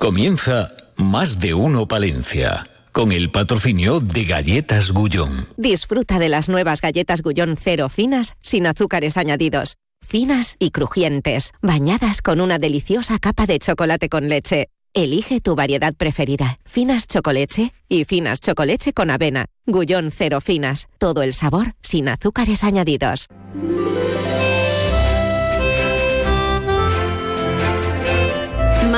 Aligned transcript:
Comienza 0.00 0.72
Más 0.96 1.40
de 1.40 1.52
Uno 1.52 1.86
Palencia. 1.86 2.66
Con 2.90 3.12
el 3.12 3.30
patrocinio 3.30 4.00
de 4.00 4.24
Galletas 4.24 4.92
Gullón. 4.92 5.46
Disfruta 5.58 6.18
de 6.18 6.30
las 6.30 6.48
nuevas 6.48 6.80
galletas 6.80 7.20
Gullón 7.20 7.54
cero 7.58 7.90
finas 7.90 8.34
sin 8.40 8.66
azúcares 8.66 9.18
añadidos. 9.18 9.76
Finas 10.00 10.56
y 10.58 10.70
crujientes, 10.70 11.52
bañadas 11.60 12.22
con 12.22 12.40
una 12.40 12.58
deliciosa 12.58 13.18
capa 13.18 13.44
de 13.44 13.58
chocolate 13.58 14.08
con 14.08 14.30
leche. 14.30 14.68
Elige 14.94 15.42
tu 15.42 15.54
variedad 15.54 15.92
preferida, 15.94 16.58
finas 16.64 17.06
chocolate 17.06 17.70
y 17.86 18.04
finas 18.04 18.40
chocolate 18.40 18.94
con 18.94 19.10
avena. 19.10 19.44
Gullón 19.66 20.12
cero 20.12 20.40
finas, 20.40 20.88
todo 20.96 21.22
el 21.22 21.34
sabor 21.34 21.74
sin 21.82 22.08
azúcares 22.08 22.64
añadidos. 22.64 23.26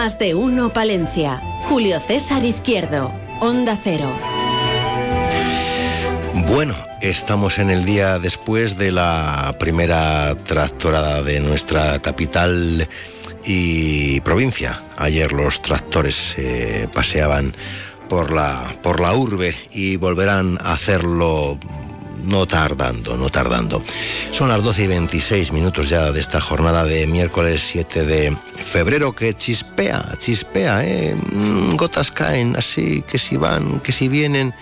Más 0.02 0.18
de 0.18 0.34
uno 0.34 0.72
Palencia. 0.72 1.40
Julio 1.68 2.00
César 2.00 2.44
Izquierdo. 2.44 3.12
Onda 3.38 3.78
Cero. 3.84 4.10
Bueno, 6.48 6.74
estamos 7.00 7.60
en 7.60 7.70
el 7.70 7.84
día 7.84 8.18
después 8.18 8.76
de 8.76 8.90
la 8.90 9.54
primera 9.60 10.34
tractorada 10.42 11.22
de 11.22 11.38
nuestra 11.38 12.02
capital 12.02 12.88
y 13.44 14.20
provincia. 14.22 14.82
Ayer 14.96 15.30
los 15.30 15.62
tractores 15.62 16.16
se 16.16 16.88
paseaban 16.92 17.54
por 18.08 18.32
la, 18.32 18.74
por 18.82 18.98
la 18.98 19.14
urbe 19.14 19.54
y 19.70 19.94
volverán 19.94 20.58
a 20.62 20.72
hacerlo 20.72 21.60
no 22.24 22.46
tardando, 22.46 23.16
no 23.16 23.28
tardando. 23.28 23.82
Son 24.30 24.48
las 24.48 24.62
12 24.62 24.84
y 24.84 24.86
26 24.86 25.52
minutos 25.52 25.88
ya 25.88 26.10
de 26.12 26.20
esta 26.20 26.40
jornada 26.40 26.84
de 26.84 27.06
miércoles 27.06 27.62
7 27.62 28.04
de 28.04 28.36
febrero 28.56 29.14
que 29.14 29.34
chispea, 29.34 30.16
chispea, 30.18 30.84
¿eh? 30.84 31.14
Mm, 31.14 31.76
gotas 31.76 32.10
caen 32.10 32.56
así, 32.56 33.02
que 33.02 33.18
si 33.18 33.36
van, 33.36 33.80
que 33.80 33.92
si 33.92 34.08
vienen, 34.08 34.54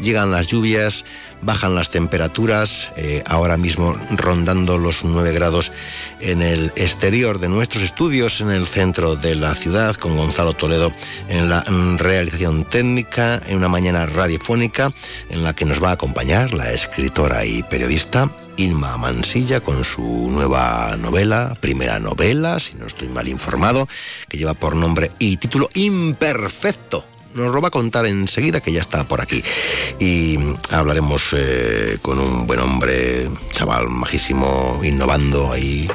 llegan 0.00 0.30
las 0.30 0.46
lluvias 0.46 1.04
bajan 1.42 1.74
las 1.74 1.90
temperaturas, 1.90 2.90
eh, 2.96 3.22
ahora 3.26 3.56
mismo 3.56 3.94
rondando 4.10 4.78
los 4.78 5.04
9 5.04 5.32
grados 5.32 5.72
en 6.20 6.42
el 6.42 6.72
exterior 6.76 7.38
de 7.38 7.48
nuestros 7.48 7.82
estudios, 7.82 8.40
en 8.40 8.50
el 8.50 8.66
centro 8.66 9.16
de 9.16 9.34
la 9.34 9.54
ciudad, 9.54 9.96
con 9.96 10.16
Gonzalo 10.16 10.54
Toledo 10.54 10.92
en 11.28 11.48
la 11.48 11.64
realización 11.96 12.64
técnica, 12.64 13.40
en 13.46 13.56
una 13.56 13.68
mañana 13.68 14.06
radiofónica 14.06 14.92
en 15.30 15.44
la 15.44 15.54
que 15.54 15.64
nos 15.64 15.82
va 15.82 15.90
a 15.90 15.92
acompañar 15.92 16.54
la 16.54 16.72
escritora 16.72 17.44
y 17.44 17.62
periodista 17.62 18.30
Inma 18.56 18.96
Mansilla 18.96 19.60
con 19.60 19.84
su 19.84 20.02
nueva 20.02 20.96
novela, 20.98 21.56
primera 21.60 22.00
novela, 22.00 22.58
si 22.58 22.74
no 22.74 22.86
estoy 22.86 23.08
mal 23.08 23.28
informado, 23.28 23.88
que 24.28 24.36
lleva 24.36 24.54
por 24.54 24.74
nombre 24.74 25.12
y 25.18 25.36
título 25.36 25.70
Imperfecto 25.74 27.04
nos 27.38 27.54
lo 27.54 27.60
va 27.60 27.68
a 27.68 27.70
contar 27.72 28.06
enseguida 28.06 28.60
que 28.60 28.72
ya 28.72 28.80
está 28.80 29.04
por 29.04 29.20
aquí. 29.20 29.42
Y 29.98 30.38
hablaremos 30.70 31.30
eh, 31.32 31.98
con 32.02 32.18
un 32.18 32.46
buen 32.46 32.60
hombre, 32.60 33.30
chaval 33.52 33.88
majísimo, 33.88 34.80
innovando 34.82 35.52
ahí. 35.52 35.88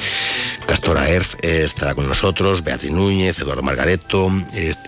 Castora 0.66 1.09
Erf 1.09 1.36
estará 1.41 1.94
con 1.95 2.08
nosotros, 2.08 2.64
Beatriz 2.64 2.91
Núñez, 2.91 3.39
Eduardo 3.39 3.64
Margareto. 3.64 4.31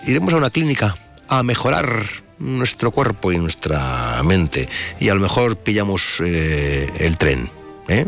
iremos 0.06 0.32
a 0.32 0.36
una 0.36 0.50
clínica 0.50 0.96
a 1.28 1.42
mejorar 1.42 2.04
nuestro 2.38 2.90
cuerpo 2.90 3.32
y 3.32 3.38
nuestra 3.38 4.22
mente. 4.22 4.68
Y 5.00 5.08
a 5.08 5.14
lo 5.14 5.20
mejor 5.20 5.56
pillamos 5.56 6.20
eh, 6.20 6.90
el 6.98 7.16
tren, 7.16 7.50
¿eh? 7.88 8.06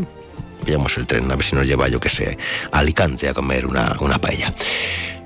Pillamos 0.65 0.97
el 0.97 1.07
tren, 1.07 1.31
a 1.31 1.35
ver 1.35 1.45
si 1.45 1.55
nos 1.55 1.65
lleva, 1.65 1.87
yo 1.87 1.99
que 1.99 2.09
sé, 2.09 2.37
a 2.71 2.79
Alicante 2.79 3.29
a 3.29 3.33
comer 3.33 3.65
una, 3.65 3.95
una 4.01 4.19
paella. 4.19 4.53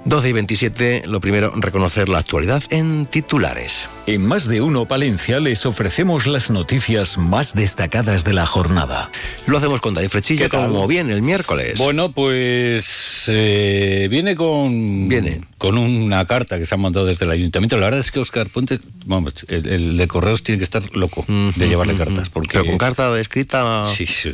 12 0.05 0.29
y 0.29 0.33
27, 0.33 1.03
lo 1.07 1.21
primero, 1.21 1.53
reconocer 1.55 2.09
la 2.09 2.19
actualidad 2.19 2.63
en 2.69 3.05
titulares. 3.05 3.87
En 4.05 4.25
más 4.25 4.47
de 4.47 4.59
uno 4.59 4.85
Palencia 4.85 5.39
les 5.39 5.65
ofrecemos 5.65 6.27
las 6.27 6.51
noticias 6.51 7.17
más 7.17 7.53
destacadas 7.53 8.25
de 8.25 8.33
la 8.33 8.45
jornada. 8.45 9.09
Lo 9.47 9.57
hacemos 9.57 9.79
con 9.79 9.93
David 9.93 10.09
Frechilla, 10.09 10.49
como 10.49 10.87
bien 10.87 11.09
el 11.09 11.21
miércoles. 11.21 11.77
Bueno, 11.77 12.11
pues 12.11 13.25
eh, 13.27 14.07
viene 14.09 14.35
con 14.35 15.07
viene 15.07 15.41
con 15.63 15.77
una 15.77 16.25
carta 16.25 16.59
que 16.59 16.65
se 16.65 16.75
ha 16.75 16.77
mandado 16.77 17.05
desde 17.05 17.23
el 17.23 17.31
ayuntamiento. 17.31 17.77
La 17.77 17.85
verdad 17.85 18.01
es 18.01 18.11
que 18.11 18.19
Oscar 18.19 18.49
Puente, 18.49 18.79
vamos, 19.05 19.33
el, 19.47 19.95
de 19.95 20.07
correos 20.09 20.43
tiene 20.43 20.59
que 20.59 20.65
estar 20.65 20.83
loco 20.93 21.23
de 21.25 21.69
llevarle 21.69 21.95
cartas. 21.95 22.27
Porque, 22.27 22.49
Pero 22.51 22.65
con 22.65 22.77
carta 22.77 23.17
escrita, 23.17 23.85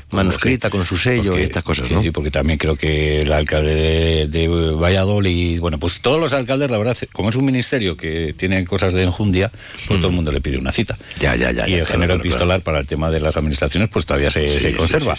manuscrita, 0.10 0.72
con 0.72 0.86
su 0.86 0.98
sello 0.98 1.38
y 1.38 1.44
estas 1.44 1.64
cosas, 1.64 1.92
¿no? 1.92 2.02
Sí, 2.02 2.10
porque 2.10 2.32
también 2.32 2.58
creo 2.58 2.76
que 2.76 3.22
el 3.22 3.32
alcalde 3.32 4.28
de, 4.28 4.48
Valladolid, 4.48 5.59
bueno, 5.60 5.80
pues 5.80 6.02
todos 6.02 6.20
los 6.20 6.34
alcaldes, 6.34 6.72
la 6.72 6.78
verdad, 6.78 6.98
como 7.12 7.30
es 7.30 7.36
un 7.36 7.46
ministerio 7.46 7.98
que 7.98 8.34
tiene 8.38 8.66
cosas 8.66 8.94
de 8.94 9.04
enjundia, 9.04 9.52
pues 9.88 10.00
todo 10.00 10.10
el 10.10 10.16
mundo 10.16 10.32
le 10.32 10.42
pide 10.42 10.58
una 10.58 10.72
cita. 10.72 10.98
Ya, 11.20 11.36
ya, 11.36 11.52
ya. 11.52 11.68
Y 11.68 11.76
el 11.76 11.86
género 11.86 12.16
epistolar 12.16 12.62
para 12.62 12.80
el 12.80 12.88
tema 12.88 13.12
de 13.12 13.20
las 13.20 13.38
administraciones, 13.38 13.90
pues 13.90 14.06
todavía 14.06 14.32
se, 14.32 14.76
conserva. 14.76 15.16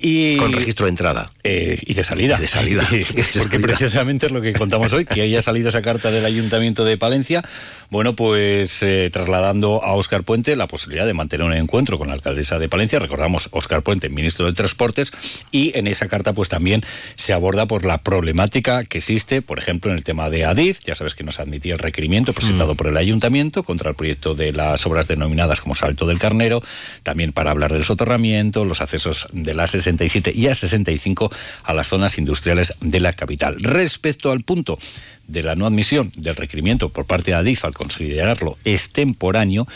y, 0.00 0.36
con 0.36 0.52
registro 0.52 0.86
de 0.86 0.90
entrada. 0.90 1.30
Eh, 1.44 1.78
y 1.82 1.94
de 1.94 2.04
salida. 2.04 2.38
de 2.38 2.48
salida. 2.48 2.88
porque 3.38 3.60
precisamente 3.60 4.26
es 4.26 4.32
lo 4.32 4.40
que 4.40 4.52
contamos 4.52 4.92
hoy, 4.92 5.04
que 5.04 5.22
haya 5.22 5.42
salido 5.42 5.68
esa 5.68 5.82
carta 5.82 6.10
del 6.10 6.24
Ayuntamiento 6.24 6.84
de 6.84 6.96
Palencia, 6.96 7.42
bueno, 7.90 8.14
pues 8.14 8.82
eh, 8.82 9.10
trasladando 9.12 9.82
a 9.84 9.94
Óscar 9.94 10.22
Puente 10.22 10.54
la 10.56 10.68
posibilidad 10.68 11.06
de 11.06 11.12
mantener 11.12 11.46
un 11.46 11.54
encuentro 11.54 11.98
con 11.98 12.08
la 12.08 12.14
alcaldesa 12.14 12.58
de 12.58 12.68
Palencia. 12.68 12.98
Recordamos, 12.98 13.48
Óscar 13.52 13.82
Puente, 13.82 14.08
ministro 14.08 14.46
de 14.46 14.52
Transportes, 14.52 15.12
y 15.50 15.76
en 15.76 15.86
esa 15.86 16.08
carta 16.08 16.32
pues 16.32 16.48
también 16.48 16.84
se 17.16 17.32
aborda 17.32 17.66
por 17.66 17.84
la 17.84 17.98
problemática 17.98 18.84
que 18.84 18.98
existe, 18.98 19.42
por 19.42 19.58
ejemplo, 19.58 19.79
en 19.88 19.96
el 19.96 20.04
tema 20.04 20.28
de 20.30 20.44
Adif. 20.44 20.80
Ya 20.84 20.94
sabes 20.94 21.14
que 21.14 21.24
nos 21.24 21.40
admitía 21.40 21.72
el 21.72 21.78
requerimiento 21.78 22.32
presentado 22.32 22.74
mm. 22.74 22.76
por 22.76 22.86
el 22.88 22.96
Ayuntamiento 22.96 23.62
contra 23.62 23.90
el 23.90 23.96
proyecto 23.96 24.34
de 24.34 24.52
las 24.52 24.86
obras 24.86 25.08
denominadas 25.08 25.60
como 25.60 25.74
Salto 25.74 26.06
del 26.06 26.18
Carnero, 26.18 26.62
también 27.02 27.32
para 27.32 27.50
hablar 27.50 27.72
del 27.72 27.84
soterramiento, 27.84 28.64
los 28.64 28.80
accesos 28.80 29.26
de 29.32 29.54
la 29.54 29.66
67 29.66 30.32
y 30.34 30.42
A65 30.42 31.32
a 31.64 31.74
las 31.74 31.88
zonas 31.88 32.18
industriales 32.18 32.74
de 32.80 33.00
la 33.00 33.12
capital. 33.12 33.56
Respecto 33.60 34.30
al 34.30 34.42
punto 34.42 34.78
de 35.26 35.42
la 35.42 35.54
no 35.54 35.66
admisión 35.66 36.12
del 36.16 36.36
requerimiento 36.36 36.88
por 36.88 37.06
parte 37.06 37.30
de 37.30 37.36
Adif 37.36 37.64
al 37.64 37.72
considerarlo 37.72 38.58
extemporáneo, 38.64 39.66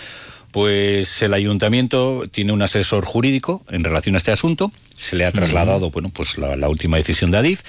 pues 0.54 1.20
el 1.22 1.34
ayuntamiento 1.34 2.24
tiene 2.30 2.52
un 2.52 2.62
asesor 2.62 3.04
jurídico 3.04 3.64
en 3.70 3.82
relación 3.82 4.14
a 4.14 4.18
este 4.18 4.30
asunto, 4.30 4.70
se 4.96 5.16
le 5.16 5.26
ha 5.26 5.32
trasladado, 5.32 5.90
bueno, 5.90 6.10
pues 6.14 6.38
la, 6.38 6.68
última 6.68 6.96
decisión 6.96 7.32
de 7.32 7.38
Adif. 7.38 7.62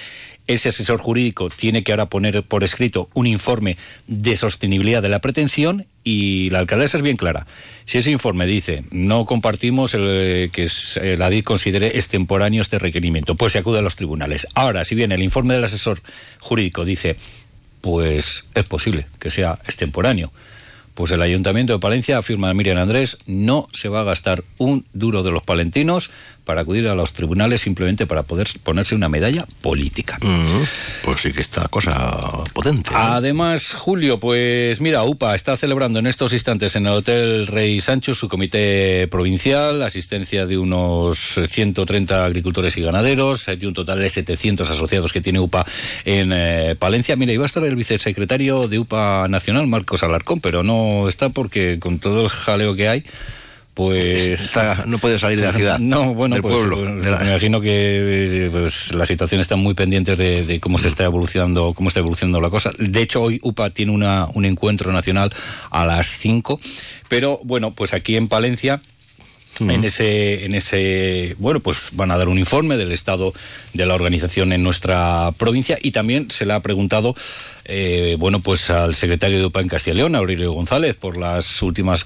Ese 0.48 0.70
asesor 0.70 1.00
jurídico 1.00 1.50
tiene 1.50 1.84
que 1.84 1.92
ahora 1.92 2.06
poner 2.06 2.44
por 2.44 2.64
escrito 2.64 3.10
un 3.14 3.26
informe 3.26 3.78
de 4.08 4.36
sostenibilidad 4.36 5.02
de 5.02 5.10
la 5.10 5.20
pretensión 5.20 5.88
y 6.04 6.52
la 6.52 6.60
alcaldesa 6.60 6.98
es 6.98 7.04
bien 7.04 7.18
clara. 7.18 7.48
Si 7.86 7.98
ese 7.98 8.12
informe 8.12 8.46
dice 8.46 8.84
no 8.92 9.26
compartimos 9.26 9.96
el, 9.96 10.52
que 10.54 10.68
el 11.02 11.22
Adif 11.22 11.46
considere 11.46 11.98
extemporáneo 11.98 12.62
este 12.62 12.78
requerimiento, 12.78 13.36
pues 13.36 13.54
se 13.54 13.60
acude 13.60 13.80
a 13.80 13.82
los 13.82 13.96
tribunales. 13.96 14.48
Ahora, 14.54 14.86
si 14.86 14.94
bien 14.94 15.12
el 15.12 15.24
informe 15.24 15.56
del 15.56 15.64
asesor 15.64 16.00
jurídico 16.40 16.86
dice 16.86 17.18
pues 17.82 18.46
es 18.56 18.64
posible 18.66 19.06
que 19.20 19.30
sea 19.30 19.60
extemporáneo. 19.66 20.32
Pues 20.96 21.12
el 21.12 21.22
Ayuntamiento 21.22 21.74
de 21.74 21.80
Palencia 21.80 22.18
afirma 22.18 22.54
Miriam 22.54 22.78
Andrés 22.78 23.18
no 23.28 23.68
se 23.74 23.90
va 23.90 24.02
a 24.02 24.06
gastar 24.06 24.44
un 24.58 24.86
duro 24.94 25.22
de 25.22 25.32
los 25.32 25.44
palentinos 25.44 26.10
para 26.46 26.62
acudir 26.62 26.88
a 26.88 26.96
los 26.96 27.12
tribunales 27.12 27.62
simplemente 27.62 28.06
para 28.06 28.24
poder 28.24 28.48
ponerse 28.64 28.96
una 28.96 29.10
medalla 29.10 29.46
política. 29.62 30.18
pues 31.04 31.22
sí 31.22 31.34
que 31.34 31.42
está 31.42 31.68
cosa 31.68 32.44
potente. 32.54 32.92
Además, 32.94 33.74
Julio, 33.74 34.20
pues 34.20 34.80
mira, 34.80 35.04
UPA 35.04 35.36
está 35.36 35.58
celebrando 35.58 36.00
en 36.00 36.08
estos 36.08 36.32
instantes 36.34 36.76
en 36.76 36.86
el 36.86 36.94
Hotel 36.94 37.48
Rey 37.48 37.82
Sancho 37.82 38.14
su 38.14 38.30
comité 38.30 39.08
provincial, 39.10 39.82
asistencia 39.82 40.46
de 40.46 40.58
unos 40.58 41.40
130 41.50 42.24
agricultores 42.24 42.78
y 42.78 42.82
ganaderos, 42.82 43.48
hay 43.48 43.66
un 43.66 43.74
total 43.74 44.00
de 44.00 44.10
700 44.10 44.70
asociados 44.70 45.12
que 45.12 45.22
tiene 45.22 45.40
UPA 45.40 45.66
en 46.06 46.32
eh, 46.32 46.76
Palencia. 46.78 47.16
Mira, 47.16 47.34
iba 47.34 47.44
a 47.44 47.48
estar 47.48 47.64
el 47.64 47.76
vicesecretario 47.76 48.68
de 48.68 48.80
UPA 48.80 49.28
Nacional, 49.28 49.68
Marcos 49.68 50.04
Alarcón, 50.04 50.40
pero 50.40 50.64
no 50.64 51.10
está 51.10 51.30
porque 51.30 51.80
con 51.80 52.00
todo 52.00 52.24
el 52.24 52.30
jaleo 52.30 52.76
que 52.76 52.88
hay, 52.88 53.04
pues 53.76 54.56
no 54.88 54.98
puede 54.98 55.20
salir 55.20 55.40
de 55.40 55.46
la 55.46 55.54
ciudad. 55.54 55.80
No, 55.86 56.16
bueno, 56.16 56.38
pues, 56.42 56.56
pueblo, 56.56 56.78
pues, 56.78 57.20
me 57.22 57.30
imagino 57.30 57.62
que 57.62 58.50
pues, 58.52 58.94
la 58.94 59.06
situación 59.06 59.42
está 59.42 59.56
muy 59.56 59.74
pendiente 59.74 60.16
de, 60.16 60.60
cómo 60.60 60.80
se 60.80 60.88
está 60.88 61.04
evolucionando, 61.04 61.74
cómo 61.74 61.90
está 61.90 62.00
evolucionando 62.00 62.40
la 62.42 62.50
cosa. 62.50 62.72
De 62.80 63.02
hecho, 63.02 63.22
hoy 63.22 63.40
UPA 63.44 63.70
tiene 63.70 63.92
una, 63.92 64.28
un 64.34 64.46
encuentro 64.46 64.92
nacional 64.92 65.32
a 65.70 65.86
las 65.86 66.08
5, 66.08 66.60
pero 67.10 67.40
bueno, 67.44 67.72
pues 67.72 67.94
aquí 67.94 68.16
en 68.16 68.30
Palencia 68.30 68.82
en 69.60 69.84
ese 69.84 70.46
en 70.46 70.56
ese 70.56 71.36
bueno 71.40 71.60
pues 71.60 71.90
van 71.94 72.12
a 72.12 72.18
dar 72.18 72.28
un 72.28 72.38
informe 72.38 72.78
del 72.78 72.92
estado 72.92 73.34
de 73.74 73.86
la 73.86 73.96
organización 73.96 74.52
en 74.54 74.64
nuestra 74.64 75.32
provincia 75.38 75.78
y 75.82 75.92
también 75.92 76.32
se 76.32 76.46
le 76.46 76.54
ha 76.54 76.60
preguntado 76.60 77.16
eh, 77.68 78.16
bueno, 78.20 78.42
pues 78.42 78.70
al 78.70 78.94
secretario 78.94 79.40
de 79.40 79.46
UPA 79.46 79.62
en 79.62 79.68
Castilla 79.68 79.96
y 79.96 79.98
León, 79.98 80.16
Aurelio 80.16 80.52
González, 80.52 80.96
por 80.96 81.18
las 81.18 81.64
últimas 81.64 82.06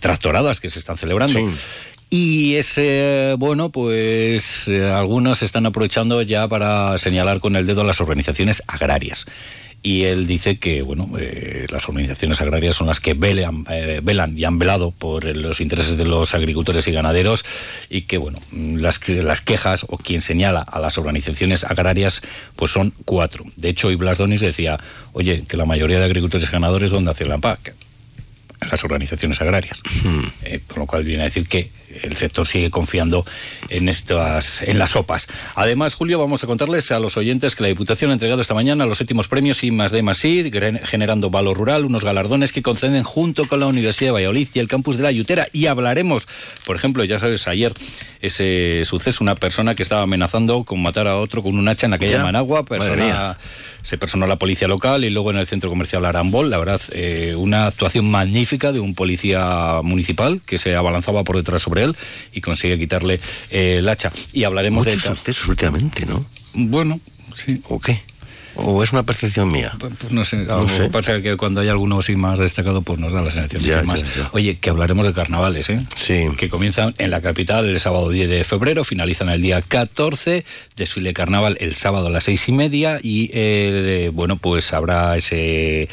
tractoradas 0.00 0.58
que 0.58 0.70
se 0.70 0.78
están 0.78 0.96
celebrando. 0.96 1.38
Y 2.08 2.54
ese, 2.54 3.34
bueno, 3.36 3.70
pues 3.70 4.68
eh, 4.68 4.84
algunos 4.86 5.42
están 5.42 5.66
aprovechando 5.66 6.22
ya 6.22 6.48
para 6.48 6.96
señalar 6.98 7.40
con 7.40 7.56
el 7.56 7.66
dedo 7.66 7.82
a 7.82 7.84
las 7.84 8.00
organizaciones 8.00 8.62
agrarias. 8.68 9.26
Y 9.82 10.04
él 10.04 10.26
dice 10.26 10.58
que 10.58 10.82
bueno 10.82 11.08
eh, 11.18 11.66
las 11.70 11.88
organizaciones 11.88 12.40
agrarias 12.40 12.76
son 12.76 12.88
las 12.88 13.00
que 13.00 13.14
velan, 13.14 13.64
eh, 13.70 14.00
velan 14.02 14.36
y 14.36 14.44
han 14.44 14.58
velado 14.58 14.90
por 14.90 15.24
los 15.24 15.60
intereses 15.60 15.96
de 15.96 16.04
los 16.04 16.34
agricultores 16.34 16.86
y 16.88 16.92
ganaderos 16.92 17.44
y 17.88 18.02
que 18.02 18.18
bueno 18.18 18.38
las, 18.52 19.06
las 19.08 19.40
quejas 19.40 19.86
o 19.88 19.98
quien 19.98 20.22
señala 20.22 20.60
a 20.60 20.80
las 20.80 20.98
organizaciones 20.98 21.64
agrarias 21.64 22.22
pues 22.56 22.70
son 22.72 22.92
cuatro. 23.04 23.44
De 23.56 23.68
hecho, 23.68 23.88
hoy 23.88 23.96
Blas 23.96 24.18
Donis 24.18 24.40
decía, 24.40 24.78
oye, 25.12 25.44
que 25.46 25.56
la 25.56 25.64
mayoría 25.64 25.98
de 25.98 26.04
agricultores 26.04 26.48
y 26.48 26.52
ganadores 26.52 26.90
donde 26.90 27.10
hacen 27.10 27.28
la 27.28 27.38
PAC 27.38 27.74
las 28.60 28.84
organizaciones 28.84 29.40
agrarias. 29.40 29.78
Hmm. 30.02 30.20
Eh, 30.44 30.60
con 30.66 30.80
lo 30.80 30.86
cual 30.86 31.04
viene 31.04 31.22
a 31.22 31.24
decir 31.24 31.46
que 31.48 31.70
el 32.02 32.16
sector 32.16 32.46
sigue 32.46 32.70
confiando 32.70 33.24
en 33.68 33.88
estas 33.88 34.62
en 34.62 34.78
las 34.78 34.90
sopas. 34.90 35.28
Además, 35.54 35.94
Julio, 35.94 36.18
vamos 36.18 36.42
a 36.44 36.46
contarles 36.46 36.90
a 36.90 36.98
los 36.98 37.16
oyentes 37.16 37.54
que 37.54 37.62
la 37.62 37.68
Diputación 37.68 38.10
ha 38.10 38.14
entregado 38.14 38.40
esta 38.40 38.54
mañana 38.54 38.86
los 38.86 38.98
séptimos 38.98 39.28
premios 39.28 39.62
I 39.62 39.70
más 39.70 39.92
D 39.92 40.02
más 40.02 40.24
I, 40.24 40.50
generando 40.84 41.30
valor 41.30 41.56
rural, 41.56 41.84
unos 41.84 42.04
galardones 42.04 42.52
que 42.52 42.62
conceden 42.62 43.02
junto 43.02 43.46
con 43.48 43.60
la 43.60 43.66
Universidad 43.66 44.08
de 44.08 44.12
Valladolid 44.12 44.48
y 44.52 44.58
el 44.58 44.68
campus 44.68 44.96
de 44.96 45.04
la 45.04 45.12
Yutera. 45.12 45.48
Y 45.52 45.66
hablaremos, 45.66 46.26
por 46.64 46.76
ejemplo, 46.76 47.04
ya 47.04 47.18
sabes, 47.18 47.48
ayer 47.48 47.72
ese 48.20 48.82
suceso, 48.84 49.22
una 49.22 49.34
persona 49.34 49.74
que 49.74 49.82
estaba 49.82 50.02
amenazando 50.02 50.64
con 50.64 50.82
matar 50.82 51.06
a 51.06 51.18
otro 51.18 51.42
con 51.42 51.56
un 51.58 51.68
hacha 51.68 51.86
en 51.86 51.94
aquella 51.94 52.22
Managua, 52.22 52.64
persona 52.64 53.38
se 53.86 53.98
personó 53.98 54.26
la 54.26 54.34
policía 54.34 54.66
local 54.66 55.04
y 55.04 55.10
luego 55.10 55.30
en 55.30 55.36
el 55.36 55.46
centro 55.46 55.70
comercial 55.70 56.04
Arambol, 56.04 56.50
la 56.50 56.58
verdad, 56.58 56.80
eh, 56.90 57.36
una 57.36 57.68
actuación 57.68 58.10
magnífica 58.10 58.72
de 58.72 58.80
un 58.80 58.96
policía 58.96 59.80
municipal 59.84 60.40
que 60.44 60.58
se 60.58 60.74
abalanzaba 60.74 61.22
por 61.22 61.36
detrás 61.36 61.62
sobre 61.62 61.84
él 61.84 61.96
y 62.32 62.40
consigue 62.40 62.80
quitarle 62.80 63.20
eh, 63.50 63.76
el 63.78 63.88
hacha. 63.88 64.12
Y 64.32 64.42
hablaremos 64.42 64.84
Muchos 64.84 65.02
de... 65.04 65.08
sucesos 65.10 65.46
últimamente, 65.46 66.04
¿no? 66.04 66.26
Bueno, 66.54 66.98
sí. 67.32 67.60
¿O 67.68 67.78
qué? 67.78 68.00
¿O 68.56 68.82
es 68.82 68.92
una 68.92 69.02
percepción 69.02 69.52
mía? 69.52 69.74
Pues, 69.78 69.92
pues 69.98 70.12
no 70.12 70.24
sé, 70.24 70.38
no 70.44 70.68
sé. 70.68 70.88
pasa 70.88 71.20
que 71.20 71.36
cuando 71.36 71.60
hay 71.60 71.68
alguno 71.68 71.98
así 71.98 72.16
más 72.16 72.38
destacado, 72.38 72.82
pues 72.82 72.98
nos 72.98 73.12
da 73.12 73.22
la 73.22 73.30
sensación 73.30 73.62
de 73.62 73.80
que 73.80 73.82
más. 73.82 74.04
Oye, 74.32 74.58
que 74.58 74.70
hablaremos 74.70 75.04
de 75.04 75.12
carnavales, 75.12 75.68
¿eh? 75.70 75.80
Sí. 75.94 76.26
Que 76.38 76.48
comienzan 76.48 76.94
en 76.98 77.10
la 77.10 77.20
capital 77.20 77.66
el 77.68 77.80
sábado 77.80 78.10
10 78.10 78.28
de 78.28 78.44
febrero, 78.44 78.84
finalizan 78.84 79.28
el 79.28 79.42
día 79.42 79.62
14, 79.62 80.44
desfile 80.76 81.12
carnaval 81.12 81.56
el 81.60 81.74
sábado 81.74 82.06
a 82.06 82.10
las 82.10 82.24
seis 82.24 82.48
y 82.48 82.52
media 82.52 82.98
y, 83.02 83.30
eh, 83.32 84.10
bueno, 84.12 84.36
pues 84.36 84.72
habrá 84.72 85.16
ese 85.16 85.88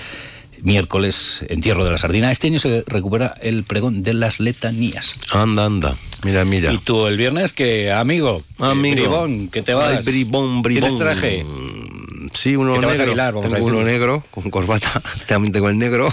miércoles, 0.63 1.45
entierro 1.49 1.83
de 1.85 1.91
la 1.91 1.97
sardina. 1.97 2.31
Este 2.31 2.47
año 2.47 2.59
se 2.59 2.83
recupera 2.87 3.35
el 3.41 3.63
pregón 3.63 4.01
de 4.01 4.13
las 4.13 4.39
letanías. 4.39 5.15
Anda, 5.31 5.65
anda. 5.65 5.95
Mira, 6.23 6.45
mira. 6.45 6.71
Y 6.71 6.77
tú 6.77 7.05
el 7.07 7.17
viernes, 7.17 7.53
que 7.53 7.91
amigo, 7.91 8.43
amigo. 8.59 8.95
bribón, 8.95 9.49
que 9.49 9.61
te 9.61 9.73
vas. 9.73 10.03
bribón, 10.05 10.61
bribón. 10.61 10.89
¿Tienes 10.89 10.97
traje? 10.97 11.45
Sí, 12.33 12.55
uno 12.55 12.79
negro. 12.79 13.41
tengo 13.41 13.65
uno 13.65 13.83
negro, 13.83 14.23
con 14.31 14.49
corbata. 14.49 15.01
También 15.27 15.53
tengo 15.53 15.69
el 15.69 15.77
negro. 15.77 16.11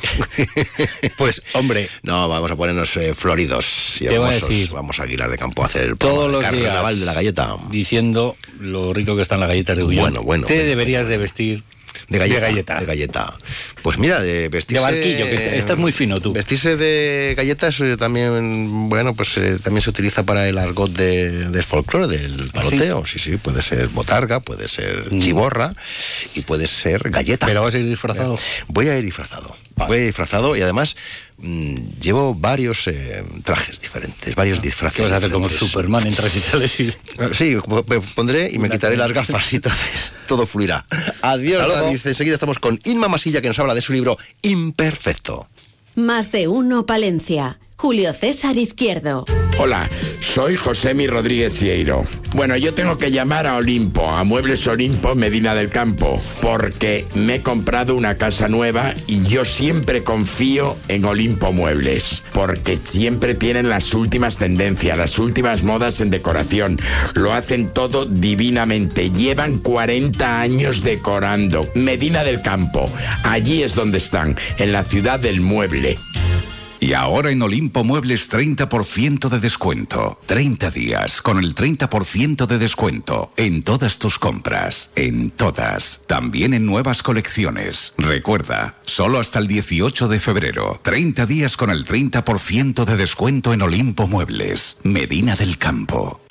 pues, 1.19 1.43
hombre. 1.55 1.89
No, 2.03 2.29
vamos 2.29 2.51
a 2.51 2.57
ponernos 2.57 2.97
eh, 2.97 3.15
floridos 3.15 4.01
y 4.01 4.07
hermosos. 4.07 4.71
Vamos 4.71 5.01
a 5.01 5.05
Aguilar 5.05 5.31
de 5.31 5.39
Campo 5.39 5.63
a 5.63 5.67
hacer 5.67 5.87
el 5.87 5.97
Todos 5.97 6.31
los 6.31 6.43
carnaval 6.43 6.95
días 6.95 7.01
de 7.01 7.07
la 7.07 7.15
galleta. 7.15 7.57
Diciendo 7.71 8.37
lo 8.59 8.93
rico 8.93 9.17
que 9.17 9.23
están 9.23 9.41
las 9.41 9.49
galletas 9.49 9.77
de 9.77 9.83
Gullón. 9.83 10.03
Bueno, 10.03 10.23
bueno. 10.23 10.47
Te 10.47 10.65
deberías 10.65 11.07
de 11.07 11.19
vestir 11.19 11.65
de 12.11 12.19
galleta, 12.19 12.81
de 12.81 12.87
galleta. 12.87 13.39
Pues 13.83 13.99
mira, 13.99 14.21
de 14.21 14.49
vestirse... 14.49 14.85
De 14.85 14.93
barquillo, 14.93 15.27
que 15.27 15.59
estás 15.59 15.79
muy 15.79 15.93
fino 15.93 16.21
tú. 16.21 16.33
Vestirse 16.33 16.77
de 16.77 17.35
galletas 17.37 17.81
también, 17.99 18.89
bueno, 18.89 19.15
pues 19.15 19.37
eh, 19.37 19.59
también 19.63 19.81
se 19.83 19.91
utiliza 19.91 20.25
para 20.25 20.49
el 20.49 20.59
argot 20.59 20.91
del 20.91 21.65
folclore, 21.65 22.09
del 22.09 22.49
¿Ah, 22.49 22.53
paloteo. 22.53 23.07
¿Sí? 23.07 23.19
sí, 23.19 23.37
puede 23.37 23.63
ser 23.63 23.89
botarga, 23.89 24.41
puede 24.41 24.69
ser 24.69 25.13
mm. 25.13 25.21
chiborra 25.21 25.75
y 26.35 26.43
puede 26.43 26.67
ser 26.67 27.11
galleta. 27.11 27.47
¿Pero 27.47 27.63
vas 27.63 27.75
a 27.75 27.79
ir 27.79 27.87
disfrazado? 27.87 28.39
Voy 28.67 28.89
a 28.89 28.99
ir 28.99 29.05
disfrazado. 29.05 29.57
Voy 29.87 30.01
disfrazado 30.01 30.57
y 30.57 30.63
además 30.63 30.97
Mm, 31.43 31.99
llevo 31.99 32.35
varios 32.35 32.87
eh, 32.87 33.25
trajes 33.45 33.81
diferentes, 33.81 34.35
varios 34.35 34.61
disfraces. 34.61 34.97
¿Qué 34.97 35.03
vas 35.03 35.13
a 35.13 35.17
hacer 35.17 35.31
como 35.31 35.49
Superman 35.49 36.07
en 36.07 36.15
trajes 36.15 36.51
ah, 37.19 37.29
Sí, 37.33 37.57
me 37.87 38.01
pondré 38.01 38.51
y 38.53 38.59
me 38.59 38.69
quitaré 38.69 38.97
las 38.97 39.11
gafas 39.13 39.51
y 39.55 39.57
entonces 39.57 40.13
todo 40.27 40.47
fluirá. 40.47 40.85
Adiós, 41.23 41.67
David. 41.67 41.99
Enseguida 42.05 42.35
estamos 42.35 42.59
con 42.59 42.79
Inma 42.85 43.09
Masilla 43.09 43.41
que 43.41 43.49
nos 43.49 43.59
habla 43.59 43.75
de 43.75 43.81
su 43.81 43.95
libro 43.95 44.19
Imperfecto. 44.43 45.49
Más 45.95 46.31
de 46.31 46.47
uno, 46.47 46.85
Palencia. 46.85 47.59
Julio 47.81 48.13
César 48.13 48.59
Izquierdo. 48.59 49.25
Hola, 49.59 49.89
soy 50.21 50.55
José 50.55 50.93
Mi 50.93 51.07
Rodríguez 51.07 51.59
Cieiro. 51.59 52.05
Bueno, 52.35 52.55
yo 52.59 52.75
tengo 52.75 52.99
que 52.99 53.11
llamar 53.11 53.47
a 53.47 53.57
Olimpo, 53.57 54.07
a 54.07 54.23
Muebles 54.23 54.67
Olimpo 54.67 55.15
Medina 55.15 55.55
del 55.55 55.71
Campo, 55.71 56.21
porque 56.43 57.07
me 57.15 57.37
he 57.37 57.43
comprado 57.43 57.97
una 57.97 58.19
casa 58.19 58.51
nueva 58.51 58.93
y 59.07 59.25
yo 59.25 59.47
siempre 59.47 60.05
confío 60.05 60.77
en 60.89 61.07
Olimpo 61.07 61.55
Muebles, 61.55 62.23
porque 62.35 62.77
siempre 62.77 63.35
tienen 63.35 63.71
las 63.71 63.95
últimas 63.95 64.37
tendencias, 64.37 64.99
las 64.99 65.19
últimas 65.19 65.63
modas 65.63 66.03
en 66.03 66.11
decoración. 66.11 66.79
Lo 67.15 67.33
hacen 67.33 67.71
todo 67.71 68.05
divinamente. 68.05 69.09
Llevan 69.09 69.57
40 69.57 70.39
años 70.39 70.83
decorando. 70.83 71.67
Medina 71.75 72.25
del 72.25 72.43
Campo, 72.43 72.91
allí 73.25 73.63
es 73.63 73.75
donde 73.75 73.97
están, 73.97 74.37
en 74.59 74.73
la 74.73 74.85
ciudad 74.85 75.19
del 75.19 75.41
mueble. 75.41 75.97
Y 76.81 76.95
ahora 76.95 77.31
en 77.31 77.43
Olimpo 77.43 77.85
Muebles 77.85 78.33
30% 78.33 79.29
de 79.29 79.39
descuento. 79.39 80.19
30 80.25 80.71
días 80.71 81.21
con 81.21 81.39
el 81.39 81.55
30% 81.55 82.47
de 82.47 82.59
descuento 82.59 83.33
en 83.37 83.63
todas 83.63 83.99
tus 83.99 84.19
compras. 84.19 84.91
En 84.97 85.31
todas. 85.31 86.01
También 86.07 86.55
en 86.55 86.65
nuevas 86.65 87.03
colecciones. 87.03 87.93
Recuerda, 87.99 88.77
solo 88.87 89.19
hasta 89.19 89.39
el 89.39 89.47
18 89.47 90.09
de 90.09 90.19
febrero. 90.19 90.81
30 90.83 91.27
días 91.27 91.59
con 91.59 91.71
el 91.71 91.85
30% 91.85 92.87
de 92.87 92.97
descuento 92.97 93.53
en 93.53 93.61
Olimpo 93.61 94.07
Muebles. 94.07 94.79
Medina 94.83 95.37
del 95.37 95.59
Campo. 95.59 96.23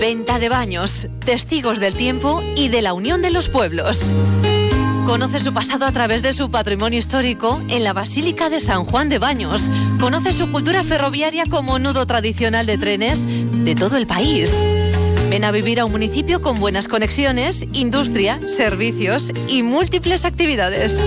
Venta 0.00 0.38
de 0.38 0.48
baños, 0.48 1.08
testigos 1.24 1.78
del 1.78 1.92
tiempo 1.92 2.42
y 2.56 2.68
de 2.68 2.80
la 2.80 2.94
unión 2.94 3.20
de 3.20 3.30
los 3.32 3.50
pueblos. 3.50 4.14
Conoce 5.06 5.38
su 5.38 5.54
pasado 5.54 5.84
a 5.86 5.92
través 5.92 6.22
de 6.22 6.34
su 6.34 6.50
patrimonio 6.50 6.98
histórico 6.98 7.62
en 7.68 7.84
la 7.84 7.92
Basílica 7.92 8.50
de 8.50 8.58
San 8.58 8.84
Juan 8.84 9.08
de 9.08 9.20
Baños. 9.20 9.70
Conoce 10.00 10.32
su 10.32 10.50
cultura 10.50 10.82
ferroviaria 10.82 11.44
como 11.48 11.78
nudo 11.78 12.06
tradicional 12.06 12.66
de 12.66 12.76
trenes 12.76 13.24
de 13.24 13.74
todo 13.76 13.96
el 13.96 14.08
país. 14.08 14.66
Ven 15.30 15.44
a 15.44 15.52
vivir 15.52 15.78
a 15.78 15.84
un 15.84 15.92
municipio 15.92 16.42
con 16.42 16.58
buenas 16.58 16.88
conexiones, 16.88 17.66
industria, 17.72 18.40
servicios 18.42 19.32
y 19.46 19.62
múltiples 19.62 20.24
actividades. 20.24 21.00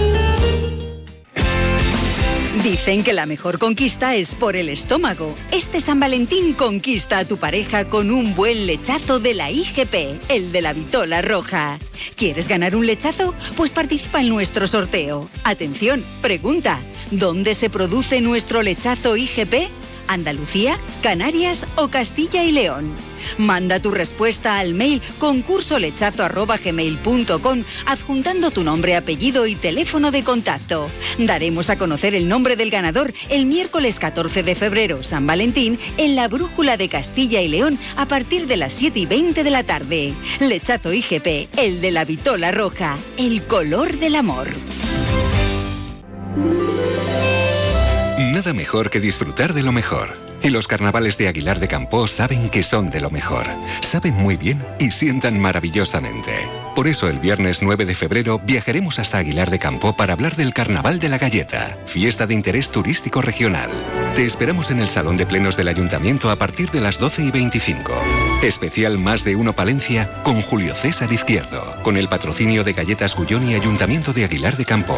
Dicen 2.63 3.05
que 3.05 3.13
la 3.13 3.25
mejor 3.25 3.57
conquista 3.57 4.15
es 4.15 4.35
por 4.35 4.57
el 4.57 4.67
estómago. 4.67 5.33
Este 5.51 5.79
San 5.79 6.01
Valentín 6.01 6.51
conquista 6.51 7.19
a 7.19 7.25
tu 7.25 7.37
pareja 7.37 7.85
con 7.85 8.11
un 8.11 8.35
buen 8.35 8.67
lechazo 8.67 9.21
de 9.21 9.33
la 9.33 9.49
IGP, 9.49 10.19
el 10.27 10.51
de 10.51 10.61
la 10.61 10.73
Vitola 10.73 11.21
Roja. 11.21 11.79
¿Quieres 12.17 12.49
ganar 12.49 12.75
un 12.75 12.85
lechazo? 12.85 13.33
Pues 13.55 13.71
participa 13.71 14.19
en 14.19 14.27
nuestro 14.27 14.67
sorteo. 14.67 15.29
Atención, 15.45 16.03
pregunta, 16.21 16.81
¿dónde 17.11 17.55
se 17.55 17.69
produce 17.69 18.19
nuestro 18.19 18.61
lechazo 18.61 19.15
IGP? 19.15 19.69
¿Andalucía, 20.09 20.77
Canarias 21.01 21.65
o 21.77 21.87
Castilla 21.87 22.43
y 22.43 22.51
León? 22.51 22.93
Manda 23.37 23.79
tu 23.79 23.91
respuesta 23.91 24.59
al 24.59 24.73
mail 24.73 25.01
concursolechazo.gmail.com 25.19 27.63
adjuntando 27.85 28.51
tu 28.51 28.63
nombre, 28.63 28.95
apellido 28.95 29.45
y 29.45 29.55
teléfono 29.55 30.11
de 30.11 30.23
contacto. 30.23 30.89
Daremos 31.17 31.69
a 31.69 31.77
conocer 31.77 32.15
el 32.15 32.27
nombre 32.27 32.55
del 32.55 32.69
ganador 32.69 33.13
el 33.29 33.45
miércoles 33.45 33.99
14 33.99 34.43
de 34.43 34.55
febrero, 34.55 35.03
San 35.03 35.27
Valentín, 35.27 35.79
en 35.97 36.15
la 36.15 36.27
Brújula 36.27 36.77
de 36.77 36.89
Castilla 36.89 37.41
y 37.41 37.47
León 37.47 37.77
a 37.97 38.07
partir 38.07 38.47
de 38.47 38.57
las 38.57 38.73
7 38.73 38.99
y 38.99 39.05
20 39.05 39.43
de 39.43 39.49
la 39.49 39.63
tarde. 39.63 40.13
Lechazo 40.39 40.93
IGP, 40.93 41.49
el 41.57 41.81
de 41.81 41.91
la 41.91 42.05
vitola 42.05 42.51
roja, 42.51 42.97
el 43.17 43.43
color 43.43 43.97
del 43.97 44.15
amor. 44.15 44.47
Nada 48.17 48.53
mejor 48.53 48.89
que 48.89 48.99
disfrutar 48.99 49.53
de 49.53 49.63
lo 49.63 49.71
mejor. 49.71 50.28
Y 50.41 50.49
los 50.49 50.67
carnavales 50.67 51.17
de 51.17 51.27
Aguilar 51.27 51.59
de 51.59 51.67
Campo 51.67 52.07
saben 52.07 52.49
que 52.49 52.63
son 52.63 52.89
de 52.89 53.01
lo 53.01 53.09
mejor. 53.09 53.45
Saben 53.81 54.13
muy 54.13 54.37
bien 54.37 54.63
y 54.79 54.91
sientan 54.91 55.39
maravillosamente. 55.39 56.31
Por 56.75 56.87
eso 56.87 57.09
el 57.09 57.19
viernes 57.19 57.61
9 57.61 57.85
de 57.85 57.93
febrero 57.93 58.39
viajaremos 58.43 58.99
hasta 58.99 59.17
Aguilar 59.17 59.49
de 59.49 59.59
Campo 59.59 59.97
para 59.97 60.13
hablar 60.13 60.37
del 60.37 60.53
Carnaval 60.53 60.99
de 60.99 61.09
la 61.09 61.17
Galleta, 61.17 61.77
fiesta 61.85 62.25
de 62.25 62.35
interés 62.35 62.69
turístico 62.69 63.21
regional. 63.21 63.69
Te 64.15 64.25
esperamos 64.25 64.71
en 64.71 64.79
el 64.79 64.87
Salón 64.87 65.17
de 65.17 65.25
Plenos 65.25 65.57
del 65.57 65.67
Ayuntamiento 65.67 66.29
a 66.29 66.37
partir 66.37 66.71
de 66.71 66.79
las 66.79 66.99
12 66.99 67.23
y 67.23 67.31
25. 67.31 67.91
Especial 68.41 68.97
Más 68.97 69.25
de 69.25 69.35
Uno 69.35 69.53
Palencia 69.53 70.09
con 70.23 70.41
Julio 70.41 70.73
César 70.73 71.11
Izquierdo, 71.11 71.75
con 71.83 71.97
el 71.97 72.07
patrocinio 72.07 72.63
de 72.63 72.73
Galletas 72.73 73.15
Gullón 73.15 73.49
y 73.49 73.55
Ayuntamiento 73.55 74.13
de 74.13 74.23
Aguilar 74.23 74.55
de 74.55 74.65
Campo. 74.65 74.97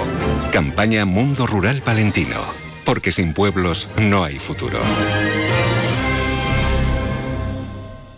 Campaña 0.52 1.06
Mundo 1.06 1.48
Rural 1.48 1.82
Palentino 1.82 2.71
porque 2.86 3.12
sin 3.12 3.34
pueblos 3.34 3.88
no 3.98 4.24
hay 4.24 4.38
futuro. 4.38 4.80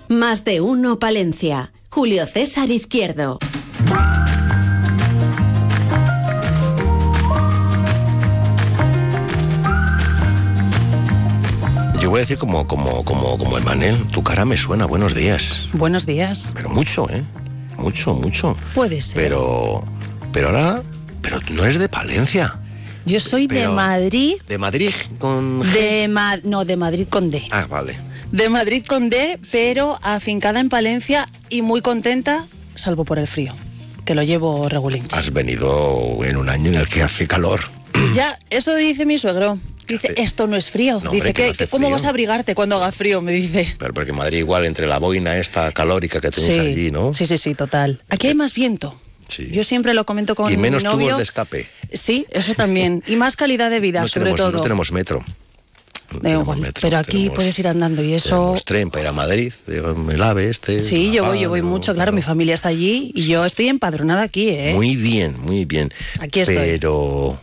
Más 0.09 0.45
de 0.45 0.61
uno 0.61 0.99
Palencia. 0.99 1.71
Julio 1.89 2.25
César 2.27 2.69
Izquierdo. 2.71 3.39
Yo 11.99 12.09
voy 12.09 12.17
a 12.17 12.21
decir 12.21 12.37
como, 12.37 12.67
como, 12.67 13.05
como, 13.05 13.37
como 13.37 13.57
el 13.57 13.63
Manel, 13.63 14.07
tu 14.07 14.23
cara 14.23 14.43
me 14.43 14.57
suena, 14.57 14.85
buenos 14.85 15.15
días. 15.15 15.69
Buenos 15.71 16.05
días. 16.05 16.51
Pero 16.53 16.69
mucho, 16.69 17.09
¿eh? 17.09 17.23
Mucho, 17.77 18.13
mucho. 18.13 18.57
Puede 18.75 19.01
ser. 19.01 19.21
Pero, 19.21 19.79
pero 20.33 20.47
ahora, 20.47 20.83
pero 21.21 21.39
no 21.51 21.63
eres 21.63 21.79
de 21.79 21.87
Palencia. 21.87 22.59
Yo 23.05 23.19
soy 23.19 23.47
de 23.47 23.67
Madrid. 23.67 24.35
De 24.47 24.57
Madrid 24.57 24.91
con... 25.19 25.61
De 25.73 26.07
Ma- 26.07 26.39
no, 26.43 26.63
de 26.65 26.77
Madrid 26.77 27.07
con 27.09 27.29
D. 27.31 27.43
Ah, 27.51 27.65
vale. 27.69 27.97
De 28.31 28.49
Madrid 28.49 28.83
con 28.87 29.09
D, 29.09 29.39
pero 29.51 29.99
afincada 30.01 30.59
en 30.59 30.69
Palencia 30.69 31.29
y 31.49 31.61
muy 31.61 31.81
contenta, 31.81 32.47
salvo 32.75 33.05
por 33.05 33.19
el 33.19 33.27
frío, 33.27 33.53
que 34.05 34.15
lo 34.15 34.23
llevo 34.23 34.69
regulín. 34.69 35.03
Has 35.11 35.31
venido 35.33 36.19
en 36.23 36.37
un 36.37 36.49
año 36.49 36.69
en 36.69 36.75
el 36.77 36.87
que 36.87 37.03
hace 37.03 37.27
calor. 37.27 37.61
Ya, 38.15 38.37
eso 38.49 38.75
dice 38.75 39.05
mi 39.05 39.17
suegro. 39.17 39.59
Dice, 39.87 40.13
esto 40.17 40.47
no 40.47 40.55
es 40.55 40.69
frío. 40.71 40.99
No, 41.03 41.11
dice, 41.11 41.27
hombre, 41.29 41.33
que 41.33 41.41
¿qué- 41.41 41.45
no 41.47 41.51
hace 41.53 41.67
¿cómo 41.67 41.87
frío. 41.87 41.95
vas 41.95 42.05
a 42.05 42.09
abrigarte 42.09 42.55
cuando 42.55 42.75
haga 42.77 42.91
frío? 42.91 43.21
Me 43.21 43.31
dice. 43.33 43.75
Pero 43.77 43.93
porque 43.93 44.11
Madrid 44.13 44.39
igual 44.39 44.65
entre 44.65 44.87
la 44.87 44.97
boina 44.97 45.37
esta 45.37 45.71
calórica 45.71 46.19
que 46.21 46.29
tenéis 46.31 46.57
allí, 46.57 46.89
¿no? 46.91 47.13
sí, 47.13 47.27
sí, 47.27 47.37
sí, 47.37 47.53
total. 47.53 48.01
Aquí 48.09 48.27
hay 48.27 48.33
más 48.35 48.53
viento. 48.53 48.99
Yo 49.51 49.63
siempre 49.63 49.93
lo 49.93 50.05
comento 50.05 50.35
con 50.35 50.51
y 50.51 50.57
menos 50.57 50.83
mi 50.83 50.89
novio. 50.89 51.07
tubos 51.07 51.17
de 51.17 51.23
escape. 51.23 51.67
Sí, 51.91 52.25
eso 52.31 52.53
también. 52.55 53.03
Y 53.07 53.15
más 53.15 53.35
calidad 53.35 53.69
de 53.69 53.79
vida, 53.79 54.01
No 54.01 54.07
sobre 54.07 54.31
tenemos, 54.31 54.39
todo. 54.39 54.51
no 54.57 54.61
tenemos 54.61 54.91
metro. 54.91 55.23
Da 56.21 56.29
igual, 56.29 56.71
pero 56.79 56.97
aquí 56.99 57.31
puedes 57.33 57.57
ir 57.57 57.67
andando 57.67 58.03
y 58.03 58.13
eso. 58.13 58.35
Tenemos 58.35 58.65
tren 58.65 58.89
para 58.91 59.01
ir 59.01 59.07
a 59.07 59.11
Madrid, 59.13 59.53
el 59.67 60.21
AVE 60.21 60.47
este. 60.49 60.79
Sí, 60.83 61.11
yo 61.11 61.25
voy, 61.25 61.39
yo 61.39 61.49
voy 61.49 61.63
mucho, 61.63 61.95
claro, 61.95 62.11
mi 62.11 62.21
familia 62.21 62.53
está 62.53 62.69
allí 62.69 63.11
y 63.15 63.25
yo 63.25 63.43
estoy 63.45 63.67
empadronada 63.67 64.21
aquí, 64.21 64.49
¿eh? 64.49 64.73
Muy 64.75 64.95
bien, 64.95 65.39
muy 65.41 65.65
bien. 65.65 65.91
Aquí 66.19 66.41
estoy. 66.41 66.55
Pero, 66.57 67.39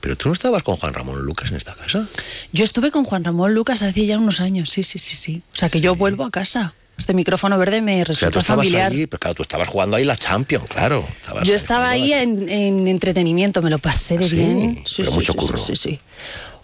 pero 0.00 0.16
tú 0.16 0.28
no 0.28 0.32
estabas 0.32 0.62
con 0.62 0.76
Juan 0.76 0.94
Ramón 0.94 1.20
Lucas 1.20 1.50
en 1.50 1.56
esta 1.58 1.74
casa. 1.74 2.08
Yo 2.50 2.64
estuve 2.64 2.90
con 2.90 3.04
Juan 3.04 3.24
Ramón 3.24 3.52
Lucas 3.52 3.82
hace 3.82 4.06
ya 4.06 4.16
unos 4.18 4.40
años, 4.40 4.70
sí, 4.70 4.82
sí, 4.84 4.98
sí, 4.98 5.16
sí. 5.16 5.42
O 5.52 5.58
sea 5.58 5.68
que 5.68 5.82
yo 5.82 5.94
vuelvo 5.94 6.24
a 6.24 6.30
casa. 6.30 6.72
Este 6.96 7.12
micrófono 7.12 7.58
verde 7.58 7.80
me 7.80 7.94
O 7.94 7.96
sea, 7.96 8.04
tú 8.06 8.12
resulta 8.12 8.38
estabas 8.40 8.66
familiar. 8.66 8.92
allí, 8.92 9.06
pero 9.06 9.18
claro, 9.20 9.34
tú 9.34 9.42
estabas 9.42 9.66
jugando 9.68 9.96
ahí 9.96 10.04
la 10.04 10.16
Champions, 10.16 10.66
claro. 10.68 11.04
Yo 11.42 11.54
estaba 11.54 11.90
ahí 11.90 12.12
en, 12.12 12.48
en 12.48 12.86
entretenimiento, 12.86 13.62
me 13.62 13.70
lo 13.70 13.78
pasé 13.78 14.16
de 14.18 14.24
¿Ah, 14.24 14.28
sí? 14.28 14.36
bien. 14.36 14.84
Pero 14.96 15.10
mucho 15.12 15.32
sí, 15.32 15.38
curro. 15.38 15.58
Sí, 15.58 15.74
sí, 15.76 16.00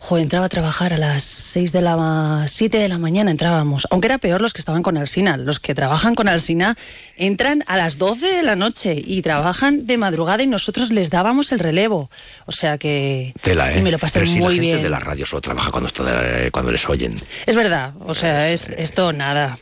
sí. 0.00 0.06
Joder, 0.06 0.22
entraba 0.22 0.46
a 0.46 0.48
trabajar 0.48 0.92
a 0.94 0.96
las 0.96 1.22
6 1.24 1.72
de 1.72 1.82
la 1.82 2.44
7 2.48 2.78
de 2.78 2.88
la 2.88 2.98
mañana 2.98 3.30
entrábamos. 3.30 3.86
Aunque 3.90 4.06
era 4.06 4.18
peor 4.18 4.40
los 4.40 4.52
que 4.54 4.60
estaban 4.60 4.82
con 4.82 4.96
Alsina. 4.96 5.36
Los 5.36 5.60
que 5.60 5.74
trabajan 5.74 6.14
con 6.14 6.26
Alsina 6.26 6.76
entran 7.16 7.62
a 7.66 7.76
las 7.76 7.98
12 7.98 8.26
de 8.26 8.42
la 8.42 8.56
noche 8.56 9.00
y 9.04 9.20
trabajan 9.22 9.86
de 9.86 9.98
madrugada 9.98 10.42
y 10.42 10.46
nosotros 10.46 10.90
les 10.90 11.10
dábamos 11.10 11.52
el 11.52 11.58
relevo. 11.58 12.10
O 12.46 12.52
sea 12.52 12.78
que 12.78 13.34
Tela, 13.42 13.72
¿eh? 13.74 13.78
y 13.78 13.82
me 13.82 13.90
lo 13.90 13.98
pasé 13.98 14.20
pero 14.20 14.30
si 14.30 14.38
muy 14.38 14.46
la 14.46 14.50
gente 14.54 14.66
bien. 14.66 14.82
de 14.82 14.88
la 14.90 15.00
radio 15.00 15.26
solo 15.26 15.42
trabaja 15.42 15.70
cuando, 15.70 15.88
está 15.88 16.02
de- 16.04 16.50
cuando 16.50 16.72
les 16.72 16.88
oyen. 16.88 17.20
Es 17.46 17.54
verdad, 17.54 17.92
o 18.00 18.14
sea, 18.14 18.48
es 18.48 18.68
esto 18.70 19.12
nada. 19.12 19.58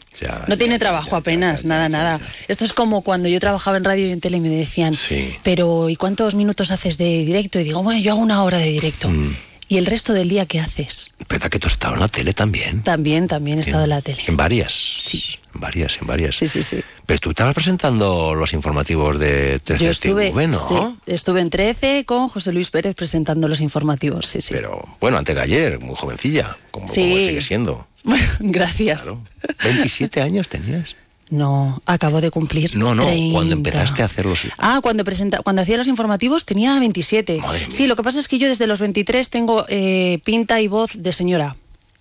no 0.46 0.56
tiene 0.56 0.78
trabajo 0.78 1.16
apenas, 1.16 1.64
nada, 1.64 1.88
nada. 1.88 2.20
Esto 2.46 2.64
es 2.64 2.72
como 2.72 3.02
cuando 3.02 3.28
yo 3.28 3.40
trabajaba 3.40 3.76
en 3.76 3.84
radio 3.84 4.06
y 4.06 4.12
en 4.12 4.20
tele 4.20 4.36
y 4.36 4.40
me 4.40 4.50
decían, 4.50 4.94
pero 5.42 5.88
¿y 5.90 5.96
cuántos 5.96 6.34
minutos 6.36 6.70
haces 6.70 6.96
de 6.96 7.24
directo? 7.24 7.58
Y 7.58 7.64
digo, 7.64 7.82
bueno, 7.82 8.00
yo 8.00 8.12
hago 8.12 8.20
una 8.20 8.44
hora 8.44 8.58
de 8.58 8.70
directo. 8.70 9.08
Mm. 9.08 9.34
¿Y 9.68 9.76
el 9.76 9.86
resto 9.86 10.14
del 10.14 10.28
día 10.30 10.46
qué 10.46 10.60
haces? 10.60 11.12
¿Verdad 11.28 11.50
que 11.50 11.58
tú 11.58 11.66
has 11.66 11.74
estado 11.74 11.94
en 11.94 12.00
la 12.00 12.08
tele 12.08 12.32
también? 12.32 12.82
También, 12.82 13.28
también 13.28 13.58
he 13.58 13.60
estado 13.60 13.84
en 13.84 13.90
la 13.90 14.00
tele. 14.00 14.22
En 14.26 14.36
varias. 14.36 14.72
Sí. 14.72 15.22
En 15.54 15.60
varias, 15.60 15.98
en 16.00 16.06
varias. 16.06 16.36
Sí, 16.36 16.48
sí, 16.48 16.62
sí. 16.62 16.80
Pero 17.04 17.20
tú 17.20 17.30
estabas 17.30 17.54
presentando 17.54 18.34
los 18.34 18.52
informativos 18.54 19.18
de 19.18 19.54
Yo 19.58 19.76
13 19.76 19.90
estuve, 19.90 20.30
TV, 20.30 20.46
¿no? 20.46 20.58
sí, 20.68 20.74
estuve 21.06 21.40
en 21.42 21.50
13 21.50 22.04
con 22.06 22.28
José 22.28 22.52
Luis 22.52 22.70
Pérez 22.70 22.94
presentando 22.94 23.46
los 23.48 23.60
informativos, 23.60 24.26
sí, 24.26 24.40
sí. 24.40 24.54
Pero 24.54 24.82
bueno, 25.00 25.18
antes 25.18 25.34
de 25.36 25.42
ayer, 25.42 25.78
muy 25.80 25.94
jovencilla, 25.96 26.56
como, 26.70 26.88
Sí. 26.88 27.02
como 27.02 27.16
sigue 27.16 27.40
siendo. 27.40 27.86
Bueno, 28.04 28.26
gracias. 28.40 29.04
27 29.64 30.20
años 30.22 30.48
tenías. 30.48 30.96
No, 31.30 31.80
acabo 31.84 32.20
de 32.20 32.30
cumplir. 32.30 32.76
No, 32.76 32.94
no, 32.94 33.04
30. 33.04 33.32
cuando 33.32 33.54
empezaste 33.54 34.02
a 34.02 34.06
hacer 34.06 34.26
los... 34.26 34.46
Ah, 34.56 34.80
cuando, 34.82 35.04
presenta, 35.04 35.38
cuando 35.42 35.62
hacía 35.62 35.76
los 35.76 35.88
informativos 35.88 36.44
tenía 36.46 36.78
27. 36.78 37.40
Sí, 37.68 37.86
lo 37.86 37.96
que 37.96 38.02
pasa 38.02 38.18
es 38.18 38.28
que 38.28 38.38
yo 38.38 38.48
desde 38.48 38.66
los 38.66 38.80
23 38.80 39.28
tengo 39.28 39.66
eh, 39.68 40.20
pinta 40.24 40.60
y 40.60 40.68
voz 40.68 40.92
de 40.94 41.12
señora. 41.12 41.56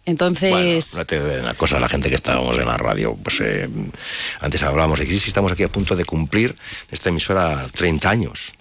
Entonces, 0.05 0.95
No 0.95 1.05
te 1.05 1.19
una 1.19 1.53
cosa, 1.55 1.79
la 1.81 1.89
gente 1.89 2.07
que 2.07 2.15
estábamos 2.15 2.57
en 2.57 2.65
la 2.65 2.77
radio, 2.77 3.17
pues 3.21 3.41
eh, 3.41 3.67
antes 4.39 4.63
hablábamos 4.63 4.99
de 4.99 5.05
crisis, 5.05 5.27
estamos 5.27 5.51
aquí 5.51 5.63
a 5.63 5.67
punto 5.69 5.97
de 5.97 6.05
cumplir 6.05 6.55
esta 6.89 7.09
emisora 7.09 7.67
30 7.75 8.09
años 8.09 8.53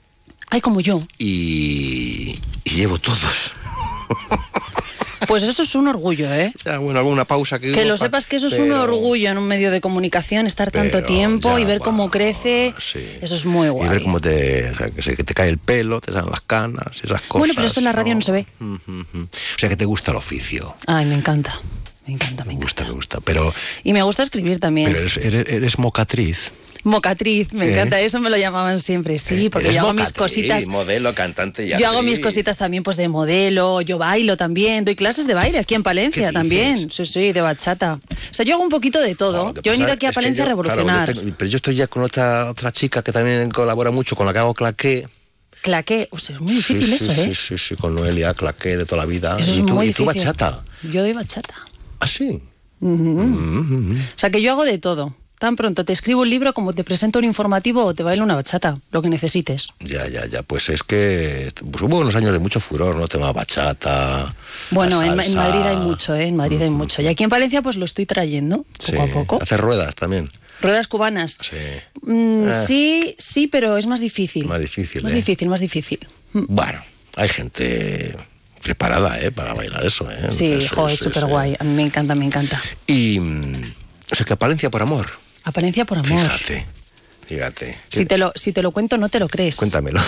ay, 0.51 0.61
como 0.61 0.81
yo. 0.81 1.03
y, 1.19 2.39
y 2.65 2.71
llevo 2.71 2.99
todos. 2.99 3.53
Pues 5.27 5.43
eso 5.43 5.63
es 5.63 5.75
un 5.75 5.89
orgullo, 5.89 6.33
¿eh? 6.33 6.53
Sea, 6.63 6.79
bueno, 6.79 6.99
alguna 6.99 7.25
pausa 7.25 7.59
que... 7.59 7.73
Que 7.73 7.85
lo 7.85 7.95
pa- 7.95 7.99
sepas 7.99 8.27
que 8.27 8.37
eso 8.37 8.49
es 8.49 8.59
un 8.59 8.73
orgullo 8.73 9.31
en 9.31 9.39
un 9.39 9.47
medio 9.49 9.71
de 9.71 9.81
comunicación, 9.81 10.47
estar 10.47 10.71
tanto 10.71 11.03
tiempo 11.05 11.51
ya, 11.57 11.61
y 11.61 11.65
ver 11.65 11.81
cómo 11.81 12.11
crece. 12.11 12.75
Eso 13.21 13.35
es 13.35 13.47
muy 13.47 13.67
Y 13.67 13.71
guay. 13.71 13.89
ver 13.89 14.03
cómo 14.03 14.21
te, 14.21 14.69
o 14.71 14.75
sea, 14.75 14.91
que, 14.91 15.25
te 15.25 15.35
cae 15.35 15.49
el 15.49 15.59
pelo, 15.59 16.01
te 16.01 16.13
salen 16.13 16.31
las 16.31 16.41
canas 16.43 16.87
y 17.03 17.07
esas 17.07 17.23
cosas. 17.23 17.39
bueno, 17.39 17.55
pero 17.55 17.67
eso 17.69 17.81
en 17.81 17.85
la 17.85 17.93
radio 17.93 18.15
no, 18.15 18.23
se 18.23 18.33
ve. 18.33 18.47
O 18.61 19.29
sea, 19.59 19.69
que 19.69 19.77
te 19.77 19.85
gusta 19.85 20.11
el 20.11 20.17
oficio. 20.19 20.77
Ay, 20.87 21.07
me 21.07 21.15
encanta. 21.15 21.59
Me 22.07 22.13
encanta, 22.13 22.45
me 22.45 22.55
gusta. 22.55 22.85
Me 22.85 22.91
gusta, 22.91 23.19
pero, 23.21 23.53
Y 23.83 23.93
me 23.93 24.03
gusta 24.03 24.23
escribir 24.23 24.61
también. 24.61 24.87
pero 24.87 25.01
eres, 25.01 25.17
eres, 25.17 25.49
eres 25.49 25.79
mocatriz. 25.79 26.53
Mocatriz, 26.87 27.53
me 27.53 27.67
¿Eh? 27.67 27.73
encanta, 27.73 28.01
eso 28.01 28.21
me 28.21 28.31
lo 28.31 28.37
llamaban 28.37 28.79
siempre, 28.79 29.19
sí, 29.19 29.49
porque 29.51 29.67
Eres 29.69 29.77
yo 29.77 29.83
hago 29.83 29.93
mis 29.93 30.13
cositas. 30.13 30.67
modelo, 30.69 31.15
cantante 31.15 31.67
y 31.67 31.71
Yo 31.79 31.89
hago 31.89 32.03
mis 32.03 32.21
cositas 32.21 32.57
también 32.57 32.83
pues 32.83 32.97
de 32.97 33.09
modelo, 33.09 33.81
yo 33.81 33.99
bailo 33.99 34.37
también, 34.37 34.85
doy 34.85 34.95
clases 34.95 35.27
de 35.27 35.35
baile 35.35 35.59
aquí 35.59 35.75
en 35.75 35.83
Palencia 35.83 36.33
también, 36.33 36.91
sí, 36.91 37.05
sí, 37.05 37.33
de 37.33 37.41
bachata. 37.41 37.95
O 37.95 38.35
sea, 38.35 38.45
yo 38.47 38.55
hago 38.55 38.63
un 38.63 38.71
poquito 38.71 39.01
de 39.01 39.15
todo. 39.17 39.53
yo 39.55 39.61
he 39.65 39.71
venido 39.71 39.93
aquí 39.93 40.07
a 40.07 40.13
Palencia 40.13 40.45
a 40.45 40.47
revolucionar. 40.47 41.05
claro, 41.05 41.13
yo 41.13 41.21
tengo- 41.23 41.37
pero 41.37 41.51
yo 41.51 41.57
estoy 41.57 41.75
ya 41.75 41.87
con 41.89 42.03
otra, 42.05 42.51
otra 42.51 42.71
chica 42.73 43.03
que 43.03 43.11
también 43.13 43.51
colabora 43.51 43.91
mucho, 43.91 44.15
con 44.15 44.25
la 44.27 44.33
que 44.33 44.39
hago 44.39 44.55
claqué. 44.55 45.09
Claqué, 45.63 46.07
o 46.13 46.19
sea, 46.19 46.37
es 46.37 46.41
muy 46.43 46.55
difícil 46.55 46.87
sí, 46.87 46.95
eso, 46.95 47.11
¿eh? 47.11 47.33
Sí, 47.35 47.35
sí, 47.35 47.59
sí, 47.59 47.75
con 47.75 47.95
Noelia, 47.97 48.33
claqué 48.35 48.77
de 48.77 48.85
toda 48.87 49.03
la 49.03 49.07
vida. 49.07 49.37
Eso 49.41 49.51
es 49.51 49.59
y 49.59 49.63
tú, 49.63 49.71
muy 49.75 49.89
y 49.89 49.93
tú 49.93 50.05
bachata. 50.05 50.63
Yo 50.85 51.03
doy 51.03 51.13
bachata. 51.13 51.55
¿Ah, 51.99 52.07
sí? 52.07 52.41
Ujú. 52.81 52.95
Mm, 53.23 53.99
O 54.01 54.19
sea, 54.19 54.31
que 54.31 54.41
yo 54.43 54.53
hago 54.53 54.65
de 54.65 54.79
todo. 54.79 55.17
Tan 55.39 55.55
pronto 55.55 55.85
te 55.85 55.93
escribo 55.93 56.23
un 56.23 56.31
libro 56.31 56.55
como 56.55 56.73
te 56.73 56.83
presento 56.83 57.19
un 57.19 57.25
informativo 57.27 57.85
o 57.85 57.93
te 57.95 58.03
bailo 58.03 58.25
una 58.25 58.35
bachata, 58.35 58.79
lo 58.91 59.03
que 59.03 59.11
necesites. 59.11 59.69
Ya, 59.81 60.09
ya, 60.09 60.25
ya. 60.27 60.43
Pues 60.43 60.71
es 60.71 60.83
que 60.83 61.51
pues 61.71 61.83
hubo 61.83 61.99
unos 61.99 62.15
años 62.15 62.33
de 62.33 62.39
mucho 62.39 62.59
furor, 62.59 62.97
¿no? 62.97 63.07
Tema 63.07 63.33
bachata. 63.33 64.35
Bueno, 64.71 65.03
en. 65.03 65.15
Madrid 65.17 65.61
hay 65.67 65.77
mucho, 65.77 66.15
¿eh? 66.15 66.27
En 66.29 66.37
Madrid 66.37 66.63
hay 66.63 66.71
mucho. 66.71 67.03
Y 67.03 67.09
aquí 67.09 67.23
en 67.23 67.29
Palencia 67.31 67.61
pues 67.61 67.77
lo 67.77 67.85
estoy 67.85 68.07
trayendo 68.07 68.65
Sí. 68.79 68.93
poco 68.93 69.03
a 69.03 69.07
poco. 69.13 69.39
Hacer 69.43 69.61
ruedas 69.61 69.95
también. 69.95 70.31
Ruedas 70.63 70.89
cubanas. 70.89 71.39
Sí. 71.43 71.57
Mm, 72.11 72.49
Eh. 72.49 72.65
Sí, 72.67 73.15
sí, 73.19 73.47
pero 73.47 73.77
es 73.77 73.87
más 73.87 74.01
difícil. 74.01 74.47
Más 74.47 74.61
difícil, 74.61 75.03
Más 75.03 75.13
¿eh? 75.13 75.17
difícil, 75.17 75.49
más 75.51 75.61
difícil. 75.61 75.99
Bueno, 76.33 76.81
hay 77.17 77.29
gente 77.29 78.17
preparada, 78.63 79.21
¿eh? 79.21 79.31
Para 79.31 79.53
bailar 79.53 79.85
eso, 79.85 80.11
¿eh? 80.11 80.29
Sí, 80.31 80.53
Eso 80.53 80.77
jo, 80.77 80.89
es 80.89 80.99
súper 80.99 81.27
guay. 81.27 81.57
A 81.59 81.65
mí 81.65 81.75
me 81.75 81.83
encanta, 81.83 82.15
me 82.15 82.25
encanta. 82.25 82.59
Y. 82.87 83.21
mm, 83.21 83.73
O 84.13 84.15
sea, 84.15 84.25
que 84.25 84.35
Palencia 84.37 84.71
por 84.71 84.81
amor. 84.83 85.07
A 85.47 85.53
Palencia 85.53 85.85
por 85.85 85.99
amor. 85.99 86.29
Fíjate. 86.31 86.67
Fíjate. 87.27 87.79
Si 87.89 88.05
te, 88.05 88.19
lo, 88.19 88.33
si 88.35 88.53
te 88.53 88.63
lo 88.63 88.71
cuento, 88.73 88.99
no 88.99 89.09
te 89.09 89.19
lo 89.21 89.29
crees. 89.29 89.57
Cuéntamelo. 89.57 90.01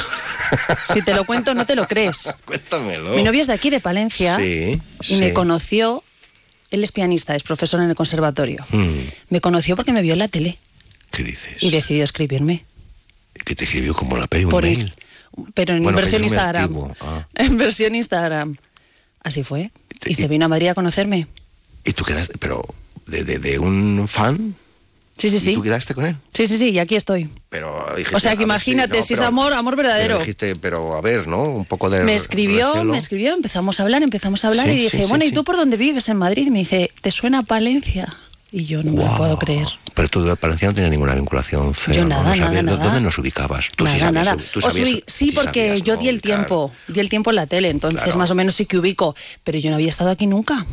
Si 0.92 1.00
te 1.02 1.14
lo 1.14 1.24
cuento, 1.24 1.54
no 1.54 1.64
te 1.66 1.74
lo 1.74 1.86
crees. 1.86 2.34
Cuéntamelo. 2.44 3.14
Mi 3.14 3.22
novio 3.22 3.40
es 3.42 3.46
de 3.48 3.52
aquí, 3.54 3.70
de 3.70 3.80
Palencia. 3.80 4.36
Sí, 4.36 4.80
Y 5.00 5.04
sí. 5.04 5.16
me 5.16 5.32
conoció. 5.32 6.02
Él 6.70 6.84
es 6.84 6.92
pianista, 6.92 7.34
es 7.34 7.42
profesor 7.44 7.80
en 7.80 7.88
el 7.88 7.94
conservatorio. 7.96 8.64
Mm, 8.70 8.98
Me 9.30 9.40
conoció 9.40 9.74
porque 9.74 9.92
me 9.92 10.02
vio 10.02 10.12
en 10.12 10.18
la 10.18 10.28
tele. 10.28 10.58
¿Qué 11.10 11.22
dices? 11.22 11.56
Y 11.62 11.70
decidió 11.70 12.04
escribirme. 12.04 12.64
Que 13.44 13.54
te 13.54 13.64
escribió 13.64 13.94
como 13.94 14.16
la 14.16 14.26
peli 14.26 14.44
un 14.44 14.50
Por 14.50 14.64
mail. 14.64 14.92
Pero 15.54 15.74
en 15.74 15.82
Bueno, 15.82 15.96
versión 15.96 16.24
Instagram. 16.24 16.92
Ah. 17.00 17.26
En 17.34 17.56
versión 17.58 17.94
Instagram. 17.94 18.56
Así 19.22 19.44
fue. 19.44 19.70
Y 20.04 20.14
se 20.14 20.26
vino 20.28 20.44
a 20.44 20.48
Madrid 20.48 20.68
a 20.68 20.74
conocerme. 20.74 21.26
Y 21.84 21.92
tú 21.94 22.04
quedaste, 22.04 22.36
pero 22.38 22.64
de, 23.06 23.24
de, 23.24 23.38
de 23.38 23.58
un 23.58 24.06
fan. 24.08 24.54
Sí, 25.18 25.30
sí, 25.30 25.36
¿Y 25.36 25.40
sí. 25.40 25.54
tú 25.54 25.62
quedaste 25.62 25.94
con 25.94 26.06
él? 26.06 26.16
Sí, 26.32 26.46
sí, 26.46 26.56
sí, 26.58 26.70
y 26.70 26.78
aquí 26.78 26.94
estoy. 26.94 27.28
Pero 27.48 27.84
dijiste, 27.96 28.16
O 28.16 28.20
sea, 28.20 28.30
que 28.32 28.38
ver, 28.38 28.46
imagínate, 28.46 28.98
no, 28.98 29.02
si 29.02 29.14
es 29.14 29.20
amor, 29.20 29.52
amor 29.52 29.74
pero 29.74 29.88
verdadero. 29.88 30.18
dijiste, 30.20 30.54
pero 30.56 30.94
a 30.96 31.00
ver, 31.00 31.26
¿no? 31.26 31.42
Un 31.42 31.64
poco 31.64 31.90
de. 31.90 32.04
Me 32.04 32.14
escribió, 32.14 32.68
recelo. 32.72 32.92
me 32.92 32.98
escribió, 32.98 33.34
empezamos 33.34 33.80
a 33.80 33.82
hablar, 33.82 34.02
empezamos 34.04 34.44
a 34.44 34.48
hablar 34.48 34.66
Sí, 34.66 34.72
y 34.72 34.76
dije, 34.84 35.02
sí, 35.02 35.08
bueno, 35.08 35.24
¿y 35.24 35.32
tú 35.32 35.42
por 35.44 35.56
dónde 35.56 35.76
vives 35.76 36.08
en 36.08 36.18
Madrid? 36.18 36.46
Y 36.46 36.50
me 36.50 36.60
dice, 36.60 36.90
¿te 37.00 37.10
suena 37.10 37.42
Palencia? 37.42 38.14
Y 38.50 38.64
yo 38.64 38.82
no 38.82 38.92
me 38.92 39.04
lo 39.04 39.16
puedo 39.18 39.38
creer. 39.38 39.68
Pero 39.92 40.08
tú 40.08 40.22
de 40.22 40.34
Palencia 40.36 40.68
no 40.68 40.74
tenías 40.74 40.90
ninguna 40.92 41.14
vinculación. 41.14 41.74
Cero, 41.74 41.98
Yo 41.98 42.04
nada, 42.06 42.22
No 42.22 42.36
nada, 42.48 42.62
¿Dónde 42.62 42.76
nada. 42.86 43.00
nos 43.00 43.18
ubicabas? 43.18 43.66
Tú 43.76 43.84
sí 43.84 43.98
nada, 43.98 44.06
sabías. 44.06 44.24
nada. 44.24 44.36
tú 44.52 44.60
sabías- 44.62 44.88
sí, 44.88 45.04
sí, 45.06 45.32
porque 45.32 45.66
sabías, 45.68 45.82
yo 45.82 45.96
di 45.98 46.08
el 46.08 46.22
tiempo, 46.22 46.70
di 46.86 47.00
el 47.00 47.08
tiempo 47.10 47.30
en 47.30 47.36
la 47.36 47.46
tele, 47.46 47.68
entonces 47.70 48.00
Claro. 48.04 48.18
más 48.18 48.30
o 48.30 48.34
menos 48.36 48.54
sí 48.54 48.64
que 48.64 48.78
ubico, 48.78 49.14
pero 49.44 49.58
yo 49.58 49.68
no 49.70 49.76
había 49.76 49.88
estado 49.90 50.10
aquí 50.10 50.26
nunca. 50.28 50.64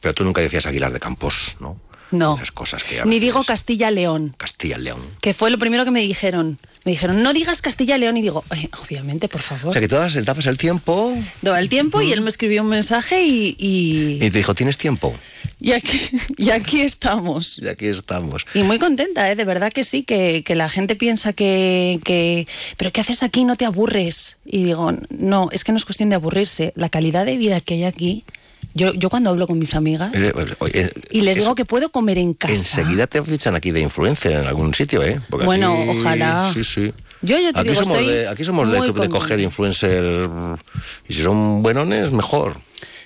Pero 0.00 0.14
tú 0.14 0.24
nunca 0.24 0.40
decías 0.40 0.66
Aguilar 0.66 0.92
de 0.92 0.98
Campos, 0.98 1.56
¿no? 1.60 1.78
No. 2.10 2.38
Cosas 2.54 2.82
que 2.84 3.02
Ni 3.04 3.18
digo 3.18 3.42
Castilla-León, 3.44 4.34
Castilla-León. 4.36 5.00
que 5.20 5.34
fue 5.34 5.50
lo 5.50 5.58
primero 5.58 5.84
que 5.84 5.90
me 5.90 6.00
dijeron. 6.00 6.58
Me 6.84 6.92
dijeron, 6.92 7.20
no 7.24 7.32
digas 7.32 7.62
Castilla-León 7.62 8.16
y 8.16 8.22
digo, 8.22 8.44
"Ay, 8.48 8.68
obviamente, 8.84 9.26
por 9.28 9.40
O 9.40 9.44
favor. 9.44 9.72
sea, 9.72 9.80
que 9.82 9.88
todas 9.88 10.14
dabas 10.24 10.46
el 10.46 10.56
tiempo 10.56 11.16
Daba 11.42 11.58
el 11.58 11.68
tiempo 11.68 12.00
y 12.00 12.12
él 12.12 12.20
me 12.20 12.28
escribió 12.28 12.62
un 12.62 12.68
mensaje 12.68 13.22
y, 13.24 13.56
y- 13.58 14.14
y 14.24 14.30
te 14.30 14.38
dijo, 14.38 14.54
¿tienes 14.54 14.78
tiempo? 14.78 15.12
Y 15.60 15.72
aquí, 15.72 16.00
y 16.36 16.50
aquí 16.50 16.82
estamos. 16.82 17.58
Y 17.58 17.66
aquí 17.66 17.86
estamos. 17.86 18.44
Y 18.54 18.62
muy 18.62 18.78
contenta, 18.78 19.28
¿eh? 19.28 19.34
de 19.34 19.44
verdad 19.44 19.72
que 19.72 19.82
sí, 19.82 20.04
que, 20.04 20.44
que 20.44 20.54
la 20.54 20.68
gente 20.68 20.94
piensa 20.94 21.32
que, 21.32 21.98
que, 22.04 22.46
pero 22.76 22.92
¿qué 22.92 23.00
haces 23.00 23.24
aquí? 23.24 23.44
No 23.44 23.56
te 23.56 23.64
aburres. 23.64 24.36
Y 24.44 24.62
digo, 24.64 24.92
no, 25.10 25.48
es 25.50 25.64
que 25.64 25.72
no 25.72 25.78
es 25.78 25.84
cuestión 25.84 26.08
de 26.10 26.14
aburrirse. 26.16 26.72
La 26.76 26.88
calidad 26.88 27.26
de 27.26 27.36
vida 27.36 27.60
que 27.60 27.74
hay 27.74 27.84
aquí, 27.84 28.22
yo, 28.76 28.92
yo 28.94 29.10
cuando 29.10 29.30
hablo 29.30 29.46
con 29.46 29.58
mis 29.58 29.74
amigas 29.74 30.14
Eh, 30.14 30.32
oye, 30.60 30.92
y 31.10 31.22
les 31.22 31.36
es- 31.36 31.42
digo 31.42 31.54
que 31.54 31.64
puedo 31.64 31.88
comer 31.90 32.18
en 32.18 32.34
casa. 32.34 32.52
Enseguida 32.54 33.06
te 33.06 33.22
fichan 33.22 33.56
aquí 33.56 33.70
de 33.72 33.80
influencer 33.80 34.32
en 34.32 34.46
algún 34.46 34.74
sitio, 34.74 35.02
¿eh? 35.02 35.20
Porque 35.30 35.46
Bueno, 35.46 35.72
aquí- 35.72 35.98
ojalá. 35.98 36.50
Sí, 36.52 36.62
sí. 36.62 36.92
Yo 37.22 37.38
ya 37.38 37.52
te 37.52 37.60
aquí 37.60 37.70
digo, 37.70 37.82
somos 37.82 37.98
estoy 37.98 38.14
de, 38.14 38.28
aquí 38.28 38.44
somos 38.44 38.70
de, 38.70 38.92
de 38.92 39.08
coger 39.08 39.40
influencer 39.40 40.28
y 41.08 41.12
si 41.14 41.22
son 41.22 41.62
buenones, 41.62 42.12
mejor. 42.12 42.56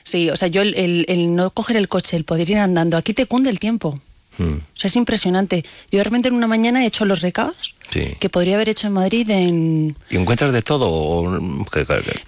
Sí, 0.03 0.29
o 0.31 0.37
sea, 0.37 0.49
yo 0.49 0.63
el, 0.63 0.75
el- 0.75 1.05
el 1.09 1.35
no 1.35 1.51
coger 1.51 1.77
el 1.77 1.89
coche, 1.89 2.17
el 2.17 2.25
poder 2.25 2.51
ir 2.51 2.59
andando, 2.59 2.97
aquí 2.97 3.15
te 3.15 3.27
cunde 3.27 3.51
el 3.51 3.61
tiempo. 3.61 4.01
Hmm, 4.39 4.55
O 4.55 4.61
sea, 4.79 4.89
es 4.89 4.97
impresionante. 4.97 5.65
Yo 5.91 5.99
de 5.99 6.05
repente 6.05 6.29
en 6.29 6.35
una 6.35 6.47
mañana 6.47 6.83
he 6.85 6.87
hecho 6.87 7.05
los 7.05 7.21
recados 7.21 7.75
sí. 7.91 8.15
que 8.21 8.29
podría 8.29 8.55
haber 8.55 8.69
hecho 8.69 8.87
en 8.87 8.93
Madrid 8.95 9.29
en... 9.31 9.97
¿Y 10.09 10.17
encuentras 10.17 10.53
de 10.53 10.63
todo? 10.63 10.89
o- 10.91 11.67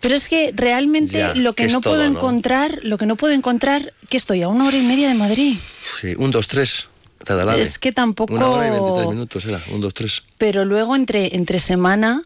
Pero 0.01 0.15
es 0.15 0.29
que 0.29 0.53
realmente 0.55 1.19
Ya, 1.19 1.35
lo 1.35 1.55
que 1.55 1.67
que 1.67 1.73
no 1.73 1.81
puedo 1.81 1.97
todo, 1.97 2.11
¿no? 2.11 2.19
encontrar, 2.19 2.81
lo 2.83 2.99
que 2.99 3.07
no 3.07 3.17
puedo 3.17 3.33
encontrar, 3.33 3.93
que 4.09 4.17
estoy 4.17 4.43
a 4.43 4.49
una 4.49 4.67
hora 4.67 4.77
y 4.77 4.83
media 4.85 5.09
de 5.09 5.15
Madrid. 5.15 5.57
Sí, 6.01 6.15
un, 6.19 6.31
dos, 6.31 6.49
tres. 6.49 6.89
Es 7.57 7.79
que 7.79 7.93
tampoco... 7.93 8.35
Una 8.35 8.49
hora 8.49 8.67
y 8.67 8.71
23 8.71 9.09
minutos 9.09 9.45
era. 9.45 9.61
Un, 9.71 9.81
dos, 9.81 9.95
tres. 9.95 10.25
Pero 10.39 10.65
luego 10.65 10.97
entre, 10.97 11.37
entre 11.37 11.61
semana, 11.61 12.23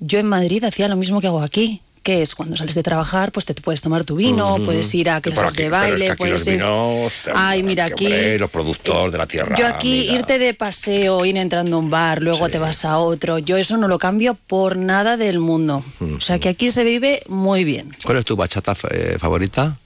yo 0.00 0.18
en 0.18 0.26
Madrid 0.26 0.64
hacía 0.64 0.88
lo 0.88 0.96
mismo 0.96 1.20
que 1.20 1.26
hago 1.26 1.42
aquí. 1.42 1.82
Que 2.08 2.22
es 2.22 2.34
cuando 2.34 2.56
sales 2.56 2.74
de 2.74 2.82
trabajar, 2.82 3.32
pues 3.32 3.44
te, 3.44 3.52
puedes 3.52 3.82
tomar 3.82 4.02
tu 4.02 4.16
vino, 4.16 4.54
Ujú. 4.54 4.64
puedes 4.64 4.94
ir 4.94 5.10
a 5.10 5.20
clases 5.20 5.44
aquí- 5.44 5.62
de 5.64 5.68
pero 5.68 5.76
es 5.76 5.90
baile, 5.90 6.06
que 6.06 6.14
puedes 6.16 6.46
ir. 6.46 6.52
vinos, 6.54 7.12
Ay, 7.34 7.62
mira, 7.62 7.84
aquí. 7.84 8.06
hombre, 8.06 8.38
los 8.38 8.50
productores 8.50 9.12
de 9.12 9.18
la 9.18 9.26
tierra. 9.26 9.54
Yo 9.58 9.66
aquí 9.66 10.04
mira. 10.04 10.14
irte 10.14 10.38
de 10.38 10.54
paseo, 10.54 11.26
ir 11.26 11.36
entrando 11.36 11.76
a 11.76 11.78
un 11.80 11.90
bar, 11.90 12.22
luego 12.22 12.48
te 12.48 12.58
vas 12.58 12.86
a 12.86 12.96
otro, 12.96 13.36
yo 13.38 13.58
eso 13.58 13.76
no 13.76 13.88
lo 13.88 13.98
cambio 13.98 14.38
por 14.46 14.76
nada 14.78 15.18
del 15.18 15.38
mundo. 15.38 15.84
O 16.00 16.20
sea 16.22 16.38
que 16.38 16.48
aquí 16.48 16.70
se 16.70 16.82
vive 16.82 17.22
muy 17.28 17.64
bien. 17.64 17.94
¿Cuál 18.02 18.16
es 18.16 18.24
tu 18.24 18.36
bachata 18.36 18.74
eh, 18.90 19.16
favorita? 19.18 19.76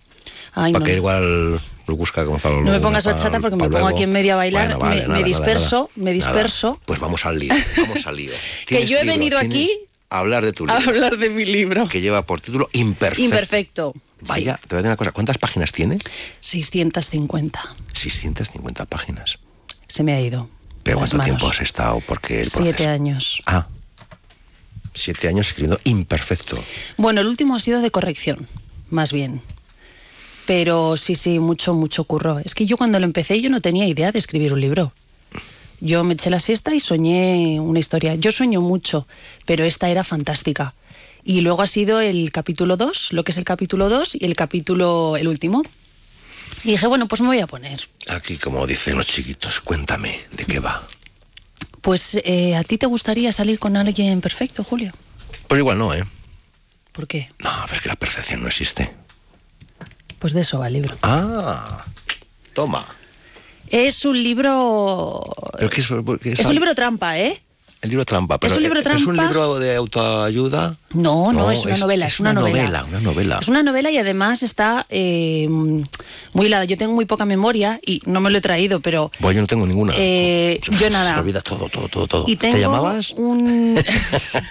Ay, 0.55 0.73
Para 0.73 0.85
no. 0.85 0.87
que 0.87 0.95
igual 0.95 1.55
lo 1.89 1.97
busca 1.97 2.25
como 2.25 2.39
No 2.63 2.71
me 2.71 2.79
pongas 2.79 3.05
bachata 3.05 3.41
porque 3.41 3.57
me 3.57 3.69
pongo 3.69 3.89
aquí 3.89 4.05
en 4.05 4.13
medio 4.13 4.35
a 4.35 4.37
bailar, 4.37 4.79
me- 4.79 5.09
me 5.09 5.25
disperso, 5.25 5.91
me 5.97 6.13
disperso. 6.13 6.79
Pues 6.87 7.01
vamos 7.01 7.27
al 7.27 7.41
lío, 7.41 7.53
vamos 7.79 8.07
al 8.07 8.15
lío. 8.15 8.31
Que 8.65 8.77
¿Tienes 8.77 8.91
yo 8.91 8.99
he 8.99 9.05
venido 9.05 9.41
¿Tienes- 9.41 9.57
aquí 9.57 9.71
hablar 10.19 10.45
de 10.45 10.53
tu 10.53 10.67
libro. 10.67 10.89
hablar 10.89 11.17
de 11.19 11.31
mi 11.31 11.45
libro. 11.45 11.89
Que 11.89 12.01
lleva 12.01 12.23
por 12.27 12.41
título 12.41 12.69
Imperfecto. 12.73 13.23
Imperfecto. 13.23 13.95
Vaya, 14.29 14.57
te 14.57 14.69
voy 14.69 14.77
a 14.77 14.83
decir 14.83 14.89
una 14.89 14.97
cosa. 14.97 15.13
¿Cuántas 15.13 15.39
páginas 15.39 15.73
tiene? 15.73 15.99
650. 16.41 17.61
650 17.93 18.87
páginas. 18.87 19.39
Se 19.89 20.03
me 20.03 20.15
ha 20.15 20.21
ido. 20.21 20.49
¿Pero 20.83 20.99
cuánto 20.99 21.17
manos. 21.17 21.37
tiempo 21.37 21.49
has 21.51 21.61
estado? 21.61 22.01
Porque 22.07 22.41
el 22.41 22.49
Siete 22.51 22.71
proceso- 22.85 22.89
años. 22.91 23.43
Ah, 23.47 23.67
siete 24.95 25.29
años 25.29 25.49
escribiendo 25.49 25.81
Imperfecto. 25.85 26.63
Bueno, 26.97 27.21
el 27.21 27.27
último 27.27 27.55
ha 27.57 27.61
sido 27.61 27.81
de 27.81 27.91
corrección, 27.91 28.47
más 28.91 29.13
bien. 29.13 29.41
Pero 30.47 30.97
sí, 30.97 31.15
sí, 31.15 31.39
mucho, 31.39 31.73
mucho 31.75 32.05
curro. 32.05 32.39
Es 32.41 32.55
que 32.55 32.67
yo 32.67 32.77
cuando 32.77 32.99
lo 32.99 33.05
empecé 33.07 33.41
yo 33.41 33.49
no 33.49 33.61
tenía 33.61 33.87
idea 33.87 34.11
de 34.13 34.19
escribir 34.19 34.53
un 34.53 34.61
libro. 34.61 34.93
Yo 35.85 36.05
me 36.05 36.15
eché 36.15 36.31
la 36.31 36.39
siesta 36.39 36.73
y 36.73 36.79
soñé 36.79 37.59
una 37.59 37.81
historia. 37.81 38.15
Yo 38.15 38.31
sueño 38.31 38.61
mucho, 38.61 39.09
pero 39.47 39.65
esta 39.65 39.91
era 39.91 40.05
fantástica. 40.05 40.75
Y 41.25 41.41
luego 41.41 41.61
ha 41.61 41.67
sido 41.67 42.01
el 42.01 42.31
capítulo 42.31 42.77
2, 42.77 43.13
lo 43.13 43.25
que 43.25 43.33
es 43.33 43.39
el 43.39 43.43
capítulo 43.43 43.89
2 43.89 44.15
y 44.15 44.25
el 44.25 44.37
capítulo, 44.37 45.17
el 45.17 45.27
último. 45.27 45.65
Y 46.63 46.71
dije, 46.71 46.87
bueno, 46.87 47.09
pues 47.09 47.21
me 47.21 47.27
voy 47.27 47.41
a 47.41 47.49
poner. 47.49 47.89
Aquí, 48.07 48.37
como 48.37 48.65
dicen 48.65 48.97
los 48.97 49.09
chiquitos, 49.09 49.61
cuéntame 49.61 50.21
de 50.31 50.45
qué 50.45 50.61
va. 50.61 50.87
Pues 51.81 52.17
eh, 52.23 52.55
a 52.55 52.63
ti 52.63 52.79
te 52.79 52.87
gustaría 52.87 53.33
salir 53.33 53.59
con 53.59 53.77
alguien 53.77 54.21
perfecto, 54.21 54.63
Julio. 54.63 54.93
Pues 55.49 55.59
igual 55.59 55.79
no, 55.79 55.93
¿eh? 55.95 56.05
¿Por 56.93 57.09
qué? 57.09 57.29
No, 57.41 57.51
es 57.73 57.81
que 57.81 57.89
la 57.89 57.97
perfección 57.97 58.41
no 58.41 58.47
existe. 58.47 58.89
Pues 60.21 60.33
de 60.33 60.43
eso 60.43 60.61
va 60.61 60.69
el 60.69 60.75
libro. 60.75 60.97
Ah, 61.03 61.85
toma. 62.55 62.87
Es 63.73 64.05
un 64.05 64.23
libro... 64.23 65.23
Pero 65.59 65.71
¿qué 65.71 65.81
es, 65.81 66.39
Es 66.41 66.47
un 66.47 66.55
libro 66.55 66.75
trampa, 66.75 67.19
¿eh? 67.19 67.41
El 67.81 67.91
libro 67.91 68.05
trampa. 68.05 68.39
Pero 68.39 68.55
un 68.55 68.63
libro 68.63 68.79
¿Es 68.79 68.87
un 68.87 69.17
trampa? 69.17 69.25
libro 69.25 69.59
de 69.59 69.75
autoayuda? 69.75 70.77
No, 70.93 71.33
no, 71.33 71.51
es 71.51 71.65
una 71.65 71.77
novela, 71.79 72.07
es, 72.07 72.21
una, 72.21 72.33
novela. 72.33 72.85
Una 72.89 73.01
novela. 73.01 73.39
Es 73.43 73.49
una 73.49 73.65
novela 73.65 73.91
y 73.91 73.99
además 73.99 74.45
está 74.45 74.87
eh, 74.89 75.49
muy 75.49 76.47
hilada. 76.47 76.65
Yo 76.65 76.77
tengo 76.77 76.95
muy 76.95 77.07
poca 77.07 77.25
memoria 77.25 77.81
y 77.85 78.01
no 78.07 78.21
me 78.21 78.31
lo 78.31 78.39
he 78.39 78.41
traído, 78.41 78.79
pero 78.79 79.11
Pues 79.21 79.35
yo 79.35 79.41
no 79.41 79.49
tengo 79.49 79.67
ninguna. 79.67 79.95
eh, 79.97 80.61
yo 80.63 80.79
Se 80.79 80.85
me 80.85 80.91
nada. 80.91 81.19
olvida 81.19 81.41
todo, 81.41 81.69
todo, 81.69 81.89
todo, 81.89 82.07
todo. 82.07 82.25
Y 82.29 82.37
tengo 82.37 82.55
¿Te 82.55 82.61
llamabas? 82.61 83.11
un 83.17 83.75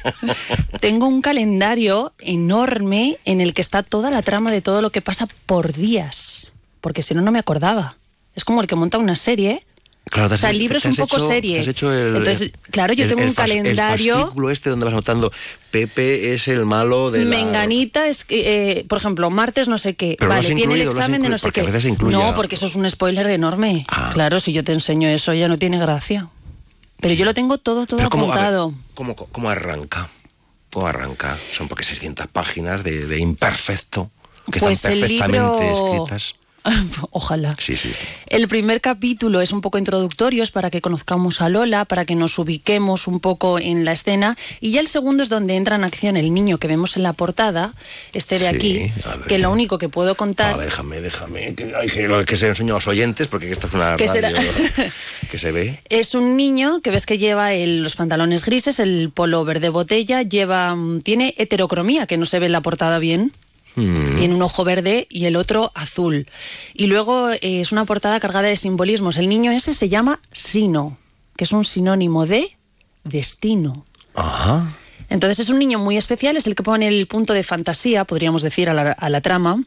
tengo 0.81 1.07
un 1.07 1.21
calendario 1.21 2.11
enorme 2.19 3.17
en 3.23 3.39
el 3.39 3.53
que 3.53 3.61
está 3.61 3.81
toda 3.83 4.11
la 4.11 4.23
trama 4.23 4.51
de 4.51 4.61
todo 4.61 4.81
lo 4.81 4.89
que 4.89 5.01
pasa 5.01 5.27
por 5.45 5.71
días, 5.71 6.51
porque 6.81 7.01
si 7.01 7.13
no 7.13 7.21
no 7.21 7.31
me 7.31 7.39
acordaba. 7.39 7.95
Es 8.35 8.45
como 8.45 8.61
el 8.61 8.67
que 8.67 8.75
monta 8.75 8.97
una 8.97 9.15
serie. 9.15 9.63
Claro, 10.05 10.29
te 10.29 10.35
o 10.35 10.37
sea, 10.37 10.49
el 10.49 10.57
libro 10.57 10.79
te 10.79 10.87
es 10.89 10.91
un 10.91 10.95
poco 11.05 11.17
hecho- 11.17 11.27
serie. 11.27 11.55
te 11.55 11.61
has 11.61 11.67
hecho 11.67 11.93
el- 11.93 12.15
Entonces, 12.17 12.51
claro, 12.71 12.93
yo 12.93 13.03
el- 13.03 13.09
tengo 13.09 13.21
el 13.21 13.29
un 13.29 13.35
fas- 13.35 13.47
calendario. 13.47 14.15
El 14.15 14.21
fascículo 14.21 14.49
este 14.51 14.69
donde 14.69 14.85
vas 14.85 14.93
notando 14.93 15.31
Pepe 15.69 16.33
es 16.33 16.47
el 16.47 16.65
malo 16.65 17.11
de 17.11 17.23
la... 17.23 17.29
Menganita 17.37 18.07
es 18.07 18.25
que, 18.25 18.79
eh, 18.79 18.85
por 18.89 18.97
ejemplo, 18.97 19.29
martes 19.29 19.67
no 19.69 19.77
sé 19.77 19.95
qué. 19.95 20.15
Pero 20.19 20.29
vale, 20.29 20.53
tiene 20.53 20.73
el 20.73 20.81
examen 20.81 21.21
de 21.21 21.29
no 21.29 21.37
sé 21.37 21.51
qué. 21.51 21.63
no, 22.09 22.33
porque 22.35 22.55
eso 22.55 22.65
es 22.65 22.75
un 22.75 22.89
spoiler 22.89 23.27
enorme. 23.27 23.85
Ah. 23.89 24.09
Claro, 24.13 24.39
si 24.39 24.51
yo 24.53 24.63
te 24.63 24.73
enseño 24.73 25.07
eso 25.07 25.33
ya 25.33 25.47
no 25.47 25.57
tiene 25.57 25.77
gracia. 25.79 26.27
Pero 26.99 27.13
yo 27.13 27.23
lo 27.25 27.33
tengo 27.33 27.57
todo, 27.57 27.85
todo 27.85 27.97
Pero 27.97 28.09
¿cómo, 28.09 28.27
ver. 28.27 28.73
¿cómo, 28.93 29.15
cómo 29.15 29.49
arranca? 29.49 30.09
¿Cómo 30.71 30.87
arranca? 30.87 31.37
Son 31.53 31.67
porque 31.67 31.83
600 31.83 32.27
páginas 32.27 32.83
de, 32.83 33.05
de 33.07 33.19
imperfecto, 33.19 34.11
que 34.51 34.59
Pues 34.59 34.73
están 34.73 34.93
el 34.93 34.99
perfectamente 34.99 35.63
libro- 35.63 35.87
escritas. 36.03 36.35
Ojalá. 37.11 37.55
Sí, 37.59 37.75
sí. 37.75 37.91
El 38.27 38.47
primer 38.47 38.81
capítulo 38.81 39.41
es 39.41 39.51
un 39.51 39.61
poco 39.61 39.77
introductorio, 39.77 40.43
es 40.43 40.51
para 40.51 40.69
que 40.69 40.81
conozcamos 40.81 41.41
a 41.41 41.49
Lola, 41.49 41.85
para 41.85 42.05
que 42.05 42.15
nos 42.15 42.37
ubiquemos 42.39 43.07
un 43.07 43.19
poco 43.19 43.59
en 43.59 43.83
la 43.85 43.93
escena. 43.93 44.37
Y 44.59 44.71
ya 44.71 44.79
el 44.79 44.87
segundo 44.87 45.23
es 45.23 45.29
donde 45.29 45.55
entra 45.55 45.75
en 45.75 45.83
acción 45.83 46.17
el 46.17 46.33
niño 46.33 46.57
que 46.57 46.67
vemos 46.67 46.97
en 46.97 47.03
la 47.03 47.13
portada, 47.13 47.73
este 48.13 48.39
de 48.39 48.47
aquí, 48.47 48.91
que 49.27 49.37
lo 49.39 49.51
único 49.51 49.77
que 49.77 49.89
puedo 49.89 50.15
contar... 50.15 50.53
A 50.53 50.57
ver, 50.57 50.67
déjame, 50.67 51.01
déjame. 51.01 51.55
Que, 51.55 51.73
ay, 51.75 51.89
que, 51.89 52.25
que 52.25 52.37
se 52.37 52.47
enseño 52.47 52.73
a 52.75 52.77
los 52.77 52.87
oyentes, 52.87 53.27
porque 53.27 53.51
esto 53.51 53.67
es 53.67 53.73
una 53.73 53.95
Que 53.95 54.07
radio 54.07 54.39
será- 54.39 54.91
que 55.31 55.39
se 55.39 55.51
ve. 55.51 55.79
Es 55.89 56.13
un 56.15 56.37
niño 56.37 56.81
que 56.81 56.91
ves 56.91 57.05
que 57.05 57.17
lleva 57.17 57.53
el- 57.53 57.81
los 57.83 57.95
pantalones 57.95 58.45
grises, 58.45 58.79
el 58.79 59.09
polo 59.13 59.43
verde 59.45 59.69
botella, 59.69 60.21
lleva 60.21 60.75
mm, 60.75 61.01
tiene 61.01 61.33
heterocromía, 61.37 62.05
que 62.07 62.17
no 62.17 62.25
se 62.25 62.39
ve 62.39 62.45
en 62.45 62.51
la 62.51 62.61
portada 62.61 62.99
bien. 62.99 63.31
Mm. 63.75 64.17
Tiene 64.17 64.35
un 64.35 64.41
ojo 64.41 64.63
verde 64.63 65.07
y 65.09 65.25
el 65.25 65.35
otro 65.35 65.71
azul. 65.75 66.27
Y 66.73 66.87
luego 66.87 67.29
eh, 67.29 67.39
es 67.41 67.71
una 67.71 67.85
portada 67.85 68.19
cargada 68.19 68.47
de 68.47 68.57
simbolismos. 68.57 69.17
El 69.17 69.29
niño 69.29 69.51
ese 69.51 69.73
se 69.73 69.89
llama 69.89 70.19
Sino, 70.31 70.97
que 71.37 71.45
es 71.45 71.51
un 71.51 71.63
sinónimo 71.63 72.25
de 72.25 72.55
destino. 73.03 73.85
Ajá. 74.15 74.77
Entonces 75.09 75.39
es 75.39 75.49
un 75.49 75.59
niño 75.59 75.77
muy 75.79 75.97
especial, 75.97 76.37
es 76.37 76.47
el 76.47 76.55
que 76.55 76.63
pone 76.63 76.87
el 76.87 77.05
punto 77.07 77.33
de 77.33 77.43
fantasía, 77.43 78.05
podríamos 78.05 78.41
decir, 78.41 78.69
a 78.69 78.73
la, 78.73 78.91
a 78.91 79.09
la 79.09 79.21
trama. 79.21 79.63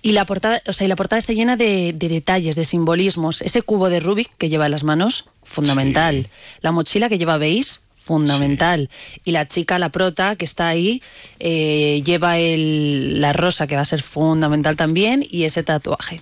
Y 0.00 0.10
la 0.10 0.26
portada, 0.26 0.60
o 0.66 0.72
sea, 0.72 0.86
y 0.86 0.88
la 0.88 0.96
portada 0.96 1.20
está 1.20 1.34
llena 1.34 1.56
de, 1.56 1.92
de 1.94 2.08
detalles, 2.08 2.56
de 2.56 2.64
simbolismos. 2.64 3.42
Ese 3.42 3.62
cubo 3.62 3.90
de 3.90 4.00
Rubik 4.00 4.30
que 4.36 4.48
lleva 4.48 4.64
en 4.64 4.72
las 4.72 4.82
manos, 4.82 5.26
fundamental. 5.44 6.28
La 6.62 6.72
mochila 6.72 7.08
que 7.08 7.16
lleva 7.16 7.38
veis, 7.38 7.81
fundamental. 8.02 8.90
Y 9.24 9.30
la 9.32 9.46
chica, 9.48 9.78
la 9.78 9.90
prota, 9.90 10.36
que 10.36 10.44
está 10.44 10.68
ahí, 10.68 11.02
eh, 11.38 12.02
lleva 12.04 12.38
el- 12.38 13.20
la 13.20 13.32
rosa, 13.32 13.66
que 13.66 13.76
va 13.76 13.82
a 13.82 13.86
ser 13.86 14.02
fundamental 14.02 14.76
también, 14.76 15.24
y 15.28 15.44
ese 15.44 15.62
tatuaje. 15.62 16.20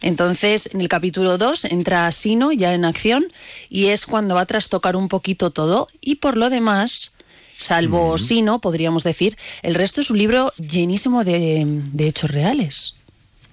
Entonces, 0.00 0.70
en 0.72 0.80
el 0.80 0.88
capítulo 0.88 1.38
2 1.38 1.64
entra 1.64 2.10
Sino 2.12 2.52
ya 2.52 2.72
en 2.72 2.84
acción 2.84 3.24
y 3.68 3.86
es 3.86 4.06
cuando 4.06 4.36
va 4.36 4.42
a 4.42 4.46
trastocar 4.46 4.94
un 4.94 5.08
poquito 5.08 5.50
todo 5.50 5.88
y 6.00 6.16
por 6.16 6.36
lo 6.36 6.50
demás, 6.50 7.12
salvo 7.56 8.16
Sino, 8.18 8.60
podríamos 8.60 9.02
decir, 9.02 9.36
el 9.62 9.74
resto 9.74 10.00
es 10.00 10.10
un 10.10 10.18
libro 10.18 10.52
llenísimo 10.56 11.24
de, 11.24 11.64
de 11.66 12.06
hechos 12.06 12.30
reales. 12.30 12.94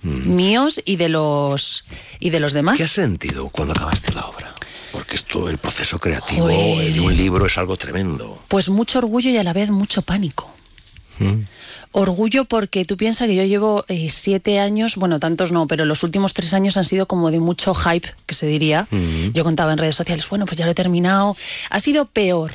Míos 0.04 0.80
y 0.86 0.98
de 0.98 1.10
los 1.10 1.84
y 2.20 2.30
de 2.30 2.40
los 2.40 2.54
demás. 2.54 2.78
¿Qué 2.78 2.84
has 2.84 2.92
sentido 2.92 3.50
cuando 3.50 3.74
acabaste 3.74 4.14
la 4.14 4.28
obra? 4.28 4.54
Porque 4.96 5.18
esto, 5.18 5.50
el 5.50 5.58
proceso 5.58 6.00
creativo 6.00 6.48
Joder. 6.48 6.94
de 6.94 7.02
un 7.02 7.18
libro 7.18 7.46
es 7.46 7.58
algo 7.58 7.76
tremendo. 7.76 8.42
Pues 8.48 8.70
mucho 8.70 9.00
orgullo 9.00 9.30
y 9.30 9.36
a 9.36 9.44
la 9.44 9.52
vez 9.52 9.70
mucho 9.70 10.02
pánico. 10.04 10.50
Mm. 11.20 11.42
Orgullo 11.92 12.46
porque 12.46 12.86
tú 12.86 12.96
piensas 12.96 13.28
que 13.28 13.36
yo 13.36 13.44
llevo 13.44 13.84
eh, 13.90 14.10
siete 14.10 14.58
años, 14.60 14.96
bueno, 14.96 15.20
tantos 15.20 15.52
no, 15.52 15.68
pero 15.68 15.84
los 15.84 16.04
últimos 16.04 16.34
tres 16.34 16.54
años 16.54 16.78
han 16.78 16.86
sido 16.86 17.08
como 17.08 17.30
de 17.30 17.42
mucho 17.42 17.76
hype, 17.76 18.08
que 18.26 18.36
se 18.36 18.48
diría. 18.48 18.88
Mm. 18.90 19.32
Yo 19.34 19.44
contaba 19.44 19.74
en 19.74 19.80
redes 19.80 19.98
sociales, 19.98 20.30
bueno, 20.30 20.46
pues 20.46 20.58
ya 20.58 20.64
lo 20.64 20.72
he 20.72 20.76
terminado. 20.76 21.36
Ha 21.70 21.82
sido 21.82 22.06
peor 22.06 22.54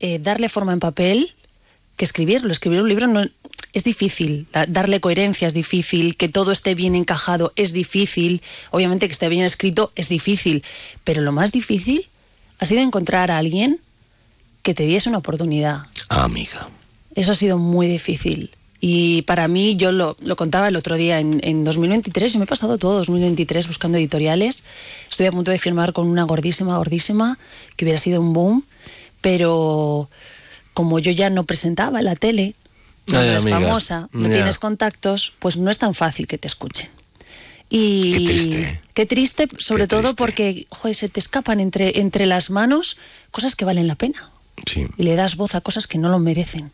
eh, 0.00 0.18
darle 0.18 0.48
forma 0.48 0.72
en 0.72 0.80
papel 0.80 1.32
que 1.96 2.04
escribirlo. 2.04 2.50
Escribir 2.50 2.82
un 2.82 2.88
libro 2.88 3.06
no, 3.06 3.24
es 3.76 3.84
difícil, 3.84 4.46
darle 4.68 5.00
coherencia 5.00 5.46
es 5.46 5.52
difícil, 5.52 6.16
que 6.16 6.30
todo 6.30 6.50
esté 6.50 6.74
bien 6.74 6.94
encajado 6.94 7.52
es 7.56 7.74
difícil, 7.74 8.40
obviamente 8.70 9.06
que 9.06 9.12
esté 9.12 9.28
bien 9.28 9.44
escrito 9.44 9.92
es 9.96 10.08
difícil, 10.08 10.64
pero 11.04 11.20
lo 11.20 11.30
más 11.30 11.52
difícil 11.52 12.06
ha 12.58 12.64
sido 12.64 12.80
encontrar 12.80 13.30
a 13.30 13.36
alguien 13.36 13.78
que 14.62 14.72
te 14.72 14.84
diese 14.84 15.10
una 15.10 15.18
oportunidad. 15.18 15.82
Amiga. 16.08 16.70
Eso 17.14 17.32
ha 17.32 17.34
sido 17.34 17.58
muy 17.58 17.86
difícil. 17.86 18.50
Y 18.80 19.20
para 19.22 19.46
mí, 19.46 19.76
yo 19.76 19.92
lo, 19.92 20.16
lo 20.20 20.36
contaba 20.36 20.68
el 20.68 20.76
otro 20.76 20.96
día, 20.96 21.20
en, 21.20 21.40
en 21.42 21.62
2023, 21.62 22.32
yo 22.32 22.38
me 22.38 22.46
he 22.46 22.48
pasado 22.48 22.78
todo 22.78 22.96
2023 22.96 23.66
buscando 23.66 23.98
editoriales. 23.98 24.64
Estoy 25.10 25.26
a 25.26 25.32
punto 25.32 25.50
de 25.50 25.58
firmar 25.58 25.92
con 25.92 26.06
una 26.08 26.22
gordísima, 26.22 26.78
gordísima, 26.78 27.38
que 27.76 27.84
hubiera 27.84 27.98
sido 27.98 28.22
un 28.22 28.32
boom, 28.32 28.64
pero 29.20 30.08
como 30.72 30.98
yo 30.98 31.10
ya 31.10 31.28
no 31.28 31.44
presentaba 31.44 31.98
en 31.98 32.06
la 32.06 32.16
tele, 32.16 32.54
no 33.06 33.18
Ay, 33.18 33.28
eres 33.28 33.42
amiga. 33.42 33.60
famosa, 33.60 34.08
no 34.12 34.28
tienes 34.28 34.58
contactos, 34.58 35.32
pues 35.38 35.56
no 35.56 35.70
es 35.70 35.78
tan 35.78 35.94
fácil 35.94 36.26
que 36.26 36.38
te 36.38 36.48
escuchen. 36.48 36.88
Y 37.68 38.12
Qué 38.12 38.24
triste. 38.26 38.80
Qué 38.94 39.06
triste, 39.06 39.48
sobre 39.58 39.84
Qué 39.84 39.88
todo 39.88 40.14
porque 40.14 40.66
joder, 40.70 40.94
se 40.94 41.08
te 41.08 41.18
escapan 41.20 41.58
entre, 41.60 42.00
entre 42.00 42.26
las 42.26 42.50
manos 42.50 42.96
cosas 43.32 43.56
que 43.56 43.64
valen 43.64 43.86
la 43.88 43.96
pena 43.96 44.30
Sí. 44.72 44.86
y 44.96 45.02
le 45.02 45.16
das 45.16 45.36
voz 45.36 45.54
a 45.54 45.60
cosas 45.60 45.86
que 45.86 45.98
no 45.98 46.08
lo 46.08 46.18
merecen. 46.18 46.70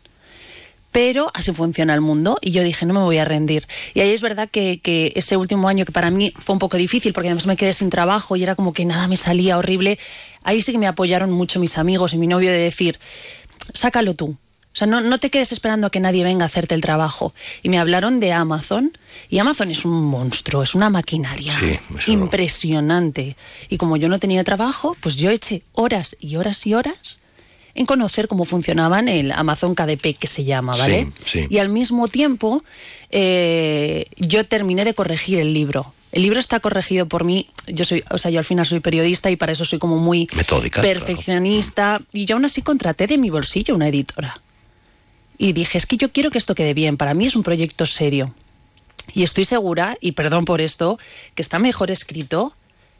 Pero 0.91 1.31
así 1.33 1.51
funciona 1.51 1.95
el 1.95 2.01
mundo 2.01 2.37
y 2.39 2.51
yo 2.51 2.61
dije, 2.61 2.85
no 2.85 2.93
me 2.93 2.99
voy 2.99 3.17
a 3.17 3.25
rendir. 3.25 3.67
Y 3.95 4.01
ahí 4.01 4.11
es 4.11 4.21
verdad 4.21 4.47
que, 4.47 4.79
que 4.79 5.11
ese 5.15 5.35
último 5.37 5.67
año 5.67 5.85
que 5.85 5.91
para 5.91 6.11
mí 6.11 6.31
fue 6.37 6.53
un 6.53 6.59
poco 6.59 6.77
difícil 6.77 7.13
porque 7.13 7.29
además 7.29 7.47
me 7.47 7.57
quedé 7.57 7.73
sin 7.73 7.89
trabajo 7.89 8.35
y 8.35 8.43
era 8.43 8.53
como 8.53 8.73
que 8.73 8.85
nada 8.85 9.07
me 9.07 9.15
salía 9.15 9.57
horrible, 9.57 9.97
ahí 10.43 10.61
sí 10.61 10.71
que 10.71 10.77
me 10.77 10.85
apoyaron 10.85 11.31
mucho 11.31 11.59
mis 11.59 11.79
amigos 11.79 12.13
y 12.13 12.17
mi 12.19 12.27
novio 12.27 12.51
de 12.51 12.57
decir, 12.57 12.99
sácalo 13.73 14.13
tú. 14.13 14.37
O 14.73 14.75
sea, 14.75 14.87
no, 14.87 15.01
no 15.01 15.19
te 15.19 15.29
quedes 15.29 15.51
esperando 15.51 15.85
a 15.85 15.89
que 15.91 15.99
nadie 15.99 16.23
venga 16.23 16.45
a 16.45 16.47
hacerte 16.47 16.73
el 16.73 16.81
trabajo. 16.81 17.33
Y 17.61 17.69
me 17.69 17.77
hablaron 17.77 18.19
de 18.19 18.33
Amazon 18.33 18.91
y 19.29 19.37
Amazon 19.37 19.69
es 19.69 19.85
un 19.85 20.03
monstruo, 20.03 20.63
es 20.63 20.73
una 20.73 20.89
maquinaria 20.89 21.53
Sí, 21.59 22.11
impresionante. 22.11 23.35
Y 23.69 23.77
como 23.77 23.97
yo 23.97 24.09
no 24.09 24.17
tenía 24.17 24.43
trabajo, 24.43 24.97
pues 24.99 25.15
yo 25.15 25.29
eché 25.29 25.61
horas 25.73 26.15
y 26.19 26.37
horas 26.37 26.65
y 26.65 26.73
horas 26.73 27.19
en 27.75 27.85
conocer 27.85 28.27
cómo 28.27 28.45
funcionaban 28.45 29.07
el 29.07 29.31
Amazon 29.31 29.75
KDP, 29.75 30.17
que 30.17 30.27
se 30.27 30.43
llama, 30.43 30.75
¿vale? 30.75 31.11
Sí, 31.25 31.41
sí. 31.41 31.47
Y 31.49 31.57
al 31.59 31.69
mismo 31.69 32.07
tiempo, 32.07 32.63
eh, 33.09 34.07
yo 34.17 34.45
terminé 34.45 34.85
de 34.85 34.93
corregir 34.93 35.39
el 35.39 35.53
libro. 35.53 35.93
El 36.11 36.21
libro 36.21 36.39
está 36.39 36.59
corregido 36.59 37.07
por 37.07 37.23
mí. 37.23 37.49
Yo 37.67 37.85
soy, 37.85 38.03
o 38.11 38.19
sea, 38.19 38.29
yo 38.29 38.39
al 38.39 38.45
final 38.45 38.65
soy 38.67 38.79
periodista 38.79 39.31
y 39.31 39.35
para 39.35 39.51
eso 39.51 39.65
soy 39.65 39.79
como 39.79 39.97
muy 39.97 40.27
Metódica, 40.35 40.81
perfeccionista. 40.81 42.01
Y 42.11 42.25
yo 42.25 42.35
aún 42.35 42.45
así 42.45 42.61
contraté 42.61 43.07
de 43.07 43.17
mi 43.17 43.31
bolsillo 43.31 43.73
una 43.73 43.87
editora. 43.87 44.39
Y 45.37 45.53
dije, 45.53 45.77
es 45.77 45.85
que 45.85 45.97
yo 45.97 46.11
quiero 46.11 46.31
que 46.31 46.37
esto 46.37 46.55
quede 46.55 46.73
bien. 46.73 46.97
Para 46.97 47.13
mí 47.13 47.25
es 47.25 47.35
un 47.35 47.43
proyecto 47.43 47.85
serio. 47.85 48.33
Y 49.13 49.23
estoy 49.23 49.45
segura, 49.45 49.97
y 49.99 50.13
perdón 50.13 50.45
por 50.45 50.61
esto, 50.61 50.97
que 51.35 51.41
está 51.41 51.59
mejor 51.59 51.91
escrito 51.91 52.53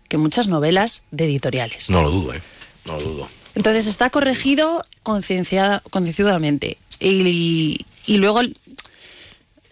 que 0.09 0.17
muchas 0.17 0.47
novelas 0.47 1.03
de 1.11 1.25
editoriales. 1.25 1.89
No 1.89 2.01
lo 2.01 2.11
dudo, 2.11 2.33
¿eh? 2.33 2.41
No 2.85 2.97
lo 2.97 3.03
dudo. 3.03 3.29
Entonces 3.55 3.87
está 3.87 4.09
corregido 4.09 4.83
concienciada- 5.03 5.81
concienzudamente. 5.89 6.77
Y, 6.99 7.85
y 8.05 8.17
luego 8.17 8.41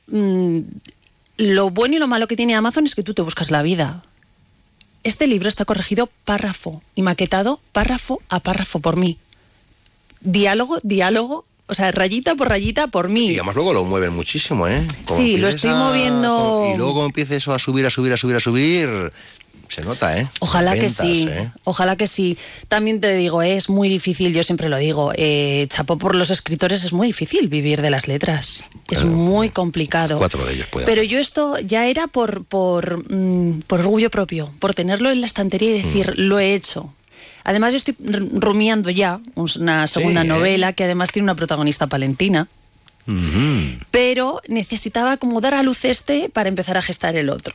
mm, 0.08 0.60
lo 1.38 1.70
bueno 1.72 1.96
y 1.96 2.00
lo 2.00 2.08
malo 2.08 2.28
que 2.28 2.36
tiene 2.36 2.56
Amazon 2.56 2.86
es 2.86 2.96
que 2.96 3.04
tú 3.04 3.14
te 3.14 3.22
buscas 3.22 3.52
la 3.52 3.62
vida. 3.64 4.04
Este 5.04 5.26
libro 5.28 5.50
está 5.50 5.66
corregido 5.66 6.10
párrafo 6.26 6.82
y 6.96 7.02
maquetado 7.02 7.60
párrafo 7.72 8.22
a 8.30 8.40
párrafo 8.40 8.80
por 8.80 8.98
mí. 8.98 9.18
Diálogo, 10.22 10.78
diálogo, 10.84 11.46
o 11.72 11.74
sea, 11.74 11.90
rayita 11.92 12.36
por 12.36 12.50
rayita 12.50 12.88
por 12.88 13.10
mí. 13.10 13.28
Y 13.30 13.36
además 13.36 13.56
luego 13.56 13.72
lo 13.74 13.86
mueven 13.86 14.14
muchísimo, 14.14 14.68
¿eh? 14.68 14.86
Sí, 15.16 15.38
lo 15.38 15.48
estoy 15.48 15.70
moviendo- 15.72 16.70
Y 16.74 16.78
luego 16.78 17.06
empieza 17.06 17.36
eso 17.36 17.54
a 17.54 17.60
subir, 17.60 17.86
a 17.86 17.90
subir, 17.90 18.12
a 18.12 18.18
subir, 18.18 18.36
a 18.36 18.40
subir. 18.42 19.12
Se 19.70 19.82
nota, 19.86 20.18
¿eh? 20.18 20.28
Ojalá 20.42 20.74
que 20.76 20.90
sí, 20.90 21.28
¿eh? 21.30 21.50
ojalá 21.64 21.96
que 21.96 22.06
sí. 22.06 22.38
También 22.68 23.00
te 23.00 23.16
digo, 23.16 23.42
eh, 23.42 23.56
es 23.56 23.70
muy 23.70 23.88
difícil, 23.88 24.34
yo 24.34 24.44
siempre 24.44 24.68
lo 24.68 24.78
digo, 24.78 25.14
eh, 25.16 25.66
chapó 25.70 25.98
por 25.98 26.14
los 26.14 26.30
escritores, 26.30 26.84
es 26.84 26.92
muy 26.92 27.08
difícil 27.08 27.48
vivir 27.48 27.82
de 27.82 27.90
las 27.90 28.10
letras. 28.10 28.66
es 28.90 29.06
muy 29.06 29.48
complicado. 29.50 30.18
Cuatro 30.18 30.44
de 30.46 30.56
ellos 30.56 30.68
pueden. 30.68 30.86
Pero 30.86 31.04
yo 31.04 31.20
esto 31.20 31.58
ya 31.60 31.88
era 31.88 32.08
por, 32.08 32.44
por, 32.44 33.10
mm, 33.10 33.62
por 33.62 33.80
orgullo 33.80 34.10
propio, 34.10 34.52
por 34.60 34.74
tenerlo 34.74 35.10
en 35.10 35.22
la 35.22 35.28
estantería 35.28 35.70
y 35.70 35.82
decir, 35.82 36.16
Mm. 36.18 36.22
lo 36.24 36.40
he 36.40 36.54
hecho. 36.54 36.94
Además, 37.44 37.74
yo 37.74 37.78
estoy 37.78 37.96
rumiando 38.00 38.90
ya 38.90 39.20
una 39.36 39.88
segunda 39.88 40.22
¿eh? 40.22 40.26
novela 40.26 40.74
que 40.74 40.84
además 40.84 41.12
tiene 41.12 41.26
una 41.26 41.36
protagonista 41.36 41.88
palentina 41.88 42.48
pero 43.90 44.42
necesitaba 44.48 45.18
como 45.18 45.42
dar 45.42 45.54
a 45.54 45.64
luz 45.64 45.86
este 45.86 46.30
para 46.30 46.50
empezar 46.50 46.78
a 46.78 46.82
gestar 46.82 47.16
el 47.16 47.30
otro. 47.30 47.54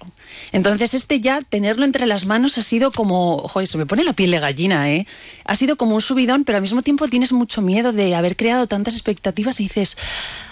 Entonces 0.52 0.94
este 0.94 1.20
ya, 1.20 1.40
tenerlo 1.40 1.84
entre 1.84 2.06
las 2.06 2.26
manos 2.26 2.58
ha 2.58 2.62
sido 2.62 2.90
como, 2.90 3.38
joder, 3.38 3.68
se 3.68 3.78
me 3.78 3.86
pone 3.86 4.04
la 4.04 4.12
piel 4.12 4.32
de 4.32 4.40
gallina, 4.40 4.90
¿eh? 4.90 5.06
Ha 5.44 5.54
sido 5.54 5.76
como 5.76 5.94
un 5.94 6.00
subidón, 6.00 6.44
pero 6.44 6.56
al 6.56 6.62
mismo 6.62 6.82
tiempo 6.82 7.08
tienes 7.08 7.32
mucho 7.32 7.62
miedo 7.62 7.92
de 7.92 8.14
haber 8.14 8.36
creado 8.36 8.66
tantas 8.66 8.94
expectativas 8.94 9.60
y 9.60 9.64
dices, 9.64 9.96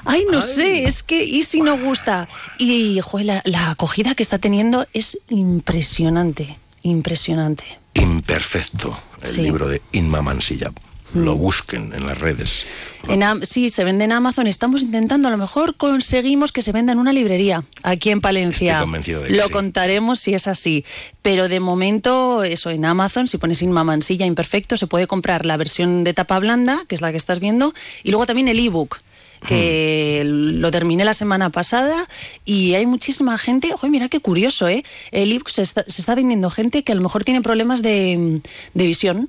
ay, 0.04 0.24
no 0.30 0.42
sé, 0.42 0.84
es 0.84 1.02
que, 1.02 1.24
¿y 1.24 1.42
si 1.42 1.60
no 1.60 1.78
gusta? 1.78 2.28
Y, 2.58 3.00
joder, 3.00 3.26
la, 3.26 3.42
la 3.44 3.70
acogida 3.70 4.14
que 4.14 4.22
está 4.22 4.38
teniendo 4.38 4.86
es 4.92 5.18
impresionante, 5.28 6.56
impresionante. 6.84 7.64
Imperfecto, 7.94 8.96
el 9.22 9.28
Sí. 9.28 9.42
libro 9.42 9.66
de 9.68 9.82
Inma 9.92 10.22
Mansilla. 10.22 10.70
Mm. 11.12 11.20
Lo 11.24 11.36
busquen 11.36 11.92
en 11.94 12.06
las 12.06 12.18
redes. 12.18 12.66
En 13.08 13.22
Am- 13.22 13.42
sí, 13.42 13.70
se 13.70 13.84
vende 13.84 14.04
en 14.04 14.12
Amazon. 14.12 14.46
Estamos 14.46 14.82
intentando, 14.82 15.28
a 15.28 15.30
lo 15.30 15.36
mejor 15.36 15.76
conseguimos 15.76 16.50
que 16.50 16.60
se 16.62 16.72
venda 16.72 16.92
en 16.92 16.98
una 16.98 17.12
librería 17.12 17.62
aquí 17.82 18.10
en 18.10 18.20
Palencia. 18.20 18.72
Estoy 18.72 18.84
convencido 18.84 19.20
de 19.20 19.28
que 19.28 19.34
Lo 19.34 19.46
sí. 19.46 19.50
contaremos 19.52 20.18
si 20.20 20.34
es 20.34 20.48
así. 20.48 20.84
Pero 21.22 21.48
de 21.48 21.60
momento, 21.60 22.42
eso 22.42 22.70
en 22.70 22.84
Amazon, 22.84 23.28
si 23.28 23.38
pones 23.38 23.62
Inma 23.62 23.84
Mansilla 23.84 24.26
Imperfecto, 24.26 24.76
se 24.76 24.86
puede 24.86 25.06
comprar 25.06 25.44
la 25.46 25.56
versión 25.56 26.02
de 26.04 26.14
tapa 26.14 26.38
blanda, 26.40 26.82
que 26.88 26.94
es 26.96 27.00
la 27.00 27.10
que 27.12 27.18
estás 27.18 27.38
viendo, 27.40 27.72
y 28.02 28.10
luego 28.10 28.26
también 28.26 28.48
el 28.48 28.58
ebook 28.58 28.98
que 29.46 30.22
lo 30.24 30.70
terminé 30.70 31.04
la 31.04 31.14
semana 31.14 31.50
pasada 31.50 32.08
y 32.44 32.74
hay 32.74 32.86
muchísima 32.86 33.36
gente, 33.38 33.72
oye, 33.80 33.90
mira 33.90 34.08
qué 34.08 34.20
curioso, 34.20 34.68
¿eh? 34.68 34.82
El 35.10 35.32
ebook 35.32 35.48
se 35.48 35.62
está, 35.62 35.84
se 35.86 36.00
está 36.02 36.14
vendiendo 36.14 36.50
gente 36.50 36.82
que 36.82 36.92
a 36.92 36.94
lo 36.94 37.02
mejor 37.02 37.24
tiene 37.24 37.42
problemas 37.42 37.82
de, 37.82 38.40
de 38.74 38.86
visión 38.86 39.28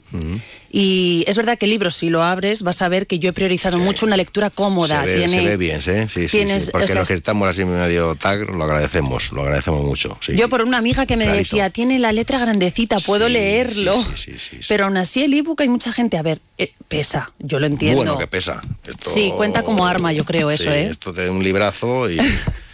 y 0.77 1.23
es 1.25 1.37
verdad 1.37 1.57
que 1.57 1.63
el 1.63 1.71
libro, 1.71 1.89
si 1.89 2.09
lo 2.09 2.21
abres, 2.21 2.61
vas 2.61 2.81
a 2.81 2.89
ver 2.89 3.07
que 3.07 3.17
yo 3.17 3.29
he 3.29 3.33
priorizado 3.33 3.77
mucho 3.79 4.05
una 4.05 4.17
lectura 4.17 4.49
cómoda. 4.49 4.99
Se 5.03 5.07
ve, 5.07 5.15
Tiene- 5.19 5.37
se 5.39 5.45
ve 5.45 5.55
bien, 5.55 5.81
¿sí? 5.81 5.91
Sí, 6.13 6.27
sí, 6.27 6.37
tienes- 6.39 6.65
sí. 6.65 6.71
Porque 6.71 6.83
o 6.83 6.87
sea, 6.87 6.95
los 6.97 7.07
que 7.07 7.13
estamos 7.13 7.47
así 7.47 7.63
medio 7.63 8.13
tag 8.15 8.41
lo 8.49 8.61
agradecemos, 8.61 9.31
lo 9.31 9.43
agradecemos 9.43 9.85
mucho. 9.85 10.19
Yo 10.35 10.49
por 10.49 10.61
una 10.63 10.77
amiga 10.77 11.05
que 11.05 11.15
me 11.15 11.23
Clarito. 11.23 11.43
decía, 11.43 11.69
tiene 11.69 11.97
la 11.97 12.11
letra 12.11 12.39
grandecita, 12.39 12.97
puedo 12.99 13.29
leerlo. 13.29 13.95
sí, 13.95 14.05
sí, 14.15 14.31
sí, 14.37 14.49
sí. 14.57 14.65
Pero 14.67 14.83
aún 14.85 14.97
así 14.97 15.23
el 15.23 15.33
ebook 15.33 15.61
hay 15.61 15.69
mucha 15.69 15.93
gente, 15.93 16.17
a 16.17 16.21
ver, 16.23 16.39
eh, 16.57 16.73
pesa, 16.89 17.31
yo 17.39 17.57
lo 17.61 17.67
entiendo. 17.67 17.95
Bueno, 17.95 18.17
que 18.17 18.27
pesa. 18.27 18.61
Esto- 18.85 19.11
Sí, 19.11 19.31
cuenta 19.37 19.63
como 19.63 19.87
arma, 19.87 20.11
yo 20.11 20.25
creo, 20.25 20.51
eso, 20.51 20.69
¿eh? 20.71 20.87
Esto 20.91 21.13
de 21.13 21.29
un 21.29 21.41
librazo 21.41 22.11
y... 22.11 22.17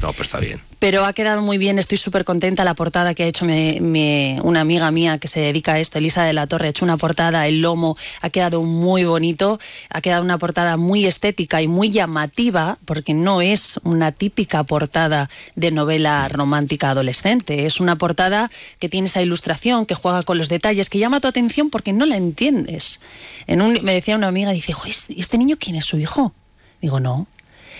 No, 0.00 0.12
pues 0.12 0.28
está 0.28 0.38
bien. 0.38 0.60
Pero 0.78 1.04
ha 1.04 1.12
quedado 1.12 1.42
muy 1.42 1.58
bien, 1.58 1.80
estoy 1.80 1.98
súper 1.98 2.24
contenta. 2.24 2.64
La 2.64 2.74
portada 2.74 3.12
que 3.14 3.24
ha 3.24 3.26
hecho 3.26 3.44
me- 3.44 4.38
una 4.44 4.60
amiga 4.60 4.90
mía 4.92 5.18
que 5.18 5.26
se 5.26 5.40
dedica 5.40 5.72
a 5.72 5.80
esto, 5.80 5.98
Elisa 5.98 6.22
de 6.22 6.32
la 6.32 6.46
Torre, 6.46 6.68
ha 6.68 6.70
hecho 6.70 6.84
una 6.84 6.96
portada, 6.96 7.48
el 7.48 7.60
lomo 7.62 7.96
ha 8.20 8.30
quedado 8.30 8.62
muy 8.62 9.02
bonito, 9.04 9.58
ha 9.90 10.00
quedado 10.00 10.22
una 10.22 10.38
portada 10.38 10.76
muy 10.76 11.04
estética 11.04 11.60
y 11.62 11.66
muy 11.66 11.90
llamativa, 11.90 12.78
porque 12.84 13.12
no 13.12 13.42
es 13.42 13.80
una 13.82 14.12
típica 14.12 14.62
portada 14.62 15.28
de 15.56 15.72
novela 15.72 16.28
romántica 16.28 16.90
adolescente, 16.90 17.66
es 17.66 17.80
una 17.80 17.96
portada 17.98 18.48
que 18.78 18.88
tiene 18.88 19.08
esa 19.08 19.20
ilustración, 19.20 19.84
que 19.84 19.96
juega 19.96 20.22
con 20.22 20.38
los 20.38 20.48
detalles, 20.48 20.88
que 20.90 21.00
llama 21.00 21.18
tu 21.18 21.26
atención 21.26 21.70
porque 21.70 21.92
no 21.92 22.06
la 22.06 22.16
entiendes. 22.16 23.00
En 23.48 23.62
un, 23.62 23.80
me 23.82 23.94
decía 23.94 24.14
una 24.14 24.28
amiga, 24.28 24.52
dice, 24.52 24.72
"Jo, 24.74 24.84
¿y 25.08 25.20
este 25.20 25.38
niño 25.38 25.56
quién 25.58 25.74
es 25.74 25.86
su 25.86 25.98
hijo? 25.98 26.32
Digo, 26.80 27.00
no. 27.00 27.26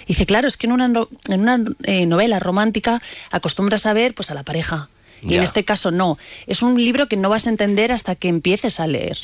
Dice, 0.08 0.26
claro, 0.26 0.48
es 0.48 0.56
que 0.56 0.66
en 0.66 0.72
una, 0.72 0.86
en 0.86 1.40
una 1.40 1.58
eh, 1.84 2.06
novela 2.06 2.38
romántica 2.38 3.00
acostumbras 3.30 3.86
a 3.86 3.92
ver 3.92 4.14
pues, 4.14 4.30
a 4.30 4.34
la 4.34 4.42
pareja. 4.42 4.88
Y 5.22 5.34
en 5.34 5.42
este 5.42 5.64
caso 5.64 5.90
no. 5.90 6.16
Es 6.46 6.62
un 6.62 6.76
libro 6.82 7.08
que 7.08 7.16
no 7.16 7.28
vas 7.28 7.46
a 7.46 7.50
entender 7.50 7.92
hasta 7.92 8.14
que 8.14 8.28
empieces 8.28 8.80
a 8.80 8.86
leer. 8.86 9.18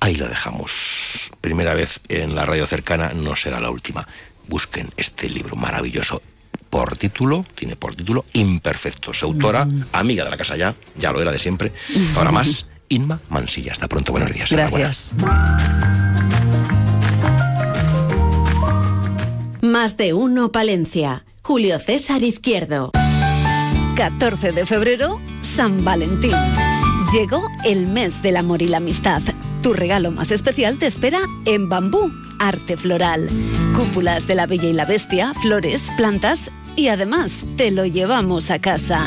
Ahí 0.00 0.14
lo 0.14 0.28
dejamos. 0.28 1.30
Primera 1.40 1.74
vez 1.74 2.00
en 2.08 2.34
la 2.34 2.44
radio 2.44 2.66
cercana, 2.66 3.12
no 3.14 3.34
será 3.34 3.60
la 3.60 3.70
última. 3.70 4.06
Busquen 4.46 4.90
este 4.96 5.28
libro 5.28 5.56
maravilloso. 5.56 6.22
Por 6.70 6.98
título, 6.98 7.46
tiene 7.54 7.76
por 7.76 7.96
título 7.96 8.26
Imperfecto. 8.34 9.14
Su 9.14 9.26
autora, 9.26 9.66
amiga 9.92 10.24
de 10.24 10.30
la 10.30 10.36
casa 10.36 10.54
ya, 10.56 10.74
ya 10.96 11.12
lo 11.12 11.22
era 11.22 11.32
de 11.32 11.38
siempre. 11.38 11.72
Ahora 12.14 12.30
más, 12.30 12.66
Inma 12.90 13.20
Mansilla. 13.28 13.72
Hasta 13.72 13.88
pronto, 13.88 14.12
buenos 14.12 14.32
días. 14.32 14.50
Gracias. 14.50 15.14
Más 19.68 19.98
de 19.98 20.14
uno 20.14 20.50
Palencia. 20.50 21.26
Julio 21.42 21.78
César 21.78 22.22
Izquierdo. 22.22 22.90
14 23.96 24.52
de 24.52 24.64
febrero, 24.64 25.20
San 25.42 25.84
Valentín. 25.84 26.32
Llegó 27.12 27.42
el 27.66 27.86
mes 27.86 28.22
del 28.22 28.38
amor 28.38 28.62
y 28.62 28.68
la 28.68 28.78
amistad. 28.78 29.20
Tu 29.60 29.74
regalo 29.74 30.10
más 30.10 30.30
especial 30.30 30.78
te 30.78 30.86
espera 30.86 31.20
en 31.44 31.68
Bambú, 31.68 32.10
arte 32.38 32.78
floral. 32.78 33.28
Cúpulas 33.76 34.26
de 34.26 34.36
la 34.36 34.46
Bella 34.46 34.70
y 34.70 34.72
la 34.72 34.86
Bestia, 34.86 35.34
flores, 35.34 35.90
plantas 35.98 36.50
y 36.74 36.88
además 36.88 37.44
te 37.58 37.70
lo 37.70 37.84
llevamos 37.84 38.50
a 38.50 38.60
casa. 38.60 39.06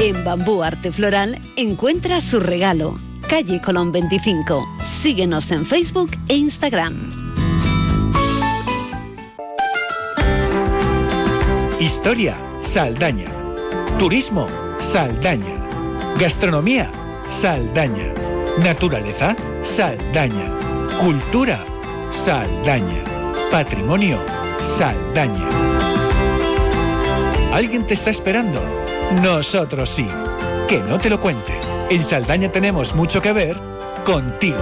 En 0.00 0.22
Bambú 0.24 0.62
Arte 0.62 0.92
Floral 0.92 1.40
encuentras 1.56 2.22
su 2.22 2.38
regalo. 2.38 2.94
Calle 3.28 3.60
Colón 3.60 3.90
25. 3.90 4.68
Síguenos 4.84 5.50
en 5.50 5.66
Facebook 5.66 6.12
e 6.28 6.36
Instagram. 6.36 7.25
Historia, 11.78 12.34
Saldaña. 12.60 13.26
Turismo, 13.98 14.46
Saldaña. 14.80 15.68
Gastronomía, 16.18 16.90
Saldaña. 17.26 18.14
Naturaleza, 18.64 19.36
Saldaña. 19.60 20.46
Cultura, 20.98 21.58
Saldaña. 22.10 23.04
Patrimonio, 23.52 24.18
Saldaña. 24.58 25.46
¿Alguien 27.52 27.86
te 27.86 27.92
está 27.92 28.08
esperando? 28.08 28.62
Nosotros 29.22 29.90
sí. 29.90 30.06
Que 30.68 30.78
no 30.78 30.98
te 30.98 31.10
lo 31.10 31.20
cuente. 31.20 31.52
En 31.90 32.02
Saldaña 32.02 32.50
tenemos 32.50 32.94
mucho 32.94 33.20
que 33.20 33.34
ver 33.34 33.56
contigo. 34.02 34.56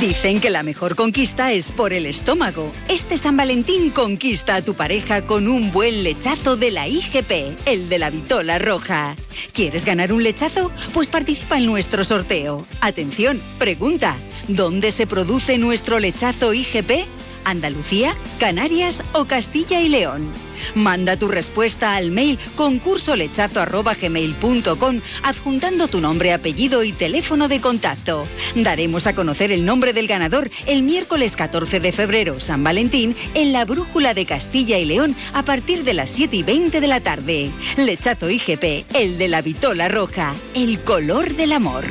Dicen 0.00 0.40
que 0.40 0.48
la 0.48 0.62
mejor 0.62 0.96
conquista 0.96 1.52
es 1.52 1.72
por 1.72 1.92
el 1.92 2.06
estómago. 2.06 2.72
Este 2.88 3.18
San 3.18 3.36
Valentín 3.36 3.90
conquista 3.90 4.54
a 4.54 4.62
tu 4.62 4.72
pareja 4.72 5.20
con 5.20 5.46
un 5.46 5.70
buen 5.72 6.04
lechazo 6.04 6.56
de 6.56 6.70
la 6.70 6.88
IGP, 6.88 7.58
el 7.66 7.90
de 7.90 7.98
la 7.98 8.08
vitola 8.08 8.58
roja. 8.58 9.14
¿Quieres 9.52 9.84
ganar 9.84 10.14
un 10.14 10.22
lechazo? 10.22 10.72
Pues 10.94 11.10
participa 11.10 11.58
en 11.58 11.66
nuestro 11.66 12.02
sorteo. 12.02 12.66
Atención, 12.80 13.42
pregunta, 13.58 14.16
¿dónde 14.48 14.90
se 14.90 15.06
produce 15.06 15.58
nuestro 15.58 15.98
lechazo 15.98 16.54
IGP? 16.54 17.04
¿Andalucía, 17.44 18.14
Canarias 18.38 19.04
o 19.12 19.26
Castilla 19.26 19.82
y 19.82 19.90
León? 19.90 20.32
Manda 20.74 21.16
tu 21.16 21.28
respuesta 21.28 21.96
al 21.96 22.10
mail 22.10 22.38
concursolechazo.gmail.com 22.56 25.00
adjuntando 25.22 25.88
tu 25.88 26.00
nombre, 26.00 26.32
apellido 26.32 26.84
y 26.84 26.92
teléfono 26.92 27.48
de 27.48 27.60
contacto. 27.60 28.26
Daremos 28.54 29.06
a 29.06 29.14
conocer 29.14 29.52
el 29.52 29.64
nombre 29.64 29.92
del 29.92 30.06
ganador 30.06 30.50
el 30.66 30.82
miércoles 30.82 31.36
14 31.36 31.80
de 31.80 31.92
febrero, 31.92 32.40
San 32.40 32.64
Valentín, 32.64 33.16
en 33.34 33.52
la 33.52 33.64
Brújula 33.64 34.14
de 34.14 34.26
Castilla 34.26 34.78
y 34.78 34.84
León 34.84 35.14
a 35.32 35.44
partir 35.44 35.84
de 35.84 35.94
las 35.94 36.10
7 36.10 36.36
y 36.36 36.42
20 36.42 36.80
de 36.80 36.86
la 36.86 37.00
tarde. 37.00 37.50
Lechazo 37.76 38.30
IGP, 38.30 38.86
el 38.94 39.18
de 39.18 39.28
la 39.28 39.42
vitola 39.42 39.88
roja, 39.88 40.34
el 40.54 40.80
color 40.80 41.34
del 41.34 41.52
amor. 41.52 41.84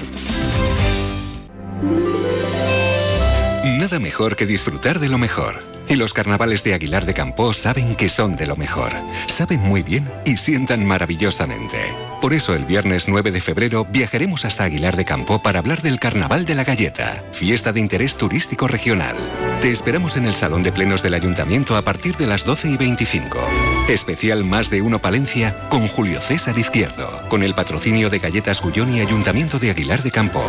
Nada 3.64 4.00
mejor 4.00 4.36
que 4.36 4.46
disfrutar 4.46 5.00
de 5.00 5.10
lo 5.10 5.18
mejor. 5.18 5.69
Y 5.90 5.96
los 5.96 6.14
carnavales 6.14 6.64
de 6.64 6.76
Aguilar 6.76 7.08
de 7.08 7.16
Campos 7.16 7.58
saben 7.58 7.96
que 7.96 8.10
son 8.10 8.36
de 8.36 8.46
lo 8.46 8.56
mejor. 8.56 8.92
Saben 9.26 9.60
muy 9.60 9.82
bien 9.82 10.08
y 10.24 10.38
sientan 10.38 10.86
maravillosamente. 10.86 11.80
Por 12.22 12.34
eso 12.34 12.54
el 12.54 12.64
viernes 12.66 13.08
9 13.08 13.32
de 13.32 13.42
febrero 13.42 13.88
viajaremos 13.90 14.46
hasta 14.46 14.66
Aguilar 14.66 14.96
de 14.96 15.06
Campo 15.06 15.42
para 15.42 15.58
hablar 15.58 15.82
del 15.82 16.00
Carnaval 16.00 16.46
de 16.46 16.54
la 16.54 16.64
Galleta, 16.64 17.24
fiesta 17.32 17.74
de 17.74 17.80
interés 17.80 18.16
turístico 18.16 18.68
regional. 18.68 19.16
Te 19.64 19.72
esperamos 19.72 20.16
en 20.16 20.28
el 20.28 20.36
Salón 20.36 20.62
de 20.62 20.72
Plenos 20.72 21.02
del 21.02 21.16
Ayuntamiento 21.16 21.76
a 21.76 21.82
partir 21.82 22.16
de 22.18 22.28
las 22.28 22.46
12 22.46 22.70
y 22.70 22.78
25. 22.78 23.40
Especial 23.88 24.44
Más 24.44 24.70
de 24.70 24.84
Uno 24.84 25.00
Palencia 25.00 25.56
con 25.70 25.88
Julio 25.88 26.22
César 26.22 26.56
Izquierdo, 26.60 27.28
con 27.30 27.42
el 27.42 27.56
patrocinio 27.56 28.12
de 28.12 28.20
Galletas 28.20 28.62
Gullón 28.62 28.94
y 28.94 29.02
Ayuntamiento 29.02 29.58
de 29.58 29.72
Aguilar 29.72 30.04
de 30.04 30.12
Campo. 30.12 30.44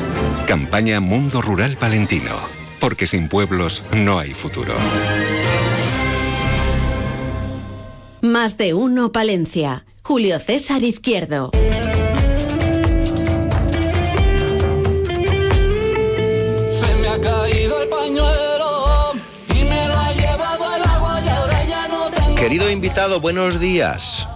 Campaña 0.46 1.00
Mundo 1.00 1.40
Rural 1.40 1.78
Palentino 1.78 2.59
porque 2.80 3.06
sin 3.06 3.28
pueblos 3.28 3.84
no 3.92 4.18
hay 4.18 4.32
futuro. 4.34 4.74
Más 8.22 8.56
de 8.56 8.74
uno 8.74 9.12
Palencia. 9.12 9.84
Julio 10.02 10.38
César 10.38 10.82
Izquierdo. 10.82 11.50
Se 16.72 16.96
me 16.96 17.08
ha 17.08 17.20
caído 17.20 17.82
el 17.82 17.88
pañuelo 17.88 19.12
y 19.54 19.64
me 19.64 19.88
lo 19.88 19.96
ha 19.96 20.12
llevado 20.12 20.76
el 20.76 20.82
agua 20.82 21.20
y 21.24 21.28
ahora 21.28 21.64
ya 21.64 21.88
no 21.88 22.10
tengo... 22.10 22.34
Querido 22.34 22.70
invitado, 22.70 23.20
buenos 23.20 23.60
días. 23.60 24.26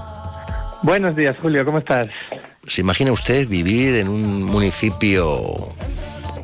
Buenos 0.83 1.17
días, 1.17 1.37
Julio, 1.41 1.65
¿cómo 1.65 1.79
estás? 1.79 2.09
¿Se 2.69 2.83
imagina 2.83 3.13
usted 3.13 3.49
vivir 3.49 3.97
en 3.97 4.09
un 4.09 4.45
municipio 4.45 5.45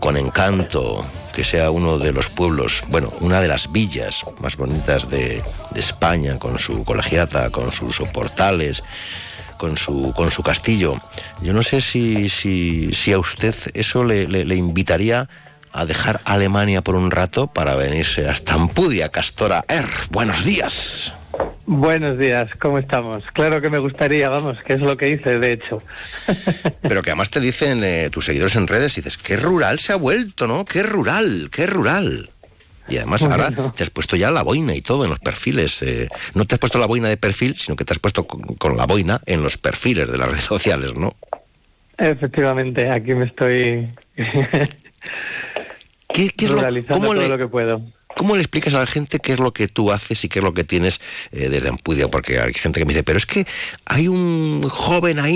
con 0.01 0.17
encanto, 0.17 1.05
que 1.35 1.45
sea 1.45 1.71
uno 1.71 1.99
de 1.99 2.13
los 2.13 2.29
pueblos, 2.29 2.83
bueno, 2.89 3.13
una 3.21 3.41
de 3.41 3.49
las 3.49 3.71
villas 3.73 4.25
más 4.41 4.57
bonitas 4.57 5.11
de, 5.11 5.43
España, 5.75 6.39
con 6.39 6.59
su 6.59 6.85
colegiata, 6.85 7.51
con 7.51 7.73
sus 7.73 7.99
portales, 8.13 8.83
con 9.57 9.77
su, 9.77 10.13
con 10.17 10.31
su 10.31 10.43
castillo. 10.43 11.01
Yo 11.43 11.53
no 11.53 11.63
sé 11.63 11.81
si, 11.81 12.29
si, 12.29 12.93
si 12.93 13.13
a 13.13 13.19
usted 13.19 13.55
eso 13.75 14.05
le 14.05 14.57
invitaría 14.57 15.29
a 15.73 15.87
dejar 15.87 16.21
Alemania 16.25 16.83
por 16.83 16.95
un 16.95 17.11
rato 17.11 17.47
para 17.47 17.75
venirse 17.75 18.29
hasta 18.29 18.55
Ampudia, 18.55 19.11
Castora 19.11 19.65
Er. 19.69 19.87
Buenos 20.11 20.45
días. 20.45 21.13
Buenos 21.75 22.19
días, 22.19 22.51
¿cómo 22.59 22.81
estamos? 22.81 23.23
Claro 23.33 23.61
que 23.61 23.71
me 23.71 23.79
gustaría, 23.79 24.29
vamos, 24.29 24.59
que 24.65 24.73
es 24.73 24.81
lo 24.81 24.97
que 24.97 25.09
hice, 25.09 25.39
de 25.39 25.53
hecho. 25.53 25.81
Pero 26.83 27.01
que 27.01 27.11
además 27.11 27.31
te 27.31 27.39
dicen 27.39 27.85
eh, 27.85 28.11
tus 28.11 28.25
seguidores 28.25 28.57
en 28.57 28.67
redes, 28.67 28.97
dices, 28.97 29.17
qué 29.17 29.37
rural 29.37 29.79
se 29.79 29.93
ha 29.93 29.97
vuelto, 29.97 30.49
¿no? 30.49 30.65
Qué 30.65 30.83
rural, 30.83 31.49
qué 31.53 31.69
rural. 31.69 32.29
Y 32.89 32.97
además 32.97 33.23
ahora 33.23 33.53
te 33.77 33.85
has 33.85 33.91
puesto 33.91 34.17
ya 34.17 34.33
la 34.33 34.43
boina 34.43 34.75
y 34.75 34.81
todo 34.81 35.05
en 35.05 35.11
los 35.11 35.21
perfiles. 35.21 35.81
eh, 35.83 36.09
no 36.35 36.45
te 36.45 36.57
has 36.57 36.59
puesto 36.59 36.81
la 36.81 36.87
boina 36.87 37.09
de 37.09 37.17
perfil, 37.17 37.55
sino 37.57 37.77
que 37.77 37.85
te 37.85 37.93
has 37.93 38.01
puesto 38.01 38.27
con, 38.27 38.41
con 38.57 38.77
la 38.77 38.87
boina 38.87 39.21
en 39.27 39.45
los 39.45 39.57
perfiles 39.57 40.11
de 40.11 40.19
las 40.19 40.29
redes 40.29 40.45
sociales, 40.45 40.95
¿no? 40.97 41.15
Efectivamente, 41.99 42.91
aquí 42.91 43.15
me 43.15 43.27
estoy 43.27 43.89
¿Qué, 44.17 44.69
qué 46.31 46.45
es 46.47 46.51
lo- 46.51 46.63
cómo 46.89 47.13
todo 47.13 47.15
le- 47.15 47.29
lo 47.29 47.39
que 47.39 47.47
puedo. 47.47 47.81
¿Cómo 48.21 48.37
le 48.37 48.43
explicas 48.43 48.75
a 48.75 48.81
la 48.81 48.87
gente 48.87 49.19
qué 49.19 49.33
es 49.33 49.39
lo 49.39 49.55
que 49.55 49.67
tú 49.67 49.91
haces 49.91 50.23
y 50.27 50.29
qué 50.29 50.41
es 50.41 50.45
lo 50.45 50.53
que 50.53 50.63
tienes 50.63 51.01
eh, 51.33 51.49
desde 51.49 51.71
Ampudia? 51.71 52.09
Porque 52.09 52.39
hay 52.39 52.53
gente 52.53 52.79
que 52.79 52.85
me 52.85 52.93
dice, 52.93 53.03
pero 53.03 53.17
es 53.17 53.25
que 53.25 53.47
hay 53.87 54.09
un 54.09 54.61
joven 54.69 55.19
ahí 55.19 55.33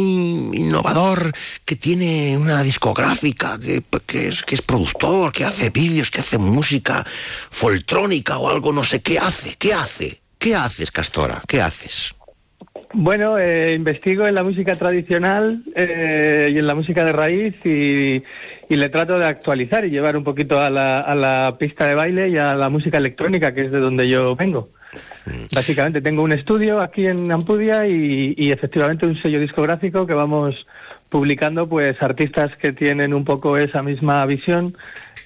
innovador 0.53 1.33
que 1.65 1.77
tiene 1.77 2.37
una 2.37 2.63
discográfica, 2.63 3.59
que, 3.59 3.83
es, 4.29 4.43
que 4.43 4.55
es 4.55 4.61
productor, 4.61 5.33
que 5.33 5.47
hace 5.47 5.71
vídeos, 5.71 6.11
que 6.11 6.21
hace 6.21 6.37
música 6.37 7.07
foltrónica 7.51 8.37
o 8.37 8.51
algo, 8.51 8.71
no 8.71 8.85
sé 8.85 9.01
qué 9.01 9.19
hace, 9.19 9.55
qué 9.59 9.73
hace, 9.73 10.21
qué 10.39 10.55
haces, 10.55 10.91
Castora, 10.91 11.41
qué 11.49 11.63
haces. 11.63 12.14
Bueno, 12.93 13.39
eh, 13.39 13.75
investigo 13.75 14.27
en 14.27 14.35
la 14.35 14.43
música 14.43 14.73
tradicional 14.75 15.63
eh, 15.75 16.51
y 16.53 16.59
en 16.59 16.67
la 16.67 16.75
música 16.75 17.05
de 17.05 17.13
raíz 17.13 17.55
y, 17.65 18.23
y 18.69 18.77
le 18.77 18.89
trato 18.89 19.19
de 19.19 19.27
actualizar 19.27 19.85
y 19.85 19.91
llevar 19.91 20.17
un 20.17 20.25
poquito 20.25 20.61
a 20.61 20.71
la, 20.71 21.01
a 21.01 21.15
la 21.15 21.55
pista 21.59 21.87
de 21.89 21.95
baile 21.95 22.29
y 22.29 22.37
a 22.37 22.55
la 22.55 22.69
música 22.69 22.99
electrónica, 22.99 23.53
que 23.53 23.63
es 23.67 23.73
de 23.73 23.81
donde 23.81 24.09
yo 24.09 24.35
vengo. 24.37 24.69
Básicamente 25.53 26.01
tengo 26.01 26.23
un 26.23 26.33
estudio 26.33 26.81
aquí 26.81 27.07
en 27.07 27.31
Ampudia 27.33 27.87
y, 27.87 28.35
y 28.37 28.53
efectivamente 28.53 29.07
un 29.07 29.21
sello 29.21 29.41
discográfico 29.41 30.07
que 30.07 30.15
vamos 30.15 30.55
publicando 31.09 31.69
pues 31.69 32.01
artistas 32.01 32.53
que 32.61 32.73
tienen 32.73 33.13
un 33.13 33.25
poco 33.25 33.57
esa 33.59 33.83
misma 33.83 34.25
visión, 34.27 34.77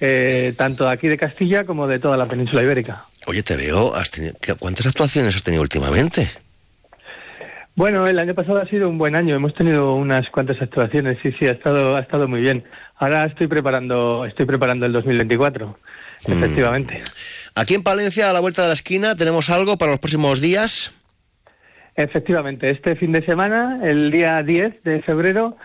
eh, 0.01 0.53
tanto 0.57 0.87
aquí 0.87 1.07
de 1.07 1.17
Castilla 1.17 1.65
como 1.65 1.87
de 1.87 1.99
toda 1.99 2.17
la 2.17 2.25
península 2.27 2.63
ibérica. 2.63 3.05
Oye, 3.27 3.43
te 3.43 3.55
veo, 3.55 3.93
has 3.95 4.09
tenido- 4.09 4.33
¿qué- 4.41 4.55
¿cuántas 4.55 4.87
actuaciones 4.87 5.35
has 5.35 5.43
tenido 5.43 5.61
últimamente? 5.61 6.29
Bueno, 7.79 8.05
el 8.05 8.19
año 8.19 8.35
pasado 8.35 8.59
ha 8.59 8.67
sido 8.67 8.89
un 8.89 8.97
buen 8.97 9.15
año. 9.15 9.37
Hemos 9.37 9.53
tenido 9.53 9.95
unas 9.95 10.29
cuantas 10.31 10.61
actuaciones. 10.61 11.17
Sí, 11.23 11.31
sí, 11.39 11.45
ha 11.45 11.51
estado, 11.51 11.95
ha 11.95 12.01
estado 12.01 12.27
muy 12.27 12.41
bien. 12.41 12.65
Ahora 12.97 13.25
estoy 13.25 13.47
preparando, 13.47 14.25
estoy 14.25 14.45
preparando 14.45 14.85
el 14.85 14.91
2024. 14.91 15.77
Efectivamente. 16.27 17.01
Aquí 17.55 17.75
en 17.75 17.83
Palencia, 17.83 18.29
a 18.29 18.33
la 18.33 18.41
vuelta 18.41 18.63
de 18.63 18.67
la 18.67 18.73
esquina, 18.73 19.15
tenemos 19.15 19.49
algo 19.49 19.77
para 19.77 19.91
los 19.91 20.01
próximos 20.01 20.41
días. 20.41 20.91
Efectivamente, 21.95 22.69
este 22.69 22.97
fin 22.97 23.13
de 23.13 23.25
semana, 23.25 23.79
el 23.81 24.11
día 24.11 24.43
10 24.43 24.83
de 24.83 25.01
febrero, 25.01 25.55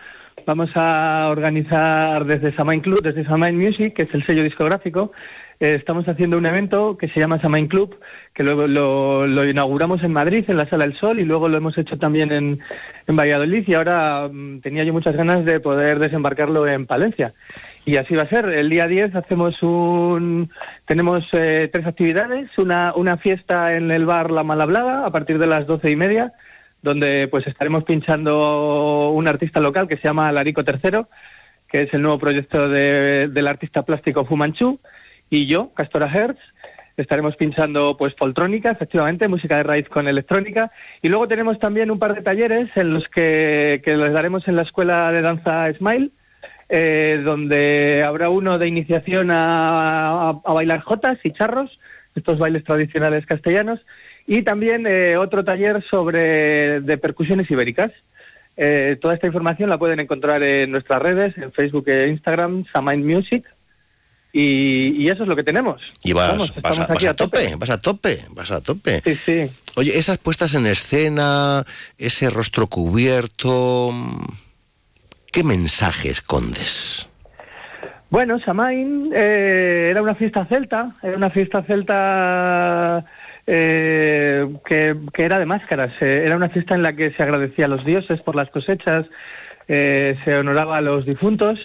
vamos 0.46 0.70
a 0.77 1.27
organizar 1.31 2.27
desde 2.27 2.55
Samain 2.55 2.81
Club, 2.81 3.03
desde 3.03 3.24
Samain 3.24 3.59
Music, 3.59 3.92
que 3.92 4.03
es 4.03 4.14
el 4.14 4.24
sello 4.24 4.44
discográfico, 4.44 5.11
eh, 5.60 5.74
estamos 5.74 6.08
haciendo 6.08 6.36
un 6.38 6.46
evento 6.46 6.96
que 6.96 7.08
se 7.08 7.20
llama 7.20 7.40
Samain 7.40 7.68
Club, 7.68 7.98
que 8.34 8.42
luego 8.42 8.66
lo, 8.66 9.48
inauguramos 9.48 10.02
en 10.02 10.12
Madrid, 10.12 10.44
en 10.48 10.56
la 10.56 10.66
Sala 10.66 10.84
del 10.84 10.96
Sol, 10.96 11.20
y 11.20 11.24
luego 11.24 11.48
lo 11.48 11.56
hemos 11.56 11.78
hecho 11.78 11.96
también 11.98 12.32
en, 12.32 12.58
en 13.06 13.16
Valladolid, 13.16 13.64
y 13.66 13.74
ahora 13.74 14.28
mm, 14.32 14.60
tenía 14.60 14.84
yo 14.84 14.92
muchas 14.92 15.14
ganas 15.16 15.44
de 15.44 15.60
poder 15.60 15.98
desembarcarlo 15.98 16.66
en 16.66 16.86
Palencia. 16.86 17.32
Y 17.86 17.96
así 17.96 18.14
va 18.16 18.22
a 18.24 18.28
ser. 18.28 18.46
El 18.46 18.70
día 18.70 18.86
10 18.86 19.14
hacemos 19.14 19.62
un... 19.62 20.50
Tenemos 20.86 21.24
eh, 21.32 21.68
tres 21.72 21.86
actividades. 21.86 22.50
Una, 22.58 22.92
una 22.94 23.16
fiesta 23.18 23.74
en 23.76 23.90
el 23.90 24.06
bar 24.06 24.30
La 24.30 24.42
Malhablada 24.42 25.06
a 25.06 25.10
partir 25.10 25.38
de 25.38 25.46
las 25.46 25.66
doce 25.66 25.90
y 25.90 25.96
media, 25.96 26.32
donde 26.82 27.28
pues 27.28 27.46
estaremos 27.46 27.84
pinchando 27.84 29.10
un 29.10 29.28
artista 29.28 29.60
local 29.60 29.86
que 29.86 29.96
se 29.96 30.04
llama 30.08 30.32
Larico 30.32 30.64
Tercero, 30.64 31.08
que 31.68 31.82
es 31.82 31.94
el 31.94 32.02
nuevo 32.02 32.18
proyecto 32.18 32.68
de- 32.68 33.28
del 33.28 33.46
artista 33.46 33.82
plástico 33.82 34.24
Fumanchu, 34.24 34.78
y 35.38 35.47
yo, 35.47 35.70
Castora 35.75 36.11
Hertz, 36.12 36.40
estaremos 36.97 37.37
pinchando 37.37 37.97
pues 37.97 38.14
foltrónica, 38.14 38.70
efectivamente, 38.70 39.27
música 39.29 39.57
de 39.57 39.64
raíz 39.64 39.88
con 39.88 40.07
electrónica, 40.07 40.70
y 41.03 41.09
luego 41.09 41.27
tenemos 41.27 41.59
también 41.59 41.90
un 41.90 41.99
par 41.99 42.14
de 42.14 42.23
talleres 42.23 42.68
en 42.77 42.94
los 42.94 43.09
que, 43.09 43.81
que 43.85 43.97
les 43.97 44.12
daremos 44.12 44.47
en 44.47 44.57
la 44.57 44.62
escuela 44.62 45.11
de 45.11 45.23
danza 45.23 45.73
Smile, 45.73 46.11
eh, 46.68 47.20
donde 47.25 48.03
habrá 48.07 48.29
uno 48.31 48.59
de 48.59 48.68
iniciación 48.68 49.31
a, 49.31 50.31
a- 50.31 50.40
a 50.44 50.53
bailar 50.53 50.81
jotas 50.81 51.18
y 51.25 51.33
charros, 51.33 51.79
estos 52.14 52.38
bailes 52.38 52.62
tradicionales 52.64 53.27
castellanos, 53.27 53.81
y 54.27 54.42
también 54.42 54.87
eh, 54.87 55.16
otro 55.16 55.44
taller 55.44 55.83
sobre 55.83 56.81
de 56.81 56.97
percusiones 56.97 57.51
ibéricas. 57.51 57.90
Eh, 58.57 58.97
toda 59.03 59.14
esta 59.14 59.27
información 59.27 59.68
la 59.68 59.79
pueden 59.79 59.99
encontrar 59.99 60.42
en 60.44 60.70
nuestras 60.70 61.03
redes, 61.03 61.37
en 61.38 61.51
Facebook 61.51 61.88
e 61.88 62.09
Instagram, 62.09 62.64
Samain 62.73 63.05
Music, 63.05 63.44
y, 64.35 65.03
y 65.05 65.09
eso 65.09 65.23
es 65.23 65.29
lo 65.29 65.37
que 65.37 65.44
tenemos. 65.44 65.81
Y 66.03 66.12
vas, 66.12 66.33
Vamos, 66.33 66.49
vas, 66.49 66.57
estamos 66.57 66.79
a, 66.79 66.81
vas 66.83 66.90
aquí 66.90 67.07
a 67.07 67.14
tope, 67.14 67.55
vas 67.57 67.70
a 67.70 67.81
tope, 67.81 68.18
vas 68.31 68.51
a 68.51 68.61
tope. 68.61 69.01
Sí, 69.05 69.14
sí. 69.14 69.51
Oye, 69.77 69.97
esas 69.97 70.18
puestas 70.18 70.53
en 70.55 70.66
escena, 70.66 71.64
ese 71.97 72.29
rostro 72.31 72.66
cubierto, 72.66 73.94
¿qué 75.33 75.44
mensaje 75.44 76.11
escondes? 76.11 77.09
Bueno, 78.11 78.38
Samain 78.40 79.11
eh, 79.14 79.88
era 79.90 80.03
una 80.03 80.14
fiesta 80.16 80.44
celta, 80.47 80.94
era 81.03 81.16
una 81.16 81.31
fiesta 81.31 81.62
celta 81.62 83.05
eh, 83.47 84.47
que, 84.66 84.97
que 85.12 85.23
era 85.23 85.38
de 85.38 85.47
máscaras. 85.47 85.92
eh, 86.01 86.23
era 86.27 86.37
una 86.37 86.49
fiesta 86.49 86.75
en 86.75 86.83
la 86.83 86.92
que 86.92 87.12
se 87.12 87.23
agradecía 87.23 87.66
a 87.66 87.68
los 87.68 87.85
dioses 87.85 88.20
por 88.20 88.35
las 88.35 88.51
cosechas, 88.51 89.07
eh, 89.68 90.16
se 90.25 90.35
honoraba 90.37 90.77
a 90.79 90.81
los 90.81 91.07
difuntos 91.07 91.59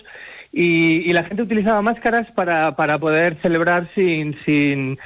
y, 0.52 1.10
y 1.10 1.14
la 1.14 1.24
gente 1.24 1.44
utilizaba 1.44 1.82
máscaras 1.82 2.30
para, 2.32 2.76
para 2.76 2.98
poder 2.98 3.36
celebrar 3.42 3.88
sin, 3.94 4.36
sin, 4.46 4.98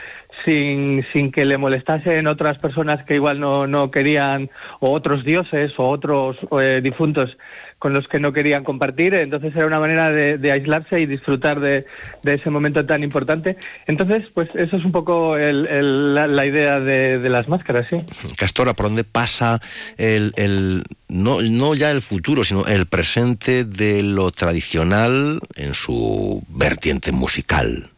sin, 0.46 1.06
sin 1.12 1.32
que 1.32 1.46
le 1.46 1.58
molestasen 1.58 2.28
otras 2.28 2.58
personas 2.60 3.04
que 3.04 3.16
igual 3.16 3.40
no, 3.40 3.68
no 3.68 3.92
querían, 3.92 4.50
o 4.80 4.92
otros 4.92 5.24
dioses 5.26 5.74
o 5.78 5.90
otros 5.90 6.38
eh, 6.62 6.80
difuntos 6.82 7.38
con 7.84 7.92
los 7.92 8.08
que 8.08 8.18
no 8.18 8.32
querían 8.32 8.64
compartir. 8.64 9.14
Entonces 9.14 9.54
era 9.54 9.66
una 9.66 9.78
manera 9.78 10.10
de, 10.10 10.52
aislarse 10.54 11.02
y 11.02 11.06
disfrutar 11.06 11.60
de, 11.60 11.86
ese 12.24 12.50
momento 12.50 12.86
tan 12.86 13.04
importante. 13.04 13.58
Entonces, 13.88 14.24
pues 14.34 14.48
eso 14.56 14.78
es 14.78 14.86
un 14.86 14.94
poco 14.94 15.36
el- 15.36 16.16
la, 16.16 16.46
idea 16.46 16.80
de, 16.80 17.20
de 17.20 17.30
las 17.30 17.50
máscaras, 17.50 17.86
sí. 17.90 17.98
Castora, 18.38 18.74
¿por 18.74 18.86
dónde 18.86 19.04
pasa 19.04 19.60
el, 19.98 20.32
el- 20.38 20.84
no, 21.10 21.42
no 21.42 21.76
ya 21.76 21.92
el 21.92 22.02
futuro, 22.02 22.46
sino 22.46 22.66
el 22.68 22.86
presente 22.86 23.66
de 23.66 24.02
lo 24.02 24.32
tradicional 24.32 25.42
en 25.58 25.74
su 25.74 26.42
vertiente 26.48 27.12
musical? 27.12 27.90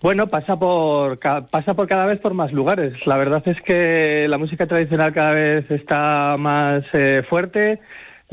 Bueno, 0.00 0.28
pasa 0.28 0.56
por 0.56 1.18
pasa 1.18 1.74
por 1.74 1.88
cada 1.88 2.06
vez 2.06 2.20
por 2.20 2.32
más 2.32 2.52
lugares. 2.52 3.06
La 3.06 3.16
verdad 3.16 3.42
es 3.46 3.60
que 3.62 4.26
la 4.28 4.38
música 4.38 4.66
tradicional 4.66 5.12
cada 5.12 5.34
vez 5.34 5.70
está 5.70 6.36
más 6.38 6.84
eh, 6.92 7.24
fuerte, 7.28 7.80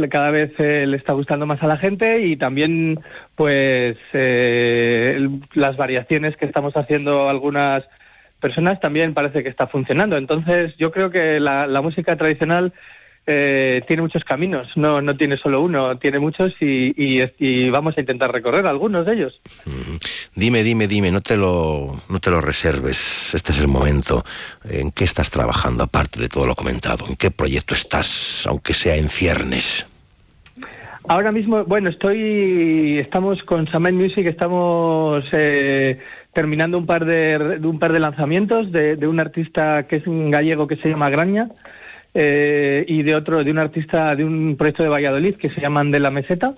cada 0.10 0.30
vez 0.30 0.52
eh, 0.60 0.86
le 0.86 0.98
está 0.98 1.14
gustando 1.14 1.46
más 1.46 1.64
a 1.64 1.68
la 1.68 1.78
gente 1.78 2.22
y 2.22 2.36
también, 2.36 3.00
pues, 3.36 3.98
eh, 4.14 5.28
las 5.54 5.78
variaciones 5.78 6.36
que 6.36 6.46
estamos 6.46 6.76
haciendo 6.76 7.30
algunas 7.30 7.88
personas 8.42 8.80
también 8.80 9.14
parece 9.14 9.42
que 9.42 9.50
está 9.50 9.68
funcionando. 9.68 10.18
Entonces, 10.18 10.76
yo 10.78 10.92
creo 10.92 11.10
que 11.10 11.40
la, 11.40 11.66
la 11.66 11.82
música 11.82 12.16
tradicional 12.18 12.74
eh, 13.28 13.82
tiene 13.88 14.02
muchos 14.04 14.24
caminos, 14.24 14.68
no, 14.76 15.02
no 15.02 15.16
tiene 15.18 15.38
solo 15.38 15.62
uno, 15.62 15.98
tiene 15.98 16.20
muchos 16.20 16.54
y, 16.60 16.94
y- 16.96 17.24
y 17.40 17.70
vamos 17.70 17.98
a 17.98 18.02
intentar 18.02 18.32
recorrer 18.32 18.66
algunos 18.68 19.06
de 19.06 19.14
ellos. 19.14 19.40
Dime, 20.36 20.64
dime, 20.64 20.88
dime, 20.88 21.12
no 21.12 21.22
te 21.22 21.36
lo, 21.36 22.00
no 22.10 22.20
te 22.20 22.30
lo 22.30 22.42
reserves. 22.42 23.34
Este 23.34 23.52
es 23.52 23.60
el 23.60 23.68
momento. 23.68 24.24
¿En 24.70 24.92
qué 24.92 25.04
estás 25.06 25.32
trabajando, 25.32 25.84
aparte 25.84 26.20
de 26.20 26.30
todo 26.30 26.46
lo 26.46 26.56
comentado? 26.56 27.06
¿En 27.08 27.16
qué 27.16 27.32
proyecto 27.32 27.74
estás, 27.74 28.46
aunque 28.48 28.74
sea 28.74 28.96
en 28.96 29.10
ciernes? 29.10 29.86
Ahora 31.08 31.32
mismo, 31.32 31.64
bueno, 31.66 31.90
estoy, 31.90 32.98
estamos 33.00 33.44
con 33.44 33.68
Samen 33.68 33.96
Music, 33.96 34.26
estamos 34.26 35.24
eh, 35.34 36.00
terminando 36.34 36.78
un 36.80 36.86
par 36.88 37.06
de, 37.06 37.60
de 37.60 37.68
un 37.68 37.78
par 37.78 37.94
de 37.94 38.00
lanzamientos 38.00 38.72
de, 38.72 38.96
de 38.96 39.08
un 39.08 39.20
artista 39.20 39.84
que 39.88 39.98
es 39.98 40.08
un 40.08 40.32
gallego 40.32 40.68
que 40.68 40.76
se 40.78 40.90
llama 40.90 41.10
Graña 41.12 41.48
eh, 42.18 42.86
y 42.88 43.04
de 43.04 43.14
otro, 43.14 43.44
de 43.44 43.52
un 43.52 43.60
artista 43.60 44.16
de 44.16 44.24
un 44.24 44.56
proyecto 44.58 44.84
de 44.84 44.90
Valladolid 44.90 45.36
que 45.36 45.50
se 45.50 45.60
llama 45.60 45.84
De 45.84 46.00
la 46.00 46.12
Meseta, 46.12 46.54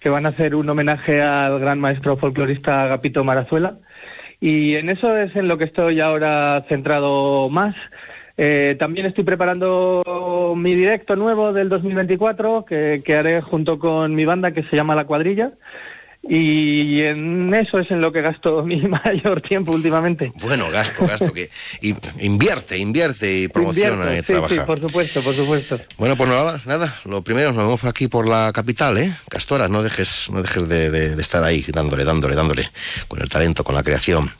que 0.00 0.08
van 0.08 0.24
a 0.24 0.30
hacer 0.30 0.54
un 0.54 0.68
homenaje 0.70 1.20
al 1.20 1.60
gran 1.60 1.78
maestro 1.78 2.16
folclorista 2.16 2.84
Agapito 2.84 3.22
Marazuela. 3.22 3.74
Y 4.40 4.76
en 4.76 4.88
eso 4.88 5.14
es 5.14 5.36
en 5.36 5.46
lo 5.46 5.58
que 5.58 5.64
estoy 5.64 6.00
ahora 6.00 6.64
centrado 6.68 7.50
más. 7.50 7.76
Eh, 8.38 8.76
también 8.78 9.04
estoy 9.04 9.24
preparando 9.24 10.54
mi 10.56 10.74
directo 10.74 11.16
nuevo 11.16 11.52
del 11.52 11.68
2024 11.68 12.64
que, 12.64 13.02
que 13.04 13.16
haré 13.16 13.42
junto 13.42 13.78
con 13.78 14.14
mi 14.14 14.24
banda 14.24 14.52
que 14.52 14.62
se 14.62 14.76
llama 14.76 14.94
La 14.94 15.04
Cuadrilla. 15.04 15.50
Y 16.30 17.00
en 17.02 17.52
eso 17.54 17.78
es 17.78 17.90
en 17.90 18.00
lo 18.02 18.12
que 18.12 18.20
gasto 18.20 18.62
mi 18.66 18.76
mayor 18.82 19.40
tiempo 19.40 19.72
últimamente. 19.72 20.30
Bueno, 20.42 20.70
gasto, 20.70 21.06
gasto, 21.06 21.32
que 21.32 21.48
invierte, 22.20 22.76
invierte 22.76 23.40
y 23.40 23.48
promociona 23.48 23.94
Invierto, 23.94 24.12
y 24.12 24.16
sí, 24.18 24.32
trabaja. 24.32 24.54
sí, 24.54 24.60
por 24.66 24.80
supuesto, 24.80 25.20
por 25.22 25.34
supuesto. 25.34 25.80
Bueno, 25.96 26.16
pues 26.16 26.28
nada, 26.28 26.60
nada, 26.66 26.94
lo 27.06 27.22
primero, 27.22 27.52
nos 27.52 27.64
vemos 27.64 27.84
aquí 27.84 28.08
por 28.08 28.28
la 28.28 28.52
capital, 28.52 28.98
¿eh? 28.98 29.14
Castora, 29.30 29.68
no 29.68 29.82
dejes, 29.82 30.28
no 30.30 30.42
dejes 30.42 30.68
de, 30.68 30.90
de- 30.90 31.16
de 31.16 31.22
estar 31.22 31.42
ahí, 31.44 31.64
dándole, 31.72 32.04
dándole, 32.04 32.34
dándole, 32.36 32.70
con 33.08 33.22
el 33.22 33.28
talento, 33.28 33.64
con 33.64 33.74
la 33.74 33.82
creación. 33.82 34.30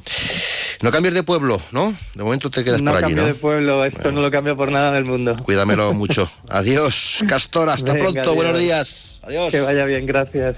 No 0.83 0.91
cambies 0.93 1.15
de 1.15 1.23
pueblo, 1.23 1.61
¿no? 1.73 1.95
De 2.15 2.23
momento 2.23 2.51
te 2.51 2.63
quedas 2.65 2.83
no 2.83 2.91
por 2.93 2.99
allí, 2.99 3.07
cambio 3.15 3.23
¿no? 3.23 3.29
de 3.29 3.35
pueblo, 3.35 3.85
esto 3.85 4.13
no 4.13 4.21
lo 4.21 4.31
cambio 4.31 4.57
por 4.57 4.71
nada 4.71 4.93
del 4.93 5.05
mundo. 5.05 5.37
Cuídamelo 5.43 5.93
mucho. 5.95 6.31
Adiós, 6.51 7.25
Castora, 7.27 7.73
hasta 7.73 7.95
Venga, 7.95 8.05
pronto, 8.05 8.21
adiós. 8.21 8.35
buenos 8.37 8.59
días. 8.59 9.21
Adiós. 9.23 9.51
Que 9.51 9.61
vaya 9.61 9.85
bien, 9.85 10.07
gracias. 10.07 10.55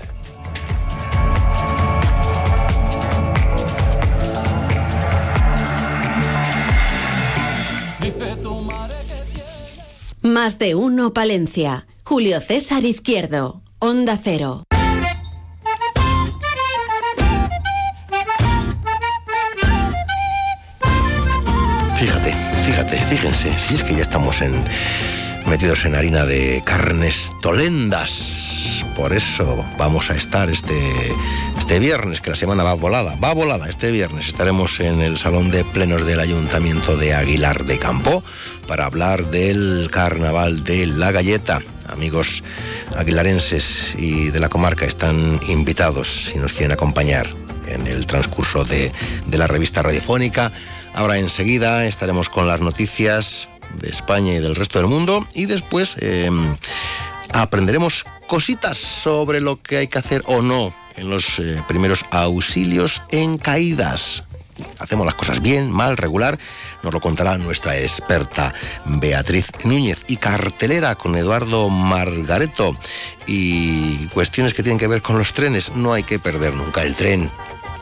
Más 10.22 10.58
de 10.58 10.74
uno 10.74 11.14
Palencia. 11.14 11.86
Julio 12.04 12.40
César 12.40 12.84
Izquierdo. 12.84 13.62
Onda 13.78 14.18
Cero. 14.22 14.64
Fíjate, 21.96 22.34
fíjate, 22.66 22.96
fíjense, 23.08 23.58
si 23.58 23.74
es 23.74 23.82
que 23.82 23.94
ya 23.94 24.02
estamos 24.02 24.42
en 24.42 24.52
metidos 25.46 25.86
en 25.86 25.94
harina 25.94 26.26
de 26.26 26.62
carnes 26.66 27.30
tolendas. 27.40 28.39
Por 28.84 29.12
eso 29.12 29.64
vamos 29.78 30.10
a 30.10 30.14
estar 30.14 30.50
este, 30.50 31.14
este 31.58 31.78
viernes, 31.78 32.20
que 32.20 32.30
la 32.30 32.36
semana 32.36 32.62
va 32.62 32.74
volada, 32.74 33.16
va 33.16 33.32
volada. 33.32 33.68
Este 33.68 33.90
viernes 33.90 34.28
estaremos 34.28 34.80
en 34.80 35.00
el 35.00 35.18
Salón 35.18 35.50
de 35.50 35.64
Plenos 35.64 36.06
del 36.06 36.20
Ayuntamiento 36.20 36.96
de 36.96 37.14
Aguilar 37.14 37.64
de 37.64 37.78
Campo 37.78 38.22
para 38.66 38.86
hablar 38.86 39.30
del 39.30 39.88
Carnaval 39.90 40.64
de 40.64 40.86
la 40.86 41.12
Galleta. 41.12 41.62
Amigos 41.88 42.42
aguilarenses 42.96 43.94
y 43.98 44.30
de 44.30 44.40
la 44.40 44.48
comarca 44.48 44.86
están 44.86 45.40
invitados 45.48 46.26
si 46.26 46.38
nos 46.38 46.52
quieren 46.52 46.72
acompañar 46.72 47.28
en 47.66 47.86
el 47.86 48.06
transcurso 48.06 48.64
de, 48.64 48.92
de 49.26 49.38
la 49.38 49.46
revista 49.46 49.82
radiofónica. 49.82 50.52
Ahora 50.94 51.18
enseguida 51.18 51.86
estaremos 51.86 52.28
con 52.28 52.46
las 52.46 52.60
noticias 52.60 53.48
de 53.74 53.88
España 53.88 54.34
y 54.34 54.40
del 54.40 54.56
resto 54.56 54.78
del 54.78 54.88
mundo 54.88 55.26
y 55.34 55.46
después 55.46 55.96
eh, 56.00 56.30
aprenderemos 57.32 58.04
cositas 58.26 58.78
sobre 58.78 59.40
lo 59.40 59.60
que 59.60 59.78
hay 59.78 59.88
que 59.88 59.98
hacer 59.98 60.22
o 60.26 60.42
no 60.42 60.72
en 60.96 61.10
los 61.10 61.38
eh, 61.38 61.62
primeros 61.66 62.04
auxilios 62.10 63.02
en 63.10 63.38
caídas. 63.38 64.24
Hacemos 64.78 65.06
las 65.06 65.14
cosas 65.14 65.40
bien, 65.40 65.70
mal, 65.70 65.96
regular, 65.96 66.38
nos 66.82 66.92
lo 66.92 67.00
contará 67.00 67.38
nuestra 67.38 67.78
experta 67.78 68.52
Beatriz 68.84 69.50
Núñez 69.64 70.04
y 70.06 70.16
cartelera 70.16 70.94
con 70.96 71.16
Eduardo 71.16 71.68
Margareto 71.70 72.76
y 73.26 74.06
cuestiones 74.08 74.52
que 74.52 74.62
tienen 74.62 74.78
que 74.78 74.86
ver 74.86 75.02
con 75.02 75.18
los 75.18 75.32
trenes. 75.32 75.74
No 75.74 75.92
hay 75.94 76.02
que 76.02 76.18
perder 76.18 76.54
nunca 76.54 76.82
el 76.82 76.94
tren. 76.94 77.30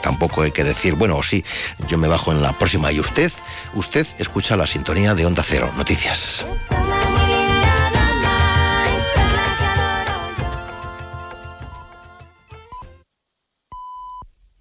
Tampoco 0.02 0.42
hay 0.42 0.52
que 0.52 0.62
decir, 0.62 0.94
bueno, 0.94 1.20
sí, 1.24 1.44
yo 1.88 1.98
me 1.98 2.06
bajo 2.06 2.30
en 2.30 2.40
la 2.40 2.56
próxima 2.56 2.92
y 2.92 3.00
usted, 3.00 3.32
usted 3.74 4.06
escucha 4.18 4.56
la 4.56 4.66
sintonía 4.66 5.14
de 5.16 5.26
Onda 5.26 5.42
Cero, 5.42 5.70
noticias. 5.76 6.44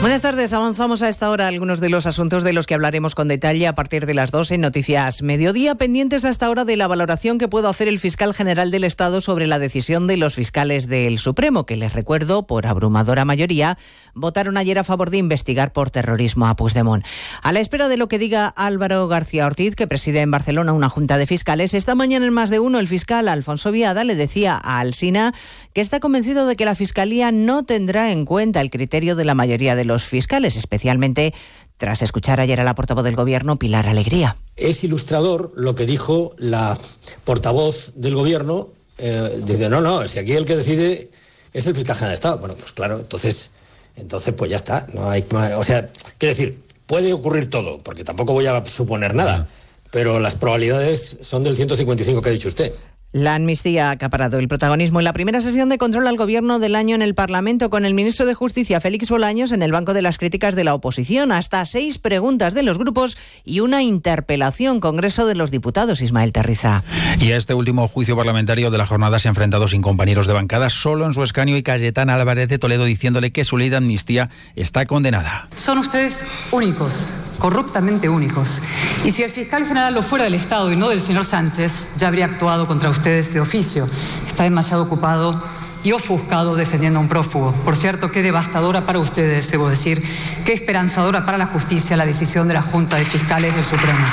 Buenas 0.00 0.20
tardes. 0.20 0.52
Avanzamos 0.52 1.02
a 1.02 1.08
esta 1.08 1.28
hora 1.28 1.48
algunos 1.48 1.80
de 1.80 1.90
los 1.90 2.06
asuntos 2.06 2.44
de 2.44 2.52
los 2.52 2.68
que 2.68 2.74
hablaremos 2.74 3.16
con 3.16 3.26
detalle 3.26 3.66
a 3.66 3.74
partir 3.74 4.06
de 4.06 4.14
las 4.14 4.30
2 4.30 4.52
en 4.52 4.60
Noticias 4.60 5.22
Mediodía, 5.22 5.74
pendientes 5.74 6.24
hasta 6.24 6.46
ahora 6.46 6.64
de 6.64 6.76
la 6.76 6.86
valoración 6.86 7.36
que 7.36 7.48
pueda 7.48 7.68
hacer 7.68 7.88
el 7.88 7.98
fiscal 7.98 8.32
general 8.32 8.70
del 8.70 8.84
Estado 8.84 9.20
sobre 9.20 9.48
la 9.48 9.58
decisión 9.58 10.06
de 10.06 10.16
los 10.16 10.36
fiscales 10.36 10.86
del 10.86 11.18
Supremo, 11.18 11.66
que 11.66 11.76
les 11.76 11.94
recuerdo, 11.94 12.46
por 12.46 12.68
abrumadora 12.68 13.24
mayoría, 13.24 13.76
votaron 14.14 14.56
ayer 14.56 14.78
a 14.78 14.84
favor 14.84 15.10
de 15.10 15.18
investigar 15.18 15.72
por 15.72 15.90
terrorismo 15.90 16.46
a 16.46 16.54
Puigdemont. 16.54 17.04
A 17.42 17.50
la 17.50 17.58
espera 17.58 17.88
de 17.88 17.96
lo 17.96 18.06
que 18.06 18.20
diga 18.20 18.46
Álvaro 18.46 19.08
García 19.08 19.46
Ortiz, 19.46 19.74
que 19.74 19.88
preside 19.88 20.20
en 20.20 20.30
Barcelona 20.30 20.72
una 20.72 20.88
junta 20.88 21.18
de 21.18 21.26
fiscales, 21.26 21.74
esta 21.74 21.96
mañana 21.96 22.24
en 22.24 22.32
más 22.32 22.50
de 22.50 22.60
uno 22.60 22.78
el 22.78 22.86
fiscal 22.86 23.26
Alfonso 23.26 23.72
Viada 23.72 24.04
le 24.04 24.14
decía 24.14 24.54
a 24.62 24.78
Alsina 24.78 25.34
que 25.74 25.80
está 25.80 25.98
convencido 25.98 26.46
de 26.46 26.54
que 26.54 26.64
la 26.64 26.76
Fiscalía 26.76 27.32
no 27.32 27.64
tendrá 27.64 28.12
en 28.12 28.24
cuenta 28.24 28.60
el 28.60 28.70
criterio 28.70 29.16
de 29.16 29.24
la 29.24 29.34
mayoría 29.34 29.74
de 29.74 29.87
los 29.88 30.04
fiscales, 30.04 30.54
especialmente 30.54 31.34
tras 31.78 32.02
escuchar 32.02 32.40
ayer 32.40 32.60
a 32.60 32.64
la 32.64 32.74
portavoz 32.74 33.04
del 33.04 33.16
Gobierno, 33.16 33.58
Pilar 33.58 33.86
Alegría. 33.86 34.36
Es 34.56 34.84
ilustrador 34.84 35.52
lo 35.56 35.74
que 35.74 35.86
dijo 35.86 36.32
la 36.38 36.78
portavoz 37.24 37.92
del 37.96 38.14
Gobierno. 38.14 38.68
Eh, 38.98 39.42
dice, 39.44 39.68
no, 39.68 39.80
no, 39.80 40.06
si 40.06 40.18
aquí 40.18 40.32
el 40.32 40.44
que 40.44 40.56
decide 40.56 41.08
es 41.52 41.66
el 41.66 41.74
fiscal 41.74 41.96
general 41.96 42.10
de 42.10 42.14
Estado. 42.14 42.38
Bueno, 42.38 42.54
pues 42.54 42.72
claro, 42.72 42.98
entonces, 42.98 43.52
entonces 43.96 44.34
pues 44.34 44.50
ya 44.50 44.56
está. 44.56 44.86
No 44.92 45.10
hay, 45.10 45.24
o 45.56 45.64
sea, 45.64 45.88
quiero 46.18 46.34
decir, 46.34 46.60
puede 46.86 47.12
ocurrir 47.12 47.48
todo, 47.48 47.78
porque 47.78 48.04
tampoco 48.04 48.32
voy 48.32 48.46
a 48.46 48.64
suponer 48.66 49.14
nada, 49.14 49.46
pero 49.92 50.18
las 50.18 50.34
probabilidades 50.34 51.18
son 51.20 51.44
del 51.44 51.56
155 51.56 52.20
que 52.20 52.28
ha 52.28 52.32
dicho 52.32 52.48
usted. 52.48 52.72
La 53.12 53.36
amnistía 53.36 53.88
ha 53.88 53.92
acaparado 53.92 54.38
el 54.38 54.48
protagonismo 54.48 55.00
en 55.00 55.04
la 55.04 55.14
primera 55.14 55.40
sesión 55.40 55.70
de 55.70 55.78
control 55.78 56.06
al 56.08 56.18
gobierno 56.18 56.58
del 56.58 56.76
año 56.76 56.94
en 56.94 57.00
el 57.00 57.14
Parlamento 57.14 57.70
con 57.70 57.86
el 57.86 57.94
ministro 57.94 58.26
de 58.26 58.34
Justicia 58.34 58.82
Félix 58.82 59.08
Bolaños 59.08 59.52
en 59.52 59.62
el 59.62 59.72
banco 59.72 59.94
de 59.94 60.02
las 60.02 60.18
críticas 60.18 60.54
de 60.54 60.64
la 60.64 60.74
oposición. 60.74 61.32
Hasta 61.32 61.64
seis 61.64 61.96
preguntas 61.96 62.52
de 62.52 62.62
los 62.62 62.76
grupos 62.76 63.16
y 63.46 63.60
una 63.60 63.82
interpelación 63.82 64.80
Congreso 64.80 65.24
de 65.24 65.36
los 65.36 65.50
Diputados, 65.50 66.02
Ismael 66.02 66.32
Terriza. 66.32 66.84
Y 67.18 67.32
a 67.32 67.38
este 67.38 67.54
último 67.54 67.88
juicio 67.88 68.14
parlamentario 68.14 68.70
de 68.70 68.76
la 68.76 68.84
jornada 68.84 69.18
se 69.18 69.28
ha 69.28 69.30
enfrentado 69.30 69.68
sin 69.68 69.80
compañeros 69.80 70.26
de 70.26 70.34
bancada, 70.34 70.68
solo 70.68 71.06
en 71.06 71.14
su 71.14 71.22
escaño 71.22 71.56
y 71.56 71.62
Cayetana 71.62 72.14
Álvarez 72.14 72.50
de 72.50 72.58
Toledo 72.58 72.84
diciéndole 72.84 73.32
que 73.32 73.46
su 73.46 73.56
ley 73.56 73.70
de 73.70 73.76
amnistía 73.76 74.28
está 74.54 74.84
condenada. 74.84 75.48
Son 75.54 75.78
ustedes 75.78 76.24
únicos, 76.52 77.16
corruptamente 77.38 78.08
únicos. 78.08 78.62
Y 79.04 79.12
si 79.12 79.22
el 79.22 79.30
fiscal 79.30 79.66
general 79.66 79.94
lo 79.94 80.02
fuera 80.02 80.24
del 80.24 80.34
Estado 80.34 80.70
y 80.72 80.76
no 80.76 80.88
del 80.88 81.00
señor 81.00 81.24
Sánchez, 81.24 81.92
ya 81.96 82.08
habría 82.08 82.26
actuado 82.26 82.66
contra 82.66 82.90
ustedes 82.90 83.32
de 83.32 83.40
oficio. 83.40 83.88
Está 84.26 84.44
demasiado 84.44 84.82
ocupado 84.84 85.40
y 85.84 85.92
ofuscado 85.92 86.56
defendiendo 86.56 86.98
a 86.98 87.02
un 87.02 87.08
prófugo. 87.08 87.52
Por 87.64 87.76
cierto, 87.76 88.10
qué 88.10 88.22
devastadora 88.22 88.84
para 88.84 88.98
ustedes, 88.98 89.50
debo 89.50 89.68
decir, 89.68 90.02
qué 90.44 90.52
esperanzadora 90.52 91.24
para 91.24 91.38
la 91.38 91.46
justicia 91.46 91.96
la 91.96 92.06
decisión 92.06 92.48
de 92.48 92.54
la 92.54 92.62
Junta 92.62 92.96
de 92.96 93.04
Fiscales 93.04 93.54
del 93.54 93.64
Supremo. 93.64 94.04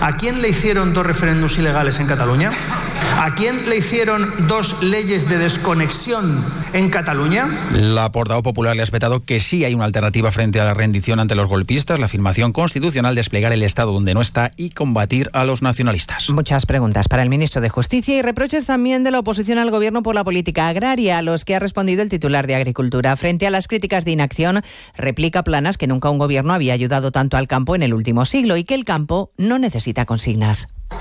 ¿A 0.00 0.16
quién 0.16 0.42
le 0.42 0.48
hicieron 0.48 0.94
dos 0.94 1.04
referéndums 1.04 1.58
ilegales 1.58 1.98
en 1.98 2.06
Cataluña? 2.06 2.50
¿A 3.20 3.34
quién 3.34 3.68
le 3.68 3.78
hicieron 3.78 4.32
dos 4.46 4.80
leyes 4.80 5.28
de 5.28 5.38
desconexión 5.38 6.44
en 6.72 6.88
Cataluña? 6.88 7.48
La 7.72 8.12
portavoz 8.12 8.44
popular 8.44 8.76
le 8.76 8.82
ha 8.82 8.84
espetado 8.84 9.24
que 9.24 9.40
sí 9.40 9.64
hay 9.64 9.74
una 9.74 9.86
alternativa 9.86 10.30
frente 10.30 10.60
a 10.60 10.64
la 10.64 10.72
rendición 10.72 11.18
ante 11.18 11.34
los 11.34 11.48
golpistas, 11.48 11.98
la 11.98 12.06
afirmación 12.06 12.52
constitucional 12.52 13.16
de 13.16 13.20
desplegar 13.20 13.52
el 13.52 13.64
Estado 13.64 13.92
donde 13.92 14.14
no 14.14 14.20
está 14.20 14.52
y 14.56 14.70
combatir 14.70 15.30
a 15.32 15.42
los 15.42 15.62
nacionalistas. 15.62 16.30
Muchas 16.30 16.64
preguntas 16.64 17.08
para 17.08 17.24
el 17.24 17.28
ministro 17.28 17.60
de 17.60 17.68
Justicia 17.68 18.16
y 18.16 18.22
reproches 18.22 18.66
también 18.66 19.02
de 19.02 19.10
la 19.10 19.18
oposición 19.18 19.58
al 19.58 19.72
gobierno 19.72 20.04
por 20.04 20.14
la 20.14 20.22
política 20.22 20.68
agraria, 20.68 21.18
a 21.18 21.22
los 21.22 21.44
que 21.44 21.56
ha 21.56 21.58
respondido 21.58 22.02
el 22.02 22.08
titular 22.08 22.46
de 22.46 22.54
Agricultura. 22.54 23.16
Frente 23.16 23.48
a 23.48 23.50
las 23.50 23.66
críticas 23.66 24.04
de 24.04 24.12
inacción, 24.12 24.62
replica 24.96 25.42
Planas 25.42 25.76
que 25.76 25.88
nunca 25.88 26.08
un 26.08 26.18
gobierno 26.18 26.52
había 26.52 26.72
ayudado 26.72 27.10
tanto 27.10 27.36
al 27.36 27.48
campo 27.48 27.74
en 27.74 27.82
el 27.82 27.94
último 27.94 28.24
siglo 28.26 28.56
y 28.56 28.62
que 28.62 28.74
el 28.74 28.84
campo 28.84 29.32
no 29.36 29.58
necesita 29.58 29.87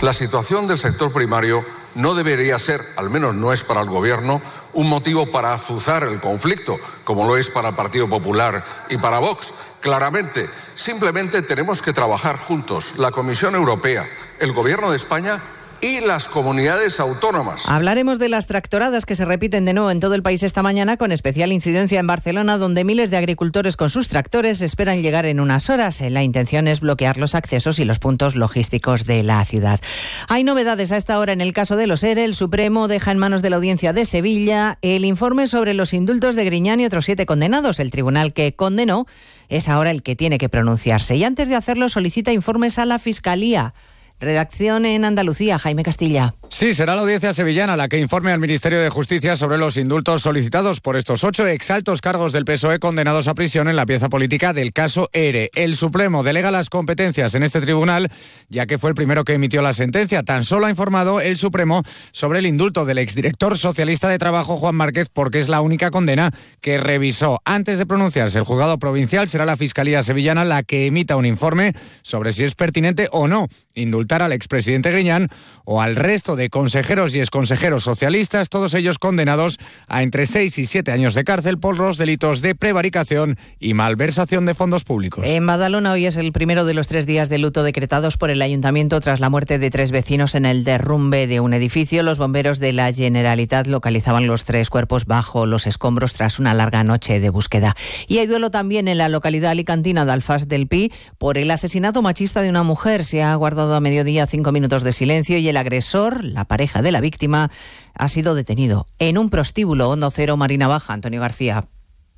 La 0.02 0.14
situación 0.14 0.68
del 0.68 0.78
sector 0.78 1.12
primario 1.12 1.64
no 1.96 2.14
debería 2.14 2.60
ser, 2.60 2.82
al 2.98 3.10
menos 3.10 3.34
no 3.34 3.52
es 3.52 3.64
para 3.64 3.82
el 3.82 3.90
Gobierno, 3.90 4.42
un 4.74 4.90
motivo 4.90 5.26
para 5.26 5.54
azuzar 5.54 6.04
el 6.04 6.20
conflicto, 6.20 6.78
como 7.04 7.26
lo 7.26 7.38
es 7.38 7.50
para 7.50 7.70
el 7.70 7.76
Partido 7.76 8.08
Popular 8.08 8.64
y 8.90 8.98
para 8.98 9.20
Vox. 9.20 9.54
Claramente, 9.82 10.48
simplemente 10.76 11.42
tenemos 11.42 11.82
que 11.82 11.94
trabajar 11.94 12.38
juntos, 12.38 12.94
la 12.98 13.12
Comisión 13.12 13.56
Europea, 13.56 14.08
el 14.40 14.54
Gobierno 14.54 14.92
de 14.92 14.98
España 14.98 15.42
y 15.82 16.02
las 16.02 16.28
comunidades 16.28 17.00
autónomas. 17.00 17.70
Hablaremos 17.70 18.20
de 18.20 18.30
las 18.30 18.48
tractoradas 18.48 19.06
que 19.06 19.16
se 19.16 19.26
repiten 19.26 19.66
de 19.66 19.74
nuevo 19.74 19.92
en 19.92 20.00
todo 20.00 20.16
el 20.16 20.24
país 20.24 20.44
esta 20.44 20.64
mañana, 20.64 20.98
con 20.98 21.12
especial 21.12 21.52
incidencia 21.52 22.00
en 22.00 22.08
Barcelona, 22.08 22.58
donde 22.58 22.84
miles 22.84 23.12
de 23.12 23.18
agricultores 23.18 23.78
con 23.78 23.90
sus 23.90 24.10
tractores 24.10 24.62
esperan 24.62 25.02
llegar 25.02 25.26
en 25.26 25.40
unas 25.40 25.70
horas. 25.70 26.02
La 26.02 26.24
intención 26.24 26.68
es 26.68 26.80
bloquear 26.80 27.18
los 27.18 27.36
accesos 27.36 27.80
y 27.80 27.86
los 27.86 28.00
puntos 28.00 28.36
logísticos 28.36 29.06
de 29.06 29.24
la 29.24 29.44
ciudad. 29.46 29.80
Hay 30.28 30.44
novedades 30.44 30.92
a 30.92 30.98
esta 30.98 31.20
hora 31.20 31.34
en 31.34 31.42
el 31.42 31.54
caso 31.54 31.76
de 31.76 31.88
los 31.88 32.04
ERE. 32.04 32.26
El 32.26 32.36
Supremo 32.36 32.88
deja 32.88 33.12
en 33.12 33.18
manos 33.18 33.42
de 33.42 33.50
la 33.50 33.58
audiencia 33.58 33.94
de 33.94 34.06
Sevilla 34.06 34.80
el 34.82 35.06
informe 35.06 35.48
sobre 35.48 35.74
los 35.74 35.94
indultos 35.94 36.36
de 36.36 36.46
Griñán 36.46 36.80
y 36.80 36.86
otros 36.86 37.06
siete 37.06 37.26
condenados. 37.26 37.80
El 37.80 37.92
tribunal 37.92 38.34
que 38.34 38.56
condenó 38.56 39.06
es 39.50 39.70
ahora 39.70 39.92
el 39.92 40.04
que 40.04 40.16
tiene 40.16 40.38
que 40.38 40.50
pronunciarse 40.50 41.16
y 41.16 41.24
antes 41.24 41.48
de 41.50 41.56
hacerlo 41.56 41.90
solicita 41.90 42.32
informes 42.32 42.80
a 42.80 42.86
la 42.86 43.00
Fiscalía. 43.00 43.74
Redacción 44.20 44.86
en 44.86 45.06
Andalucía, 45.06 45.60
Jaime 45.60 45.84
Castilla. 45.84 46.34
Sí, 46.50 46.74
será 46.74 46.96
la 46.96 47.02
audiencia 47.02 47.34
sevillana 47.34 47.76
la 47.76 47.88
que 47.88 48.00
informe 48.00 48.32
al 48.32 48.40
Ministerio 48.40 48.80
de 48.80 48.90
Justicia 48.90 49.36
sobre 49.36 49.58
los 49.58 49.78
indultos 49.78 50.24
solicitados 50.24 50.80
por 50.80 50.96
estos 50.96 51.24
ocho 51.24 51.46
exaltos 51.46 52.02
cargos 52.02 52.32
del 52.32 52.46
PSOE 52.46 52.80
condenados 52.80 53.28
a 53.28 53.36
prisión 53.36 53.68
en 53.68 53.76
la 53.76 53.86
pieza 53.86 54.10
política 54.10 54.54
del 54.54 54.74
caso 54.74 55.10
ERE. 55.14 55.52
El 55.56 55.76
Supremo 55.76 56.24
delega 56.24 56.50
las 56.50 56.70
competencias 56.70 57.36
en 57.36 57.44
este 57.44 57.62
tribunal, 57.62 58.10
ya 58.50 58.66
que 58.66 58.80
fue 58.80 58.90
el 58.90 58.96
primero 58.96 59.24
que 59.24 59.34
emitió 59.34 59.62
la 59.62 59.74
sentencia. 59.74 60.24
Tan 60.24 60.46
solo 60.46 60.66
ha 60.66 60.70
informado 60.70 61.20
el 61.20 61.38
Supremo 61.38 61.84
sobre 62.12 62.40
el 62.40 62.48
indulto 62.48 62.86
del 62.86 63.00
exdirector 63.00 63.58
socialista 63.58 64.08
de 64.08 64.18
Trabajo, 64.18 64.58
Juan 64.58 64.76
Márquez, 64.76 65.10
porque 65.14 65.40
es 65.40 65.50
la 65.50 65.62
única 65.62 65.92
condena 65.92 66.32
que 66.62 66.80
revisó. 66.80 67.40
Antes 67.44 67.78
de 67.78 67.86
pronunciarse 67.86 68.40
el 68.40 68.46
juzgado 68.46 68.80
provincial, 68.80 69.28
será 69.28 69.46
la 69.46 69.58
Fiscalía 69.58 70.02
Sevillana 70.02 70.46
la 70.46 70.64
que 70.64 70.86
emita 70.86 71.18
un 71.18 71.26
informe 71.26 71.74
sobre 72.04 72.32
si 72.32 72.46
es 72.46 72.56
pertinente 72.56 73.10
o 73.12 73.28
no 73.28 73.48
indultar 73.76 74.22
al 74.22 74.32
expresidente 74.32 74.92
Griñán 74.92 75.28
o 75.66 75.82
al 75.82 75.98
resto 75.98 76.37
de 76.38 76.50
consejeros 76.50 77.14
y 77.14 77.20
exconsejeros 77.20 77.84
socialistas, 77.84 78.48
todos 78.48 78.74
ellos 78.74 79.00
condenados 79.00 79.58
a 79.88 80.04
entre 80.04 80.26
seis 80.26 80.58
y 80.58 80.66
siete 80.66 80.94
años 80.94 81.14
de 81.14 81.26
cárcel 81.26 81.58
por 81.58 81.78
los 81.78 81.98
delitos 81.98 82.42
de 82.42 82.56
prevaricación 82.56 83.38
y 83.60 83.74
malversación 83.74 84.46
de 84.46 84.54
fondos 84.54 84.86
públicos. 84.86 85.26
En 85.26 85.46
Badalona 85.46 85.92
hoy 85.92 86.06
es 86.06 86.16
el 86.16 86.32
primero 86.32 86.64
de 86.64 86.74
los 86.74 86.88
tres 86.88 87.06
días 87.06 87.28
de 87.28 87.40
luto 87.40 87.64
decretados 87.64 88.16
por 88.16 88.30
el 88.30 88.42
ayuntamiento 88.42 89.00
tras 89.02 89.20
la 89.20 89.30
muerte 89.30 89.60
de 89.60 89.70
tres 89.70 89.92
vecinos 89.92 90.36
en 90.36 90.46
el 90.46 90.64
derrumbe 90.64 91.28
de 91.28 91.40
un 91.40 91.54
edificio. 91.54 92.04
Los 92.04 92.18
bomberos 92.18 92.60
de 92.60 92.72
la 92.72 92.94
Generalitat 92.94 93.68
localizaban 93.68 94.28
los 94.28 94.46
tres 94.46 94.70
cuerpos 94.70 95.06
bajo 95.06 95.46
los 95.46 95.68
escombros 95.68 96.14
tras 96.14 96.40
una 96.40 96.54
larga 96.54 96.84
noche 96.84 97.20
de 97.20 97.30
búsqueda. 97.30 97.76
Y 98.08 98.20
hay 98.20 98.28
duelo 98.28 98.52
también 98.52 98.88
en 98.88 98.98
la 98.98 99.10
localidad 99.10 99.52
alicantina 99.52 100.06
de 100.06 100.12
Alfaz 100.12 100.48
del 100.48 100.68
Pi 100.68 100.92
por 101.18 101.38
el 101.38 101.50
asesinato 101.52 102.02
machista 102.02 102.42
de 102.42 102.50
una 102.50 102.64
mujer. 102.64 103.04
Se 103.04 103.24
ha 103.24 103.34
guardado 103.36 103.76
a 103.76 103.80
mediodía 103.80 104.28
cinco 104.28 104.52
minutos 104.52 104.84
de 104.84 104.94
silencio 104.94 105.38
y 105.38 105.50
el 105.50 105.58
agresor, 105.58 106.24
la 106.34 106.46
pareja 106.46 106.82
de 106.82 106.92
la 106.92 107.02
víctima, 107.02 107.50
ha 107.94 108.08
sido 108.08 108.36
detenido 108.36 108.88
en 109.00 109.18
un 109.18 109.30
prostíbulo 109.30 109.90
Hondo 109.90 110.12
Cero 110.12 110.38
Marina 110.38 110.68
Baja. 110.68 110.94
Antonio 110.94 111.22
García. 111.22 111.68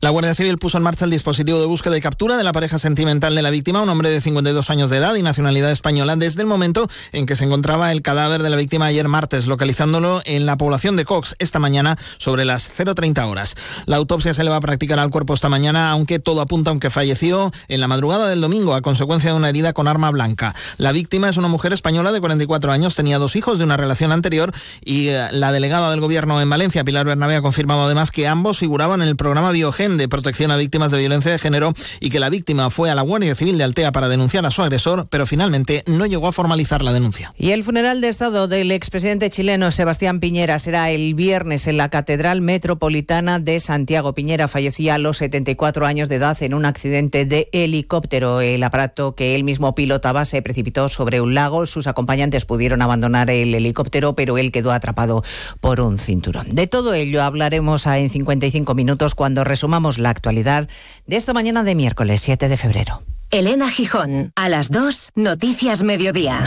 La 0.02 0.12
Guardia 0.12 0.34
Civil 0.34 0.58
puso 0.58 0.78
en 0.78 0.84
marcha 0.84 1.04
el 1.04 1.12
dispositivo 1.12 1.60
de 1.60 1.66
búsqueda 1.66 1.98
y 1.98 2.00
captura 2.00 2.38
de 2.38 2.46
la 2.46 2.54
pareja 2.54 2.80
sentimental 2.80 3.36
de 3.36 3.42
la 3.42 3.50
víctima, 3.50 3.82
un 3.82 3.90
hombre 3.90 4.10
de 4.10 4.22
52 4.22 4.70
años 4.70 4.90
de 4.90 4.96
edad 4.96 5.14
y 5.16 5.24
nacionalidad 5.24 5.72
española, 5.72 6.16
desde 6.16 6.40
el 6.40 6.48
momento 6.48 6.88
en 7.12 7.26
que 7.26 7.36
se 7.36 7.44
encontraba 7.44 7.92
el 7.92 8.02
cadáver 8.02 8.42
de 8.42 8.50
la 8.50 8.56
víctima 8.56 8.86
ayer 8.86 9.10
martes, 9.10 9.48
localizándolo 9.48 10.22
en 10.24 10.46
la 10.46 10.56
población 10.56 10.96
de 10.96 11.04
Cox 11.04 11.36
esta 11.40 11.60
mañana 11.60 11.98
sobre 12.18 12.46
las 12.46 12.72
0.30 12.80 13.28
horas. 13.28 13.56
La 13.88 13.98
autopsia 13.98 14.34
se 14.34 14.46
le 14.46 14.50
va 14.50 14.56
a 14.56 14.62
practicar 14.62 15.00
al 15.00 15.10
cuerpo 15.10 15.34
esta 15.34 15.50
mañana, 15.50 15.92
aunque 15.92 16.20
todo 16.20 16.40
apunta 16.40 16.72
a 16.72 16.80
que 16.80 16.90
falleció 16.90 17.52
en 17.68 17.82
la 17.82 17.90
madrugada 17.90 18.30
del 18.30 18.40
domingo 18.40 18.76
a 18.76 18.82
consecuencia 18.82 19.32
de 19.32 19.36
una 19.36 19.50
herida 19.50 19.74
con 19.74 19.90
arma 19.90 20.12
blanca. 20.12 20.56
La 20.78 20.94
víctima 20.94 21.28
es 21.28 21.36
una 21.36 21.50
mujer 21.50 21.74
española 21.74 22.14
de 22.14 22.22
44 22.22 22.72
años, 22.72 22.96
tenía 22.96 23.18
dos 23.18 23.36
hijos 23.36 23.58
de 23.58 23.66
una 23.66 23.76
relación 23.76 24.14
anterior 24.14 24.54
y 24.82 25.10
eh, 25.10 25.28
la 25.34 25.52
delegada 25.52 25.90
del 25.92 26.00
gobierno 26.00 26.40
en 26.40 26.50
Valencia, 26.50 26.86
Pilar 26.86 27.06
Bernabé, 27.06 27.36
ha 27.36 27.42
confirmado 27.42 27.84
además 27.84 28.12
que 28.12 28.30
ambos 28.30 28.60
figuraban 28.60 29.02
en 29.02 29.10
el 29.10 29.18
programa 29.18 29.52
Biogen 29.52 29.89
De 29.98 30.08
Protección 30.08 30.52
a 30.52 30.58
Víctimas 30.58 30.92
de 30.92 31.00
Violencia 31.00 31.32
de 31.32 31.40
Género 31.40 31.74
y 32.00 32.10
que 32.10 32.20
la 32.20 32.30
víctima 32.30 32.70
fue 32.70 32.90
a 32.90 32.96
la 32.96 33.02
Guardia 33.02 33.36
Civil 33.36 33.58
de 33.58 33.64
Altea 33.64 33.92
para 33.92 34.10
denunciar 34.10 34.46
a 34.46 34.52
su 34.52 34.62
agresor, 34.62 35.08
pero 35.10 35.26
finalmente 35.26 35.84
no 35.88 36.06
llegó 36.06 36.28
a 36.28 36.32
formalizar 36.32 36.82
la 36.82 36.94
denuncia. 36.94 37.34
Y 37.38 37.52
el 37.52 37.64
funeral 37.64 38.02
de 38.02 38.10
Estado 38.10 38.48
del 38.48 38.72
expresidente 38.72 39.30
chileno 39.30 39.72
Sebastián 39.72 40.20
Piñera 40.20 40.60
será 40.60 40.92
el 40.92 41.14
viernes 41.14 41.68
en 41.68 41.78
la 41.78 41.90
Catedral 41.90 42.42
Metropolitana 42.42 43.40
de 43.40 43.60
Santiago. 43.60 44.14
Piñera 44.14 44.48
fallecía 44.48 44.96
a 44.96 44.98
los 44.98 45.18
74 45.18 45.86
años 45.86 46.10
de 46.10 46.16
edad 46.16 46.38
en 46.42 46.54
un 46.54 46.66
accidente 46.66 47.26
de 47.26 47.50
helicóptero. 47.52 48.42
El 48.42 48.64
aparato 48.64 49.16
que 49.16 49.36
él 49.36 49.44
mismo 49.44 49.76
pilotaba 49.76 50.26
se 50.26 50.42
precipitó 50.42 50.90
sobre 50.90 51.22
un 51.22 51.34
lago. 51.34 51.66
Sus 51.66 51.88
acompañantes 51.88 52.46
pudieron 52.46 52.82
abandonar 52.82 53.30
el 53.30 53.54
helicóptero, 53.56 54.16
pero 54.16 54.38
él 54.38 54.52
quedó 54.52 54.72
atrapado 54.72 55.24
por 55.62 55.82
un 55.82 56.00
cinturón. 56.00 56.48
De 56.50 56.68
todo 56.68 56.94
ello 56.94 57.24
hablaremos 57.24 57.86
en 57.88 58.10
55 58.10 58.76
minutos 58.76 59.16
cuando 59.16 59.44
resumamos 59.44 59.79
la 59.98 60.10
actualidad 60.10 60.70
de 61.08 61.16
esta 61.16 61.34
mañana 61.34 61.64
de 61.64 61.76
miércoles 61.76 62.22
7 62.22 62.50
de 62.50 62.58
febrero. 62.58 63.04
Elena 63.32 63.70
Gijón, 63.70 64.32
a 64.36 64.50
las 64.50 64.72
2, 64.72 65.12
Noticias 65.16 65.84
Mediodía. 65.84 66.44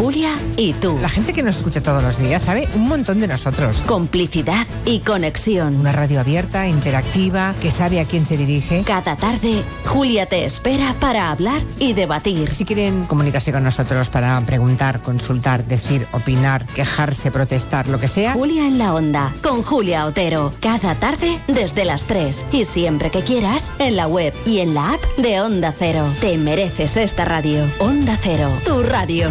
Julia 0.00 0.34
y 0.56 0.72
tú. 0.72 0.96
La 1.02 1.10
gente 1.10 1.34
que 1.34 1.42
nos 1.42 1.58
escucha 1.58 1.82
todos 1.82 2.02
los 2.02 2.16
días 2.16 2.40
sabe 2.40 2.66
un 2.74 2.88
montón 2.88 3.20
de 3.20 3.28
nosotros. 3.28 3.82
Complicidad 3.86 4.66
y 4.86 5.00
conexión. 5.00 5.76
Una 5.76 5.92
radio 5.92 6.20
abierta, 6.20 6.66
interactiva, 6.66 7.54
que 7.60 7.70
sabe 7.70 8.00
a 8.00 8.06
quién 8.06 8.24
se 8.24 8.38
dirige. 8.38 8.82
Cada 8.82 9.16
tarde, 9.16 9.62
Julia 9.84 10.24
te 10.24 10.46
espera 10.46 10.96
para 10.98 11.30
hablar 11.30 11.60
y 11.78 11.92
debatir. 11.92 12.50
Si 12.50 12.64
quieren 12.64 13.04
comunicarse 13.04 13.52
con 13.52 13.62
nosotros 13.62 14.08
para 14.08 14.40
preguntar, 14.46 15.00
consultar, 15.00 15.66
decir, 15.66 16.06
opinar, 16.12 16.64
quejarse, 16.68 17.30
protestar, 17.30 17.86
lo 17.86 18.00
que 18.00 18.08
sea. 18.08 18.32
Julia 18.32 18.66
en 18.66 18.78
la 18.78 18.94
onda, 18.94 19.34
con 19.42 19.62
Julia 19.62 20.06
Otero. 20.06 20.54
Cada 20.60 20.94
tarde 20.94 21.38
desde 21.46 21.84
las 21.84 22.04
3 22.04 22.46
y 22.52 22.64
siempre 22.64 23.10
que 23.10 23.20
quieras 23.20 23.70
en 23.78 23.96
la 23.96 24.06
web 24.06 24.32
y 24.46 24.60
en 24.60 24.72
la 24.72 24.94
app 24.94 25.02
de 25.18 25.42
Onda 25.42 25.74
Cero. 25.78 26.06
Te 26.22 26.38
mereces 26.38 26.96
esta 26.96 27.26
radio. 27.26 27.66
Onda 27.80 28.16
Cero, 28.18 28.48
tu 28.64 28.82
radio. 28.82 29.28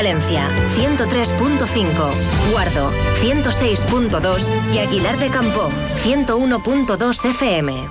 Palencia, 0.00 0.48
103.5. 0.78 2.52
Guardo, 2.52 2.90
106.2. 3.20 4.72
Y 4.72 4.78
Aguilar 4.78 5.18
de 5.18 5.28
Campo, 5.28 5.70
101.2 6.02 7.24
FM. 7.26 7.86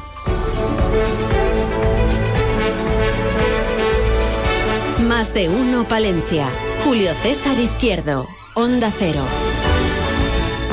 Más 5.08 5.32
de 5.36 5.50
uno 5.50 5.88
Palencia. 5.88 6.50
Julio 6.84 7.14
César 7.22 7.60
Izquierdo. 7.60 8.28
Onda 8.56 8.92
Cero. 8.98 9.22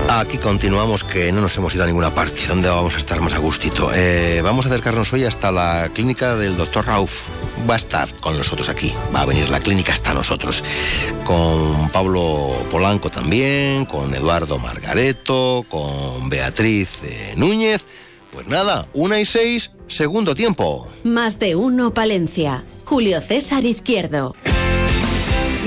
Aquí 0.09 0.39
continuamos 0.39 1.05
que 1.05 1.32
no 1.32 1.43
nos 1.43 1.55
hemos 1.59 1.74
ido 1.74 1.84
a 1.84 1.87
ninguna 1.87 2.14
parte. 2.14 2.47
¿Dónde 2.49 2.70
vamos 2.70 2.95
a 2.95 2.97
estar 2.97 3.20
más 3.20 3.34
a 3.34 3.39
gustito? 3.41 3.91
Eh, 3.93 4.41
vamos 4.43 4.64
a 4.64 4.68
acercarnos 4.70 5.12
hoy 5.12 5.24
hasta 5.24 5.53
la 5.53 5.91
clínica 5.93 6.34
del 6.34 6.57
doctor 6.57 6.87
Rauf. 6.87 7.24
Va 7.68 7.74
a 7.74 7.76
estar 7.76 8.12
con 8.20 8.36
nosotros 8.36 8.68
aquí. 8.68 8.92
Va 9.14 9.22
a 9.22 9.26
venir 9.26 9.48
la 9.48 9.61
clínica 9.61 9.92
hasta 9.92 10.14
nosotros. 10.14 10.62
Con 11.24 11.90
Pablo 11.90 12.54
Polanco 12.70 13.11
también, 13.11 13.86
con 13.86 14.14
Eduardo 14.14 14.59
Margareto, 14.59 15.64
con 15.68 16.28
Beatriz 16.28 17.02
eh, 17.04 17.34
Núñez. 17.36 17.84
Pues 18.32 18.46
nada, 18.48 18.86
una 18.92 19.18
y 19.18 19.24
seis, 19.24 19.70
segundo 19.86 20.34
tiempo. 20.34 20.88
Más 21.04 21.38
de 21.38 21.57
uno 21.57 21.94
Palencia. 21.94 22.64
Julio 22.84 23.20
César 23.20 23.64
Izquierdo. 23.64 24.34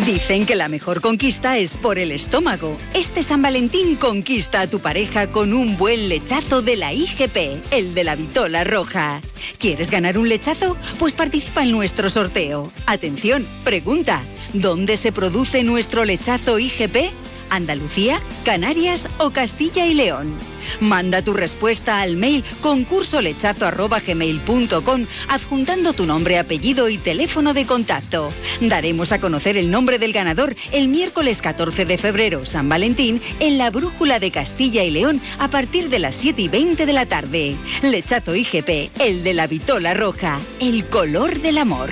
Dicen 0.05 0.45
que 0.45 0.55
la 0.55 0.69
mejor 0.69 1.01
conquista 1.01 1.57
es 1.57 1.77
por 1.77 1.99
el 1.99 2.11
estómago. 2.11 2.77
Este 2.93 3.21
San 3.21 3.41
Valentín 3.41 3.97
conquista 3.97 4.61
a 4.61 4.67
tu 4.67 4.79
pareja 4.79 5.27
con 5.27 5.53
un 5.53 5.77
buen 5.77 6.07
lechazo 6.07 6.61
de 6.61 6.77
la 6.77 6.93
IGP, 6.93 7.61
el 7.71 7.93
de 7.93 8.03
la 8.05 8.15
Vitola 8.15 8.63
Roja. 8.63 9.21
¿Quieres 9.57 9.91
ganar 9.91 10.17
un 10.17 10.29
lechazo? 10.29 10.77
Pues 10.99 11.13
participa 11.13 11.63
en 11.63 11.71
nuestro 11.71 12.09
sorteo. 12.09 12.71
Atención, 12.85 13.45
pregunta, 13.65 14.23
¿dónde 14.53 14.95
se 14.95 15.11
produce 15.11 15.63
nuestro 15.63 16.05
lechazo 16.05 16.59
IGP? 16.59 17.11
¿Andalucía, 17.49 18.21
Canarias 18.45 19.09
o 19.17 19.31
Castilla 19.31 19.85
y 19.85 19.93
León? 19.93 20.37
Manda 20.79 21.21
tu 21.21 21.33
respuesta 21.33 21.99
al 22.01 22.15
mail 22.17 22.43
concursolechazo.gmail.com 22.61 25.05
adjuntando 25.27 25.93
tu 25.93 26.05
nombre, 26.05 26.37
apellido 26.37 26.89
y 26.89 26.97
teléfono 26.97 27.53
de 27.53 27.65
contacto. 27.65 28.31
Daremos 28.61 29.11
a 29.11 29.19
conocer 29.19 29.57
el 29.57 29.71
nombre 29.71 29.99
del 29.99 30.13
ganador 30.13 30.55
el 30.71 30.87
miércoles 30.87 31.41
14 31.41 31.85
de 31.85 31.97
febrero, 31.97 32.45
San 32.45 32.69
Valentín, 32.69 33.21
en 33.39 33.57
la 33.57 33.71
Brújula 33.71 34.19
de 34.19 34.31
Castilla 34.31 34.83
y 34.83 34.91
León 34.91 35.21
a 35.39 35.49
partir 35.49 35.89
de 35.89 35.99
las 35.99 36.15
7 36.15 36.41
y 36.41 36.47
20 36.47 36.85
de 36.85 36.93
la 36.93 37.05
tarde. 37.05 37.55
Lechazo 37.81 38.35
IGP, 38.35 38.91
el 38.99 39.23
de 39.23 39.33
la 39.33 39.47
Vitola 39.47 39.93
Roja, 39.93 40.39
el 40.59 40.85
color 40.85 41.41
del 41.41 41.57
amor. 41.57 41.89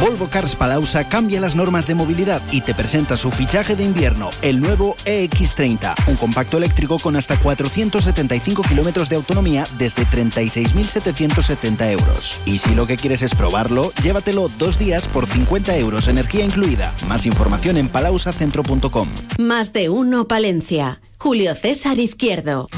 Volvo 0.00 0.28
Cars 0.28 0.54
Palausa 0.54 1.08
cambia 1.08 1.40
las 1.40 1.56
normas 1.56 1.88
de 1.88 1.96
movilidad 1.96 2.40
y 2.52 2.60
te 2.60 2.72
presenta 2.72 3.16
su 3.16 3.32
fichaje 3.32 3.74
de 3.74 3.82
invierno, 3.82 4.30
el 4.42 4.60
nuevo 4.60 4.94
EX30, 5.04 5.94
un 6.06 6.14
compacto 6.16 6.56
eléctrico 6.56 7.00
con 7.00 7.16
hasta 7.16 7.36
475 7.36 8.62
kilómetros 8.62 9.08
de 9.08 9.16
autonomía 9.16 9.64
desde 9.76 10.04
36.770 10.04 11.90
euros. 11.90 12.40
Y 12.46 12.58
si 12.58 12.76
lo 12.76 12.86
que 12.86 12.96
quieres 12.96 13.22
es 13.22 13.34
probarlo, 13.34 13.92
llévatelo 14.02 14.48
dos 14.56 14.78
días 14.78 15.08
por 15.08 15.26
50 15.26 15.76
euros, 15.78 16.06
energía 16.06 16.44
incluida. 16.44 16.94
Más 17.08 17.26
información 17.26 17.76
en 17.76 17.88
palausacentro.com. 17.88 19.08
Más 19.38 19.72
de 19.72 19.88
uno 19.88 20.28
Palencia. 20.28 21.00
Julio 21.18 21.56
César 21.56 21.98
Izquierdo. 21.98 22.68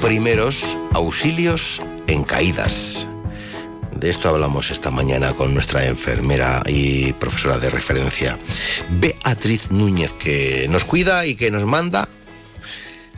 Primeros 0.00 0.76
auxilios 0.92 1.80
en 2.06 2.24
caídas. 2.24 3.06
De 3.92 4.08
esto 4.08 4.30
hablamos 4.30 4.70
esta 4.70 4.90
mañana 4.90 5.34
con 5.34 5.52
nuestra 5.52 5.84
enfermera 5.86 6.62
y 6.66 7.12
profesora 7.14 7.58
de 7.58 7.68
referencia, 7.68 8.38
Beatriz 8.88 9.70
Núñez, 9.70 10.12
que 10.14 10.66
nos 10.70 10.84
cuida 10.84 11.26
y 11.26 11.36
que 11.36 11.50
nos 11.50 11.66
manda, 11.66 12.08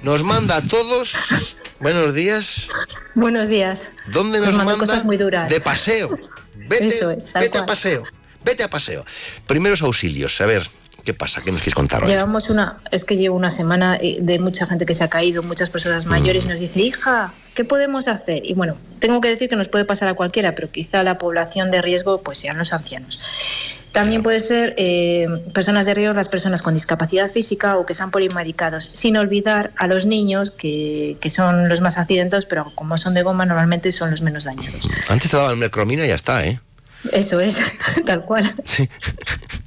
nos 0.03 0.25
manda 0.25 0.57
a 0.57 0.63
todos. 0.63 1.15
Buenos 1.79 2.15
días. 2.15 2.69
Buenos 3.15 3.49
días. 3.49 3.93
¿Dónde 4.09 4.41
nos 4.41 4.51
Os 4.51 4.55
mando 4.57 4.73
manda? 4.73 4.87
cosas 4.87 5.05
muy 5.05 5.17
duras. 5.17 5.49
De 5.49 5.61
paseo. 5.61 6.19
Vete, 6.69 6.89
Eso 6.89 7.11
es, 7.13 7.33
vete 7.33 7.59
a 7.59 7.67
paseo. 7.67 8.03
Vete 8.45 8.65
a 8.65 8.71
paseo. 8.71 9.05
Primeros 9.47 9.83
auxilios. 9.83 10.41
A 10.41 10.47
ver, 10.47 10.69
¿qué 11.05 11.15
pasa? 11.15 11.41
¿Qué 11.45 11.53
nos 11.53 11.61
quieres 11.61 11.75
contar 11.75 12.03
hoy? 12.03 12.09
Llevamos 12.09 12.51
una, 12.51 12.79
es 12.91 13.05
que 13.05 13.17
llevo 13.17 13.37
una 13.37 13.51
semana 13.51 13.99
de 13.99 14.39
mucha 14.39 14.67
gente 14.67 14.87
que 14.87 14.95
se 14.95 15.05
ha 15.05 15.09
caído, 15.09 15.43
muchas 15.43 15.71
personas 15.71 16.07
mayores, 16.07 16.45
y 16.45 16.49
nos 16.49 16.61
dice, 16.61 16.81
hija, 16.81 17.33
¿qué 17.55 17.65
podemos 17.65 18.09
hacer? 18.09 18.45
Y 18.45 18.55
bueno, 18.55 18.77
tengo 18.99 19.21
que 19.21 19.29
decir 19.29 19.49
que 19.49 19.57
nos 19.57 19.69
puede 19.69 19.85
pasar 19.85 20.09
a 20.09 20.15
cualquiera, 20.15 20.55
pero 20.55 20.71
quizá 20.71 21.03
la 21.03 21.19
población 21.19 21.71
de 21.71 21.83
riesgo 21.83 22.23
pues 22.23 22.39
sean 22.39 22.59
los 22.59 22.73
ancianos. 22.73 23.21
También 23.93 24.23
puede 24.23 24.41
ser 24.41 24.75
eh, 24.79 25.27
personas 25.53 25.85
de 25.85 25.93
riesgo, 25.93 26.15
las 26.15 26.29
personas 26.29 26.63
con 26.63 26.73
discapacidad 26.73 27.31
física 27.31 27.77
o 27.77 27.85
que 27.85 27.93
sean 27.93 28.11
polimedicados, 28.11 28.85
sin 28.85 29.19
olvidar 29.19 29.71
a 29.77 29.87
los 29.87 30.07
niños, 30.07 30.51
que, 30.51 31.19
que 31.21 31.29
son 31.29 31.69
los 31.69 31.83
más 31.83 31.99
accidentados, 31.99 32.47
pero 32.47 32.73
como 32.75 32.97
son 32.97 33.13
de 33.13 33.23
goma, 33.23 33.45
normalmente 33.45 33.93
son 33.93 34.11
los 34.11 34.23
menos 34.23 34.45
dañados. 34.45 34.89
Antes 35.11 35.31
te 35.31 35.37
daban 35.37 35.59
mercromina 35.59 36.07
y 36.07 36.09
ya 36.09 36.15
está, 36.15 36.47
¿eh? 36.47 36.59
Eso 37.13 37.41
es, 37.41 37.61
tal 38.07 38.25
cual. 38.25 38.51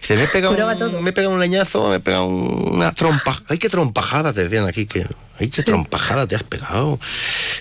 Dice, 0.00 0.16
me 0.16 0.24
he 0.24 0.28
pegado 0.28 0.54
un, 0.54 1.04
me 1.04 1.10
he 1.10 1.12
pegado 1.12 1.34
un 1.34 1.40
leñazo, 1.40 1.88
me 1.88 1.96
he 1.96 2.00
pegado 2.00 2.26
una 2.26 2.92
trompa. 2.92 3.42
Ay, 3.48 3.58
qué 3.58 3.68
trompajada 3.68 4.32
te 4.32 4.44
decían 4.44 4.66
aquí, 4.66 4.86
que 4.86 5.06
ay, 5.38 5.48
qué 5.48 5.62
trompajada 5.62 6.26
te 6.26 6.36
has 6.36 6.42
pegado. 6.42 6.98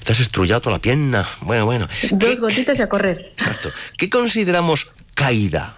Te 0.04 0.12
has 0.12 0.20
estrullado 0.20 0.62
toda 0.62 0.78
la 0.78 0.82
pierna. 0.82 1.28
Bueno, 1.42 1.66
bueno. 1.66 1.88
Dos 2.12 2.40
gotitas 2.40 2.80
y 2.80 2.82
a 2.82 2.90
correr. 2.90 3.34
Exacto. 3.34 3.70
¿Qué 3.98 4.10
consideramos 4.10 4.88
caída? 5.14 5.78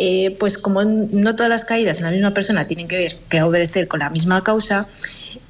Eh, 0.00 0.36
pues 0.38 0.58
como 0.58 0.84
no 0.84 1.34
todas 1.34 1.50
las 1.50 1.64
caídas 1.64 1.98
en 1.98 2.04
la 2.04 2.12
misma 2.12 2.32
persona 2.32 2.68
tienen 2.68 2.86
que 2.86 2.96
ver, 2.96 3.16
que 3.28 3.42
obedecer 3.42 3.88
con 3.88 3.98
la 3.98 4.10
misma 4.10 4.44
causa, 4.44 4.86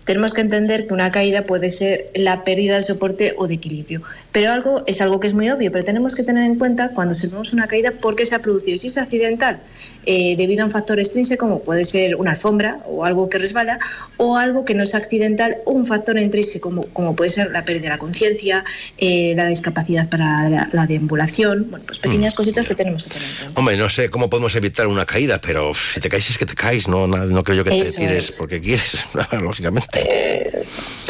tenemos 0.09 0.32
que 0.32 0.40
entender 0.40 0.86
que 0.86 0.94
una 0.94 1.11
caída 1.11 1.42
puede 1.42 1.68
ser 1.68 2.06
la 2.14 2.42
pérdida 2.42 2.76
del 2.76 2.84
soporte 2.84 3.34
o 3.36 3.46
de 3.46 3.52
equilibrio. 3.52 4.00
Pero 4.32 4.50
algo 4.50 4.82
es 4.86 5.02
algo 5.02 5.20
que 5.20 5.26
es 5.26 5.34
muy 5.34 5.50
obvio, 5.50 5.70
pero 5.70 5.84
tenemos 5.84 6.14
que 6.14 6.22
tener 6.22 6.44
en 6.44 6.54
cuenta 6.54 6.92
cuando 6.94 7.12
observamos 7.12 7.52
una 7.52 7.66
caída 7.66 7.90
por 7.90 8.16
qué 8.16 8.24
se 8.24 8.34
ha 8.34 8.38
producido. 8.38 8.78
Si 8.78 8.86
es 8.86 8.96
accidental, 8.96 9.61
eh, 10.06 10.34
debido 10.38 10.62
a 10.62 10.64
un 10.64 10.70
factor 10.70 10.98
extrínseco, 10.98 11.44
como 11.44 11.61
puede 11.61 11.84
ser 11.84 12.16
una 12.16 12.30
alfombra 12.30 12.78
o 12.86 13.04
algo 13.04 13.28
que 13.28 13.36
resbala, 13.36 13.78
o 14.16 14.38
algo 14.38 14.64
que 14.64 14.72
no 14.72 14.82
es 14.82 14.94
accidental, 14.94 15.59
un 15.66 15.84
factor 15.84 16.18
intrínseco, 16.18 16.70
como, 16.70 16.84
como 16.84 17.14
puede 17.14 17.28
ser 17.28 17.50
la 17.50 17.66
pérdida 17.66 17.82
de 17.82 17.88
la 17.90 17.98
conciencia, 17.98 18.64
eh, 18.96 19.34
la 19.36 19.46
discapacidad 19.46 20.09
para 20.09 20.48
la, 20.48 20.70
la 20.72 20.86
deambulación, 20.86 21.66
bueno, 21.68 21.84
pues 21.86 21.98
pequeñas 21.98 22.32
cositas 22.32 22.66
que 22.66 22.74
tenemos 22.74 23.04
que 23.04 23.11
tener 23.11 23.28
en 23.28 23.36
cuenta. 23.36 23.61
Hombre, 23.61 23.76
no 23.76 23.90
sé 23.90 24.09
cómo 24.09 24.30
podemos 24.30 24.54
evitar 24.54 24.86
una 24.86 25.04
caída, 25.04 25.38
pero 25.38 25.74
si 25.74 26.00
te 26.00 26.09
caes 26.09 26.30
es 26.30 26.38
que 26.38 26.46
te 26.46 26.54
caes, 26.54 26.88
no, 26.88 27.06
no, 27.06 27.18
no 27.26 27.44
creo 27.44 27.59
yo 27.59 27.64
que 27.64 27.82
te 27.82 27.92
tires 27.92 28.30
es. 28.30 28.32
porque 28.32 28.59
quieres, 28.62 29.06
lógicamente. 29.32 29.97
Eh, 29.99 30.64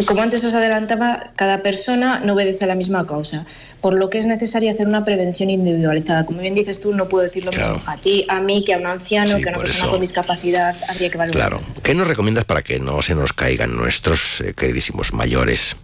como 0.07 0.23
antes 0.23 0.43
os 0.45 0.55
adelantaba, 0.55 1.31
cada 1.37 1.63
persona 1.63 2.21
no 2.25 2.35
obedece 2.35 2.65
a 2.65 2.69
la 2.69 2.75
misma 2.75 3.07
causa, 3.07 3.45
por 3.81 3.95
lo 3.95 4.11
que 4.11 4.19
es 4.19 4.27
necesario 4.27 4.71
hacer 4.71 4.87
una 4.87 5.05
prevención 5.05 5.51
individualizada. 5.51 6.25
Como 6.25 6.41
bien 6.41 6.55
dices 6.55 6.81
tú, 6.81 6.95
no 6.95 7.09
puedo 7.09 7.25
decir 7.25 7.45
lo 7.45 7.51
mismo 7.51 7.83
a 7.87 7.97
ti, 7.97 8.25
a 8.29 8.41
mí, 8.41 8.65
que 8.65 8.75
a 8.75 8.79
un 8.79 8.87
anciano, 8.87 9.39
que 9.39 9.49
a 9.49 9.53
una 9.53 9.59
persona 9.59 9.85
eso. 9.85 9.91
con 9.91 10.01
discapacidad. 10.01 10.77
Habría 10.89 11.11
que 11.11 11.19
valorar. 11.19 11.51
Claro. 11.51 11.63
¿Qué 11.83 11.95
nos 11.95 12.07
recomiendas 12.07 12.45
para 12.45 12.63
que 12.63 12.79
no 12.79 13.03
se 13.03 13.15
nos 13.15 13.33
caigan 13.33 13.77
nuestros 13.77 14.41
eh, 14.41 14.55
queridísimos 14.57 15.13
mayores? 15.13 15.77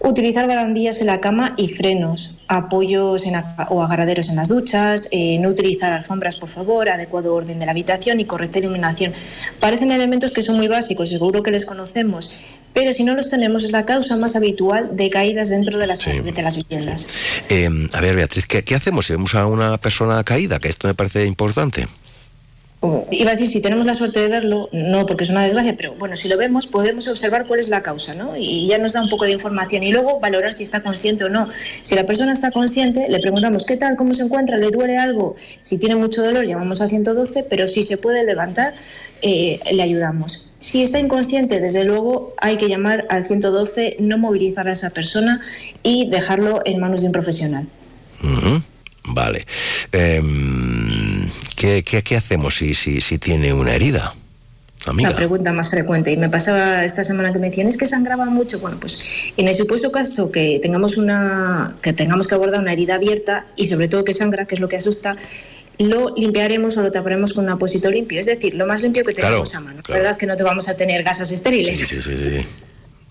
Utilizar 0.00 0.46
barandillas 0.46 1.00
en 1.00 1.08
la 1.08 1.20
cama 1.20 1.54
y 1.56 1.68
frenos, 1.68 2.34
apoyos 2.46 3.26
en 3.26 3.34
a- 3.34 3.66
o 3.70 3.82
agarraderos 3.82 4.28
en 4.28 4.36
las 4.36 4.48
duchas, 4.48 5.08
eh, 5.10 5.38
no 5.40 5.48
utilizar 5.48 5.92
alfombras, 5.92 6.36
por 6.36 6.48
favor, 6.48 6.88
adecuado 6.88 7.34
orden 7.34 7.58
de 7.58 7.66
la 7.66 7.72
habitación 7.72 8.20
y 8.20 8.24
correcta 8.24 8.60
iluminación. 8.60 9.12
Parecen 9.58 9.90
elementos 9.90 10.30
que 10.30 10.40
son 10.42 10.56
muy 10.56 10.68
básicos, 10.68 11.10
seguro 11.10 11.42
que 11.42 11.50
les 11.50 11.64
conocemos, 11.64 12.30
pero 12.72 12.92
si 12.92 13.02
no 13.02 13.14
los 13.14 13.28
tenemos 13.28 13.64
es 13.64 13.72
la 13.72 13.84
causa 13.84 14.16
más 14.16 14.36
habitual 14.36 14.96
de 14.96 15.10
caídas 15.10 15.50
dentro 15.50 15.78
de 15.78 15.86
las, 15.88 16.04
de 16.04 16.42
las 16.42 16.54
viviendas. 16.56 17.08
Eh, 17.48 17.68
a 17.92 18.00
ver, 18.00 18.14
Beatriz, 18.14 18.46
¿qué, 18.46 18.62
qué 18.62 18.76
hacemos 18.76 19.06
si 19.06 19.14
vemos 19.14 19.34
a 19.34 19.46
una 19.46 19.78
persona 19.78 20.22
caída? 20.22 20.60
Que 20.60 20.68
esto 20.68 20.86
me 20.86 20.94
parece 20.94 21.26
importante. 21.26 21.88
Iba 23.10 23.32
a 23.32 23.34
decir, 23.34 23.48
si 23.48 23.60
tenemos 23.60 23.86
la 23.86 23.94
suerte 23.94 24.20
de 24.20 24.28
verlo, 24.28 24.68
no 24.70 25.04
porque 25.04 25.24
es 25.24 25.30
una 25.30 25.42
desgracia, 25.42 25.74
pero 25.76 25.94
bueno, 25.94 26.14
si 26.14 26.28
lo 26.28 26.36
vemos, 26.36 26.68
podemos 26.68 27.08
observar 27.08 27.46
cuál 27.46 27.58
es 27.58 27.68
la 27.68 27.82
causa, 27.82 28.14
¿no? 28.14 28.36
Y 28.36 28.68
ya 28.68 28.78
nos 28.78 28.92
da 28.92 29.02
un 29.02 29.08
poco 29.08 29.24
de 29.24 29.32
información 29.32 29.82
y 29.82 29.90
luego 29.90 30.20
valorar 30.20 30.52
si 30.52 30.62
está 30.62 30.80
consciente 30.80 31.24
o 31.24 31.28
no. 31.28 31.48
Si 31.82 31.96
la 31.96 32.06
persona 32.06 32.32
está 32.32 32.52
consciente, 32.52 33.08
le 33.08 33.18
preguntamos 33.18 33.66
qué 33.66 33.76
tal, 33.76 33.96
cómo 33.96 34.14
se 34.14 34.22
encuentra, 34.22 34.58
le 34.58 34.70
duele 34.70 34.96
algo. 34.96 35.34
Si 35.58 35.78
tiene 35.78 35.96
mucho 35.96 36.22
dolor, 36.22 36.46
llamamos 36.46 36.80
a 36.80 36.86
112, 36.86 37.42
pero 37.50 37.66
si 37.66 37.82
se 37.82 37.98
puede 37.98 38.24
levantar, 38.24 38.74
eh, 39.22 39.58
le 39.72 39.82
ayudamos. 39.82 40.52
Si 40.60 40.82
está 40.82 41.00
inconsciente, 41.00 41.58
desde 41.58 41.82
luego 41.82 42.34
hay 42.38 42.58
que 42.58 42.68
llamar 42.68 43.06
al 43.10 43.24
112, 43.24 43.96
no 43.98 44.18
movilizar 44.18 44.68
a 44.68 44.72
esa 44.72 44.90
persona 44.90 45.40
y 45.82 46.08
dejarlo 46.10 46.60
en 46.64 46.78
manos 46.78 47.00
de 47.00 47.08
un 47.08 47.12
profesional. 47.12 47.66
Vale. 49.10 49.46
Em, 49.92 50.77
¿qué, 51.58 51.82
qué, 51.82 52.02
qué 52.02 52.16
hacemos 52.16 52.56
si, 52.56 52.72
si, 52.74 53.00
si 53.00 53.18
tiene 53.18 53.52
una 53.52 53.74
herida? 53.74 54.14
Amiga. 54.86 55.10
La 55.10 55.16
pregunta 55.16 55.52
más 55.52 55.68
frecuente. 55.68 56.12
Y 56.12 56.16
me 56.16 56.28
pasaba 56.30 56.84
esta 56.84 57.02
semana 57.04 57.32
que 57.32 57.38
me 57.40 57.48
decían, 57.50 57.66
es 57.66 57.76
que 57.76 57.84
sangraba 57.84 58.24
mucho. 58.26 58.60
Bueno, 58.60 58.78
pues 58.80 59.24
en 59.36 59.48
el 59.48 59.54
supuesto 59.54 59.90
caso 59.90 60.30
que 60.30 60.60
tengamos 60.62 60.96
una, 60.96 61.76
que 61.82 61.92
tengamos 61.92 62.26
que 62.28 62.34
abordar 62.36 62.60
una 62.60 62.72
herida 62.72 62.94
abierta 62.94 63.46
y 63.56 63.66
sobre 63.66 63.88
todo 63.88 64.04
que 64.04 64.14
sangra, 64.14 64.46
que 64.46 64.54
es 64.54 64.60
lo 64.60 64.68
que 64.68 64.76
asusta, 64.76 65.16
lo 65.78 66.14
limpiaremos 66.16 66.76
o 66.76 66.82
lo 66.82 66.90
taparemos 66.92 67.34
con 67.34 67.44
un 67.44 67.50
apósito 67.50 67.90
limpio. 67.90 68.20
Es 68.20 68.26
decir, 68.26 68.54
lo 68.54 68.66
más 68.66 68.80
limpio 68.82 69.02
que 69.04 69.12
Claro, 69.12 69.30
tengamos 69.42 69.54
a 69.56 69.60
mano. 69.60 69.82
claro. 69.82 70.00
¿Verdad? 70.02 70.16
Que 70.16 70.26
no 70.26 70.36
te 70.36 70.44
vamos 70.44 70.68
a 70.68 70.76
tener 70.76 71.02
gasas 71.02 71.30
estériles. 71.32 71.76
Sí, 71.78 71.84
sí, 71.86 72.00
sí, 72.00 72.16
sí. 72.16 72.46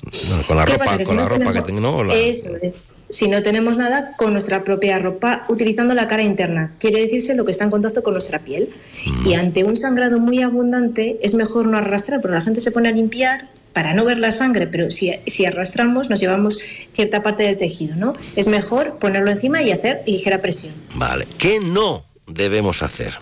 No, 0.04 0.48
con 0.48 0.58
la 0.58 0.66
¿Qué 0.66 0.74
ropa, 0.74 0.86
pasa? 0.86 0.98
Que 0.98 1.04
con 1.04 1.14
si 1.16 1.18
la 1.18 1.24
no 1.24 1.30
ropa 1.30 1.54
que 1.54 1.62
tengo, 1.62 1.80
¿no? 1.82 2.04
La- 2.04 2.16
Eso 2.16 2.56
es. 2.62 2.88
Si 3.10 3.28
no 3.30 3.41
tenemos 3.41 3.78
nada, 3.78 4.14
con 4.18 4.34
nuestra 4.34 4.64
propia 4.64 5.00
ropa, 5.00 5.45
utilizando 5.50 5.93
la 5.93 6.08
cara 6.08 6.24
interna. 6.24 6.74
Quiere 6.80 7.00
decirse 7.02 7.36
lo 7.36 7.45
que 7.45 7.52
está 7.52 7.64
en 7.64 7.72
contacto 7.72 8.04
con 8.04 8.14
nuestra 8.14 8.39
piel. 8.39 8.70
Mm. 9.06 9.28
Y 9.28 9.34
ante 9.36 9.64
un 9.64 9.76
sangrado 9.78 10.20
muy 10.20 10.41
abundante, 10.41 11.18
es 11.22 11.34
mejor 11.34 11.68
no 11.68 11.78
arrastrar, 11.78 12.20
porque 12.22 12.36
la 12.36 12.41
gente 12.41 12.60
se 12.60 12.72
pone 12.72 12.89
a 12.89 12.91
limpiar 12.91 13.48
para 13.72 13.93
no 13.93 14.04
ver 14.06 14.18
la 14.18 14.32
sangre, 14.32 14.68
pero 14.68 14.89
si, 14.91 15.14
si 15.28 15.45
arrastramos 15.45 16.10
nos 16.10 16.20
llevamos 16.20 16.58
cierta 16.93 17.22
parte 17.24 17.43
del 17.43 17.58
tejido, 17.58 17.95
¿no? 17.95 18.14
Es 18.36 18.48
mejor 18.48 18.98
ponerlo 18.98 19.30
encima 19.32 19.62
y 19.62 19.72
hacer 19.72 20.02
ligera 20.06 20.41
presión. 20.41 20.74
Vale. 20.95 21.28
¿Qué 21.38 21.60
no 21.60 22.04
debemos 22.26 22.82
hacer? 22.82 23.14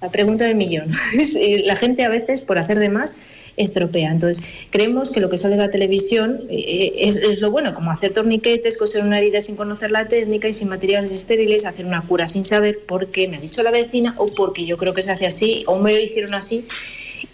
La 0.00 0.10
pregunta 0.10 0.44
del 0.44 0.56
millón. 0.56 0.90
La 1.64 1.74
gente 1.74 2.04
a 2.04 2.08
veces, 2.08 2.40
por 2.40 2.58
hacer 2.58 2.78
de 2.78 2.88
más, 2.88 3.16
estropea. 3.58 4.10
Entonces, 4.10 4.42
creemos 4.70 5.10
que 5.10 5.20
lo 5.20 5.28
que 5.28 5.36
sale 5.36 5.54
en 5.54 5.60
la 5.60 5.70
televisión 5.70 6.42
eh, 6.48 6.92
es, 7.00 7.16
es 7.16 7.40
lo 7.40 7.50
bueno, 7.50 7.74
como 7.74 7.90
hacer 7.90 8.12
torniquetes, 8.12 8.76
coser 8.76 9.04
una 9.04 9.18
herida 9.18 9.40
sin 9.40 9.56
conocer 9.56 9.90
la 9.90 10.08
técnica 10.08 10.48
y 10.48 10.52
sin 10.52 10.68
materiales 10.68 11.12
estériles, 11.12 11.64
hacer 11.64 11.84
una 11.84 12.02
cura 12.02 12.26
sin 12.26 12.44
saber 12.44 12.80
por 12.86 13.08
qué 13.08 13.28
me 13.28 13.36
ha 13.36 13.40
dicho 13.40 13.62
la 13.62 13.70
vecina 13.70 14.14
o 14.16 14.28
porque 14.28 14.64
yo 14.64 14.78
creo 14.78 14.94
que 14.94 15.02
se 15.02 15.10
hace 15.10 15.26
así 15.26 15.64
o 15.66 15.78
me 15.78 15.92
lo 15.92 16.00
hicieron 16.00 16.34
así. 16.34 16.66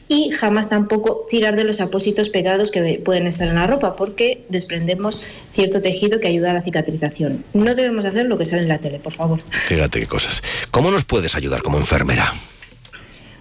Y 0.07 0.31
jamás 0.31 0.69
tampoco 0.69 1.25
tirar 1.29 1.57
de 1.57 1.65
los 1.65 1.81
apósitos 1.81 2.29
pegados 2.29 2.71
que 2.71 3.01
pueden 3.03 3.27
estar 3.27 3.49
en 3.49 3.55
la 3.55 3.67
ropa, 3.67 3.97
porque 3.97 4.45
desprendemos 4.51 5.19
cierto 5.51 5.81
tejido 5.81 6.21
que 6.21 6.29
ayuda 6.29 6.51
a 6.51 6.55
la 6.55 6.61
cicatrización. 6.61 7.43
No 7.55 7.75
debemos 7.75 8.05
hacer 8.05 8.27
lo 8.27 8.37
que 8.37 8.45
sale 8.45 8.63
en 8.63 8.69
la 8.69 8.79
tele, 8.79 8.99
por 8.99 9.15
favor. 9.15 9.41
Fíjate 9.51 10.01
qué 10.01 10.07
cosas. 10.07 10.43
¿Cómo 10.71 10.91
nos 10.91 11.05
puedes 11.05 11.35
ayudar 11.37 11.63
como 11.63 11.79
enfermera? 11.79 12.35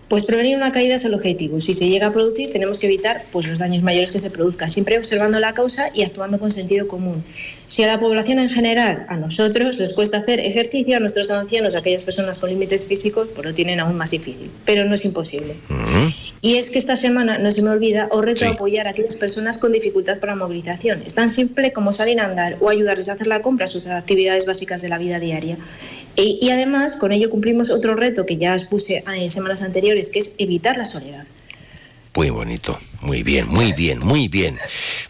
Pues 0.07 0.25
prevenir 0.25 0.55
una 0.55 0.71
caída 0.71 0.95
es 0.95 1.05
el 1.05 1.13
objetivo. 1.13 1.59
Si 1.59 1.73
se 1.73 1.87
llega 1.87 2.07
a 2.07 2.11
producir, 2.11 2.51
tenemos 2.51 2.77
que 2.77 2.87
evitar 2.87 3.25
pues, 3.31 3.47
los 3.47 3.59
daños 3.59 3.83
mayores 3.83 4.11
que 4.11 4.19
se 4.19 4.29
produzcan, 4.29 4.69
siempre 4.69 4.97
observando 4.97 5.39
la 5.39 5.53
causa 5.53 5.89
y 5.93 6.03
actuando 6.03 6.39
con 6.39 6.51
sentido 6.51 6.87
común. 6.87 7.23
Si 7.67 7.83
a 7.83 7.87
la 7.87 7.99
población 7.99 8.39
en 8.39 8.49
general, 8.49 9.05
a 9.09 9.17
nosotros, 9.17 9.77
les 9.79 9.93
cuesta 9.93 10.17
hacer 10.17 10.39
ejercicio, 10.39 10.97
a 10.97 10.99
nuestros 10.99 11.31
ancianos, 11.31 11.75
a 11.75 11.79
aquellas 11.79 12.03
personas 12.03 12.37
con 12.37 12.49
límites 12.49 12.85
físicos, 12.85 13.29
pues 13.33 13.45
lo 13.45 13.53
tienen 13.53 13.79
aún 13.79 13.95
más 13.95 14.11
difícil. 14.11 14.51
Pero 14.65 14.85
no 14.85 14.95
es 14.95 15.05
imposible. 15.05 15.55
Y 16.43 16.57
es 16.57 16.69
que 16.69 16.77
esta 16.77 16.97
semana, 16.97 17.37
no 17.37 17.53
se 17.53 17.61
me 17.61 17.69
olvida, 17.69 18.09
os 18.11 18.21
reto 18.21 18.43
a 18.45 18.49
apoyar 18.49 18.85
a 18.85 18.89
aquellas 18.89 19.15
personas 19.15 19.57
con 19.57 19.71
dificultad 19.71 20.19
para 20.19 20.35
movilización. 20.35 21.01
Es 21.05 21.13
tan 21.13 21.29
simple 21.29 21.71
como 21.71 21.93
salir 21.93 22.19
a 22.19 22.25
andar 22.25 22.57
o 22.59 22.67
ayudarles 22.67 23.07
a 23.07 23.13
hacer 23.13 23.27
la 23.27 23.41
compra, 23.41 23.65
sus 23.65 23.87
actividades 23.87 24.45
básicas 24.45 24.81
de 24.81 24.89
la 24.89 24.97
vida 24.97 25.21
diaria. 25.21 25.57
Y, 26.17 26.39
y 26.41 26.49
además, 26.49 26.97
con 26.97 27.13
ello 27.13 27.29
cumplimos 27.29 27.69
otro 27.69 27.95
reto 27.95 28.25
que 28.25 28.35
ya 28.35 28.55
os 28.55 28.65
puse 28.65 29.05
en 29.07 29.29
semanas 29.29 29.61
anteriores, 29.61 30.09
que 30.09 30.19
es 30.19 30.35
evitar 30.37 30.77
la 30.77 30.83
soledad. 30.83 31.23
Muy 32.15 32.29
bonito. 32.29 32.77
Muy 33.01 33.23
bien, 33.23 33.47
muy 33.49 33.73
bien, 33.73 33.99
muy 33.99 34.27
bien. 34.27 34.59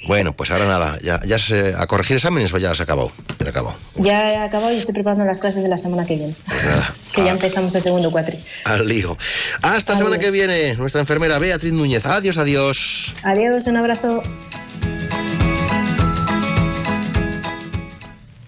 Bueno, 0.07 0.33
pues 0.35 0.51
ahora 0.51 0.65
nada. 0.65 0.97
¿Ya, 1.03 1.19
ya 1.25 1.37
se, 1.37 1.75
a 1.77 1.85
corregir 1.85 2.15
exámenes 2.15 2.53
o 2.53 2.57
ya 2.57 2.73
se 2.73 2.83
acabó? 2.83 3.11
Ya 3.39 3.43
se 3.45 3.49
acabó. 3.49 3.75
Ya 3.97 4.31
he 4.31 4.37
acabado 4.37 4.73
y 4.73 4.77
estoy 4.77 4.93
preparando 4.93 5.25
las 5.25 5.37
clases 5.37 5.63
de 5.63 5.69
la 5.69 5.77
semana 5.77 6.05
que 6.05 6.15
viene, 6.15 6.33
Pues 6.47 6.63
nada, 6.63 6.95
que 7.13 7.23
ya 7.25 7.31
empezamos 7.31 7.75
el 7.75 7.81
segundo 7.81 8.09
cuatri. 8.09 8.39
al 8.63 8.87
lío. 8.87 9.17
Hasta 9.61 9.95
semana 9.95 10.17
que 10.17 10.31
viene, 10.31 10.75
nuestra 10.75 11.01
enfermera 11.01 11.39
Beatriz 11.39 11.73
Núñez. 11.73 12.05
Adiós, 12.05 12.37
adiós. 12.37 13.13
Adiós, 13.23 13.65
un 13.67 13.77
abrazo. 13.77 14.23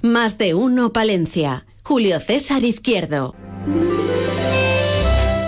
Más 0.02 0.38
de 0.38 0.54
uno 0.54 0.94
Palencia. 0.94 1.66
Julio 1.84 2.20
César 2.20 2.64
Izquierdo. 2.64 3.36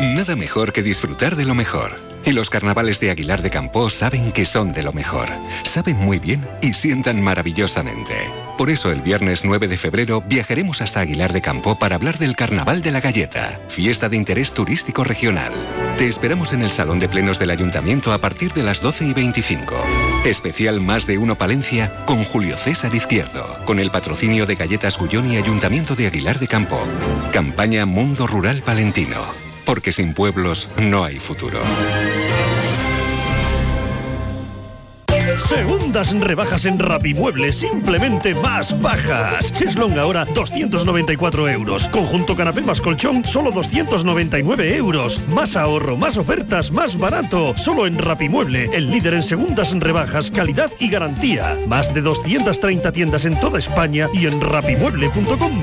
Nada 0.01 0.35
mejor 0.35 0.73
que 0.73 0.83
disfrutar 0.83 1.35
de 1.35 1.45
lo 1.45 1.55
mejor. 1.55 2.06
Y 2.27 2.33
los 2.33 2.49
carnavales 2.49 2.99
de 2.99 3.09
Aguilar 3.09 3.41
de 3.41 3.49
Campoo 3.49 3.89
saben 3.89 4.33
que 4.33 4.43
son 4.43 4.73
de 4.73 4.83
lo 4.83 4.91
mejor. 4.91 5.29
Saben 5.63 5.95
muy 5.95 6.19
bien 6.19 6.45
y 6.61 6.73
sientan 6.73 7.21
maravillosamente. 7.21 8.15
Por 8.57 8.69
eso 8.69 8.91
el 8.91 9.01
viernes 9.01 9.45
9 9.45 9.69
de 9.69 9.77
febrero 9.77 10.21
viajaremos 10.27 10.81
hasta 10.81 10.99
Aguilar 10.99 11.31
de 11.31 11.39
Campoo 11.39 11.79
para 11.79 11.95
hablar 11.95 12.17
del 12.17 12.35
Carnaval 12.35 12.81
de 12.81 12.91
la 12.91 12.99
Galleta, 12.99 13.57
fiesta 13.69 14.09
de 14.09 14.17
interés 14.17 14.51
turístico 14.51 15.05
regional. 15.05 15.53
Te 15.97 16.05
esperamos 16.05 16.51
en 16.51 16.63
el 16.63 16.71
Salón 16.71 16.99
de 16.99 17.07
Plenos 17.07 17.39
del 17.39 17.49
Ayuntamiento 17.49 18.11
a 18.11 18.17
partir 18.17 18.51
de 18.51 18.63
las 18.63 18.81
12 18.81 19.05
y 19.05 19.13
25. 19.13 19.75
Especial 20.25 20.81
Más 20.81 21.07
de 21.07 21.17
Uno 21.17 21.37
Palencia 21.37 21.93
con 22.05 22.25
Julio 22.25 22.57
César 22.57 22.93
Izquierdo, 22.93 23.57
con 23.63 23.79
el 23.79 23.89
patrocinio 23.89 24.45
de 24.45 24.55
Galletas 24.55 24.97
Gullón 24.97 25.31
y 25.31 25.37
Ayuntamiento 25.37 25.95
de 25.95 26.07
Aguilar 26.07 26.39
de 26.39 26.49
Campoo. 26.49 26.83
Campaña 27.31 27.85
Mundo 27.85 28.27
Rural 28.27 28.63
Palentino, 28.63 29.46
porque 29.67 29.91
sin 29.91 30.13
pueblos 30.13 30.69
no 30.79 31.03
hay 31.03 31.19
futuro. 31.19 31.59
Segundas 35.37 36.17
rebajas 36.19 36.65
en 36.65 36.79
Rapimueble, 36.79 37.51
simplemente 37.51 38.33
más 38.33 38.79
bajas. 38.81 39.53
Cheslong 39.53 39.99
ahora 39.99 40.25
294 40.25 41.49
euros. 41.49 41.87
Conjunto 41.89 42.35
canapé 42.35 42.61
más 42.61 42.81
colchón, 42.81 43.23
solo 43.23 43.51
299 43.51 44.75
euros. 44.77 45.27
Más 45.29 45.55
ahorro, 45.55 45.95
más 45.95 46.17
ofertas, 46.17 46.71
más 46.71 46.97
barato. 46.97 47.55
Solo 47.57 47.87
en 47.87 47.97
Rapimueble, 47.97 48.69
el 48.73 48.89
líder 48.89 49.15
en 49.15 49.23
segundas 49.23 49.77
rebajas, 49.77 50.31
calidad 50.31 50.71
y 50.79 50.89
garantía. 50.89 51.57
Más 51.67 51.93
de 51.93 52.01
230 52.01 52.91
tiendas 52.91 53.25
en 53.25 53.39
toda 53.39 53.59
España 53.59 54.09
y 54.13 54.27
en 54.27 54.39
rapimueble.com. 54.41 55.61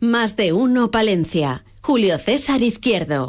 Más 0.00 0.36
de 0.36 0.52
uno 0.52 0.90
Palencia. 0.90 1.64
Julio 1.82 2.18
César 2.18 2.62
Izquierdo. 2.62 3.28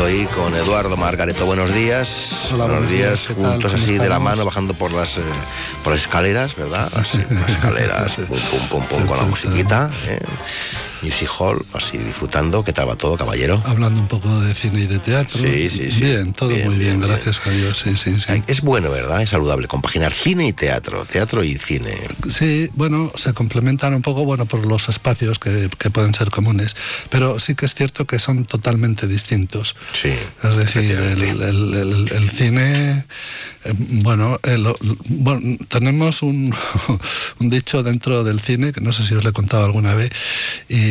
Estoy 0.00 0.26
con 0.28 0.54
Eduardo 0.54 0.96
Margareto. 0.96 1.44
Buenos 1.44 1.74
días. 1.74 2.48
Hola, 2.52 2.64
buenos 2.64 2.88
buenos 2.88 2.90
días, 2.90 3.28
días, 3.28 3.36
juntos 3.36 3.72
¿Cómo 3.72 3.82
así 3.84 3.92
de 3.92 3.98
la 3.98 4.04
estamos? 4.04 4.24
mano, 4.30 4.44
bajando 4.46 4.72
por 4.72 4.92
las 4.92 5.18
eh, 5.18 5.22
por 5.84 5.94
escaleras, 5.94 6.56
¿verdad? 6.56 6.90
Así, 6.96 7.22
las 7.28 7.50
escaleras, 7.50 8.16
pum, 8.28 8.38
pum, 8.50 8.68
pum, 8.70 8.84
pum, 8.84 9.06
con 9.06 9.18
la 9.18 9.24
musiquita. 9.24 9.90
¿eh? 10.06 10.18
Music 11.02 11.28
Hall, 11.38 11.64
así 11.72 11.96
disfrutando. 11.98 12.62
¿Qué 12.62 12.72
tal 12.72 12.88
va 12.88 12.94
todo, 12.96 13.16
caballero? 13.16 13.62
Hablando 13.64 14.00
un 14.00 14.08
poco 14.08 14.28
de 14.40 14.54
cine 14.54 14.80
y 14.82 14.86
de 14.86 14.98
teatro. 14.98 15.38
Sí, 15.40 15.68
sí, 15.68 15.90
sí. 15.90 16.02
Bien, 16.04 16.32
todo 16.32 16.50
muy 16.58 16.76
bien, 16.76 17.00
gracias 17.00 17.40
a 17.46 17.50
Dios. 17.50 17.78
Sí, 17.82 17.96
sí, 17.96 18.20
sí. 18.20 18.42
Es 18.46 18.60
bueno, 18.60 18.90
¿verdad? 18.90 19.22
Es 19.22 19.30
saludable 19.30 19.66
compaginar 19.66 20.12
cine 20.12 20.46
y 20.48 20.52
teatro, 20.52 21.04
teatro 21.06 21.42
y 21.42 21.56
cine. 21.56 21.96
Sí, 22.28 22.68
bueno, 22.74 23.12
se 23.14 23.32
complementan 23.32 23.94
un 23.94 24.02
poco, 24.02 24.24
bueno, 24.24 24.46
por 24.46 24.66
los 24.66 24.88
espacios 24.88 25.38
que, 25.38 25.70
que 25.78 25.90
pueden 25.90 26.12
ser 26.14 26.30
comunes, 26.30 26.76
pero 27.08 27.38
sí 27.40 27.54
que 27.54 27.66
es 27.66 27.74
cierto 27.74 28.06
que 28.06 28.18
son 28.18 28.44
totalmente 28.44 29.06
distintos. 29.06 29.76
Sí. 29.92 30.12
Es 30.42 30.56
decir, 30.56 30.90
el, 30.98 31.22
el- 31.22 31.42
el- 31.74 32.12
el 32.12 32.30
cine, 32.30 33.04
eh, 33.64 33.72
bueno, 34.02 34.38
el- 34.42 34.66
bueno, 35.08 35.56
tenemos 35.68 36.22
un, 36.22 36.54
un 37.40 37.50
dicho 37.50 37.82
dentro 37.82 38.22
del 38.24 38.40
cine, 38.40 38.72
que 38.72 38.80
no 38.80 38.92
sé 38.92 39.06
si 39.06 39.14
os 39.14 39.24
lo 39.24 39.30
he 39.30 39.32
contado 39.32 39.64
alguna 39.64 39.94
vez, 39.94 40.10
y 40.68 40.89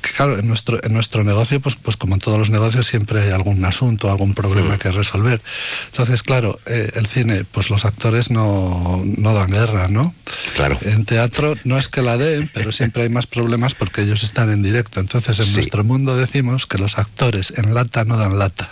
que, 0.00 0.12
claro, 0.16 0.38
en 0.38 0.46
nuestro, 0.46 0.78
en 0.82 0.92
nuestro 0.92 1.24
negocio, 1.24 1.60
pues, 1.60 1.76
pues 1.76 1.96
como 1.96 2.14
en 2.14 2.20
todos 2.20 2.38
los 2.38 2.50
negocios, 2.50 2.86
siempre 2.86 3.20
hay 3.20 3.30
algún 3.30 3.64
asunto, 3.64 4.10
algún 4.10 4.34
problema 4.34 4.78
que 4.78 4.90
resolver. 4.90 5.40
Entonces, 5.86 6.22
claro, 6.22 6.58
eh, 6.66 6.90
el 6.94 7.06
cine, 7.06 7.44
pues 7.44 7.70
los 7.70 7.84
actores 7.84 8.30
no, 8.30 9.02
no 9.04 9.34
dan 9.34 9.50
guerra, 9.50 9.88
¿no? 9.88 10.14
Claro. 10.56 10.78
En 10.82 11.04
teatro 11.04 11.54
no 11.64 11.78
es 11.78 11.88
que 11.88 12.02
la 12.02 12.16
den, 12.16 12.50
pero 12.52 12.72
siempre 12.72 13.04
hay 13.04 13.08
más 13.08 13.26
problemas 13.26 13.74
porque 13.74 14.02
ellos 14.02 14.22
están 14.22 14.50
en 14.50 14.62
directo. 14.62 15.00
Entonces, 15.00 15.40
en 15.40 15.52
nuestro 15.52 15.84
mundo 15.84 16.16
decimos 16.16 16.66
que 16.66 16.78
los 16.78 16.98
actores 16.98 17.52
en 17.56 17.74
lata 17.74 18.04
no 18.04 18.16
dan 18.16 18.38
lata. 18.38 18.68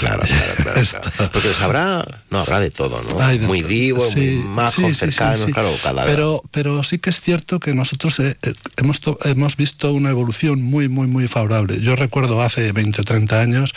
Claro, 0.00 0.22
claro, 0.22 0.54
claro. 0.62 0.82
claro. 0.86 1.30
Porque 1.32 1.50
habrá, 1.62 2.04
no, 2.30 2.40
habrá 2.40 2.60
de 2.60 2.70
todo, 2.70 3.02
¿no? 3.02 3.20
Hay 3.20 3.38
de 3.38 3.46
muy 3.46 3.62
vivo, 3.62 4.04
Sí, 4.08 4.20
muy 4.20 4.48
majo, 4.48 4.94
cercano, 4.94 5.46
claro, 5.46 5.74
cada 5.82 6.04
Pero, 6.04 6.42
pero 6.50 6.82
sí 6.82 6.98
que 6.98 7.10
es 7.10 7.20
cierto 7.20 7.60
que 7.60 7.74
nosotros 7.74 8.18
eh, 8.20 8.36
eh, 8.42 8.54
hemos, 8.76 9.00
hemos 9.24 9.56
visto 9.56 9.87
una 9.92 10.10
evolución 10.10 10.62
muy, 10.62 10.88
muy, 10.88 11.06
muy 11.06 11.28
favorable. 11.28 11.80
Yo 11.80 11.96
recuerdo 11.96 12.42
hace 12.42 12.72
20 12.72 13.02
o 13.02 13.04
30 13.04 13.40
años, 13.40 13.74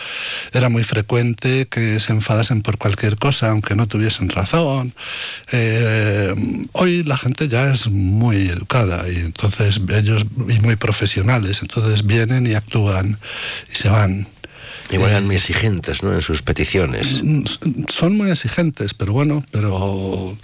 era 0.54 0.70
muy 0.70 0.84
frecuente 0.84 1.68
que 1.68 2.00
se 2.00 2.14
enfadasen 2.14 2.62
por 2.62 2.78
cualquier 2.78 3.18
cosa, 3.18 3.50
aunque 3.50 3.76
no 3.76 3.88
tuviesen 3.88 4.30
razón. 4.30 4.94
Eh, 5.52 6.34
hoy 6.74 7.04
la 7.04 7.18
gente 7.18 7.48
ya 7.48 7.72
es 7.72 7.90
muy 7.90 8.48
educada 8.48 9.08
y 9.10 9.18
entonces 9.18 9.80
ellos, 9.90 10.26
y 10.50 10.60
muy 10.60 10.76
profesionales, 10.76 11.60
entonces 11.62 12.06
vienen 12.06 12.48
y 12.48 12.54
actúan 12.54 13.18
y 13.72 13.76
se 13.76 13.90
van. 13.90 14.28
Igual 14.90 15.12
eran 15.12 15.26
muy 15.26 15.38
exigentes, 15.38 16.04
¿no? 16.04 16.14
En 16.14 16.22
sus 16.22 16.42
peticiones. 16.42 17.22
Mm, 17.24 17.44
Son 17.88 18.18
muy 18.18 18.30
exigentes, 18.30 18.94
pero 18.94 19.14
bueno, 19.14 19.44
pero 19.52 20.38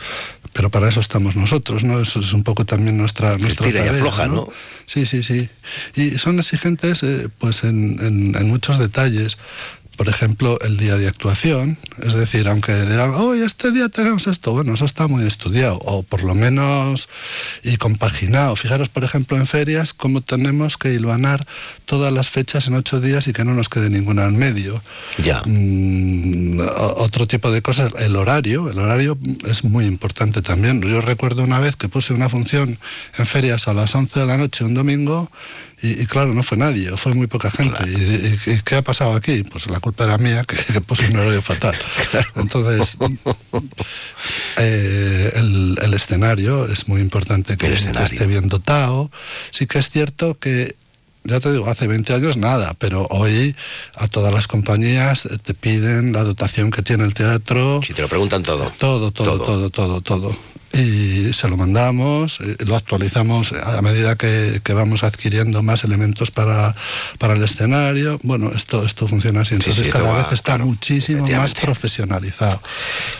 pero 0.57 0.71
para 0.71 0.89
eso 0.89 0.99
estamos 0.99 1.35
nosotros, 1.35 1.83
¿no? 1.83 1.99
Eso 2.01 2.19
es 2.19 2.33
un 2.33 2.41
poco 2.43 2.65
también 2.65 2.97
nuestra, 2.97 3.37
nuestra 3.37 3.67
tira 3.67 3.85
y 3.85 3.89
afloja, 3.99 4.25
¿no? 4.25 4.49
Sí, 4.87 5.05
sí, 5.05 5.21
sí. 5.21 5.49
Y 5.95 6.17
son 6.17 6.39
exigentes, 6.39 7.03
eh, 7.03 7.29
pues, 7.37 7.63
en, 7.63 7.99
en- 8.03 8.35
en 8.35 8.47
muchos 8.49 8.79
detalles. 8.79 9.37
Por 9.97 10.09
ejemplo, 10.09 10.59
el 10.61 10.77
día 10.77 10.95
de 10.95 11.07
actuación, 11.07 11.77
es 12.03 12.13
decir, 12.13 12.47
aunque 12.47 12.73
digan, 12.85 13.15
hoy 13.15 13.41
este 13.41 13.71
día 13.71 13.89
tenemos 13.89 14.27
esto, 14.27 14.53
bueno, 14.53 14.75
eso 14.75 14.85
está 14.85 15.07
muy 15.07 15.25
estudiado, 15.25 15.79
o 15.83 16.03
por 16.03 16.23
lo 16.23 16.35
menos 16.35 17.09
y 17.63 17.77
compaginado. 17.77 18.55
Fijaros, 18.55 18.89
por 18.89 19.03
ejemplo, 19.03 19.37
en 19.37 19.47
ferias, 19.47 19.93
cómo 19.93 20.21
tenemos 20.21 20.77
que 20.77 20.93
hilvanar 20.93 21.47
todas 21.85 22.13
las 22.13 22.29
fechas 22.29 22.67
en 22.67 22.75
ocho 22.75 23.01
días 23.01 23.27
y 23.27 23.33
que 23.33 23.43
no 23.43 23.55
nos 23.55 23.69
quede 23.69 23.89
ninguna 23.89 24.25
en 24.25 24.37
medio. 24.37 24.81
Ya. 25.17 25.41
Mm, 25.45 26.59
otro 26.97 27.27
tipo 27.27 27.49
de 27.49 27.63
cosas, 27.63 27.91
el 27.97 28.15
horario, 28.15 28.69
el 28.69 28.77
horario 28.77 29.17
es 29.49 29.63
muy 29.63 29.85
importante 29.85 30.43
también. 30.43 30.79
Yo 30.81 31.01
recuerdo 31.01 31.43
una 31.43 31.59
vez 31.59 31.75
que 31.75 31.89
puse 31.89 32.13
una 32.13 32.29
función 32.29 32.77
en 33.17 33.25
ferias 33.25 33.67
a 33.67 33.73
las 33.73 33.95
11 33.95 34.19
de 34.19 34.25
la 34.27 34.37
noche 34.37 34.63
un 34.63 34.75
domingo 34.75 35.31
y, 35.81 36.01
y 36.01 36.05
claro, 36.07 36.33
no 36.33 36.41
fue 36.43 36.57
nadie, 36.57 36.89
fue 36.97 37.13
muy 37.13 37.27
poca 37.27 37.51
gente. 37.51 37.77
Y, 37.87 37.91
y- 38.51 38.53
y 38.55 38.59
qué 38.61 38.75
ha 38.75 38.81
pasado 38.81 39.13
aquí? 39.13 39.43
Pues 39.43 39.67
la 39.67 39.79
culpa 39.79 40.05
era 40.05 40.17
mía 40.17 40.43
que, 40.47 40.55
que 40.57 40.81
puse 40.81 41.07
un 41.07 41.17
horario 41.17 41.41
fatal. 41.41 41.75
Entonces, 42.35 42.97
eh, 44.57 45.31
el, 45.35 45.77
el 45.81 45.93
escenario 45.93 46.65
es 46.65 46.87
muy 46.87 47.01
importante 47.01 47.57
que, 47.57 47.67
que 47.69 47.89
esté 48.15 48.27
bien 48.27 48.47
dotado. 48.49 49.11
Sí 49.51 49.67
que 49.67 49.79
es 49.79 49.89
cierto 49.89 50.37
que 50.39 50.75
ya 51.23 51.39
te 51.41 51.51
digo, 51.51 51.69
hace 51.69 51.87
20 51.87 52.13
años 52.13 52.37
nada, 52.37 52.73
pero 52.79 53.05
hoy 53.09 53.53
a 53.97 54.07
todas 54.07 54.33
las 54.33 54.47
compañías 54.47 55.23
te 55.43 55.53
piden 55.53 56.13
la 56.13 56.23
dotación 56.23 56.71
que 56.71 56.81
tiene 56.83 57.03
el 57.03 57.13
teatro. 57.13 57.81
Si 57.85 57.93
te 57.93 58.01
lo 58.01 58.07
preguntan 58.07 58.43
todo. 58.43 58.71
Todo, 58.77 59.11
todo, 59.11 59.37
todo, 59.37 59.69
todo, 59.69 60.01
todo. 60.01 60.37
Y 60.77 61.33
se 61.33 61.47
lo 61.47 61.57
mandamos, 61.57 62.39
eh, 62.39 62.55
lo 62.65 62.75
actualizamos 62.75 63.51
a 63.51 63.81
medida 63.81 64.15
que, 64.15 64.61
que 64.63 64.73
vamos 64.73 65.03
adquiriendo 65.03 65.63
más 65.63 65.83
elementos 65.83 66.29
para, 66.29 66.75
para 67.17 67.33
el 67.33 67.43
escenario. 67.43 68.19
Bueno, 68.21 68.51
esto, 68.55 68.85
esto 68.85 69.07
funciona 69.07 69.41
así, 69.41 69.55
entonces 69.55 69.85
sí, 69.85 69.91
cada 69.91 70.11
va, 70.11 70.17
vez 70.19 70.33
está 70.33 70.53
claro, 70.53 70.67
muchísimo 70.67 71.27
más 71.27 71.55
profesionalizado. 71.55 72.61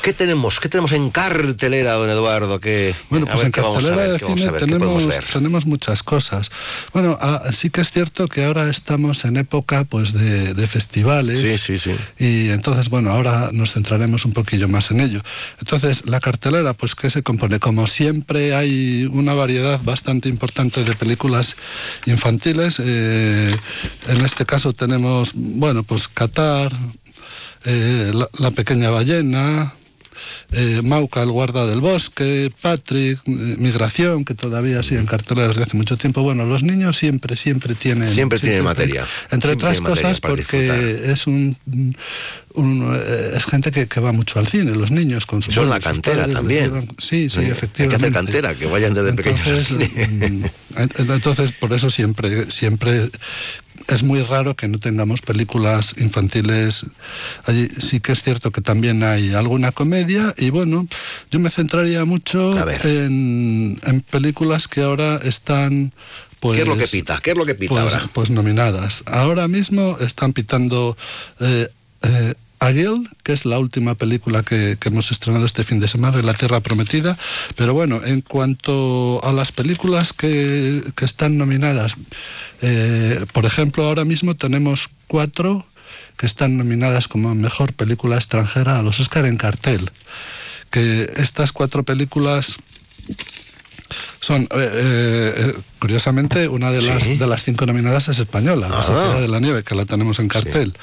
¿Qué 0.04 0.14
tenemos? 0.14 0.60
¿Qué 0.60 0.70
tenemos 0.70 0.92
en 0.92 1.10
cartelera, 1.10 1.94
don 1.94 2.10
Eduardo? 2.10 2.60
¿Qué, 2.60 2.94
Bueno, 3.10 3.26
pues 3.26 3.44
en 3.44 3.52
¿qué 3.52 3.62
vamos 3.62 3.84
a 3.84 3.88
cartelera 3.88 4.14
de 4.14 4.20
¿Qué 4.20 4.26
vamos 4.26 4.42
a 4.42 4.44
cine 4.44 4.60
tenemos, 4.60 5.08
tenemos 5.34 5.66
muchas 5.66 6.04
cosas. 6.04 6.52
Bueno, 6.94 7.18
ah, 7.22 7.42
sí 7.52 7.72
que 7.72 7.82
es 7.82 7.92
cierto 7.92 8.28
que 8.28 8.46
ahora 8.46 8.70
estamos 8.70 9.26
en 9.26 9.38
época 9.38 9.84
pues 9.84 10.14
de, 10.14 10.54
de 10.54 10.68
festivales. 10.68 11.40
Sí, 11.40 11.58
sí, 11.58 11.80
sí. 11.80 11.96
Y 12.20 12.50
entonces, 12.50 12.90
bueno, 12.90 13.12
ahora 13.12 13.50
nos 13.52 13.74
centraremos 13.74 14.26
un 14.26 14.34
poquillo 14.34 14.68
más 14.68 14.92
en 14.92 15.00
ello. 15.00 15.22
Entonces, 15.60 16.04
la 16.06 16.20
cartelera, 16.20 16.74
pues, 16.74 16.94
¿qué 16.94 17.10
se 17.10 17.24
compone? 17.24 17.47
Como 17.60 17.88
siempre 17.88 18.54
hay 18.54 19.06
una 19.12 19.34
variedad 19.34 19.80
bastante 19.84 20.30
importante 20.30 20.84
de 20.84 20.96
películas 20.96 21.56
infantiles. 22.06 22.80
eh, 22.84 23.56
en 24.08 24.26
este 24.26 24.46
caso 24.46 24.74
tenemos, 24.74 25.32
bueno, 25.34 25.84
pues 25.84 26.08
Qatar, 26.08 26.72
eh, 27.66 28.12
la, 28.14 28.30
La 28.40 28.52
pequeña 28.52 28.90
ballena, 28.90 29.74
eh, 30.52 30.82
Mauca, 30.84 31.22
el 31.24 31.32
guarda 31.32 31.66
del 31.66 31.80
bosque, 31.82 32.52
Patrick, 32.62 33.20
eh, 33.26 33.56
Migración, 33.58 34.26
que 34.26 34.34
todavía 34.34 34.84
sigue 34.84 35.00
en 35.00 35.06
cartelera 35.06 35.48
desde 35.50 35.64
hace 35.64 35.78
mucho 35.78 35.98
tiempo. 35.98 36.22
Bueno, 36.24 36.46
los 36.46 36.64
niños 36.64 36.98
siempre, 36.98 37.36
siempre 37.36 37.76
tienen... 37.76 38.10
Siempre 38.10 38.40
tienen 38.40 38.64
materia. 38.64 39.06
Entre 39.32 39.50
Siempre 39.50 39.68
otras 39.70 39.82
cosas 39.82 40.20
porque 40.22 41.02
es 41.12 41.28
un... 41.28 41.58
un, 42.54 42.92
eh, 42.96 43.32
es 43.36 43.46
gente 43.46 43.72
que, 43.72 43.88
que 43.88 44.00
va 44.00 44.12
mucho 44.12 44.40
al 44.40 44.48
cine, 44.48 44.72
los 44.72 44.90
niños 44.92 45.26
con 45.26 45.42
sus 45.42 45.54
Son 45.54 45.70
la 45.70 45.80
cantera 45.80 46.22
padres 46.22 46.36
también. 46.36 46.72
llevan- 46.72 46.88
Sí, 46.98 47.30
sí, 47.30 47.30
Sí, 47.30 47.40
hay 47.40 47.46
que 47.46 47.52
efectivamente. 47.52 47.96
hacer 48.08 48.14
cantera, 48.14 48.56
que 48.56 48.66
vayan 48.66 48.94
desde 48.94 49.14
pequeños 49.14 49.48
al 49.48 49.78
mm, 49.78 50.44
ent- 50.76 51.14
entonces, 51.14 51.52
por 51.52 51.72
eso 51.74 51.90
siempre, 51.90 52.50
siempre 52.50 53.10
es 53.88 54.04
muy 54.04 54.22
raro 54.24 54.56
que 54.56 54.68
no 54.68 54.80
tengamos 54.80 55.22
películas 55.22 55.96
infantiles 55.98 56.86
allí. 57.46 57.68
Sí 57.70 58.00
que 58.00 58.12
es 58.12 58.24
cierto 58.24 58.52
que 58.52 58.62
también 58.62 59.04
hay 59.04 59.34
alguna 59.34 59.72
comedia 59.72 60.34
y 60.38 60.50
bueno, 60.50 60.88
yo 61.32 61.40
me 61.40 61.50
centraría 61.50 62.06
mucho 62.06 62.52
en, 62.84 63.80
en 63.84 64.02
películas 64.02 64.68
que 64.68 64.82
ahora 64.82 65.20
están 65.24 65.94
pues, 66.40 66.58
¿Qué 66.58 66.62
es 66.62 66.68
lo 66.68 66.78
que 66.78 66.88
pita? 66.88 67.20
¿Qué 67.22 67.32
es 67.32 67.38
lo 67.38 67.46
que 67.46 67.56
pita 67.56 67.74
pues, 67.74 67.94
ahora? 67.94 68.10
pues 68.14 68.30
nominadas. 68.30 69.04
Ahora 69.06 69.48
mismo 69.48 69.98
están 70.00 70.34
pitando 70.34 70.96
eh, 71.40 71.68
eh, 72.04 72.34
Águil, 72.60 73.10
que 73.24 73.34
es 73.34 73.46
la 73.46 73.60
última 73.60 73.96
película 73.96 74.44
que, 74.44 74.78
que 74.80 74.90
hemos 74.90 75.12
estrenado 75.12 75.46
este 75.46 75.64
fin 75.64 75.80
de 75.80 75.88
semana, 75.88 76.22
La 76.22 76.34
Tierra 76.34 76.60
Prometida. 76.60 77.18
Pero 77.56 77.74
bueno, 77.74 78.04
en 78.04 78.22
cuanto 78.22 79.22
a 79.24 79.32
las 79.32 79.52
películas 79.52 80.14
que, 80.14 80.82
que 80.96 81.06
están 81.06 81.38
nominadas, 81.38 81.96
eh, 82.62 83.26
por 83.34 83.46
ejemplo, 83.46 83.84
ahora 83.84 84.06
mismo 84.06 84.36
tenemos 84.36 84.90
cuatro 85.08 85.66
que 86.18 86.26
están 86.26 86.58
nominadas 86.58 87.08
como 87.08 87.34
mejor 87.36 87.74
película 87.74 88.16
extranjera 88.16 88.80
a 88.80 88.82
los 88.82 89.00
Oscar 89.00 89.26
en 89.26 89.38
cartel. 89.38 89.92
Que 90.72 91.10
estas 91.18 91.52
cuatro 91.52 91.84
películas 91.84 92.58
son, 94.20 94.44
eh, 94.44 94.48
eh, 94.52 95.54
curiosamente, 95.80 96.48
una 96.48 96.72
de 96.72 96.82
las, 96.82 97.06
de 97.08 97.28
las 97.28 97.44
cinco 97.44 97.66
nominadas 97.66 98.08
es 98.08 98.20
española, 98.20 98.68
La 98.70 98.80
Ah. 98.80 98.84
Sociedad 98.84 99.20
de 99.22 99.28
la 99.28 99.40
Nieve, 99.40 99.64
que 99.64 99.76
la 99.76 99.86
tenemos 99.86 100.20
en 100.20 100.28
cartel. 100.28 100.74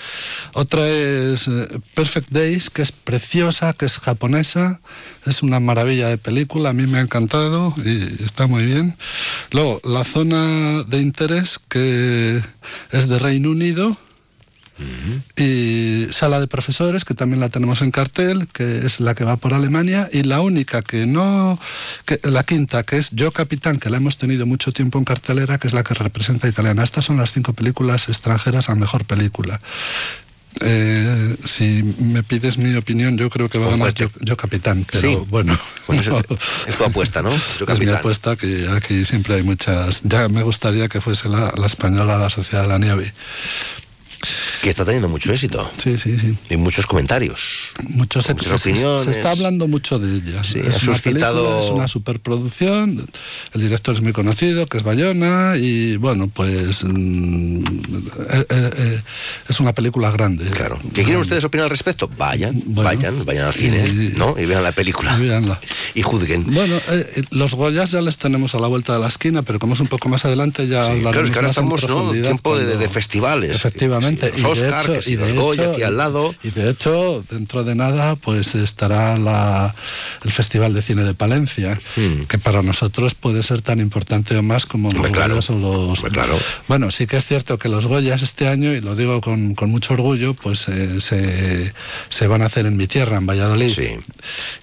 Otra 0.53 0.87
es 0.89 1.47
eh, 1.49 1.69
Perfect 1.95 2.31
Days, 2.31 2.71
que 2.71 2.83
es 2.83 2.93
preciosa, 2.93 3.73
que 3.73 3.87
es 3.87 3.99
japonesa, 3.99 4.81
es 5.27 5.43
una 5.43 5.61
maravilla 5.61 6.09
de 6.09 6.19
película, 6.19 6.71
a 6.71 6.73
mí 6.73 6.87
me 6.87 6.99
ha 6.99 7.03
encantado 7.03 7.75
y 7.85 8.23
está 8.25 8.47
muy 8.47 8.65
bien. 8.67 8.97
Luego, 9.51 9.81
La 9.85 10.05
Zona 10.05 10.83
de 10.85 11.01
Interés, 11.01 11.59
que 11.69 12.43
es 12.93 13.09
de 13.09 13.19
Reino 13.19 13.51
Unido, 13.51 13.99
y 15.37 16.07
Sala 16.11 16.41
de 16.41 16.47
Profesores, 16.47 17.05
que 17.05 17.15
también 17.15 17.41
la 17.41 17.49
tenemos 17.49 17.83
en 17.83 17.91
cartel, 17.91 18.49
que 18.53 18.79
es 18.87 19.01
la 19.01 19.15
que 19.15 19.25
va 19.25 19.37
por 19.37 19.55
Alemania, 19.55 20.09
y 20.13 20.23
la 20.23 20.41
única 20.41 20.83
que 20.83 21.07
no, 21.07 21.59
que, 22.07 22.21
la 22.25 22.43
quinta, 22.45 22.83
que 22.83 22.99
es 22.99 23.11
Yo 23.11 23.31
Capitán, 23.33 23.79
que 23.79 23.91
la 23.91 23.99
hemos 23.99 24.19
tenido 24.19 24.47
mucho 24.47 24.73
tiempo 24.73 24.99
en 24.99 25.05
cartelera, 25.05 25.59
que 25.59 25.69
es 25.69 25.75
la 25.75 25.85
que 25.85 25.95
representa 25.95 26.47
a 26.47 26.51
italiana. 26.51 26.83
Estas 26.83 27.05
son 27.05 27.17
las 27.17 27.33
cinco 27.33 27.53
películas 27.53 28.09
extranjeras 28.09 28.69
a 28.69 28.75
mejor 28.75 29.05
película. 29.05 29.61
Eh, 30.61 31.37
si 31.45 31.83
me 31.99 32.23
pides 32.23 32.59
mi 32.59 32.75
opinión, 32.77 33.19
yo 33.19 33.29
creo 33.29 33.49
que 33.49 33.59
va 33.59 33.67
a 33.67 33.71
ganar 33.71 33.93
yo, 33.93 34.09
yo 34.21 34.37
capitán, 34.37 34.87
pero 34.91 35.01
Sí. 35.01 35.27
bueno. 35.29 35.59
Es 36.67 36.77
tu 36.77 36.85
apuesta, 36.85 37.23
¿no? 37.23 37.31
Yo 37.59 37.67
Es 37.67 37.79
mi 37.79 37.89
apuesta 37.91 38.37
que 38.37 38.69
aquí 38.77 39.05
siempre 39.05 39.35
hay 39.35 39.43
muchas. 39.43 40.03
Ya 40.05 40.29
me 40.29 40.43
gustaría 40.43 40.89
que 40.89 41.01
fuese 41.01 41.29
la, 41.29 41.53
la 41.57 41.67
española, 41.67 42.19
la 42.19 42.31
Sociedad 42.31 42.63
de 42.63 42.69
la 42.69 42.79
Nieve. 42.79 43.13
Que 44.63 44.71
está 44.71 44.85
teniendo 44.85 45.09
mucho 45.09 45.33
éxito. 45.33 45.71
Sí, 45.77 45.97
sí, 45.99 46.19
sí. 46.19 46.37
Y 46.51 46.57
muchos 46.57 46.87
comentarios. 46.87 47.41
Muchos 47.89 48.29
Muchas 48.29 48.61
se- 48.61 48.71
opiniones. 48.71 49.03
Se 49.03 49.11
está 49.11 49.31
hablando 49.33 49.69
mucho 49.69 49.99
de 49.99 50.17
ella. 50.17 50.43
Sí, 50.45 50.59
es, 50.61 50.65
ha 50.67 50.69
una 50.69 50.79
suscitado- 50.99 51.43
película, 51.45 51.61
es 51.61 51.71
una 51.71 51.89
superproducción. 51.89 53.07
El 53.55 53.61
director 53.61 53.95
es 53.95 54.01
muy 54.01 54.13
conocido, 54.13 54.67
que 54.67 54.79
es 54.79 54.83
Bayona, 54.85 55.55
y 55.57 55.97
bueno, 55.97 56.29
pues 56.33 56.85
mm, 56.85 57.65
eh, 57.65 58.47
eh, 58.49 58.71
eh, 58.77 59.03
es 59.49 59.61
una 59.61 59.73
película 59.73 60.11
grande. 60.11 60.47
Claro. 60.51 60.79
¿Que 60.93 61.03
quieren 61.05 61.21
ustedes 61.21 61.45
opinar 61.45 61.65
al 61.65 61.71
respecto? 61.71 62.11
Vayan, 62.17 62.63
vayan, 62.67 63.25
vayan 63.25 63.47
al 63.47 63.55
cine, 63.55 63.89
¿no? 64.17 64.35
Y 64.39 64.47
vean 64.47 64.63
la 64.63 64.73
película. 64.73 65.19
Y. 65.95 65.99
Y 66.01 66.03
juzguen. 66.03 66.45
Bueno, 66.53 66.77
los 67.31 67.55
Goyas 67.55 67.91
ya 67.91 68.01
les 68.01 68.19
tenemos 68.19 68.55
a 68.55 68.59
la 68.61 68.67
vuelta 68.67 68.93
de 68.95 68.99
la 69.01 69.09
esquina, 69.09 69.43
pero 69.43 69.59
como 69.59 69.75
es 69.75 69.81
un 69.81 69.87
poco 69.89 70.09
más 70.09 70.25
adelante 70.25 70.67
ya 70.67 70.85
hablaremos 70.85 71.13
Claro, 71.13 71.25
es 71.27 71.31
que 71.31 71.37
ahora 71.39 71.49
más 71.49 71.59
en 71.59 71.65
estamos, 71.65 71.89
¿no? 71.89 72.13
Tiempo 72.13 72.59
de, 72.59 72.77
de 72.77 72.89
festivales. 72.89 73.57
Efectivamente. 73.57 74.14
Sí, 74.19 74.43
los 74.43 74.59
Oscar, 74.59 74.87
que 74.93 75.03
si 75.03 75.17
los 75.17 75.33
Goya 75.33 75.73
aquí 75.73 75.83
al 75.83 75.97
lado. 75.97 76.35
Y 76.43 76.51
de 76.51 76.71
hecho, 76.71 77.25
dentro 77.31 77.65
de 77.65 77.75
nada, 77.75 78.17
pues 78.17 78.55
estará 78.55 79.19
la, 79.19 79.75
el 80.25 80.33
Festival 80.33 80.75
de 80.75 80.83
Cine 80.83 81.05
de 81.05 81.15
Palencia, 81.15 81.79
que 82.29 82.39
para 82.39 82.63
nosotros 82.63 83.15
puede 83.15 83.43
ser 83.43 83.63
tan 83.63 83.81
importante 83.81 84.37
o 84.37 84.43
más 84.43 84.67
como 84.67 84.93
los 84.93 85.09
Goyas 85.09 85.51
o 85.51 85.59
los... 85.59 86.03
Bueno, 86.69 86.91
sí 86.91 87.07
que 87.07 87.17
es 87.17 87.27
cierto 87.27 87.59
que 87.59 87.69
los 87.69 87.87
Goyas 87.87 88.23
este 88.23 88.49
año, 88.49 88.73
y 88.73 88.81
lo 88.81 88.97
digo 88.97 89.21
con, 89.21 89.55
con 89.55 89.71
mucho 89.71 89.95
orgullo, 89.95 90.35
pues 90.35 90.69
eh, 90.69 91.01
se, 91.01 91.73
se 92.09 92.27
van 92.27 92.43
a 92.43 92.47
hacer 92.47 92.67
en 92.67 92.77
mi 92.77 92.87
tierra, 92.87 93.19
en 93.19 93.27
Valladolid. 93.27 93.77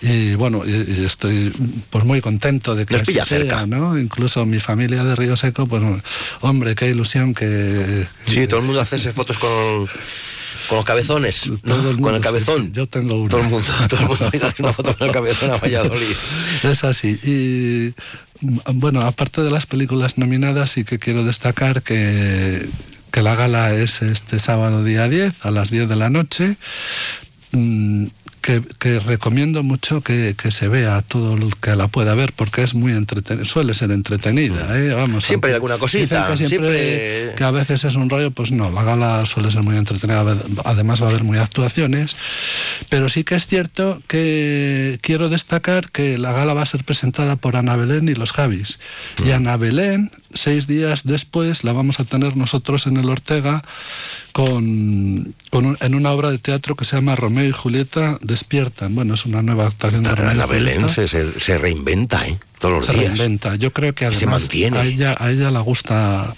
Y 0.02 0.36
bueno, 0.36 0.64
y, 0.66 0.72
y 0.72 1.06
estoy 1.06 1.52
pues 1.90 2.04
muy 2.04 2.22
contento 2.22 2.76
de 2.76 2.86
que 2.86 2.96
así 2.96 3.14
sea, 3.14 3.26
cerca. 3.26 3.66
¿no? 3.66 3.98
Incluso 3.98 4.46
mi 4.46 4.60
familia 4.60 5.04
de 5.04 5.16
Río 5.16 5.36
Seco, 5.36 5.68
pues 5.68 5.82
hombre, 6.42 6.76
qué 6.76 6.90
ilusión 6.90 7.34
que... 7.34 8.06
Sí, 8.26 8.48
todo 8.48 8.60
el 8.60 8.66
mundo 8.66 8.82
hacerse 8.82 9.12
fotos 9.12 9.38
con, 9.42 9.88
con 10.68 10.78
los 10.78 10.86
cabezones, 10.86 11.48
¿no? 11.64 12.00
con 12.00 12.16
el 12.16 12.22
cabezón. 12.22 12.72
yo 12.72 12.88
tengo 12.88 13.16
una. 13.16 13.30
Todo 13.30 13.42
el 13.42 13.50
mundo, 13.50 13.68
todo 13.90 14.00
el 14.00 14.08
mundo 14.08 14.26
ha 14.26 14.54
una 14.60 14.74
foto 14.74 14.96
con 14.96 15.08
el 15.08 15.14
cabezón 15.14 15.52
a 15.52 15.58
Valladolid. 15.58 16.16
Es 16.64 16.84
así. 16.84 17.20
Y 17.24 17.94
mm, 18.46 18.80
bueno, 18.80 19.02
aparte 19.02 19.42
de 19.42 19.52
las 19.52 19.66
películas 19.66 20.18
nominadas, 20.18 20.72
sí 20.72 20.84
que 20.84 21.00
quiero 21.00 21.24
destacar 21.24 21.82
que, 21.82 22.70
que 23.12 23.22
la 23.22 23.36
gala 23.36 23.74
es 23.74 24.02
este 24.02 24.40
sábado 24.40 24.84
día 24.84 25.10
10 25.10 25.46
a 25.46 25.52
las 25.52 25.72
10 25.72 25.90
de 25.90 25.96
la 25.96 26.10
noche. 26.10 26.56
Que, 28.42 28.62
que 28.80 29.00
recomiendo 29.00 29.62
mucho 29.62 30.02
que, 30.02 30.34
que 30.36 30.50
se 30.52 30.68
vea 30.68 30.96
a 30.98 31.02
todo 31.04 31.36
el 31.36 31.56
que 31.58 31.76
la 31.76 31.88
pueda 31.88 32.16
ver 32.16 32.34
porque 32.34 32.64
es 32.64 32.74
muy 32.74 32.92
entretenida, 32.92 33.46
suele 33.46 33.76
ser 33.76 33.92
entretenida, 33.92 34.80
¿eh? 34.80 34.96
Vamos, 34.96 35.26
Siempre 35.26 35.52
hay 35.52 35.56
alguna 35.56 35.78
cosita, 35.78 36.28
dicen 36.28 36.32
que 36.32 36.38
siempre, 36.50 36.68
siempre- 36.80 37.36
que 37.36 37.44
a 37.44 37.52
veces 37.52 37.84
es 37.84 37.96
un 37.96 38.10
rollo, 38.10 38.32
pues 38.32 38.52
no, 38.52 38.72
la 38.72 38.84
gala 38.84 39.26
suele 39.28 39.52
ser 39.52 39.62
muy 39.62 39.78
entretenida, 39.78 40.26
además 40.66 41.02
va 41.04 41.06
a 41.06 41.10
haber 41.12 41.24
muy 41.24 41.38
actuaciones, 41.38 42.16
pero 42.90 43.10
sí 43.10 43.24
que 43.24 43.36
es 43.36 43.46
cierto 43.46 44.02
que 44.08 44.98
quiero 45.02 45.30
destacar 45.30 45.92
que 45.92 46.18
la 46.18 46.32
gala 46.32 46.56
va 46.56 46.64
a 46.64 46.66
ser 46.66 46.84
presentada 46.84 47.36
por 47.36 47.56
Ana 47.56 47.76
Belén 47.76 48.10
y 48.10 48.16
los 48.16 48.32
Javis. 48.32 48.80
Y 49.24 49.32
Ana 49.32 49.56
Belén, 49.58 50.12
seis 50.34 50.68
días 50.68 51.02
después, 51.04 51.64
la 51.64 51.74
vamos 51.74 52.00
a 52.00 52.04
tener 52.06 52.38
nosotros 52.38 52.88
en 52.88 52.98
el 52.98 53.10
Ortega 53.10 53.64
con, 54.32 55.34
con 55.50 55.66
un- 55.66 55.78
en 55.82 55.96
una 55.96 56.12
obra 56.12 56.32
de 56.32 56.38
teatro 56.38 56.76
que 56.76 56.86
se 56.86 56.96
llama 56.96 57.16
Romeo 57.16 57.46
y 57.48 57.52
Julieta 57.52 58.18
despiertan. 58.22 58.96
Bueno, 58.96 59.14
es 59.16 59.26
una 59.26 59.42
nueva 59.42 59.68
actuación 59.68 60.04
de 60.04 60.10
Pero 60.12 60.30
Romeo 60.30 60.46
y 60.46 60.50
Belén 60.50 60.90
se, 60.90 61.08
se- 61.08 61.58
reinventa, 61.58 62.28
¿eh? 62.28 62.40
Todos 62.60 62.76
los 62.76 62.86
se 62.86 62.94
días. 62.94 63.06
reinventa. 63.18 63.56
Yo 63.56 63.72
creo 63.74 63.94
que 63.94 64.12
se 64.12 64.26
mantiene. 64.28 64.78
a 64.78 64.84
ella 64.86 65.16
a 65.20 65.32
ella 65.32 65.52
le 65.52 65.60
gusta 65.60 66.34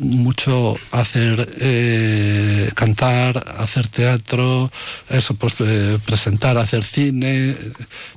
mucho 0.00 0.76
hacer 0.90 1.48
eh, 1.60 2.70
cantar, 2.74 3.54
hacer 3.58 3.86
teatro, 3.88 4.70
eso 5.08 5.34
pues 5.34 5.54
eh, 5.60 5.98
presentar, 6.04 6.58
hacer 6.58 6.84
cine. 6.84 7.54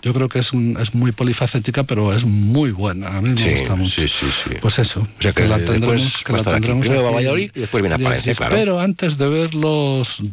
Yo 0.02 0.14
creo 0.14 0.30
que 0.30 0.40
es 0.40 0.54
un, 0.54 0.78
es 0.82 0.96
muy 0.96 1.12
polifacética, 1.12 1.84
pero 1.84 2.14
es 2.14 2.26
muy 2.26 2.72
buena. 2.72 3.18
A 3.18 3.22
mí 3.22 3.30
me 3.30 3.38
Sí, 3.44 3.60
gusta 3.60 3.76
mucho. 3.76 4.02
sí, 4.02 4.08
sí, 4.08 4.26
sí. 4.44 4.56
Pues 4.62 4.80
eso. 4.80 5.02
O 5.02 5.22
sea 5.22 5.32
que 5.34 5.48
la 5.48 5.60
tendremos, 5.60 6.24
que 6.26 6.34
la 6.34 6.40
aquí. 6.40 6.50
tendremos 6.52 6.90
a. 6.90 7.02
Valladolid 7.14 7.52
y 7.54 7.60
después 7.62 7.82
viene 7.84 7.96
a 7.96 8.00
Palencia, 8.00 8.30
Diez, 8.32 8.38
claro. 8.38 8.56
Pero 8.56 8.80
antes 8.80 9.18
de 9.18 9.28
ver 9.30 9.54
los 9.54 10.24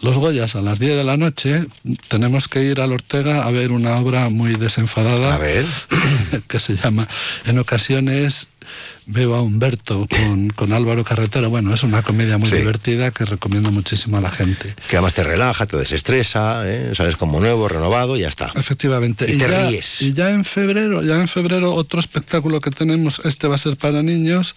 los 0.00 0.18
Goyas 0.18 0.54
a 0.56 0.60
las 0.60 0.78
10 0.80 0.96
de 0.96 1.04
la 1.04 1.16
noche, 1.16 1.64
tenemos 2.08 2.48
que 2.48 2.62
ir 2.64 2.80
al 2.80 2.92
Ortega 2.92 3.44
a 3.46 3.50
ver 3.52 3.70
una 3.72 3.96
obra 3.96 4.28
muy 4.28 4.54
desenfadada. 4.56 5.34
A 5.34 5.38
ver. 5.38 5.64
que 6.48 6.60
se 6.60 6.76
llama 6.76 7.08
En 7.46 7.58
ocasiones 7.58 8.48
veo 9.06 9.34
a 9.34 9.42
Humberto 9.42 10.06
con, 10.08 10.48
con 10.50 10.72
Álvaro 10.72 11.04
Carretero. 11.04 11.50
Bueno, 11.50 11.74
es 11.74 11.82
una 11.82 12.02
comedia 12.02 12.38
muy 12.38 12.48
Sí. 12.48 12.56
divertida 12.56 13.10
que 13.10 13.24
recomiendo 13.24 13.70
muchísimo 13.70 14.16
a 14.16 14.20
la 14.20 14.30
gente. 14.30 14.74
Que 14.88 14.96
además 14.96 15.14
te 15.14 15.22
relaja, 15.24 15.66
te 15.66 15.76
desestresa, 15.76 16.62
¿eh? 16.66 16.92
sales 16.94 17.16
como 17.16 17.40
nuevo, 17.40 17.68
renovado 17.68 18.16
y 18.16 18.20
ya 18.20 18.28
está. 18.28 18.50
Efectivamente. 18.54 19.24
Y 19.30 19.38
te 19.38 19.48
ya, 19.48 19.68
ríes. 19.68 20.00
Y 20.02 20.12
ya 20.14 20.30
en 20.30 20.44
febrero, 20.44 21.02
ya 21.02 21.16
en 21.16 21.28
febrero 21.28 21.74
otro 21.74 22.00
espectáculo 22.00 22.60
que 22.60 22.70
tenemos, 22.70 23.20
este 23.24 23.46
va 23.48 23.56
a 23.56 23.58
ser 23.58 23.76
para 23.76 24.02
niños, 24.02 24.54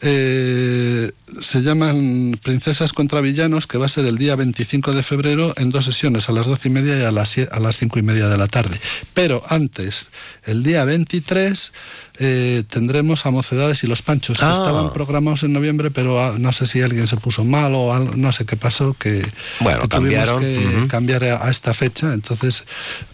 eh, 0.00 1.12
se 1.40 1.62
llaman 1.62 2.38
Princesas 2.42 2.92
contra 2.92 3.20
Villanos, 3.20 3.66
que 3.66 3.78
va 3.78 3.86
a 3.86 3.88
ser 3.88 4.04
el 4.06 4.18
día 4.18 4.36
25 4.36 4.92
de 4.92 5.02
febrero 5.02 5.52
en 5.56 5.70
dos 5.70 5.84
sesiones, 5.84 6.28
a 6.28 6.32
las 6.32 6.46
doce 6.46 6.68
y 6.68 6.72
media 6.72 6.98
y 6.98 7.02
a 7.02 7.10
las, 7.10 7.36
a 7.38 7.60
las 7.60 7.78
cinco 7.78 7.98
y 7.98 8.02
media 8.02 8.28
de 8.28 8.36
la 8.38 8.48
tarde. 8.48 8.78
Pero 9.14 9.42
antes, 9.48 10.10
el 10.44 10.62
día 10.62 10.84
23, 10.84 11.72
eh, 12.20 12.62
tendremos 12.68 13.26
a 13.26 13.30
Mocedades 13.30 13.82
y 13.82 13.86
los 13.88 14.02
Panchos, 14.02 14.38
que 14.38 14.44
Ah. 14.44 14.52
estaban 14.52 14.92
programados 14.92 15.42
en 15.42 15.52
noviembre, 15.52 15.90
pero 15.90 16.20
ah, 16.22 16.34
no 16.38 16.52
sé 16.52 16.66
si 16.66 16.80
alguien 16.82 17.06
se 17.08 17.16
puso 17.16 17.44
mal 17.44 17.74
o 17.74 17.92
algo, 17.94 18.14
no 18.14 18.30
sé 18.30 18.44
qué 18.44 18.56
pasó, 18.56 18.94
que, 18.94 19.24
Bueno, 19.60 19.80
que 19.82 19.88
tuvimos 19.88 20.28
cambiaron, 20.28 20.40
que 20.42 20.86
cambiar 20.88 21.24
a 21.24 21.46
a 21.46 21.50
esta 21.50 21.72
fecha. 21.74 22.12
Entonces, 22.12 22.64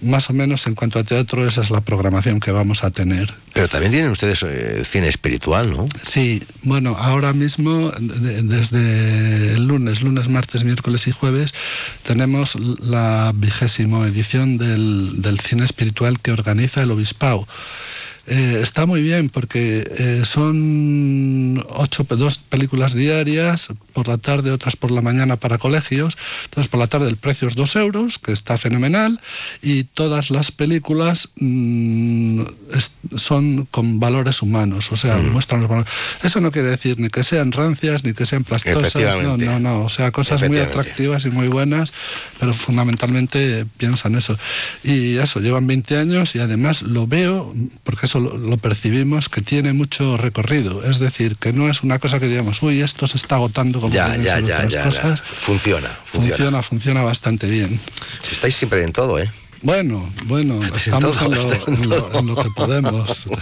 más 0.02 0.28
o 0.30 0.32
menos 0.32 0.66
en 0.66 0.74
cuanto 0.74 0.98
a 0.98 1.04
teatro, 1.04 1.46
esa 1.48 1.62
es 1.62 1.70
la 1.70 1.80
programación 1.80 2.40
que 2.40 2.50
vamos 2.50 2.82
a 2.84 2.90
tener. 2.90 3.32
Pero 3.54 3.68
también 3.68 3.92
tienen 3.92 4.10
ustedes 4.10 4.40
eh, 4.42 4.82
cine 4.84 5.08
espiritual, 5.08 5.70
¿no? 5.70 5.88
Sí, 6.02 6.42
bueno, 6.64 6.96
ahora 6.98 7.32
mismo, 7.32 7.90
de- 7.98 8.42
desde 8.42 9.54
el 9.54 9.66
lunes, 9.66 10.02
lunes, 10.02 10.28
martes, 10.28 10.64
miércoles 10.64 11.06
y 11.06 11.12
jueves, 11.12 11.54
tenemos 12.02 12.54
la 12.80 13.32
vigésimo 13.34 14.04
edición 14.04 14.58
del, 14.58 15.22
del 15.22 15.40
cine 15.40 15.64
espiritual 15.64 16.20
que 16.20 16.32
organiza 16.32 16.82
el 16.82 16.90
Obispado. 16.90 17.46
Eh, 18.28 18.60
está 18.62 18.86
muy 18.86 19.02
bien 19.02 19.28
porque 19.28 19.88
eh, 19.98 20.22
son 20.24 21.64
ocho, 21.70 22.04
dos 22.10 22.38
películas 22.38 22.92
diarias, 22.94 23.68
por 23.92 24.08
la 24.08 24.18
tarde, 24.18 24.50
otras 24.50 24.74
por 24.76 24.90
la 24.90 25.00
mañana 25.00 25.36
para 25.36 25.58
colegios. 25.58 26.16
Entonces, 26.46 26.68
por 26.70 26.80
la 26.80 26.86
tarde 26.88 27.08
el 27.08 27.16
precio 27.16 27.46
es 27.48 27.54
dos 27.54 27.76
euros, 27.76 28.18
que 28.18 28.32
está 28.32 28.58
fenomenal, 28.58 29.20
y 29.62 29.84
todas 29.84 30.30
las 30.30 30.50
películas 30.50 31.28
mm, 31.36 32.40
es- 32.74 32.96
son 33.16 33.66
con 33.70 34.00
valores 34.00 34.42
humanos, 34.42 34.90
o 34.92 34.96
sea, 34.96 35.16
muestran 35.32 35.60
los 35.60 35.70
valores. 35.70 35.90
Eso 36.22 36.40
no 36.40 36.50
quiere 36.50 36.68
decir 36.68 36.98
ni 36.98 37.08
que 37.10 37.22
sean 37.22 37.52
rancias, 37.52 38.02
ni 38.04 38.12
que 38.12 38.26
sean 38.26 38.42
plastosas, 38.44 38.92
no, 39.22 39.36
no, 39.46 39.58
no, 39.60 39.84
o 39.84 39.88
sea, 39.88 40.10
cosas 40.10 40.40
muy 40.48 40.58
atractivas 40.70 41.24
y 41.24 41.30
muy 41.30 41.48
buenas, 41.48 41.92
pero 42.40 42.52
fundamentalmente 42.54 43.66
piensan 43.76 44.14
eso. 44.16 44.36
Y 44.84 45.16
eso, 45.16 45.40
llevan 45.40 45.66
20 45.66 45.96
años 45.98 46.34
y 46.34 46.38
además 46.40 46.82
lo 46.82 47.06
veo, 47.06 47.54
porque 47.84 48.06
eso 48.06 48.15
lo, 48.20 48.36
lo 48.36 48.56
percibimos, 48.58 49.28
que 49.28 49.40
tiene 49.42 49.72
mucho 49.72 50.16
recorrido. 50.16 50.82
Es 50.84 50.98
decir, 50.98 51.36
que 51.36 51.52
no 51.52 51.68
es 51.68 51.82
una 51.82 51.98
cosa 51.98 52.20
que 52.20 52.26
digamos, 52.28 52.62
uy, 52.62 52.80
esto 52.82 53.06
se 53.06 53.16
está 53.16 53.36
agotando 53.36 53.80
como 53.80 53.92
Ya, 53.92 54.08
otras 54.42 54.70
ya. 54.72 54.82
cosas. 54.84 55.20
Funciona, 55.20 55.88
funciona. 56.04 56.36
Funciona, 56.36 56.62
funciona 56.62 57.02
bastante 57.02 57.48
bien. 57.48 57.80
Estáis 58.30 58.54
siempre 58.56 58.82
en 58.82 58.92
todo, 58.92 59.18
¿eh? 59.18 59.30
Bueno, 59.62 60.08
bueno, 60.26 60.60
estamos 60.62 61.20
en 61.22 61.30
lo, 61.34 61.42
en 61.66 61.88
lo- 61.88 62.18
en 62.18 62.26
lo 62.26 62.36
que 62.36 62.50
podemos. 62.50 63.26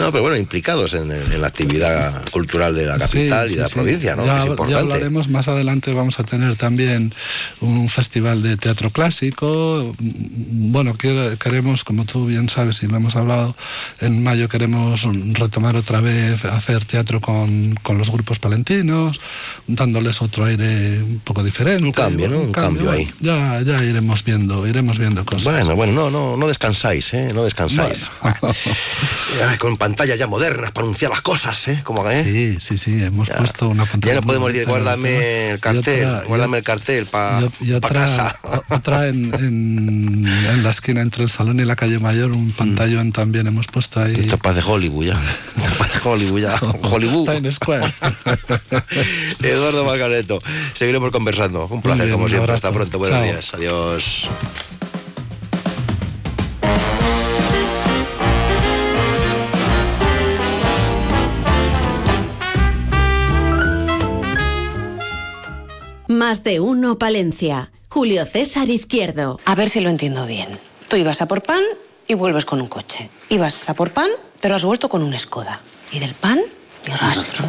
No, 0.00 0.10
pero 0.10 0.22
bueno, 0.22 0.36
implicados 0.36 0.92
en, 0.94 1.08
la 1.40 1.46
actividad 1.46 2.28
cultural 2.30 2.74
de 2.74 2.86
la 2.86 2.98
capital 2.98 3.46
Sí, 3.48 3.54
y 3.54 3.56
de 3.56 3.62
la 3.62 3.68
sí, 3.68 3.74
provincia, 3.74 4.16
¿no? 4.16 4.26
Ya, 4.26 4.38
es 4.38 4.44
ya 4.44 4.50
importante. 4.50 4.80
hablaremos 4.82 5.28
más 5.28 5.46
adelante. 5.46 5.92
Vamos 5.94 6.18
a 6.18 6.24
tener 6.24 6.56
también 6.56 7.14
un 7.60 7.88
festival 7.88 8.42
de 8.42 8.56
teatro 8.56 8.90
clásico. 8.90 9.94
Bueno, 10.00 10.94
quiero- 10.94 11.38
queremos, 11.38 11.84
como 11.84 12.04
tú 12.06 12.26
bien 12.26 12.48
sabes 12.48 12.82
y 12.82 12.88
lo 12.88 12.96
hemos 12.96 13.14
hablado, 13.14 13.54
en 14.00 14.22
mayo 14.24 14.48
queremos 14.48 15.02
retomar 15.34 15.76
otra 15.76 16.00
vez 16.00 16.44
hacer 16.44 16.84
teatro 16.84 17.20
con, 17.20 17.74
con 17.82 17.96
los 17.96 18.10
grupos 18.10 18.40
palentinos, 18.40 19.20
dándoles 19.68 20.20
otro 20.22 20.44
aire 20.44 21.02
un 21.02 21.20
poco 21.20 21.42
diferente. 21.44 21.84
Un 21.84 21.92
cambio, 21.92 22.28
¿no? 22.28 22.40
Un 22.40 22.52
cambio 22.52 22.90
ahí. 22.90 23.08
Ya, 23.20 23.60
ya 23.62 23.82
iremos 23.84 24.24
viendo, 24.24 24.66
iremos 24.66 24.98
viendo 24.98 25.24
cosas. 25.24 25.44
Bueno, 25.44 25.53
bueno, 25.74 25.92
no, 25.92 26.10
no, 26.10 26.36
no 26.36 26.48
descansáis, 26.48 27.12
¿eh? 27.14 27.30
No 27.34 27.44
descansáis. 27.44 28.10
Ay, 29.48 29.58
con 29.58 29.76
pantallas 29.76 30.18
ya 30.18 30.26
modernas 30.26 30.72
para 30.72 30.84
anunciar 30.84 31.10
las 31.10 31.20
cosas, 31.20 31.68
¿eh? 31.68 31.80
Como, 31.84 32.08
¿eh? 32.10 32.22
Sí, 32.24 32.58
sí, 32.60 32.78
sí, 32.78 33.02
hemos 33.04 33.28
puesto 33.30 33.68
una 33.68 33.84
pantalla. 33.86 34.14
Ya 34.14 34.20
no 34.20 34.26
podemos 34.26 34.52
decir, 34.52 34.68
guárdame 34.68 35.50
el 35.52 35.60
cartel, 35.60 36.06
otra- 36.08 36.24
guárdame 36.26 36.58
el 36.58 36.64
cartel 36.64 37.06
para 37.06 37.38
otra, 37.76 37.90
casa. 37.90 38.38
otra 38.70 39.08
en, 39.08 39.32
en, 39.34 40.26
en 40.26 40.62
la 40.62 40.70
esquina 40.70 41.00
entre 41.02 41.24
el 41.24 41.30
salón 41.30 41.60
y 41.60 41.64
la 41.64 41.76
calle 41.76 41.98
mayor, 41.98 42.30
un 42.32 42.50
pantallón 42.52 43.12
también 43.12 43.46
hemos 43.46 43.66
puesto 43.66 44.00
ahí. 44.00 44.14
Esto 44.14 44.38
parece 44.38 44.68
Hollywood 44.68 45.06
ya. 45.06 45.20
Parece 45.78 45.98
Hollywood 46.08 46.40
ya. 46.40 46.56
Hollywood. 46.82 47.50
Square. 47.50 47.92
Eduardo 49.42 49.84
Margareto. 49.84 50.40
Seguiremos 50.72 51.10
conversando. 51.10 51.66
Un 51.66 51.82
placer, 51.82 52.06
bien, 52.06 52.16
como 52.16 52.28
siempre. 52.28 52.52
Hasta 52.54 52.72
pronto. 52.72 52.98
Buenos 52.98 53.18
Chao. 53.18 53.24
días. 53.24 53.54
Adiós. 53.54 54.28
Más 66.26 66.42
de 66.42 66.58
uno 66.58 66.96
Palencia. 66.96 67.70
Julio 67.90 68.24
César 68.24 68.70
Izquierdo. 68.70 69.38
A 69.44 69.54
ver 69.54 69.68
si 69.68 69.80
lo 69.80 69.90
entiendo 69.90 70.24
bien. 70.24 70.58
Tú 70.88 70.96
ibas 70.96 71.20
a 71.20 71.28
por 71.28 71.42
pan 71.42 71.60
y 72.08 72.14
vuelves 72.14 72.46
con 72.46 72.62
un 72.62 72.66
coche. 72.66 73.10
Ibas 73.28 73.68
a 73.68 73.74
por 73.74 73.90
pan, 73.90 74.08
pero 74.40 74.56
has 74.56 74.64
vuelto 74.64 74.88
con 74.88 75.02
un 75.02 75.18
Skoda. 75.18 75.60
Y 75.92 75.98
del 75.98 76.14
pan, 76.14 76.40
ni 76.88 76.94
rastro. 76.94 77.44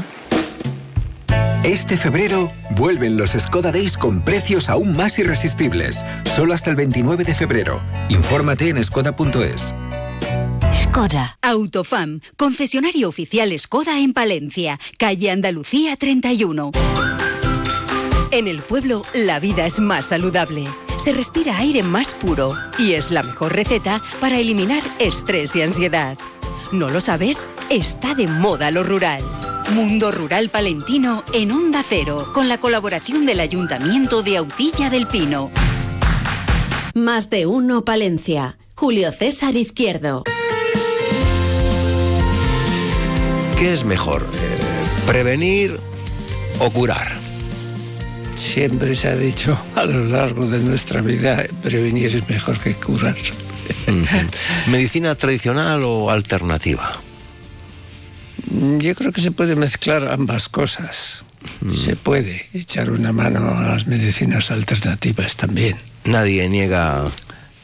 Este 1.63 1.95
febrero 1.95 2.51
vuelven 2.71 3.15
los 3.15 3.31
Skoda 3.31 3.71
Days 3.71 3.95
con 3.95 4.25
precios 4.25 4.67
aún 4.67 4.93
más 4.93 5.17
irresistibles. 5.19 6.03
Solo 6.35 6.53
hasta 6.53 6.69
el 6.69 6.75
29 6.75 7.23
de 7.23 7.33
febrero. 7.33 7.81
Infórmate 8.09 8.67
en 8.67 8.83
skoda.es. 8.83 9.73
Skoda. 10.83 11.37
Autofam, 11.41 12.19
concesionario 12.35 13.07
oficial 13.07 13.57
Skoda 13.57 14.01
en 14.01 14.11
Palencia, 14.11 14.81
calle 14.97 15.31
Andalucía 15.31 15.95
31. 15.95 16.71
En 18.31 18.47
el 18.47 18.61
pueblo, 18.61 19.03
la 19.13 19.39
vida 19.39 19.65
es 19.65 19.79
más 19.79 20.05
saludable. 20.05 20.67
Se 20.97 21.11
respira 21.13 21.57
aire 21.57 21.83
más 21.83 22.13
puro 22.13 22.55
y 22.77 22.93
es 22.93 23.11
la 23.11 23.23
mejor 23.23 23.53
receta 23.53 24.01
para 24.19 24.37
eliminar 24.39 24.83
estrés 24.99 25.55
y 25.55 25.61
ansiedad. 25.61 26.17
¿No 26.71 26.89
lo 26.89 26.99
sabes? 26.99 27.45
Está 27.69 28.15
de 28.15 28.27
moda 28.27 28.71
lo 28.71 28.83
rural. 28.83 29.21
Mundo 29.73 30.11
Rural 30.11 30.49
Palentino 30.49 31.23
en 31.33 31.51
Onda 31.51 31.83
Cero, 31.87 32.29
con 32.33 32.49
la 32.49 32.59
colaboración 32.59 33.25
del 33.25 33.39
Ayuntamiento 33.39 34.21
de 34.21 34.37
Autilla 34.37 34.89
del 34.89 35.07
Pino. 35.07 35.49
Más 36.93 37.29
de 37.29 37.45
uno 37.45 37.83
Palencia. 37.85 38.57
Julio 38.75 39.11
César 39.11 39.55
Izquierdo. 39.55 40.23
¿Qué 43.57 43.73
es 43.73 43.85
mejor? 43.85 44.21
eh, 44.21 44.59
¿Prevenir 45.07 45.77
o 46.59 46.69
curar? 46.69 47.24
Siempre 48.35 48.95
se 48.95 49.07
ha 49.07 49.15
dicho 49.15 49.57
a 49.75 49.85
lo 49.85 50.05
largo 50.05 50.45
de 50.45 50.59
nuestra 50.59 51.01
vida, 51.01 51.43
prevenir 51.63 52.15
es 52.15 52.27
mejor 52.29 52.59
que 52.59 52.73
curar. 52.73 53.15
¿Medicina 54.67 55.15
tradicional 55.15 55.83
o 55.85 56.09
alternativa? 56.09 56.91
Yo 58.77 58.95
creo 58.95 59.11
que 59.11 59.21
se 59.21 59.31
puede 59.31 59.55
mezclar 59.55 60.11
ambas 60.11 60.49
cosas. 60.49 61.23
Se 61.75 61.95
puede 61.95 62.47
echar 62.53 62.91
una 62.91 63.11
mano 63.11 63.57
a 63.57 63.61
las 63.61 63.87
medicinas 63.87 64.51
alternativas 64.51 65.35
también. 65.35 65.77
Nadie 66.05 66.47
niega 66.49 67.11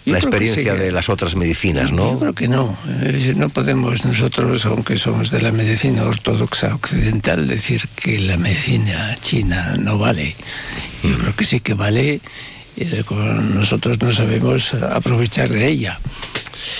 Yo 0.06 0.14
la 0.14 0.20
sí 0.20 0.26
experiencia 0.28 0.74
que- 0.74 0.80
de 0.80 0.92
las 0.92 1.10
otras 1.10 1.36
medicinas, 1.36 1.92
¿no? 1.92 2.14
Yo 2.14 2.20
creo 2.20 2.34
que 2.34 2.48
no. 2.48 2.76
Eh, 3.02 3.34
No 3.38 3.50
podemos 3.50 4.04
nosotros, 4.04 4.66
aunque 4.66 4.98
somos 4.98 5.30
de 5.32 5.42
la 5.42 5.52
medicina 5.52 6.04
ortodoxa 6.04 6.74
occidental, 6.74 7.48
decir 7.48 7.88
que 7.96 8.18
la 8.20 8.38
medicina 8.38 9.16
china 9.22 9.76
no 9.80 9.98
vale. 10.00 10.36
Yo 11.04 11.18
creo 11.18 11.36
que 11.36 11.46
sí 11.46 11.60
que 11.60 11.74
vale. 11.76 12.20
nosotros 13.54 14.00
no 14.02 14.14
sabemos 14.14 14.74
aprovechar 14.74 15.50
de 15.50 15.68
ella. 15.68 16.00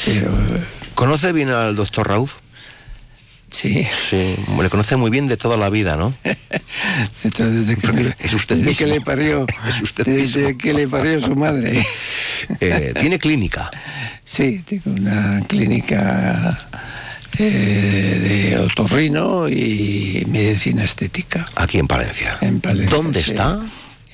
Pero 0.06 0.32
eh, 0.32 0.64
¿Conoce 0.96 1.32
bien 1.32 1.50
al 1.50 1.76
doctor 1.76 2.08
Rauf? 2.08 2.36
Sí. 3.52 3.86
Sí, 4.10 4.36
le 4.62 4.70
conoce 4.70 4.96
muy 4.96 5.12
bien 5.12 5.28
de 5.28 5.36
toda 5.36 5.58
la 5.58 5.70
vida, 5.70 5.98
¿no? 5.98 6.14
Entonces, 7.24 7.68
desde 7.68 7.82
que, 7.82 8.16
Es 8.20 8.34
usted 8.34 8.56
desde 8.56 8.76
que 8.76 8.88
le 8.88 9.02
parió, 9.02 9.46
Es 9.68 9.82
usted 9.82 10.06
desde 10.06 10.58
que 10.58 10.74
le 10.74 10.88
parió 10.88 11.20
su 11.22 11.36
madre. 11.36 11.86
Eh, 12.60 12.94
¿Tiene 13.00 13.20
clínica? 13.20 13.70
Sí, 14.26 14.64
tengo 14.66 14.90
una 15.00 15.44
clínica 15.48 16.58
eh, 17.38 18.50
de 18.52 18.58
otorrino 18.58 19.48
y 19.48 20.26
medicina 20.28 20.84
estética. 20.84 21.46
Aquí 21.56 21.78
en 21.78 21.86
Palencia. 21.86 22.40
En 22.42 22.60
Palencia, 22.60 22.98
¿Dónde 22.98 23.22
sí. 23.22 23.30
está? 23.30 23.60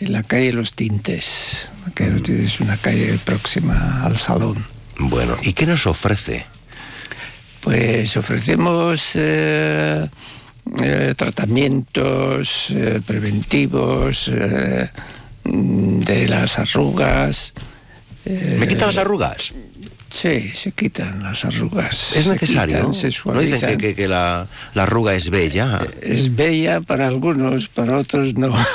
En 0.02 0.12
la 0.12 0.24
calle 0.24 0.52
Los 0.52 0.74
Tintes. 0.74 1.70
La 1.86 1.94
calle 1.94 2.12
Los 2.12 2.24
Tintes 2.24 2.50
es 2.54 2.60
una 2.60 2.76
calle 2.76 3.18
próxima 3.24 4.04
al 4.04 4.18
salón. 4.18 4.66
Bueno, 4.98 5.38
¿y 5.42 5.54
qué 5.54 5.66
nos 5.66 5.88
ofrece? 5.88 6.46
Pues 7.68 8.16
ofrecemos 8.16 9.12
eh, 9.16 10.08
eh, 10.82 11.14
tratamientos 11.18 12.70
eh, 12.70 13.02
preventivos 13.06 14.32
eh, 14.34 14.90
de 15.44 16.28
las 16.30 16.60
arrugas. 16.60 17.54
¿Me 18.24 18.70
quita 18.70 18.86
las 18.86 18.98
arrugas? 18.98 19.54
Sí, 20.20 20.52
se 20.56 20.72
quitan 20.72 21.22
las 21.22 21.46
arrugas. 21.46 22.16
Es 22.16 22.24
se 22.24 22.30
necesario. 22.32 22.92
se 22.94 23.12
¿No 23.26 23.40
dicen 23.40 23.78
que, 23.78 23.78
que- 23.78 23.96
que 23.96 24.08
la, 24.08 24.48
la 24.74 24.84
arruga 24.84 25.14
es 25.14 25.30
bella? 25.30 25.80
Es 26.02 26.36
bella 26.36 26.82
para 26.82 27.06
algunos, 27.08 27.70
para 27.70 27.98
otros 27.98 28.34
no. 28.36 28.52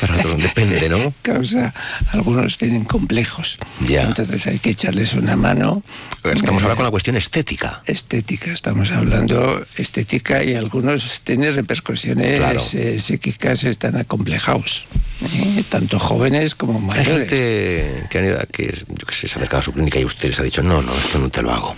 Para 0.00 0.16
otros 0.16 0.42
depende, 0.42 0.86
¿no? 0.90 1.14
Causa, 1.22 1.72
algunos 2.12 2.58
tienen 2.58 2.84
complejos. 2.84 3.56
Ya. 3.86 4.02
Entonces 4.02 4.46
hay 4.46 4.58
que 4.58 4.70
echarles 4.70 5.14
una 5.14 5.34
mano. 5.34 5.82
Estamos 6.24 6.60
Eh, 6.60 6.64
ahora 6.64 6.74
con 6.76 6.84
la 6.84 6.90
cuestión 6.90 7.16
estética. 7.16 7.80
Estética, 7.86 8.52
estamos 8.52 8.90
hablando 8.90 9.64
estética 9.78 10.44
y 10.44 10.54
algunos 10.56 11.22
tienen 11.22 11.54
repercusiones 11.54 12.36
Claro. 12.38 12.60
eh, 12.74 12.98
psíquicas, 13.00 13.64
están 13.64 13.96
acomplejados, 13.96 14.84
¿eh? 15.22 15.64
tanto 15.68 15.98
jóvenes 15.98 16.54
como 16.54 16.78
Hay 16.78 16.86
mayores. 16.86 17.30
gente 17.30 18.06
que, 18.10 18.18
han 18.18 18.24
ido- 18.24 18.38
que 18.52 18.84
yo 18.88 19.06
que 19.06 19.14
sé, 19.14 19.28
se 19.28 19.34
ha 19.34 19.38
acercado 19.38 19.60
a 19.60 19.62
su 19.62 19.72
clínica 19.72 19.98
y 19.98 20.04
usted 20.04 20.28
les 20.28 20.40
ha 20.40 20.42
dicho, 20.42 20.62
no, 20.62 20.80
no, 20.82 20.94
esto 20.94 21.18
no 21.18 21.28
te 21.30 21.42
lo 21.42 21.52
hago. 21.52 21.74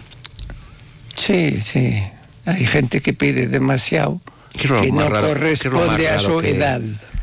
Sí, 1.17 1.61
sí. 1.63 2.03
Hay 2.47 2.67
gente 2.67 3.01
que 3.01 3.13
pide 3.13 3.47
demasiado 3.47 4.21
¿Qué 4.53 4.65
es 4.65 4.71
lo 4.71 4.81
que 4.81 4.91
no 4.93 5.09
raro? 5.09 5.35
¿Qué 5.39 5.53
es 5.53 5.65
lo 5.67 5.73
más 5.73 5.81
corresponde 5.87 6.09
a 6.09 6.19
su 6.19 6.39
que- 6.41 6.53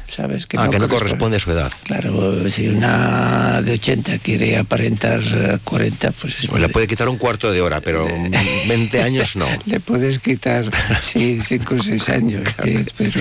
¿Sabes? 0.09 0.47
ah, 0.57 0.69
que 0.69 0.79
no 0.79 0.87
corresponde 0.87 1.37
a 1.37 1.39
su 1.39 1.51
edad. 1.51 1.71
Claro, 1.83 2.49
si 2.49 2.69
una 2.69 3.61
de 3.61 3.73
80 3.73 4.19
quiere 4.19 4.57
aparentar 4.57 5.21
eh, 5.21 5.59
40, 5.63 6.11
pues 6.13 6.39
es 6.39 6.47
Pues 6.47 6.61
le 6.61 6.69
puede 6.69 6.87
quitar 6.87 7.09
un 7.09 7.17
cuarto 7.17 7.51
de 7.51 7.61
hora, 7.61 7.81
pero 7.81 8.07
20 8.67 9.01
años 9.01 9.35
no. 9.35 9.47
Le 9.65 9.79
puedes 9.79 10.19
quitar, 10.19 10.69
sí, 11.01 11.39
5 11.45 11.75
o 11.75 11.79
6 11.83 12.09
años, 12.09 12.43
que- 12.63 12.85
pero 12.97 13.19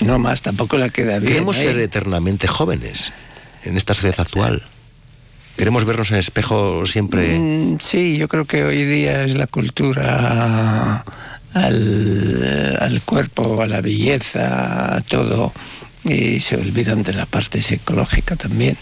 no 0.00 0.18
más, 0.18 0.42
tampoco 0.42 0.76
la 0.76 0.90
queda 0.90 1.18
bien. 1.18 1.32
Queremos 1.32 1.56
¿eh? 1.56 1.60
ser 1.60 1.78
eternamente 1.78 2.46
jóvenes 2.46 3.12
en 3.64 3.76
esta 3.76 3.94
sociedad 3.94 4.20
actual. 4.20 4.62
Queremos 5.56 5.84
vernos 5.84 6.10
en 6.12 6.18
espejo 6.18 6.86
siempre. 6.86 7.36
Mm, 7.38 7.78
sí, 7.80 8.16
yo 8.16 8.28
creo 8.28 8.44
que 8.44 8.62
hoy 8.64 8.84
día 8.84 9.24
es 9.24 9.34
la 9.34 9.48
cultura 9.48 11.04
al, 11.54 12.76
al 12.80 13.02
cuerpo, 13.02 13.60
a 13.60 13.66
la 13.66 13.80
belleza, 13.80 14.96
a 14.96 15.00
todo, 15.00 15.52
y 16.04 16.40
se 16.40 16.56
olvidan 16.56 17.02
de 17.02 17.12
la 17.12 17.26
parte 17.26 17.60
psicológica 17.62 18.36
también. 18.36 18.76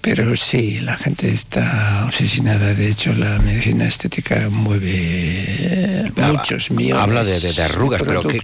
Pero 0.00 0.34
sí, 0.36 0.80
la 0.80 0.96
gente 0.96 1.30
está 1.30 2.04
obsesionada. 2.08 2.74
De 2.74 2.88
hecho, 2.88 3.12
la 3.12 3.38
medicina 3.38 3.84
estética 3.86 4.48
mueve 4.50 6.10
muchos 6.16 6.72
millones. 6.72 7.02
Habla 7.04 7.22
de, 7.22 7.38
de- 7.38 7.52
de 7.52 7.62
arrugas, 7.62 8.02
pero 8.04 8.20
¿qué, 8.24 8.40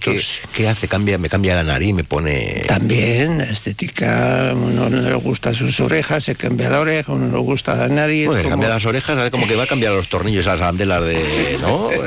qué, 0.53 0.69
hace? 0.69 0.87
Cambia, 0.87 1.17
me 1.17 1.27
cambia 1.27 1.55
la 1.55 1.65
nariz, 1.65 1.93
me 1.93 2.05
pone. 2.05 2.63
También, 2.65 3.41
estética, 3.41 4.51
a 4.51 4.53
uno 4.53 4.89
no 4.89 5.01
le 5.01 5.15
gusta 5.15 5.51
sus 5.51 5.81
orejas, 5.81 6.23
se 6.23 6.35
cambia 6.35 6.69
la 6.69 6.79
oreja, 6.79 7.11
uno 7.11 7.27
no 7.27 7.35
le 7.39 7.43
gusta 7.43 7.75
la 7.75 7.89
nariz. 7.89 8.27
Bueno, 8.27 8.41
como- 8.43 8.51
cambia 8.53 8.69
las 8.69 8.85
orejas, 8.85 9.29
como 9.29 9.45
que 9.45 9.55
va 9.57 9.63
a 9.63 9.67
cambiar 9.67 9.91
los 9.91 10.07
tornillos 10.07 10.45
las 10.45 10.61
arandelas 10.61 11.03
de. 11.03 11.57
¿No? 11.59 11.89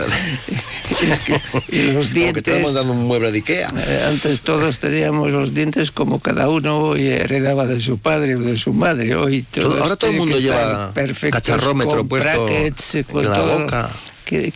Es 1.03 1.20
que- 1.20 1.40
y 1.70 1.93
los 1.93 2.12
dientes. 2.12 2.47
estamos 2.47 2.74
dando 2.74 2.93
un 2.93 3.05
mueble 3.07 3.30
de 3.32 3.38
Ikea. 3.38 3.68
Eh, 3.76 4.05
Antes 4.09 4.40
todos 4.43 4.78
teníamos 4.78 5.30
los 5.30 5.55
dientes 5.55 5.90
como 5.90 6.20
cada 6.20 6.49
uno 6.49 6.95
heredaba 6.97 7.66
de 7.66 7.80
su 7.80 7.99
padre 7.99 8.36
o 8.36 8.40
de 8.40 8.57
su 8.59 8.72
madre. 8.72 9.14
Hoy 9.16 9.43
todos 9.51 9.80
Ahora 9.80 9.97
todo 9.97 10.11
el 10.11 10.16
mundo 10.16 10.38
lleva 10.38 10.93
cacharrómetro 11.30 12.05
puesto 12.07 12.47
brackets, 12.47 12.99
con 13.11 13.24
en 13.24 13.30
la 13.30 13.36
todo. 13.36 13.59
boca. 13.61 13.90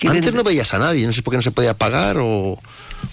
Antes 0.09 0.33
no 0.33 0.43
veías 0.43 0.73
a 0.73 0.79
nadie, 0.79 1.07
no 1.07 1.13
sé 1.13 1.23
por 1.23 1.33
qué 1.33 1.37
no 1.37 1.43
se 1.43 1.51
podía 1.51 1.75
pagar 1.75 2.17
o. 2.19 2.59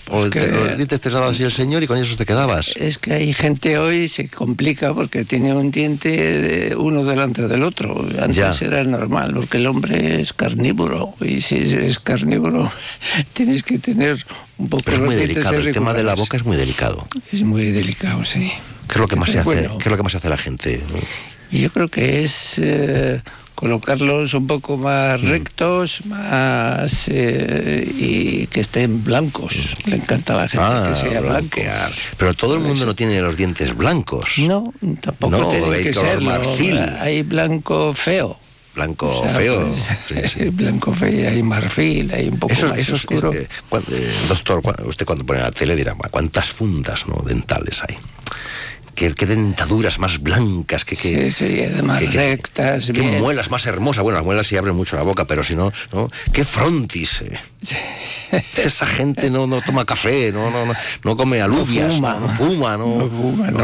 O 0.09 0.25
los 0.25 0.31
dientes 0.77 1.01
te 1.01 1.09
daba 1.09 1.29
así 1.29 1.43
el 1.43 1.51
señor 1.51 1.81
y 1.81 1.87
con 1.87 1.97
eso 1.97 2.15
te 2.15 2.25
quedabas. 2.25 2.71
Es 2.75 2.97
que 2.97 3.13
hay 3.13 3.33
gente 3.33 3.77
hoy 3.77 4.07
se 4.07 4.27
complica 4.27 4.93
porque 4.93 5.23
tiene 5.25 5.53
un 5.53 5.71
diente 5.71 6.75
uno 6.77 7.03
delante 7.03 7.47
del 7.47 7.63
otro. 7.63 8.05
Antes 8.19 8.35
Ya. 8.35 8.53
era 8.67 8.83
normal, 8.83 9.33
porque 9.33 9.57
el 9.57 9.65
hombre 9.67 10.21
es 10.21 10.33
carnívoro. 10.33 11.15
Y 11.21 11.41
si 11.41 11.55
eres 11.55 11.99
carnívoro, 11.99 12.69
tienes 13.33 13.63
que 13.63 13.79
tener 13.79 14.23
un 14.57 14.69
poco 14.69 14.83
Pero 14.85 14.97
es 14.97 15.03
muy 15.03 15.15
delicado, 15.15 15.55
el 15.57 15.71
tema 15.71 15.93
de 15.93 16.03
la 16.03 16.15
boca 16.15 16.37
es 16.37 16.45
muy 16.45 16.57
delicado. 16.57 17.07
Es 17.31 17.41
muy 17.43 17.71
delicado, 17.71 18.23
sí. 18.25 18.51
¿Qué 18.87 18.93
es 18.95 18.99
lo 18.99 19.07
que 19.07 19.15
más 19.15 19.31
se 19.31 19.39
hace? 19.39 19.45
Bueno. 19.45 19.77
¿Qué 19.77 19.85
es 19.85 19.91
lo 19.91 19.97
que 19.97 20.03
más 20.03 20.13
hace 20.15 20.29
la 20.29 20.37
gente? 20.37 20.81
Yo 21.49 21.69
creo 21.71 21.87
que 21.87 22.23
es 22.23 22.55
eh, 22.57 23.21
colocarlos 23.55 24.33
un 24.33 24.47
poco 24.47 24.77
más 24.77 25.21
rectos, 25.21 26.05
más 26.05 27.07
eh, 27.07 27.87
y 27.97 28.47
que 28.47 28.61
estén 28.61 29.03
blancos. 29.03 29.55
Le 29.85 29.97
encanta 29.97 30.33
a 30.33 30.37
la 30.37 30.47
gente 30.47 30.65
Ah, 30.67 30.93
que 30.93 31.09
sea 31.09 31.21
blanquear. 31.21 31.91
Pero 32.17 32.33
todo 32.33 32.55
el 32.55 32.59
mundo 32.61 32.85
no 32.85 32.95
tiene 32.95 33.19
los 33.21 33.37
dientes 33.37 33.75
blancos. 33.75 34.37
No, 34.37 34.73
tampoco 35.01 35.37
No, 35.37 35.47
tiene 35.49 35.75
hay 35.75 35.83
que 35.83 35.93
color 35.93 36.09
serlo. 36.09 36.29
marfil. 36.29 36.79
Hay 36.99 37.23
blanco 37.23 37.93
feo. 37.93 38.39
Blanco 38.75 39.19
O 39.19 39.23
sea, 39.23 39.33
feo. 39.35 39.71
pues, 40.09 40.35
blanco 40.55 40.93
feo, 40.93 41.29
hay 41.29 41.43
marfil, 41.43 42.11
hay 42.11 42.27
un 42.29 42.39
poco 42.39 42.55
más 42.67 42.89
oscuro. 42.89 43.31
eh, 43.31 43.47
eh, 43.91 44.11
doctor, 44.27 44.61
usted 44.87 45.05
cuando 45.05 45.23
pone 45.25 45.41
la 45.41 45.51
tele 45.51 45.75
dirá, 45.75 45.93
"Buah, 45.93 46.09
¿cuántas 46.09 46.49
fundas 46.49 47.05
no, 47.07 47.21
dentales 47.23 47.81
hay? 47.87 47.95
¿Qué, 48.95 49.13
qué 49.15 49.25
dentaduras 49.25 49.97
más 49.99 50.21
blancas, 50.21 50.85
qué, 50.85 50.95
qué, 50.95 51.31
Sí, 51.31 51.45
sí, 51.47 51.61
además 51.63 51.99
qué- 51.99 52.09
qué- 52.09 52.17
rectas, 52.17 52.85
qué 52.85 52.91
bien. 52.93 53.19
muelas 53.19 53.49
más 53.49 53.65
hermosas. 53.65 54.03
Bueno, 54.03 54.17
las 54.19 54.25
muelas 54.25 54.45
sí 54.47 54.55
abren 54.55 54.75
mucho 54.75 54.95
la 54.95 55.01
boca, 55.03 55.25
pero 55.25 55.43
si 55.43 55.55
no, 55.55 55.73
¿no? 55.91 56.11
¿Qué 56.31 56.45
frontis? 56.45 57.21
eh? 57.21 57.39
Esa 58.57 58.87
gente 58.87 59.29
no, 59.29 59.45
no 59.45 59.61
toma 59.61 59.85
café, 59.85 60.31
no, 60.31 60.49
no, 60.49 60.65
no, 60.65 60.73
no 61.03 61.17
come 61.17 61.39
alubias, 61.41 61.87
no 61.87 61.93
fuma. 61.93 62.19
no 62.19 62.29
fuma, 62.37 62.77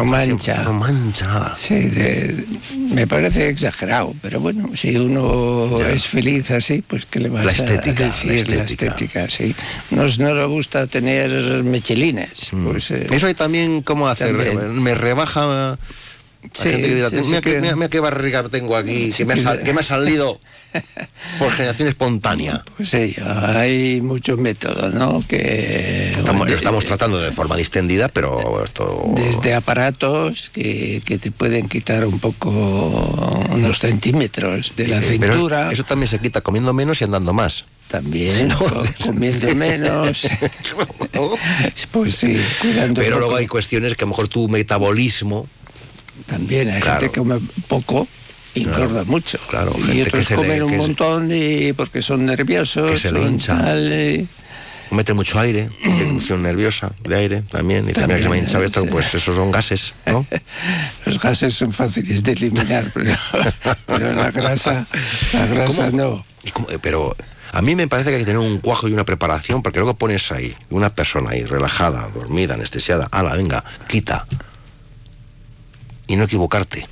mancha. 0.04 0.56
siempre- 0.56 0.64
no 0.64 0.74
mancha 0.74 1.26
nada. 1.28 1.56
Sí, 1.58 1.76
de- 1.76 2.46
me 2.76 3.08
parece 3.08 3.50
exagerado, 3.50 4.14
pero 4.22 4.40
bueno, 4.40 4.70
si 4.76 4.96
uno 4.96 5.80
es 5.88 6.06
feliz 6.06 6.52
así, 6.52 6.84
pues 6.86 7.06
¿qué 7.08 7.20
le 7.20 7.30
vas 7.30 7.46
La 7.46 7.52
estética, 7.52 8.04
a 8.04 8.08
la 8.08 8.14
decir? 8.14 8.30
La 8.50 8.56
estética. 8.64 8.86
estética, 8.92 9.30
sí. 9.30 9.56
No, 9.92 10.06
no 10.20 10.36
le 10.36 10.46
gusta 10.46 10.86
tener 10.88 11.30
mechelines, 11.64 12.50
pues... 12.64 12.92
eh, 12.92 13.08
Mm. 13.10 13.14
Eso 13.14 13.28
hay 13.28 13.34
también 13.34 13.82
cómo 13.82 14.08
hacer. 14.08 14.36
También. 14.36 14.84
Me 14.84 14.94
rebaja. 14.94 15.78
Sí, 16.54 16.70
gente 16.70 16.88
que 16.88 16.96
dirá, 16.96 17.10
sí, 17.10 17.16
mira, 17.18 17.26
sí 17.28 17.34
qué, 17.34 17.42
que- 17.56 17.62
mira- 17.62 17.76
mira 17.76 17.90
qué 17.90 18.00
barriga 18.00 18.44
tengo 18.50 18.76
aquí, 18.78 19.12
que, 19.18 19.26
me 19.26 19.34
ha 19.34 19.36
que- 19.36 19.42
sal- 19.42 19.64
que 19.64 19.74
me 19.74 19.82
ha 19.82 19.84
salido 19.84 20.40
por 21.38 21.52
generación 21.52 21.90
espontánea. 21.90 22.64
Pues 22.78 22.90
sí, 22.90 23.14
hay 23.24 24.00
mucho 24.02 24.38
método, 24.38 24.90
¿no? 24.90 25.22
Que 25.28 26.12
Estamos, 26.12 26.46
de- 26.46 26.52
lo 26.54 26.58
estamos 26.58 26.86
tratando 26.86 27.20
de 27.20 27.32
forma 27.32 27.58
distendida, 27.58 28.08
pero 28.08 28.64
esto. 28.64 29.04
desde 29.16 29.54
aparatos 29.54 30.50
que, 30.54 31.02
que 31.06 31.18
te 31.18 31.30
pueden 31.32 31.68
quitar 31.68 32.06
un 32.06 32.20
poco 32.20 32.50
unos 33.52 33.80
centímetros 33.80 34.76
de 34.78 34.88
la 34.88 34.98
Eh, 35.02 35.18
pero 35.20 35.34
cintura. 35.34 35.70
eso 35.72 35.84
también 35.84 36.08
se 36.08 36.20
quita 36.20 36.40
comiendo 36.42 36.72
menos 36.74 37.02
y 37.02 37.04
andando 37.04 37.34
más. 37.34 37.66
También, 37.90 38.50
co- 38.58 38.84
comiendo 39.04 39.54
menos. 39.56 40.26
pues 41.92 42.16
sí, 42.16 42.38
cuidando. 42.62 43.02
Pero 43.02 43.20
luego 43.20 43.36
hay 43.36 43.48
cuestiones 43.48 43.96
que 43.96 44.04
a 44.04 44.06
lo 44.06 44.10
mejor 44.12 44.28
tu 44.28 44.48
metabolismo. 44.48 45.48
También 46.26 46.70
hay 46.70 46.82
Claro. 46.82 47.00
gente 47.00 47.14
que 47.14 47.20
come 47.20 47.40
poco 47.68 48.08
y 48.56 48.64
Claro, 48.64 48.84
engorda 48.84 49.04
mucho. 49.06 49.38
claro, 49.50 49.74
gente 49.74 49.92
y 49.94 49.96
que 50.04 50.10
otros 50.10 50.30
le- 50.30 50.36
comen 50.36 50.64
un 50.64 50.72
que 50.72 50.78
montón 50.78 51.30
y 51.32 51.74
porque 51.74 52.02
son 52.02 52.26
nerviosos. 52.26 52.92
Que 52.92 52.98
se 52.98 53.12
le 53.12 53.22
hincha. 53.22 53.76
y- 53.78 54.28
Mete 54.92 55.14
mucho 55.14 55.40
aire, 55.40 55.70
disminución 55.84 56.42
nerviosa 56.42 56.92
de 57.04 57.16
aire 57.16 57.44
también. 57.44 57.88
Y 57.88 57.94
también, 57.94 58.18
que 58.18 58.24
se 58.24 58.30
me 58.30 58.38
ha 58.38 58.40
hinchado 58.40 58.64
esto, 58.64 58.86
pues 58.88 59.14
esos 59.14 59.36
son 59.36 59.52
gases, 59.52 59.94
¿no? 60.08 60.26
Los 61.06 61.20
gases 61.22 61.54
son 61.54 61.72
fáciles 61.72 62.24
de 62.24 62.32
eliminar, 62.32 62.90
pero, 62.92 63.14
pero 63.86 64.14
la 64.14 64.32
grasa, 64.32 64.88
la 65.34 65.46
grasa 65.46 65.92
¿Cómo? 65.92 65.98
no. 65.98 66.26
Eh, 66.72 66.80
pero 66.82 67.16
a 67.52 67.62
mí 67.62 67.76
me 67.76 67.88
parece 67.88 68.10
que 68.10 68.16
hay 68.16 68.22
que 68.24 68.32
tener 68.32 68.40
un 68.40 68.58
cuajo 68.58 68.88
y 68.88 68.94
una 68.94 69.04
preparación, 69.06 69.62
porque 69.62 69.78
luego 69.78 69.94
pones 69.94 70.32
ahí 70.32 70.56
una 70.72 70.90
persona 70.90 71.30
ahí 71.32 71.44
relajada, 71.44 72.10
dormida, 72.10 72.56
anestesiada, 72.56 73.08
ala, 73.12 73.36
venga, 73.36 73.64
quita. 73.88 74.26
Y 76.10 76.18
no 76.18 76.26
equivocarte. 76.26 76.86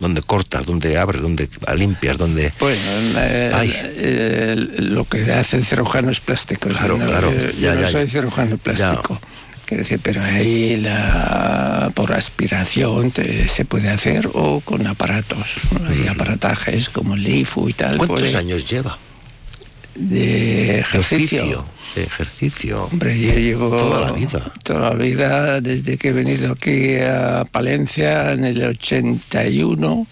Donde 0.00 0.20
cortas, 0.20 0.66
donde 0.66 0.98
abres, 0.98 1.22
donde 1.22 1.48
limpias, 1.76 2.18
donde... 2.18 2.52
Bueno, 2.58 2.78
eh, 3.16 3.50
eh, 3.96 4.56
lo 4.80 5.04
que 5.04 5.32
hacen 5.32 5.64
cirujanos 5.64 6.20
plásticos. 6.20 6.72
Claro, 6.76 6.98
yo 6.98 7.04
no, 7.04 7.10
claro, 7.10 7.32
yo- 7.32 7.50
ya, 7.52 7.70
yo 7.70 7.74
no 7.76 7.80
ya, 7.82 7.88
soy 7.88 8.04
ya. 8.04 8.10
cirujano 8.10 8.58
plástico. 8.58 9.18
Quiero 9.64 9.82
decir, 9.84 10.00
pero 10.02 10.22
ahí 10.22 10.76
la, 10.76 11.90
por 11.94 12.12
aspiración 12.12 13.12
te- 13.12 13.48
se 13.48 13.64
puede 13.64 13.88
hacer 13.88 14.28
o 14.34 14.60
con 14.60 14.86
aparatos. 14.86 15.46
¿no? 15.80 15.88
Hay 15.88 16.06
aparatajes 16.08 16.90
como 16.90 17.14
el 17.14 17.26
IFU 17.26 17.70
y 17.70 17.72
tal. 17.72 17.96
¿Cuántos 17.96 18.20
puede- 18.20 18.36
años 18.36 18.68
lleva? 18.68 18.98
De 19.94 20.80
ejercicio. 20.80 21.64
De 21.94 22.04
ejercicio. 22.04 22.84
Hombre, 22.92 23.18
yo 23.18 23.32
llevo 23.34 23.70
Toda 23.70 24.00
la 24.00 24.12
vida. 24.12 24.52
Toda 24.62 24.90
la 24.90 24.94
vida, 24.96 25.60
desde 25.60 25.96
que 25.96 26.08
he 26.08 26.12
venido 26.12 26.52
aquí 26.52 26.96
a 26.96 27.44
Palencia 27.50 28.32
en 28.32 28.44
el 28.44 28.62
81 28.64 30.06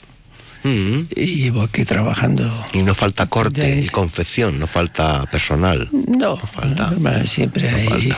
Mm. 0.64 1.06
y 1.16 1.26
llevo 1.42 1.62
aquí 1.62 1.84
trabajando. 1.84 2.48
Y 2.72 2.82
no 2.82 2.94
falta 2.94 3.26
corte 3.26 3.80
y 3.80 3.88
confección, 3.88 4.60
no 4.60 4.68
falta 4.68 5.26
personal. 5.26 5.88
No, 5.90 6.36
falta. 6.36 6.92
siempre 7.26 7.68
hay. 7.68 8.14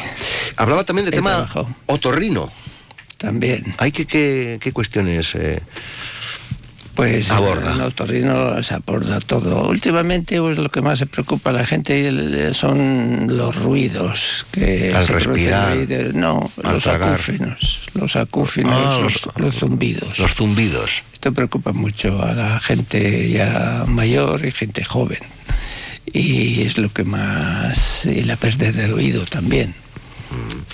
Hablaba 0.57 0.85
también 0.85 1.07
de 1.07 1.13
tema 1.13 1.31
trabajo. 1.31 1.75
otorrino. 1.87 2.53
También. 3.17 3.75
¿Hay 3.79 3.93
que, 3.93 4.05
qué, 4.05 4.59
qué 4.61 4.73
cuestiones 4.73 5.35
eh, 5.37 5.63
Pues 6.95 7.31
aborda? 7.31 7.73
el 7.75 7.81
otorrino 7.81 8.63
se 8.63 8.75
aborda 8.75 9.19
todo. 9.21 9.69
Últimamente 9.69 10.39
pues, 10.41 10.59
lo 10.59 10.71
que 10.71 10.81
más 10.81 10.99
se 11.01 11.07
preocupa 11.07 11.51
a 11.51 11.53
la 11.53 11.67
gente 11.67 12.07
el- 12.07 12.55
son 12.55 13.27
los 13.37 13.57
ruidos 13.57 14.47
que 14.53 14.93
Al 14.95 15.07
respirar, 15.09 15.87
de- 15.87 16.13
no, 16.13 16.51
al 16.63 16.75
los 16.75 16.83
tragar. 16.85 17.15
acúfinos, 17.15 17.81
los 17.95 18.15
acúfinos, 18.17 18.73
Ah, 18.75 18.99
los, 19.01 19.13
los- 19.27 19.37
los 19.37 19.55
zumbidos. 19.57 20.19
Los 20.19 20.35
zumbidos. 20.35 21.03
Esto 21.13 21.33
preocupa 21.33 21.73
mucho 21.73 22.23
a 22.23 22.33
la 22.35 22.61
gente 22.61 23.29
ya 23.31 23.85
mayor 23.89 24.45
y 24.47 24.53
gente 24.53 24.85
joven. 24.85 25.19
Y 26.13 26.63
es 26.63 26.79
lo 26.79 26.93
que 26.93 27.03
más... 27.03 28.05
y 28.07 28.23
la 28.25 28.37
pérdida 28.37 28.71
de 28.71 28.93
oído 28.93 29.25
también. 29.25 29.75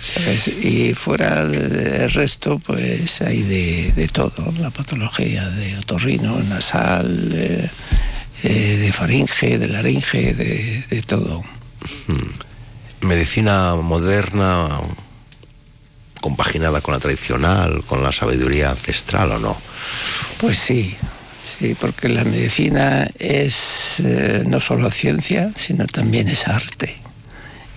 ¿Sabes? 0.03 0.48
Y 0.48 0.94
fuera 0.94 1.44
del 1.46 2.11
resto, 2.11 2.59
pues 2.59 3.20
hay 3.22 3.42
de, 3.42 3.92
de 3.94 4.09
todo, 4.09 4.53
la 4.59 4.70
patología 4.70 5.48
de 5.51 5.78
otorrino, 5.78 6.38
nasal, 6.42 7.30
eh, 7.34 7.70
eh, 8.42 8.76
de 8.76 8.92
faringe, 8.92 9.59
de 9.59 9.68
laringe, 9.68 10.34
de, 10.34 10.84
de 10.88 11.03
todo. 11.03 11.44
Medicina 13.01 13.74
moderna 13.76 14.68
compaginada 16.20 16.80
con 16.80 16.94
la 16.94 17.01
tradicional, 17.01 17.82
con 17.84 18.03
la 18.03 18.12
sabiduría 18.12 18.70
ancestral 18.70 19.32
o 19.32 19.38
no. 19.38 19.61
Pues 20.38 20.59
sí, 20.59 20.96
sí, 21.59 21.74
porque 21.78 22.09
la 22.09 22.24
medicina 22.24 23.11
es 23.18 24.01
eh, 24.01 24.44
no 24.46 24.61
solo 24.61 24.90
ciencia, 24.90 25.51
sino 25.57 25.86
también 25.86 26.28
es 26.28 26.46
arte. 26.46 26.96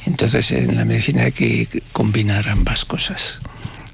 Entonces 0.06 0.51
en 0.51 0.76
la 0.76 0.86
medicina 0.86 1.24
hay 1.24 1.32
que 1.32 1.68
combinar 1.91 2.49
ambas 2.49 2.86
cosas. 2.86 3.39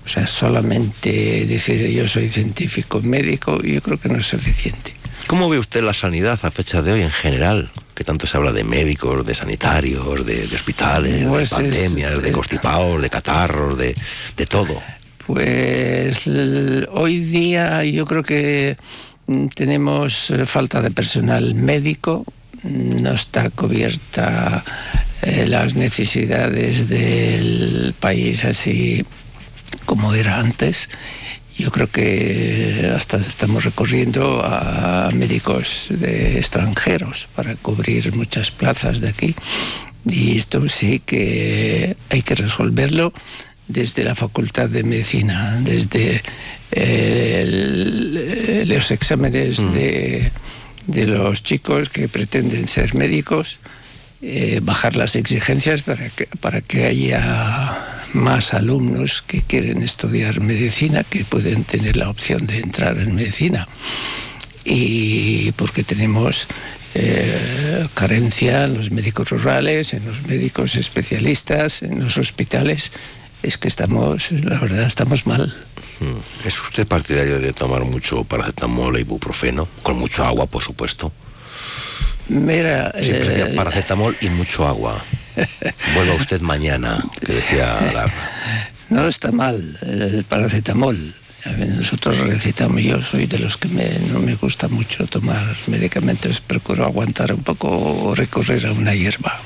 O 0.05 0.07
sea, 0.07 0.25
solamente 0.25 1.45
decir 1.45 1.87
yo 1.91 2.07
soy 2.07 2.29
científico 2.29 2.99
médico, 3.01 3.61
yo 3.61 3.81
creo 3.81 3.99
que 3.99 4.09
no 4.09 4.17
es 4.19 4.27
suficiente. 4.27 4.93
¿Cómo 5.27 5.47
ve 5.49 5.59
usted 5.59 5.83
la 5.83 5.93
sanidad 5.93 6.39
a 6.41 6.49
fecha 6.49 6.81
de 6.81 6.93
hoy 6.93 7.01
en 7.01 7.11
general? 7.11 7.69
Que 7.93 8.03
tanto 8.03 8.25
se 8.25 8.35
habla 8.37 8.51
de 8.51 8.63
médicos, 8.63 9.23
de 9.23 9.35
sanitarios, 9.35 10.25
de, 10.25 10.47
de 10.47 10.55
hospitales, 10.55 11.25
Pues 11.27 11.37
de 11.37 11.43
es- 11.43 11.75
pandemias, 11.75 12.23
de 12.23 12.31
constipados, 12.31 12.99
de 13.01 13.09
catarros, 13.11 13.77
de, 13.77 13.95
de 14.35 14.45
todo. 14.47 14.81
Pues 15.27 16.25
hoy 16.91 17.19
día 17.19 17.83
yo 17.83 18.07
creo 18.07 18.23
que 18.23 18.77
mm, 19.27 19.47
tenemos 19.49 20.31
eh, 20.31 20.47
falta 20.47 20.81
de 20.81 20.89
personal 20.89 21.53
médico, 21.53 22.25
no 22.63 23.11
está 23.13 23.51
cubierta 23.51 24.63
eh, 25.21 25.45
las 25.47 25.75
necesidades 25.75 26.87
del 26.89 27.93
país 27.99 28.45
así 28.45 29.05
como 29.85 30.13
era 30.13 30.39
antes. 30.39 30.89
Yo 31.57 31.71
creo 31.71 31.91
que 31.91 32.89
hasta 32.95 33.17
estamos 33.17 33.65
recorriendo 33.65 34.41
a 34.45 35.09
médicos 35.13 35.87
de 35.89 36.37
extranjeros 36.37 37.27
para 37.35 37.55
cubrir 37.55 38.13
muchas 38.15 38.49
plazas 38.51 39.01
de 39.01 39.09
aquí. 39.09 39.35
Y 40.09 40.37
esto 40.37 40.69
sí 40.69 41.01
que 41.05 41.97
hay 42.09 42.21
que 42.21 42.35
resolverlo 42.35 43.11
desde 43.67 44.05
la 44.05 44.15
Facultad 44.15 44.69
de 44.69 44.83
Medicina, 44.83 45.59
desde 45.61 46.21
el- 46.71 48.15
eh, 48.17 48.63
los 48.65 48.91
exámenes 48.91 49.57
de, 49.73 50.31
de 50.87 51.05
los 51.07 51.43
chicos 51.43 51.89
que 51.89 52.07
pretenden 52.07 52.67
ser 52.67 52.95
médicos, 52.95 53.59
eh, 54.21 54.59
bajar 54.61 54.95
las 54.95 55.15
exigencias 55.15 55.81
para 55.81 56.09
que, 56.09 56.27
para 56.41 56.61
que 56.61 56.85
haya 56.85 57.99
más 58.13 58.53
alumnos 58.53 59.23
que 59.25 59.41
quieren 59.41 59.81
estudiar 59.81 60.41
medicina, 60.41 61.03
que 61.03 61.23
pueden 61.23 61.63
tener 61.63 61.95
la 61.95 62.09
opción 62.09 62.45
de 62.45 62.59
entrar 62.59 62.97
en 62.97 63.15
medicina. 63.15 63.67
Y 64.65 65.51
porque 65.53 65.83
tenemos 65.83 66.47
eh, 66.95 67.87
carencia 67.93 68.65
en 68.65 68.77
los 68.77 68.91
médicos 68.91 69.29
rurales, 69.29 69.93
en 69.93 70.05
los 70.05 70.25
médicos 70.25 70.75
especialistas, 70.75 71.83
en 71.83 72.03
los 72.03 72.17
hospitales. 72.17 72.91
Es 73.41 73.57
que 73.57 73.67
estamos, 73.67 74.31
la 74.31 74.59
verdad, 74.59 74.83
estamos 74.83 75.25
mal. 75.25 75.53
Hmm. 75.99 76.17
¿Es 76.45 76.59
usted 76.61 76.87
partidario 76.87 77.39
de 77.39 77.53
tomar 77.53 77.85
mucho 77.85 78.23
paracetamol 78.23 78.97
e 78.97 79.01
ibuprofeno? 79.01 79.67
Con 79.81 79.97
mucho 79.97 80.25
agua, 80.25 80.45
por 80.45 80.61
supuesto. 80.61 81.13
Mira, 82.29 82.91
Siempre 83.01 83.25
eh, 83.25 83.37
decía 83.45 83.55
paracetamol 83.55 84.15
y 84.21 84.29
mucho 84.29 84.65
agua. 84.67 85.01
Vuelva 85.95 86.15
usted 86.15 86.41
mañana, 86.41 87.03
que 87.19 87.33
decía 87.33 87.77
Alarma. 87.77 88.29
No 88.89 89.07
está 89.07 89.31
mal 89.31 89.77
el 89.81 90.23
paracetamol. 90.23 91.13
Nosotros 91.77 92.17
recitamos, 92.19 92.81
yo 92.81 93.01
soy 93.01 93.25
de 93.25 93.39
los 93.39 93.55
que 93.57 93.69
me- 93.69 93.97
no 94.11 94.19
me 94.19 94.35
gusta 94.35 94.67
mucho 94.67 95.05
tomar 95.07 95.55
medicamentos, 95.67 96.41
procuro 96.41 96.85
aguantar 96.85 97.33
un 97.33 97.43
poco 97.43 97.69
o 97.69 98.13
recurrir 98.15 98.65
a 98.65 98.73
una 98.73 98.93
hierba, 98.93 99.39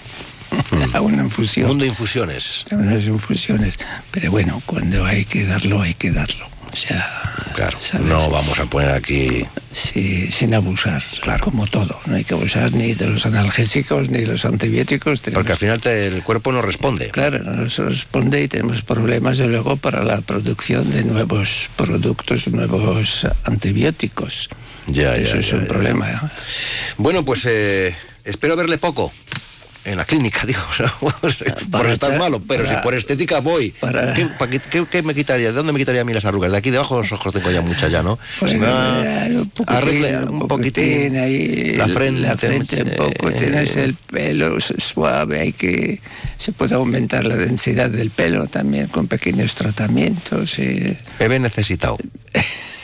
a 0.93 1.01
una 1.01 1.23
infusión. 1.23 1.67
Mundo 1.67 1.85
infusiones. 1.85 2.65
A 2.71 2.75
unas 2.75 3.03
infusiones. 3.03 3.75
Pero 4.11 4.31
bueno, 4.31 4.61
cuando 4.65 5.05
hay 5.05 5.23
que 5.25 5.45
darlo, 5.45 5.81
hay 5.81 5.93
que 5.93 6.11
darlo. 6.11 6.47
O 6.73 6.75
sea, 6.75 7.21
Claro, 7.53 7.77
no 8.01 8.29
vamos 8.31 8.57
a 8.57 8.65
poner 8.65 8.89
aquí... 8.89 9.45
sí, 9.71 10.31
sin 10.31 10.55
abusar, 10.55 11.03
como 11.39 11.67
todo. 11.67 11.99
No 12.07 12.15
hay 12.15 12.23
que 12.23 12.33
abusar 12.33 12.71
ni 12.73 12.93
de 12.95 13.07
los 13.07 13.27
analgésicos 13.27 14.09
ni 14.09 14.21
de 14.21 14.25
los 14.27 14.43
antibióticos. 14.43 15.21
Tenemos 15.21 15.37
Porque 15.43 15.51
al 15.51 15.57
final 15.59 15.79
te- 15.79 16.07
el 16.07 16.23
cuerpo 16.23 16.51
no 16.51 16.63
responde. 16.63 17.09
Claro, 17.09 17.39
no 17.43 17.51
nos 17.51 17.77
responde 17.77 18.41
y 18.41 18.47
tenemos 18.47 18.81
problemas 18.81 19.37
de 19.37 19.47
luego 19.47 19.77
para 19.77 20.03
la 20.03 20.21
producción 20.21 20.89
de 20.89 21.03
nuevos 21.03 21.69
productos, 21.75 22.47
nuevos 22.47 23.27
antibióticos. 23.43 24.49
Ya, 24.87 25.13
Eso 25.15 25.35
ya, 25.35 25.39
es 25.41 25.53
un 25.53 25.67
problema. 25.67 26.09
¿eh? 26.09 26.17
Bueno, 26.97 27.23
pues 27.23 27.45
eh, 27.45 27.95
espero 28.25 28.55
verle 28.55 28.79
poco. 28.79 29.13
En 29.85 29.97
la 29.97 30.05
clínica, 30.05 30.43
digo, 30.47 30.61
o 30.69 30.73
sea, 30.73 30.93
por 31.71 31.87
estar 31.89 32.17
malo, 32.17 32.41
pero 32.47 32.63
para- 32.63 32.77
si 32.77 32.83
por 32.83 32.93
estética 32.95 33.39
voy. 33.39 33.71
para- 33.71 34.13
¿Qué, 34.13 35.01
me 35.01 35.13
quitaría? 35.13 35.47
¿De 35.47 35.53
dónde 35.53 35.73
me 35.73 35.79
quitaría 35.79 36.01
a 36.01 36.05
mí 36.05 36.13
las 36.13 36.23
arrugas? 36.25 36.51
De 36.51 36.57
aquí 36.57 36.71
debajo 36.71 36.95
de 36.95 37.01
los 37.01 37.11
ojos 37.11 37.33
tengo 37.33 37.51
ya 37.51 37.61
muchas 37.61 37.91
ya, 37.91 38.01
¿no? 38.01 38.17
Pues, 38.39 38.53
un 38.53 39.49
poquitín, 39.49 39.75
arregle 39.75 40.17
un 40.25 40.47
poquitín 40.47 41.17
ahí, 41.17 41.75
la 41.75 41.87
frente, 41.87 42.21
la 42.21 42.37
frente 42.37 42.83
un 42.83 42.89
poco, 42.91 43.29
eh, 43.29 43.35
tienes 43.37 43.75
el 43.75 43.93
pelo 43.93 44.59
su- 44.61 44.79
suave, 44.79 45.39
hay 45.41 45.53
que 45.53 45.99
se 46.37 46.51
puede 46.53 46.75
aumentar 46.75 47.25
la 47.25 47.35
densidad 47.35 47.89
del 47.89 48.09
pelo 48.09 48.47
también 48.47 48.87
con 48.87 49.07
pequeños 49.07 49.53
tratamientos. 49.55 50.59
Y 50.59 50.97
Me 51.19 51.27
ve 51.27 51.39
necesitado. 51.39 51.97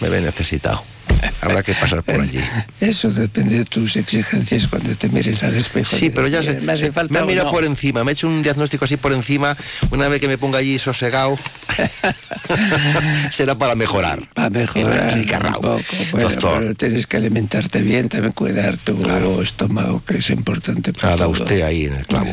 Me 0.01 0.09
ve 0.09 0.21
necesitado. 0.21 0.84
Habrá 1.41 1.64
que 1.64 1.73
pasar 1.73 2.03
por 2.03 2.19
allí. 2.22 2.40
eso 2.80 3.10
depende 3.11 3.60
de 3.60 3.65
tus 3.65 3.95
exigencias 3.95 4.68
cuando 4.68 4.95
te 4.95 5.10
mires 5.10 5.44
al 5.44 5.56
espejo. 5.56 5.95
Sí, 5.98 6.10
pero 6.10 6.27
ya 6.27 6.44
sé. 6.44 6.60
Me 6.61 6.73
hace 6.73 6.91
falta 6.91 7.14
me 7.14 7.19
ha 7.19 7.23
o 7.23 7.27
mirado 7.27 7.48
no. 7.48 7.53
por 7.53 7.64
encima, 7.65 8.03
me 8.03 8.11
ha 8.11 8.14
hecho 8.14 8.27
un 8.27 8.41
diagnóstico 8.44 8.86
así 8.86 8.98
por 8.98 9.14
encima. 9.14 9.56
Una 9.91 10.07
vez 10.07 10.19
que 10.22 10.27
me 10.27 10.38
ponga 10.38 10.60
allí 10.60 10.80
sosegado, 10.80 11.38
será 13.31 13.57
para 13.57 13.76
mejorar. 13.76 14.27
Para 14.34 14.49
mejorar 14.49 15.18
un 15.18 15.53
poco. 15.53 15.80
Bueno, 16.11 16.30
Doctor. 16.30 16.60
pero 16.60 16.76
tienes 16.76 17.07
que 17.07 17.18
alimentarte 17.18 17.81
bien, 17.81 18.10
también 18.10 18.34
cuidar 18.34 18.77
tu 18.77 19.41
estómago, 19.41 20.03
que 20.06 20.18
es 20.18 20.30
importante. 20.30 20.94
para 20.94 21.15
Nada, 21.15 21.26
todo. 21.26 21.41
usted 21.44 21.61
ahí 21.61 21.86
en 21.86 21.95
el 21.95 22.06
clavo. 22.06 22.31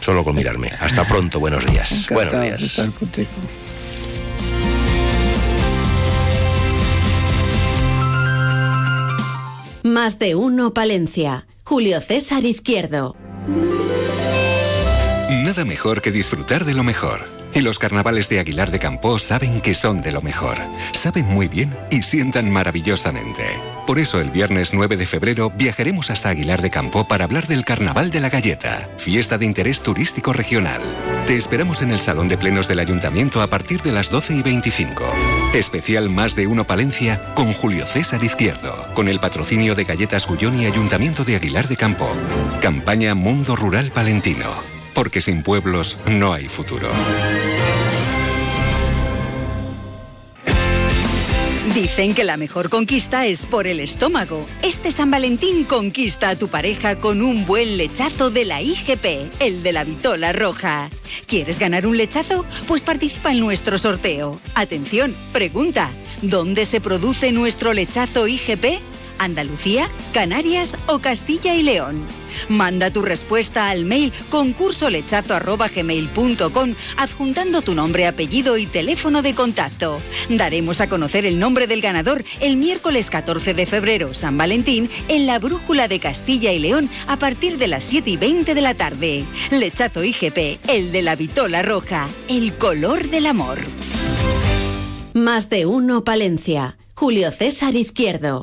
Solo 0.00 0.22
con 0.24 0.34
mirarme. 0.36 0.70
Hasta 0.80 1.06
pronto, 1.06 1.40
buenos 1.40 1.64
días. 1.66 1.90
Encantado 2.10 2.38
Buenos 2.42 2.76
días. 2.76 3.63
Más 9.84 10.18
de 10.18 10.34
uno 10.34 10.72
Palencia. 10.72 11.46
Julio 11.62 12.00
César 12.00 12.46
Izquierdo. 12.46 13.18
Nada 15.28 15.66
mejor 15.66 16.00
que 16.00 16.10
disfrutar 16.10 16.64
de 16.64 16.72
lo 16.72 16.82
mejor. 16.82 17.20
Y 17.52 17.60
los 17.60 17.78
carnavales 17.78 18.30
de 18.30 18.38
Aguilar 18.38 18.70
de 18.70 18.78
Campoo 18.78 19.18
saben 19.18 19.60
que 19.60 19.74
son 19.74 20.00
de 20.00 20.10
lo 20.10 20.22
mejor. 20.22 20.56
Saben 20.94 21.26
muy 21.26 21.48
bien 21.48 21.76
y 21.90 22.00
sientan 22.02 22.50
maravillosamente. 22.50 23.44
Por 23.86 23.98
eso 23.98 24.22
el 24.22 24.30
viernes 24.30 24.72
9 24.72 24.96
de 24.96 25.04
febrero 25.04 25.52
viajaremos 25.54 26.10
hasta 26.10 26.30
Aguilar 26.30 26.62
de 26.62 26.70
Campoo 26.70 27.06
para 27.06 27.26
hablar 27.26 27.46
del 27.46 27.66
Carnaval 27.66 28.10
de 28.10 28.20
la 28.20 28.30
Galleta, 28.30 28.88
fiesta 28.96 29.36
de 29.36 29.44
interés 29.44 29.82
turístico 29.82 30.32
regional. 30.32 30.80
Te 31.26 31.36
esperamos 31.36 31.82
en 31.82 31.90
el 31.90 32.00
Salón 32.00 32.28
de 32.28 32.38
Plenos 32.38 32.68
del 32.68 32.78
Ayuntamiento 32.78 33.42
a 33.42 33.48
partir 33.48 33.82
de 33.82 33.92
las 33.92 34.08
12 34.08 34.34
y 34.36 34.42
25. 34.42 35.04
Especial 35.54 36.10
Más 36.10 36.34
de 36.34 36.48
Uno 36.48 36.66
Palencia 36.66 37.32
con 37.34 37.52
Julio 37.52 37.86
César 37.86 38.24
Izquierdo, 38.24 38.88
con 38.92 39.06
el 39.08 39.20
patrocinio 39.20 39.76
de 39.76 39.84
Galletas 39.84 40.26
Gullón 40.26 40.60
y 40.60 40.66
Ayuntamiento 40.66 41.24
de 41.24 41.36
Aguilar 41.36 41.68
de 41.68 41.76
Campoo. 41.76 42.10
Campaña 42.60 43.14
Mundo 43.14 43.54
Rural 43.54 43.92
Palentino. 43.92 44.50
Porque 44.94 45.20
sin 45.20 45.44
pueblos 45.44 45.96
no 46.06 46.32
hay 46.32 46.48
futuro. 46.48 46.88
Dicen 51.74 52.14
que 52.14 52.22
la 52.22 52.36
mejor 52.36 52.70
conquista 52.70 53.26
es 53.26 53.46
por 53.46 53.66
el 53.66 53.80
estómago. 53.80 54.46
Este 54.62 54.92
San 54.92 55.10
Valentín 55.10 55.64
conquista 55.64 56.28
a 56.28 56.36
tu 56.36 56.46
pareja 56.46 56.94
con 57.00 57.20
un 57.20 57.46
buen 57.46 57.76
lechazo 57.76 58.30
de 58.30 58.44
la 58.44 58.62
IGP, 58.62 59.32
el 59.40 59.64
de 59.64 59.72
la 59.72 59.82
Vitola 59.82 60.32
Roja. 60.32 60.88
¿Quieres 61.26 61.58
ganar 61.58 61.88
un 61.88 61.96
lechazo? 61.96 62.46
Pues 62.68 62.82
participa 62.82 63.32
en 63.32 63.40
nuestro 63.40 63.76
sorteo. 63.76 64.40
Atención, 64.54 65.16
pregunta, 65.32 65.90
¿dónde 66.22 66.64
se 66.64 66.80
produce 66.80 67.32
nuestro 67.32 67.72
lechazo 67.72 68.28
IGP? 68.28 68.78
¿Andalucía, 69.18 69.88
Canarias 70.12 70.76
o 70.86 70.98
Castilla 70.98 71.54
y 71.54 71.62
León? 71.62 72.04
Manda 72.48 72.90
tu 72.90 73.02
respuesta 73.02 73.68
al 73.70 73.84
mail 73.84 74.12
concursolechazo.gmail.com 74.30 76.74
adjuntando 76.96 77.62
tu 77.62 77.74
nombre, 77.74 78.06
apellido 78.06 78.56
y 78.56 78.66
teléfono 78.66 79.22
de 79.22 79.34
contacto. 79.34 80.00
Daremos 80.28 80.80
a 80.80 80.88
conocer 80.88 81.26
el 81.26 81.38
nombre 81.38 81.66
del 81.66 81.80
ganador 81.80 82.24
el 82.40 82.56
miércoles 82.56 83.10
14 83.10 83.54
de 83.54 83.66
febrero, 83.66 84.14
San 84.14 84.36
Valentín, 84.36 84.90
en 85.08 85.26
la 85.26 85.38
Brújula 85.38 85.88
de 85.88 86.00
Castilla 86.00 86.52
y 86.52 86.58
León 86.58 86.90
a 87.06 87.18
partir 87.18 87.58
de 87.58 87.68
las 87.68 87.84
7 87.84 88.10
y 88.10 88.16
20 88.16 88.54
de 88.54 88.60
la 88.60 88.74
tarde. 88.74 89.24
Lechazo 89.50 90.04
IGP, 90.04 90.58
el 90.68 90.92
de 90.92 91.02
la 91.02 91.16
Vitola 91.16 91.62
Roja, 91.62 92.08
el 92.28 92.56
color 92.56 93.08
del 93.08 93.26
amor. 93.26 93.58
Más 95.14 95.48
de 95.48 95.66
uno 95.66 96.04
Palencia. 96.04 96.76
Julio 96.96 97.30
César 97.30 97.76
Izquierdo. 97.76 98.42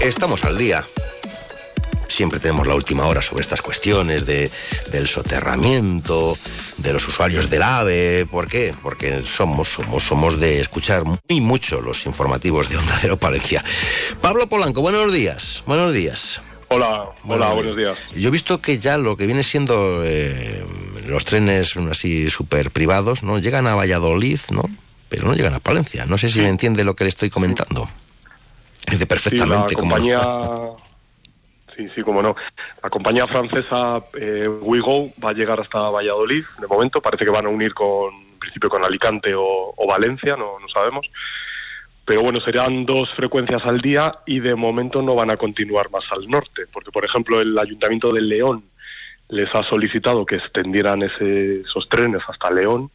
Estamos 0.00 0.44
al 0.44 0.56
día. 0.56 0.86
Siempre 2.06 2.38
tenemos 2.38 2.66
la 2.68 2.74
última 2.76 3.06
hora 3.06 3.20
sobre 3.20 3.42
estas 3.42 3.60
cuestiones 3.60 4.26
de, 4.26 4.50
del 4.92 5.08
soterramiento, 5.08 6.38
de 6.76 6.92
los 6.92 7.06
usuarios 7.08 7.50
del 7.50 7.62
AVE. 7.62 8.26
¿Por 8.30 8.46
qué? 8.46 8.74
Porque 8.80 9.22
somos, 9.24 9.68
somos, 9.68 10.04
somos 10.04 10.38
de 10.38 10.60
escuchar 10.60 11.02
muy 11.04 11.40
mucho 11.40 11.80
los 11.80 12.06
informativos 12.06 12.70
de 12.70 12.76
Onda 12.76 12.96
Cero 13.00 13.16
Palencia. 13.16 13.64
Pablo 14.20 14.48
Polanco, 14.48 14.82
buenos 14.82 15.12
días. 15.12 15.64
Buenos 15.66 15.92
días. 15.92 16.40
Hola, 16.68 17.10
hola, 17.24 17.50
buenos 17.50 17.76
días. 17.76 17.98
Yo 18.14 18.28
he 18.28 18.32
visto 18.32 18.58
que 18.60 18.78
ya 18.78 18.98
lo 18.98 19.16
que 19.16 19.26
viene 19.26 19.42
siendo 19.42 20.02
eh, 20.04 20.64
los 21.06 21.24
trenes 21.24 21.76
así 21.90 22.30
súper 22.30 22.70
privados, 22.70 23.24
¿no? 23.24 23.38
Llegan 23.38 23.66
a 23.66 23.74
Valladolid, 23.74 24.38
¿no? 24.50 24.62
Pero 25.08 25.26
no 25.26 25.34
llegan 25.34 25.54
a 25.54 25.60
Palencia. 25.60 26.06
No 26.06 26.18
sé 26.18 26.28
si 26.28 26.40
me 26.40 26.48
entiende 26.48 26.84
lo 26.84 26.94
que 26.94 27.04
le 27.04 27.10
estoy 27.10 27.30
comentando. 27.30 27.88
Entiende 28.88 29.06
perfectamente 29.06 29.68
sí, 29.68 29.74
la 29.74 29.80
no. 29.82 29.88
compañía, 29.88 30.20
sí, 31.76 31.88
sí, 31.94 32.02
cómo 32.02 32.22
no. 32.22 32.34
La 32.82 32.90
compañía 32.90 33.26
francesa 33.26 34.02
eh, 34.18 34.48
WeGo 34.48 35.10
va 35.22 35.30
a 35.30 35.34
llegar 35.34 35.60
hasta 35.60 35.78
Valladolid. 35.90 36.44
De 36.60 36.66
momento 36.66 37.00
parece 37.00 37.24
que 37.24 37.30
van 37.30 37.46
a 37.46 37.50
unir 37.50 37.74
con, 37.74 38.14
en 38.14 38.38
principio, 38.38 38.70
con 38.70 38.84
Alicante 38.84 39.34
o, 39.34 39.74
o 39.76 39.86
Valencia, 39.86 40.36
no, 40.36 40.58
no 40.58 40.68
sabemos. 40.68 41.06
Pero 42.04 42.22
bueno, 42.22 42.40
serán 42.40 42.86
dos 42.86 43.10
frecuencias 43.14 43.62
al 43.66 43.80
día 43.82 44.14
y 44.24 44.40
de 44.40 44.54
momento 44.54 45.02
no 45.02 45.14
van 45.14 45.30
a 45.30 45.36
continuar 45.36 45.90
más 45.90 46.04
al 46.10 46.26
norte, 46.28 46.62
porque 46.72 46.90
por 46.90 47.04
ejemplo 47.04 47.40
el 47.42 47.58
Ayuntamiento 47.58 48.10
de 48.12 48.22
León 48.22 48.64
les 49.28 49.54
ha 49.54 49.62
solicitado 49.64 50.24
que 50.24 50.36
extendieran 50.36 51.02
ese- 51.02 51.60
esos 51.60 51.86
trenes 51.90 52.22
hasta 52.26 52.50
León, 52.50 52.90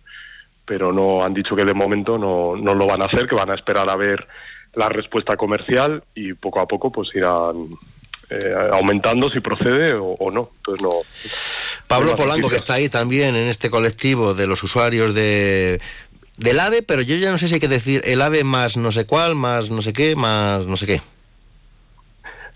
pero 0.66 0.92
no 0.92 1.24
han 1.24 1.36
dicho 1.36 1.56
que 1.56 1.64
de 1.64 1.76
momento 1.76 2.18
no, 2.18 2.56
no 2.56 2.74
lo 2.74 2.88
van 2.88 3.04
a 3.04 3.06
hacer, 3.06 3.28
que 3.28 3.36
van 3.36 3.52
a 3.52 3.56
esperar 3.56 3.88
a 3.88 3.96
ver 3.96 4.26
la 4.76 4.90
respuesta 4.90 5.38
comercial 5.38 6.04
y 6.16 6.34
poco 6.34 6.60
a 6.60 6.68
poco 6.68 6.92
pues 6.92 7.10
irán 7.14 7.70
eh, 8.30 8.54
aumentando 8.72 9.30
si 9.30 9.40
procede 9.40 9.94
o, 9.94 10.14
o 10.14 10.32
no. 10.32 10.50
Entonces 10.58 10.84
no. 10.84 10.92
Pablo 11.88 12.12
no 12.12 12.16
Polanco, 12.16 12.50
que 12.50 12.56
está 12.56 12.76
ahí 12.76 12.90
también 12.90 13.36
en 13.36 13.48
este 13.48 13.70
colectivo 13.70 14.34
de 14.34 14.48
los 14.48 14.64
usuarios 14.64 15.14
de 15.14 15.80
del 16.38 16.60
AVE, 16.60 16.82
pero 16.82 17.02
yo 17.04 17.16
ya 17.18 17.30
no 17.30 17.38
sé 17.38 17.48
si 17.48 17.56
hay 17.56 17.60
que 17.60 17.68
decir 17.68 18.02
el 18.06 18.22
AVE 18.22 18.44
más 18.44 18.76
no 18.76 18.92
sé 18.92 19.06
cuál, 19.06 19.36
más 19.36 19.70
no 19.70 19.82
sé 19.82 19.94
qué, 19.94 20.16
más 20.16 20.66
no 20.66 20.78
sé 20.78 20.88
qué. 20.88 21.02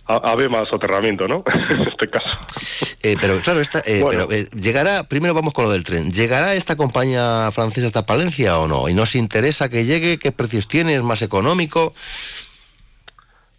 A, 0.07 0.35
ver 0.35 0.49
más 0.49 0.67
soterramiento, 0.69 1.27
¿no? 1.27 1.43
en 1.69 1.81
este 1.81 2.09
caso. 2.09 2.29
Eh, 3.03 3.15
pero 3.19 3.39
claro, 3.41 3.59
esta, 3.59 3.79
eh, 3.79 4.03
pero, 4.09 4.31
eh, 4.31 4.45
llegará, 4.55 5.03
primero 5.03 5.33
vamos 5.33 5.53
con 5.53 5.65
lo 5.65 5.71
del 5.71 5.83
tren, 5.83 6.11
¿llegará 6.11 6.53
esta 6.53 6.75
compañía 6.75 7.49
francesa 7.51 7.87
hasta 7.87 8.05
Palencia 8.05 8.57
o 8.59 8.67
no? 8.67 8.89
¿Y 8.89 8.93
nos 8.93 9.15
interesa 9.15 9.69
que 9.69 9.85
llegue? 9.85 10.17
¿Qué 10.17 10.31
precios 10.31 10.67
tiene? 10.67 10.95
¿Es 10.95 11.03
más 11.03 11.21
económico? 11.21 11.93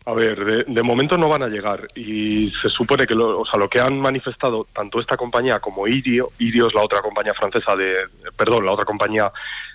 A 0.06 0.14
ver, 0.14 0.64
de, 0.64 0.82
momento 0.82 1.18
no 1.18 1.28
van 1.28 1.42
a 1.42 1.48
llegar 1.48 1.86
y 1.94 2.50
se 2.62 2.70
supone 2.70 3.06
que 3.06 3.14
lo, 3.14 3.40
o 3.40 3.44
sea, 3.44 3.60
lo 3.60 3.68
que 3.68 3.78
han 3.78 4.00
manifestado 4.00 4.66
tanto 4.72 5.00
esta 5.00 5.18
compañía 5.18 5.60
como 5.60 5.86
Irio, 5.86 6.30
Irio 6.38 6.68
es 6.68 6.74
la 6.74 6.82
otra 6.82 7.02
compañía 7.02 7.34
francesa 7.34 7.76
de, 7.76 7.94
perdón, 8.34 8.64
la 8.64 8.72
otra 8.72 8.86
compañía 8.86 9.30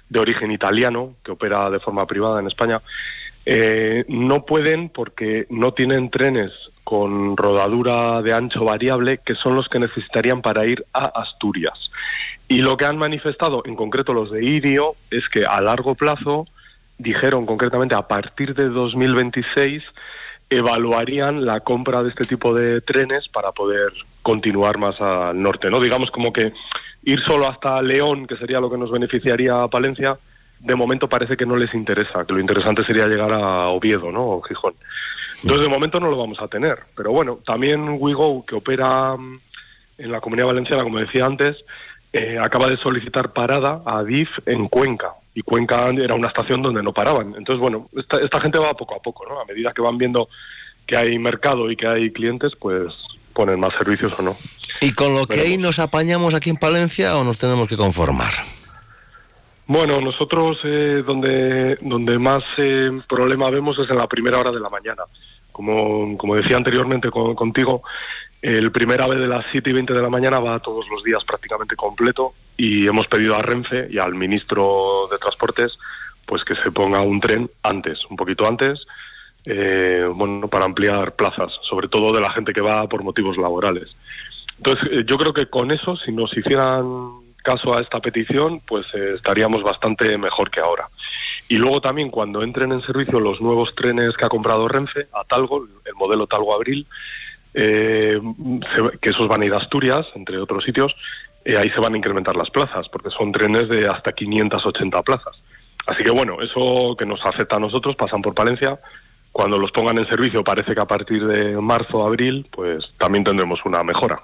de 0.10 0.20
origen 0.20 0.52
italiano 0.52 1.14
que 1.24 1.34
opera 1.34 1.70
de 1.70 1.80
forma 1.80 2.08
privada 2.08 2.40
en 2.40 2.48
España, 2.48 2.82
eh, 3.46 4.06
no 4.08 4.46
pueden 4.46 4.90
porque 4.90 5.46
no 5.50 5.74
tienen 5.74 6.10
trenes 6.10 6.52
con 6.84 7.38
rodadura 7.38 8.22
de 8.22 8.34
ancho 8.34 8.64
variable 8.66 9.20
que 9.26 9.36
son 9.36 9.56
los 9.56 9.68
que 9.70 9.80
necesitarían 9.80 10.42
para 10.42 10.66
ir 10.66 10.86
a 10.94 11.06
Asturias. 11.06 11.92
Y 12.48 12.62
lo 12.62 12.78
que 12.78 12.86
han 12.86 12.98
manifestado, 12.98 13.64
en 13.66 13.76
concreto 13.76 14.14
los 14.14 14.32
de 14.32 14.44
Irio, 14.44 14.96
es 15.10 15.28
que 15.30 15.46
a 15.46 15.62
largo 15.62 15.96
plazo, 15.96 16.46
dijeron 16.98 17.46
concretamente 17.46 17.96
a 17.96 18.04
partir 18.04 18.54
de 18.54 18.70
2026, 18.70 19.84
evaluarían 20.50 21.46
la 21.46 21.62
compra 21.62 22.04
de 22.04 22.10
este 22.10 22.26
tipo 22.26 22.54
de 22.54 22.82
trenes 22.82 23.28
para 23.30 23.52
poder 23.52 23.92
continuar 24.22 24.78
más 24.78 25.00
al 25.02 25.42
norte, 25.42 25.70
¿no? 25.70 25.80
Digamos 25.80 26.12
como 26.12 26.32
que 26.32 26.54
ir 27.04 27.22
solo 27.24 27.48
hasta 27.48 27.82
León, 27.82 28.28
que 28.28 28.38
sería 28.38 28.60
lo 28.60 28.70
que 28.70 28.78
nos 28.78 28.92
beneficiaría 28.92 29.64
a 29.64 29.68
Palencia, 29.68 30.18
de 30.64 30.76
momento 30.76 31.10
parece 31.10 31.36
que 31.36 31.46
no 31.46 31.58
les 31.58 31.74
interesa, 31.74 32.26
que 32.26 32.34
lo 32.34 32.40
interesante 32.40 32.86
sería 32.86 33.06
llegar 33.06 33.34
a 33.34 33.68
Oviedo, 33.68 34.12
¿no? 34.12 34.24
O 34.24 34.42
Gijón. 34.42 34.74
Entonces, 35.42 35.68
de 35.68 35.74
momento 35.74 36.00
no 36.00 36.10
lo 36.10 36.18
vamos 36.18 36.40
a 36.42 36.48
tener. 36.48 36.80
Pero 36.96 37.12
bueno, 37.12 37.40
también 37.46 37.98
WeGo, 38.00 38.46
que 38.46 38.56
opera 38.56 39.16
mm, 39.18 39.40
en 39.98 40.12
la 40.12 40.22
Comunidad 40.22 40.48
Valenciana, 40.48 40.84
como 40.84 41.00
decía 41.00 41.26
antes, 41.26 41.58
eh, 42.14 42.40
acaba 42.40 42.70
de 42.70 42.78
solicitar 42.78 43.34
parada 43.34 43.82
a 43.86 44.04
DIF 44.04 44.30
en 44.46 44.70
Cuenca. 44.70 45.12
Y 45.36 45.42
Cuenca 45.42 45.90
era 45.90 46.16
una 46.16 46.30
estación 46.30 46.62
donde 46.62 46.82
no 46.82 46.94
paraban. 46.94 47.36
Entonces, 47.38 47.60
bueno, 47.60 47.90
esta, 47.98 48.20
esta 48.22 48.40
gente 48.40 48.58
va 48.58 48.74
poco 48.74 48.96
a 48.96 49.02
poco, 49.02 49.26
¿no? 49.28 49.42
A 49.42 49.46
medida 49.46 49.74
que 49.74 49.82
van 49.82 49.98
viendo 49.98 50.30
que 50.88 50.96
hay 50.96 51.20
mercado 51.20 51.70
y 51.70 51.76
que 51.76 51.88
hay 51.88 52.12
clientes, 52.12 52.54
pues 52.58 52.94
ponen 53.34 53.60
más 53.60 53.74
servicios 53.74 54.18
o 54.18 54.22
no. 54.22 54.38
¿Y 54.80 54.94
con 54.94 55.14
lo 55.14 55.28
que 55.28 55.42
hay 55.42 55.58
nos 55.58 55.80
apañamos 55.80 56.34
aquí 56.34 56.50
en 56.50 56.56
Palencia 56.56 57.18
o 57.18 57.26
nos 57.26 57.38
tenemos 57.38 57.68
que 57.68 57.76
conformar? 57.76 58.34
Bueno, 59.66 60.02
nosotros 60.02 60.58
eh, 60.64 61.04
donde, 61.06 61.78
donde 61.78 62.20
más 62.20 62.44
eh, 62.58 62.92
problema 63.08 63.50
vemos 63.50 63.80
es 63.80 63.90
en 63.90 63.98
la 63.98 64.08
primera 64.08 64.40
hora 64.40 64.52
de 64.52 64.60
la 64.60 64.70
mañana. 64.70 65.04
Como, 65.52 66.18
como 66.18 66.36
decía 66.36 66.58
anteriormente 66.58 67.10
contigo, 67.12 67.84
el 68.42 68.72
primer 68.72 69.02
AVE 69.02 69.18
de 69.18 69.28
las 69.28 69.46
7 69.52 69.70
y 69.70 69.74
20 69.74 69.94
de 69.94 70.02
la 70.02 70.10
mañana 70.10 70.40
va 70.40 70.60
todos 70.60 70.90
los 70.90 71.04
días 71.04 71.24
prácticamente 71.24 71.76
completo 71.76 72.34
y 72.58 72.88
hemos 72.88 73.08
pedido 73.08 73.36
a 73.36 73.40
Renfe 73.40 73.88
y 73.90 74.00
al 74.00 74.16
ministro 74.16 75.08
de 75.12 75.18
Transportes 75.18 75.78
pues 76.26 76.44
que 76.44 76.56
se 76.56 76.72
ponga 76.72 77.02
un 77.02 77.20
tren 77.20 77.50
antes, 77.64 78.06
un 78.10 78.16
poquito 78.16 78.48
antes, 78.48 78.86
eh, 79.46 80.08
bueno, 80.14 80.48
para 80.48 80.66
ampliar 80.66 81.16
plazas, 81.16 81.52
sobre 81.70 81.88
todo 81.88 82.14
de 82.14 82.22
la 82.22 82.32
gente 82.32 82.54
que 82.54 82.62
va 82.62 82.88
por 82.88 83.04
motivos 83.04 83.38
laborales. 83.38 83.96
Entonces, 84.58 84.90
eh, 84.92 85.04
yo 85.06 85.18
creo 85.18 85.34
que 85.34 85.48
con 85.48 85.72
eso, 85.72 85.98
si 85.98 86.12
nos 86.12 86.36
hicieran 86.36 86.94
caso 87.44 87.78
a 87.78 87.82
esta 87.82 88.00
petición, 88.00 88.62
pues 88.66 88.88
eh, 88.96 89.14
estaríamos 89.16 89.62
bastante 89.62 90.18
mejor 90.18 90.50
que 90.50 90.62
ahora. 90.62 90.88
Y 91.48 91.58
luego 91.58 91.82
también 91.82 92.10
cuando 92.10 92.42
entren 92.42 92.72
en 92.72 92.82
servicio 92.82 93.20
los 93.20 93.42
nuevos 93.42 93.76
trenes 93.76 94.18
que 94.18 94.26
ha 94.26 94.30
comprado 94.30 94.68
Renfe 94.68 95.08
a 95.14 95.24
Talgo, 95.24 95.68
el 95.86 95.94
modelo 95.96 96.26
Talgo 96.26 96.56
Abril, 96.56 96.88
eh, 97.54 98.20
que 99.00 99.10
esos 99.10 99.28
van 99.28 99.42
a 99.42 99.46
ir 99.46 99.54
a 99.54 99.58
Asturias, 99.58 100.08
entre 100.16 100.40
otros 100.40 100.64
sitios, 100.64 100.96
eh, 101.46 101.58
ahí 101.58 101.70
se 101.70 101.80
van 101.80 101.94
a 101.94 101.98
incrementar 101.98 102.36
las 102.36 102.50
plazas, 102.50 102.88
porque 102.90 103.10
son 103.10 103.32
trenes 103.32 103.68
de 103.70 103.88
hasta 103.88 104.14
580 104.14 105.02
plazas. 105.04 105.40
Así 105.86 106.04
que 106.04 106.12
bueno, 106.12 106.42
eso 106.42 106.96
que 106.98 107.06
nos 107.06 107.24
afecta 107.26 107.58
a 107.58 107.60
nosotros, 107.60 107.96
pasan 107.96 108.22
por 108.22 108.34
Palencia, 108.34 108.80
cuando 109.32 109.58
los 109.58 109.72
pongan 109.72 109.98
en 109.98 110.08
servicio, 110.08 110.44
parece 110.44 110.74
que 110.74 110.82
a 110.82 110.86
partir 110.86 111.26
de 111.26 111.60
marzo 111.60 112.00
o 112.00 112.08
abril, 112.08 112.48
pues 112.52 112.94
también 112.98 113.24
tendremos 113.24 113.66
una 113.66 113.84
mejora. 113.84 114.20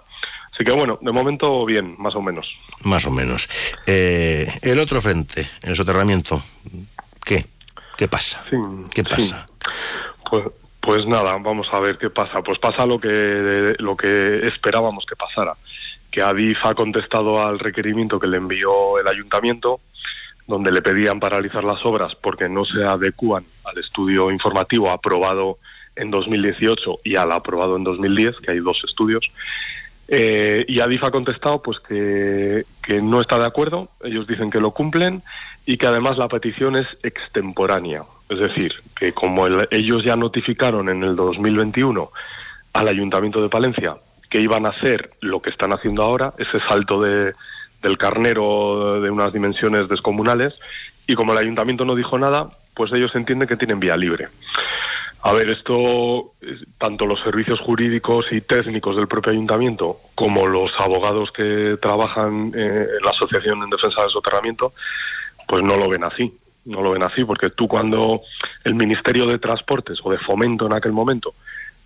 Así 0.60 0.66
que 0.66 0.74
bueno, 0.74 1.00
de 1.00 1.14
momento 1.14 1.66
bien, 1.66 1.96
más 2.00 2.14
o 2.16 2.22
menos. 2.22 2.54
Más 2.84 3.06
o 3.06 3.12
menos. 3.12 3.48
Eh, 3.86 4.46
el 4.62 4.78
otro 4.82 5.02
frente, 5.02 5.48
el 5.64 5.74
soterramiento, 5.74 6.44
¿qué? 7.24 7.46
¿Qué 7.96 8.10
pasa? 8.10 8.44
¿Qué 8.94 9.06
pasa? 9.06 9.48
Pues, 10.30 10.44
pues 10.82 11.06
nada, 11.06 11.38
vamos 11.38 11.68
a 11.72 11.80
ver 11.80 11.98
qué 11.98 12.10
pasa. 12.10 12.42
Pues 12.42 12.60
pasa 12.60 12.86
lo 12.86 13.00
que, 13.00 13.74
lo 13.80 13.96
que 13.96 14.48
esperábamos 14.48 15.06
que 15.06 15.16
pasara, 15.16 15.56
que 16.12 16.22
Adif 16.22 16.66
ha 16.66 16.76
contestado 16.76 17.42
al 17.42 17.58
requerimiento 17.58 18.20
que 18.20 18.28
le 18.28 18.36
envió 18.36 19.00
el 19.00 19.08
ayuntamiento, 19.08 19.80
donde 20.46 20.74
le 20.74 20.82
pedían 20.82 21.22
paralizar 21.22 21.64
las 21.64 21.86
obras 21.86 22.16
porque 22.16 22.50
no 22.50 22.66
se 22.66 22.84
adecúan 22.84 23.46
al 23.64 23.78
estudio 23.78 24.30
informativo 24.30 24.92
aprobado 24.92 25.58
en 25.96 26.12
2018 26.12 27.00
y 27.06 27.16
al 27.16 27.32
aprobado 27.32 27.78
en 27.78 27.86
2010, 27.86 28.38
que 28.38 28.52
hay 28.52 28.60
dos 28.60 28.82
estudios, 28.86 29.30
eh, 30.12 30.66
y 30.68 30.80
Adif 30.80 31.04
ha 31.04 31.12
contestado 31.12 31.62
pues 31.62 31.80
que, 31.80 32.66
no 33.02 33.22
está 33.22 33.38
de 33.38 33.46
acuerdo, 33.46 33.90
ellos 34.04 34.26
dicen 34.26 34.50
que 34.50 34.60
lo 34.60 34.72
cumplen 34.72 35.22
y 35.68 35.78
que 35.78 35.86
además 35.86 36.18
la 36.18 36.28
petición 36.28 36.76
es 36.76 36.88
extemporánea. 37.04 38.04
Es 38.28 38.40
decir, 38.40 38.74
que 38.96 39.14
como 39.14 39.48
ellos 39.70 40.04
ya 40.04 40.16
notificaron 40.16 40.90
en 40.90 41.04
el 41.04 41.16
2021 41.16 42.10
al 42.74 42.88
Ayuntamiento 42.88 43.42
de 43.42 43.50
Palencia 43.50 43.96
que 44.32 44.42
iban 44.42 44.66
a 44.66 44.70
hacer 44.70 45.12
lo 45.22 45.42
que 45.42 45.52
están 45.52 45.74
haciendo 45.74 46.04
ahora, 46.04 46.34
ese 46.38 46.60
salto 46.60 47.02
de, 47.02 47.34
del 47.82 47.98
carnero 47.98 49.02
de 49.02 49.10
unas 49.10 49.32
dimensiones 49.32 49.90
descomunales, 49.90 50.60
y 51.08 51.16
como 51.16 51.34
el 51.34 51.40
Ayuntamiento 51.40 51.86
no 51.86 51.96
dijo 51.96 52.18
nada, 52.18 52.50
pues 52.76 52.92
ellos 52.94 53.14
entienden 53.16 53.48
que 53.48 53.58
tienen 53.58 53.80
vía 53.80 53.98
libre. 53.98 54.28
A 55.22 55.34
ver, 55.34 55.50
esto, 55.50 56.32
tanto 56.78 57.06
los 57.06 57.20
servicios 57.20 57.60
jurídicos 57.60 58.32
y 58.32 58.40
técnicos 58.40 58.96
del 58.96 59.10
propio 59.10 59.34
ayuntamiento 59.34 59.98
como 60.16 60.48
los 60.48 60.72
abogados 60.80 61.32
que 61.34 61.78
trabajan 61.82 62.54
eh, 62.56 62.88
en 62.98 63.04
la 63.04 63.12
Asociación 63.12 63.62
en 63.62 63.70
Defensa 63.70 64.02
del 64.02 64.12
Soterramiento, 64.12 64.72
pues 65.46 65.62
no 65.62 65.76
lo 65.76 65.90
ven 65.90 66.06
así. 66.06 66.34
No 66.66 66.82
lo 66.82 66.92
ven 66.92 67.04
así 67.04 67.26
porque 67.26 67.50
tú 67.50 67.68
cuando 67.68 68.22
el 68.64 68.76
Ministerio 68.76 69.26
de 69.26 69.40
Transportes 69.40 69.98
o 70.04 70.12
de 70.12 70.18
Fomento 70.20 70.68
en 70.68 70.74
aquel 70.74 70.94
momento 70.94 71.34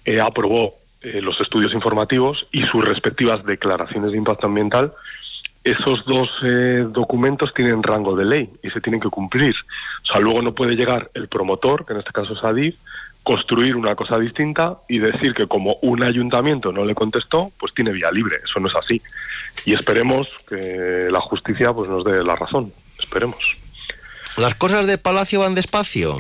eh, 0.05 0.19
aprobó 0.19 0.76
eh, 1.01 1.19
los 1.22 1.39
estudios 1.41 1.73
informativos 1.73 2.45
y 2.51 2.64
sus 2.64 2.85
respectivas 2.85 3.43
declaraciones 3.45 4.11
de 4.11 4.18
impacto 4.18 4.45
ambiental, 4.45 4.93
esos 5.64 6.03
dos 6.05 6.30
documentos 6.91 7.53
tienen 7.53 7.81
rango 7.81 8.18
de 8.18 8.26
ley 8.26 8.49
y 8.61 8.69
se 8.69 8.81
tienen 8.81 8.99
que 8.99 9.10
cumplir. 9.10 9.55
O 10.03 10.05
sea, 10.11 10.19
luego 10.19 10.41
no 10.41 10.53
puede 10.53 10.76
llegar 10.76 11.10
el 11.14 11.30
promotor, 11.30 11.85
que 11.85 11.93
en 11.93 11.99
este 11.99 12.11
caso 12.11 12.34
es 12.34 12.43
ADIF, 12.43 12.76
construir 13.23 13.75
una 13.75 13.95
cosa 13.95 14.19
distinta 14.19 14.77
y 14.89 14.99
decir 14.99 15.33
que 15.33 15.47
como 15.47 15.77
un 15.81 16.03
ayuntamiento 16.03 16.71
no 16.71 16.83
le 16.83 16.93
contestó, 16.93 17.51
pues 17.57 17.73
tiene 17.73 17.91
vía 17.91 18.11
libre. 18.11 18.37
Eso 18.43 18.59
no 18.59 18.67
es 18.67 18.75
así. 18.75 19.01
Y 19.65 19.73
esperemos 19.73 20.27
que 20.47 21.07
la 21.09 21.21
justicia 21.21 21.73
pues 21.73 21.89
nos 21.89 22.03
dé 22.03 22.23
la 22.23 22.35
razón. 22.35 22.73
Esperemos. 22.99 23.39
¿Las 24.37 24.55
cosas 24.55 24.87
de 24.87 24.97
Palacio 24.97 25.39
van 25.39 25.55
despacio? 25.55 26.17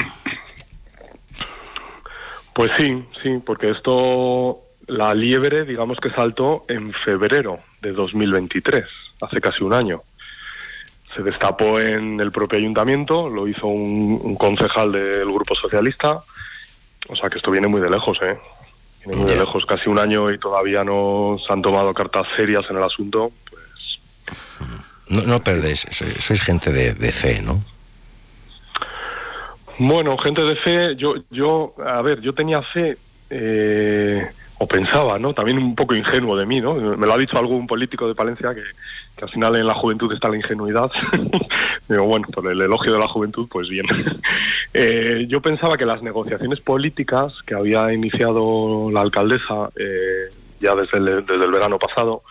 Pues 2.53 2.71
sí, 2.77 3.03
sí, 3.21 3.41
porque 3.43 3.71
esto, 3.71 4.59
la 4.87 5.13
liebre, 5.13 5.65
digamos 5.65 5.99
que 5.99 6.11
saltó 6.11 6.65
en 6.69 6.93
febrero 6.93 7.59
de 7.81 7.91
2023, 7.91 8.85
hace 9.21 9.41
casi 9.41 9.63
un 9.63 9.73
año. 9.73 10.01
Se 11.15 11.23
destapó 11.23 11.79
en 11.79 12.19
el 12.19 12.31
propio 12.31 12.59
ayuntamiento, 12.59 13.27
lo 13.29 13.47
hizo 13.47 13.67
un, 13.67 14.19
un 14.21 14.35
concejal 14.35 14.91
del 14.91 15.31
Grupo 15.31 15.55
Socialista, 15.55 16.23
o 17.09 17.15
sea 17.15 17.29
que 17.29 17.37
esto 17.37 17.51
viene 17.51 17.67
muy 17.67 17.81
de 17.81 17.89
lejos, 17.89 18.17
¿eh? 18.21 18.37
Viene 19.05 19.21
muy 19.21 19.29
de 19.29 19.37
lejos, 19.37 19.65
casi 19.65 19.89
un 19.89 19.99
año 19.99 20.31
y 20.31 20.39
todavía 20.39 20.83
no 20.83 21.37
se 21.45 21.51
han 21.51 21.61
tomado 21.61 21.93
cartas 21.93 22.27
serias 22.35 22.65
en 22.69 22.77
el 22.77 22.83
asunto, 22.83 23.31
pues... 23.49 23.99
No, 25.09 25.21
no 25.21 25.43
perdéis, 25.43 25.85
sois, 25.91 26.41
gente 26.41 26.71
de, 26.71 27.11
fe, 27.11 27.41
¿no? 27.41 27.61
Bueno, 29.77 30.17
gente 30.17 30.43
de 30.43 30.55
fe, 30.55 30.95
yo, 30.95 31.15
yo, 31.29 31.75
a 31.85 32.01
ver, 32.01 32.21
yo 32.21 32.33
tenía 32.33 32.61
fe, 32.61 32.97
eh, 33.29 34.29
o 34.57 34.67
pensaba, 34.67 35.19
¿no? 35.19 35.33
También 35.33 35.57
un 35.57 35.75
poco 35.75 35.95
ingenuo 35.95 36.37
de 36.37 36.45
mí, 36.45 36.61
¿no? 36.61 36.75
Me 36.75 37.07
lo 37.07 37.13
ha 37.13 37.17
dicho 37.17 37.37
algún 37.37 37.67
político 37.67 38.07
de 38.07 38.15
Palencia 38.15 38.53
que, 38.53 38.63
que 39.15 39.25
al 39.25 39.29
final 39.29 39.55
en 39.55 39.67
la 39.67 39.73
juventud 39.73 40.11
está 40.13 40.29
la 40.29 40.37
ingenuidad. 40.37 40.91
Digo, 41.89 42.03
bueno, 42.05 42.27
por 42.33 42.49
el 42.49 42.61
elogio 42.61 42.93
de 42.93 42.99
la 42.99 43.07
juventud, 43.07 43.47
pues 43.49 43.69
bien. 43.69 43.85
Eh, 44.75 45.27
yo 45.29 45.39
pensaba 45.39 45.77
que 45.77 45.85
las 45.85 46.01
negociaciones 46.01 46.59
políticas 46.59 47.43
que 47.45 47.53
había 47.53 47.93
iniciado 47.93 48.89
la 48.91 49.01
alcaldesa 49.01 49.69
eh, 49.75 50.33
ya 50.59 50.73
desde 50.73 51.21
desde 51.21 51.45
el 51.45 51.51
verano 51.51 51.77
pasado 51.77 52.23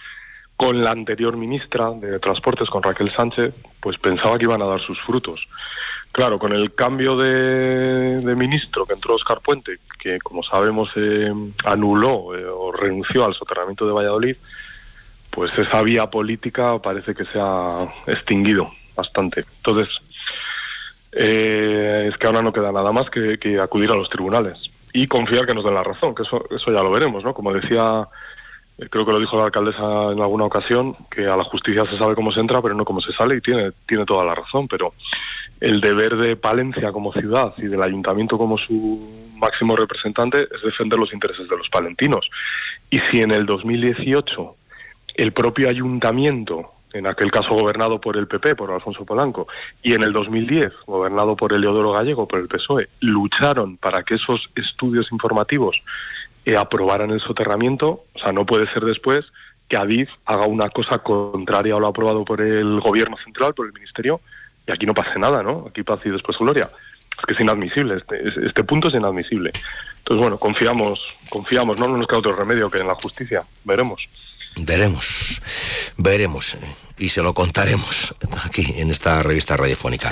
con 0.56 0.80
la 0.80 0.90
anterior 0.90 1.36
ministra 1.36 1.92
de 1.92 2.18
Transportes, 2.18 2.68
con 2.68 2.82
Raquel 2.82 3.12
Sánchez, 3.12 3.54
pues 3.80 3.96
pensaba 3.98 4.38
que 4.38 4.44
iban 4.44 4.60
a 4.62 4.66
dar 4.66 4.80
sus 4.80 5.00
frutos. 5.02 5.46
Claro, 6.12 6.39
con 6.39 6.52
el 6.52 6.74
cambio 6.74 7.16
de, 7.16 8.34
ministro 8.36 8.84
que 8.84 8.93
entró 8.93 9.14
Oscar 9.14 9.40
Puente, 9.40 9.78
que 9.98 10.18
como 10.18 10.43
sabemos 10.43 10.90
eh, 10.97 11.32
anuló 11.64 12.36
eh, 12.36 12.44
o 12.44 12.70
renunció 12.70 13.24
al 13.24 13.34
soterramiento 13.34 13.86
de 13.86 13.93
Valladolid, 13.93 14.36
pues 15.30 15.59
esa 15.59 15.80
vía 15.82 16.09
política 16.09 16.78
parece 16.78 17.14
que 17.14 17.24
se 17.24 17.40
ha 17.40 17.86
extinguido 18.06 18.70
bastante. 18.94 19.44
Entonces, 19.56 19.89
eh, 21.12 22.09
es 22.10 22.16
que 22.18 22.26
ahora 22.26 22.43
no 22.43 22.52
queda 22.52 22.70
nada 22.72 22.93
más 22.93 23.09
que, 23.09 23.39
que 23.39 23.59
acudir 23.59 23.90
a 23.90 23.94
los 23.94 24.10
tribunales 24.10 24.70
y 24.93 25.06
confiar 25.06 25.47
que 25.47 25.55
nos 25.55 25.64
den 25.64 25.74
la 25.74 25.82
razón, 25.82 26.14
que 26.14 26.22
eso, 26.22 26.44
eso 26.51 26.70
ya 26.70 26.82
lo 26.82 26.90
veremos, 26.90 27.24
¿no? 27.24 27.32
Como 27.32 27.52
decía, 27.52 28.06
eh, 28.78 28.89
creo 28.90 29.06
que 29.06 29.12
lo 29.12 29.20
dijo 29.20 29.36
la 29.36 29.44
alcaldesa 29.44 30.12
en 30.12 30.20
alguna 30.20 30.44
ocasión, 30.44 30.94
que 31.10 31.26
a 31.26 31.36
la 31.36 31.44
justicia 31.44 31.86
se 31.86 31.97
sabe 31.97 32.14
cómo 32.14 32.32
se 32.32 32.40
entra, 32.40 32.60
pero 32.60 32.74
no 32.74 32.84
cómo 32.84 33.01
se 33.01 33.12
sale, 33.12 33.36
y 33.36 33.40
tiene, 33.40 33.72
tiene 33.86 34.05
toda 34.05 34.24
la 34.24 34.34
razón, 34.34 34.68
pero 34.68 34.93
el 35.62 35.80
deber 35.80 36.16
de 36.16 36.34
Palencia 36.34 36.90
como 36.90 37.12
ciudad 37.12 37.55
y 37.56 37.68
del 37.68 37.80
ayuntamiento 37.80 38.36
como 38.36 38.59
su 38.59 39.30
máximo 39.39 39.76
representante 39.76 40.48
es 40.52 40.60
defender 40.60 40.98
los 40.98 41.12
intereses 41.12 41.48
de 41.48 41.56
los 41.56 41.68
palentinos. 41.68 42.28
Y 42.90 42.98
si 42.98 43.22
en 43.22 43.30
el 43.30 43.47
2018 43.47 44.56
el 45.14 45.30
propio 45.30 45.68
ayuntamiento, 45.68 46.72
en 46.93 47.06
aquel 47.06 47.30
caso 47.30 47.51
gobernado 47.55 48.01
por 48.01 48.16
el 48.16 48.26
PP, 48.26 48.56
por 48.56 48.72
Alfonso 48.72 49.05
Polanco, 49.05 49.47
y 49.84 49.93
en 49.93 50.02
el 50.02 50.12
2010 50.12 50.72
gobernado 50.84 51.36
por 51.36 51.52
Eleodoro 51.52 51.93
Gallego, 51.93 52.26
por 52.26 52.40
el 52.40 52.48
PSOE, 52.48 52.89
lucharon 52.98 53.76
para 53.76 54.02
que 54.02 54.14
esos 54.16 54.51
estudios 54.56 55.12
informativos 55.12 55.80
eh, 56.44 56.56
aprobaran 56.56 57.12
el 57.12 57.20
soterramiento, 57.20 58.02
o 58.14 58.18
sea, 58.18 58.32
no 58.32 58.44
puede 58.44 58.66
ser 58.72 58.84
después 58.84 59.26
que 59.68 59.76
Adif 59.76 60.10
haga 60.26 60.47
una 60.47 60.70
cosa 60.70 60.98
contraria 60.98 61.76
a 61.76 61.78
lo 61.78 61.86
aprobado 61.86 62.24
por 62.24 62.40
el 62.40 62.80
gobierno 62.80 63.16
central, 63.18 63.55
por 63.55 63.66
el 63.66 63.72
ministerio, 63.72 64.20
y 64.72 64.74
aquí 64.74 64.86
no 64.86 64.94
pase 64.94 65.18
nada, 65.18 65.42
¿no? 65.42 65.66
Aquí 65.68 65.82
paz 65.82 66.00
y 66.04 66.10
después 66.10 66.38
gloria. 66.38 66.70
Es 67.18 67.26
que 67.26 67.34
es 67.34 67.40
inadmisible, 67.40 67.96
este, 67.98 68.46
este 68.46 68.64
punto 68.64 68.88
es 68.88 68.94
inadmisible. 68.94 69.52
Entonces, 69.98 70.20
bueno, 70.20 70.38
confiamos, 70.38 71.14
confiamos, 71.28 71.78
¿no? 71.78 71.86
No 71.88 71.96
nos 71.98 72.08
queda 72.08 72.18
otro 72.18 72.34
remedio 72.34 72.70
que 72.70 72.78
en 72.78 72.86
la 72.88 72.94
justicia, 72.94 73.44
veremos. 73.64 74.08
Veremos, 74.56 75.40
veremos 75.96 76.56
y 76.98 77.08
se 77.08 77.22
lo 77.22 77.32
contaremos 77.32 78.14
aquí 78.44 78.74
en 78.76 78.90
esta 78.90 79.22
revista 79.22 79.56
radiofónica. 79.56 80.10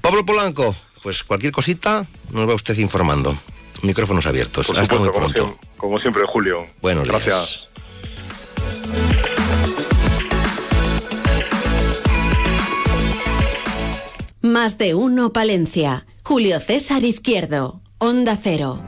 Pablo 0.00 0.24
Polanco, 0.26 0.74
pues 1.02 1.22
cualquier 1.24 1.52
cosita 1.52 2.04
nos 2.30 2.48
va 2.48 2.54
usted 2.54 2.76
informando. 2.78 3.36
Micrófonos 3.82 4.26
abiertos. 4.26 4.66
Por 4.66 4.78
Hasta 4.78 4.96
supuesto, 4.96 4.98
muy 4.98 5.08
como, 5.08 5.32
pronto. 5.32 5.58
siempre, 5.58 5.78
como 5.78 5.98
siempre, 5.98 6.22
Julio. 6.26 6.66
Buenos 6.82 7.08
días. 7.08 7.70
Más 14.42 14.78
de 14.78 14.94
uno 14.94 15.32
Palencia. 15.32 16.06
Julio 16.24 16.60
César 16.60 17.04
Izquierdo. 17.04 17.80
Onda 17.98 18.38
Cero. 18.42 18.82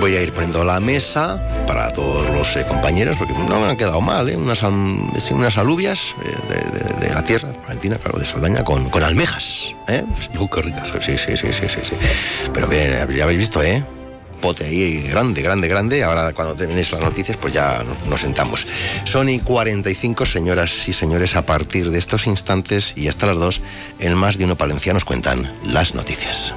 Voy 0.00 0.16
a 0.16 0.22
ir 0.22 0.32
poniendo 0.32 0.64
la 0.64 0.80
mesa 0.80 1.40
para 1.66 1.92
todos 1.92 2.28
los 2.30 2.56
eh, 2.56 2.64
compañeros, 2.66 3.16
porque 3.18 3.34
no 3.34 3.60
me 3.60 3.66
han 3.68 3.76
quedado 3.76 4.00
mal, 4.00 4.28
¿eh? 4.30 4.36
unas, 4.36 4.62
unas 4.62 5.58
alubias 5.58 6.14
eh, 6.24 6.34
de, 6.48 6.78
de- 6.78 7.08
de 7.08 7.14
la 7.14 7.22
tierra, 7.22 7.52
Valentina, 7.66 7.96
claro, 7.98 8.18
de 8.18 8.24
Saldaña, 8.24 8.64
con, 8.64 8.88
con 8.88 9.02
almejas. 9.02 9.72
¿eh? 9.88 10.02
Uh, 10.38 10.48
qué 10.48 10.62
ricas. 10.62 10.88
Sí, 11.02 11.18
sí, 11.18 11.36
sí, 11.36 11.52
sí, 11.52 11.68
sí, 11.68 11.80
sí. 11.82 11.92
Pero 12.52 12.66
bien, 12.66 13.14
ya 13.14 13.24
habéis 13.24 13.38
visto, 13.40 13.62
¿eh? 13.62 13.84
Pote 14.40 14.66
ahí 14.66 15.02
grande, 15.02 15.42
grande, 15.42 15.68
grande. 15.68 16.02
Ahora 16.02 16.32
cuando 16.32 16.54
tenéis 16.54 16.92
las 16.92 17.00
noticias, 17.00 17.36
pues 17.36 17.52
ya 17.52 17.82
nos, 18.08 18.20
sentamos. 18.20 18.66
Son 19.04 19.28
y 19.28 19.38
45, 19.38 20.26
señoras 20.26 20.88
y 20.88 20.92
señores, 20.92 21.36
a 21.36 21.42
partir 21.42 21.90
de 21.90 21.98
estos 21.98 22.26
instantes 22.26 22.94
y 22.96 23.08
hasta 23.08 23.26
las 23.26 23.36
2, 23.36 23.60
en 23.98 24.14
más 24.14 24.38
de 24.38 24.44
uno 24.44 24.56
Palencia 24.56 24.92
nos 24.92 25.04
cuentan 25.04 25.52
las 25.64 25.94
noticias. 25.94 26.54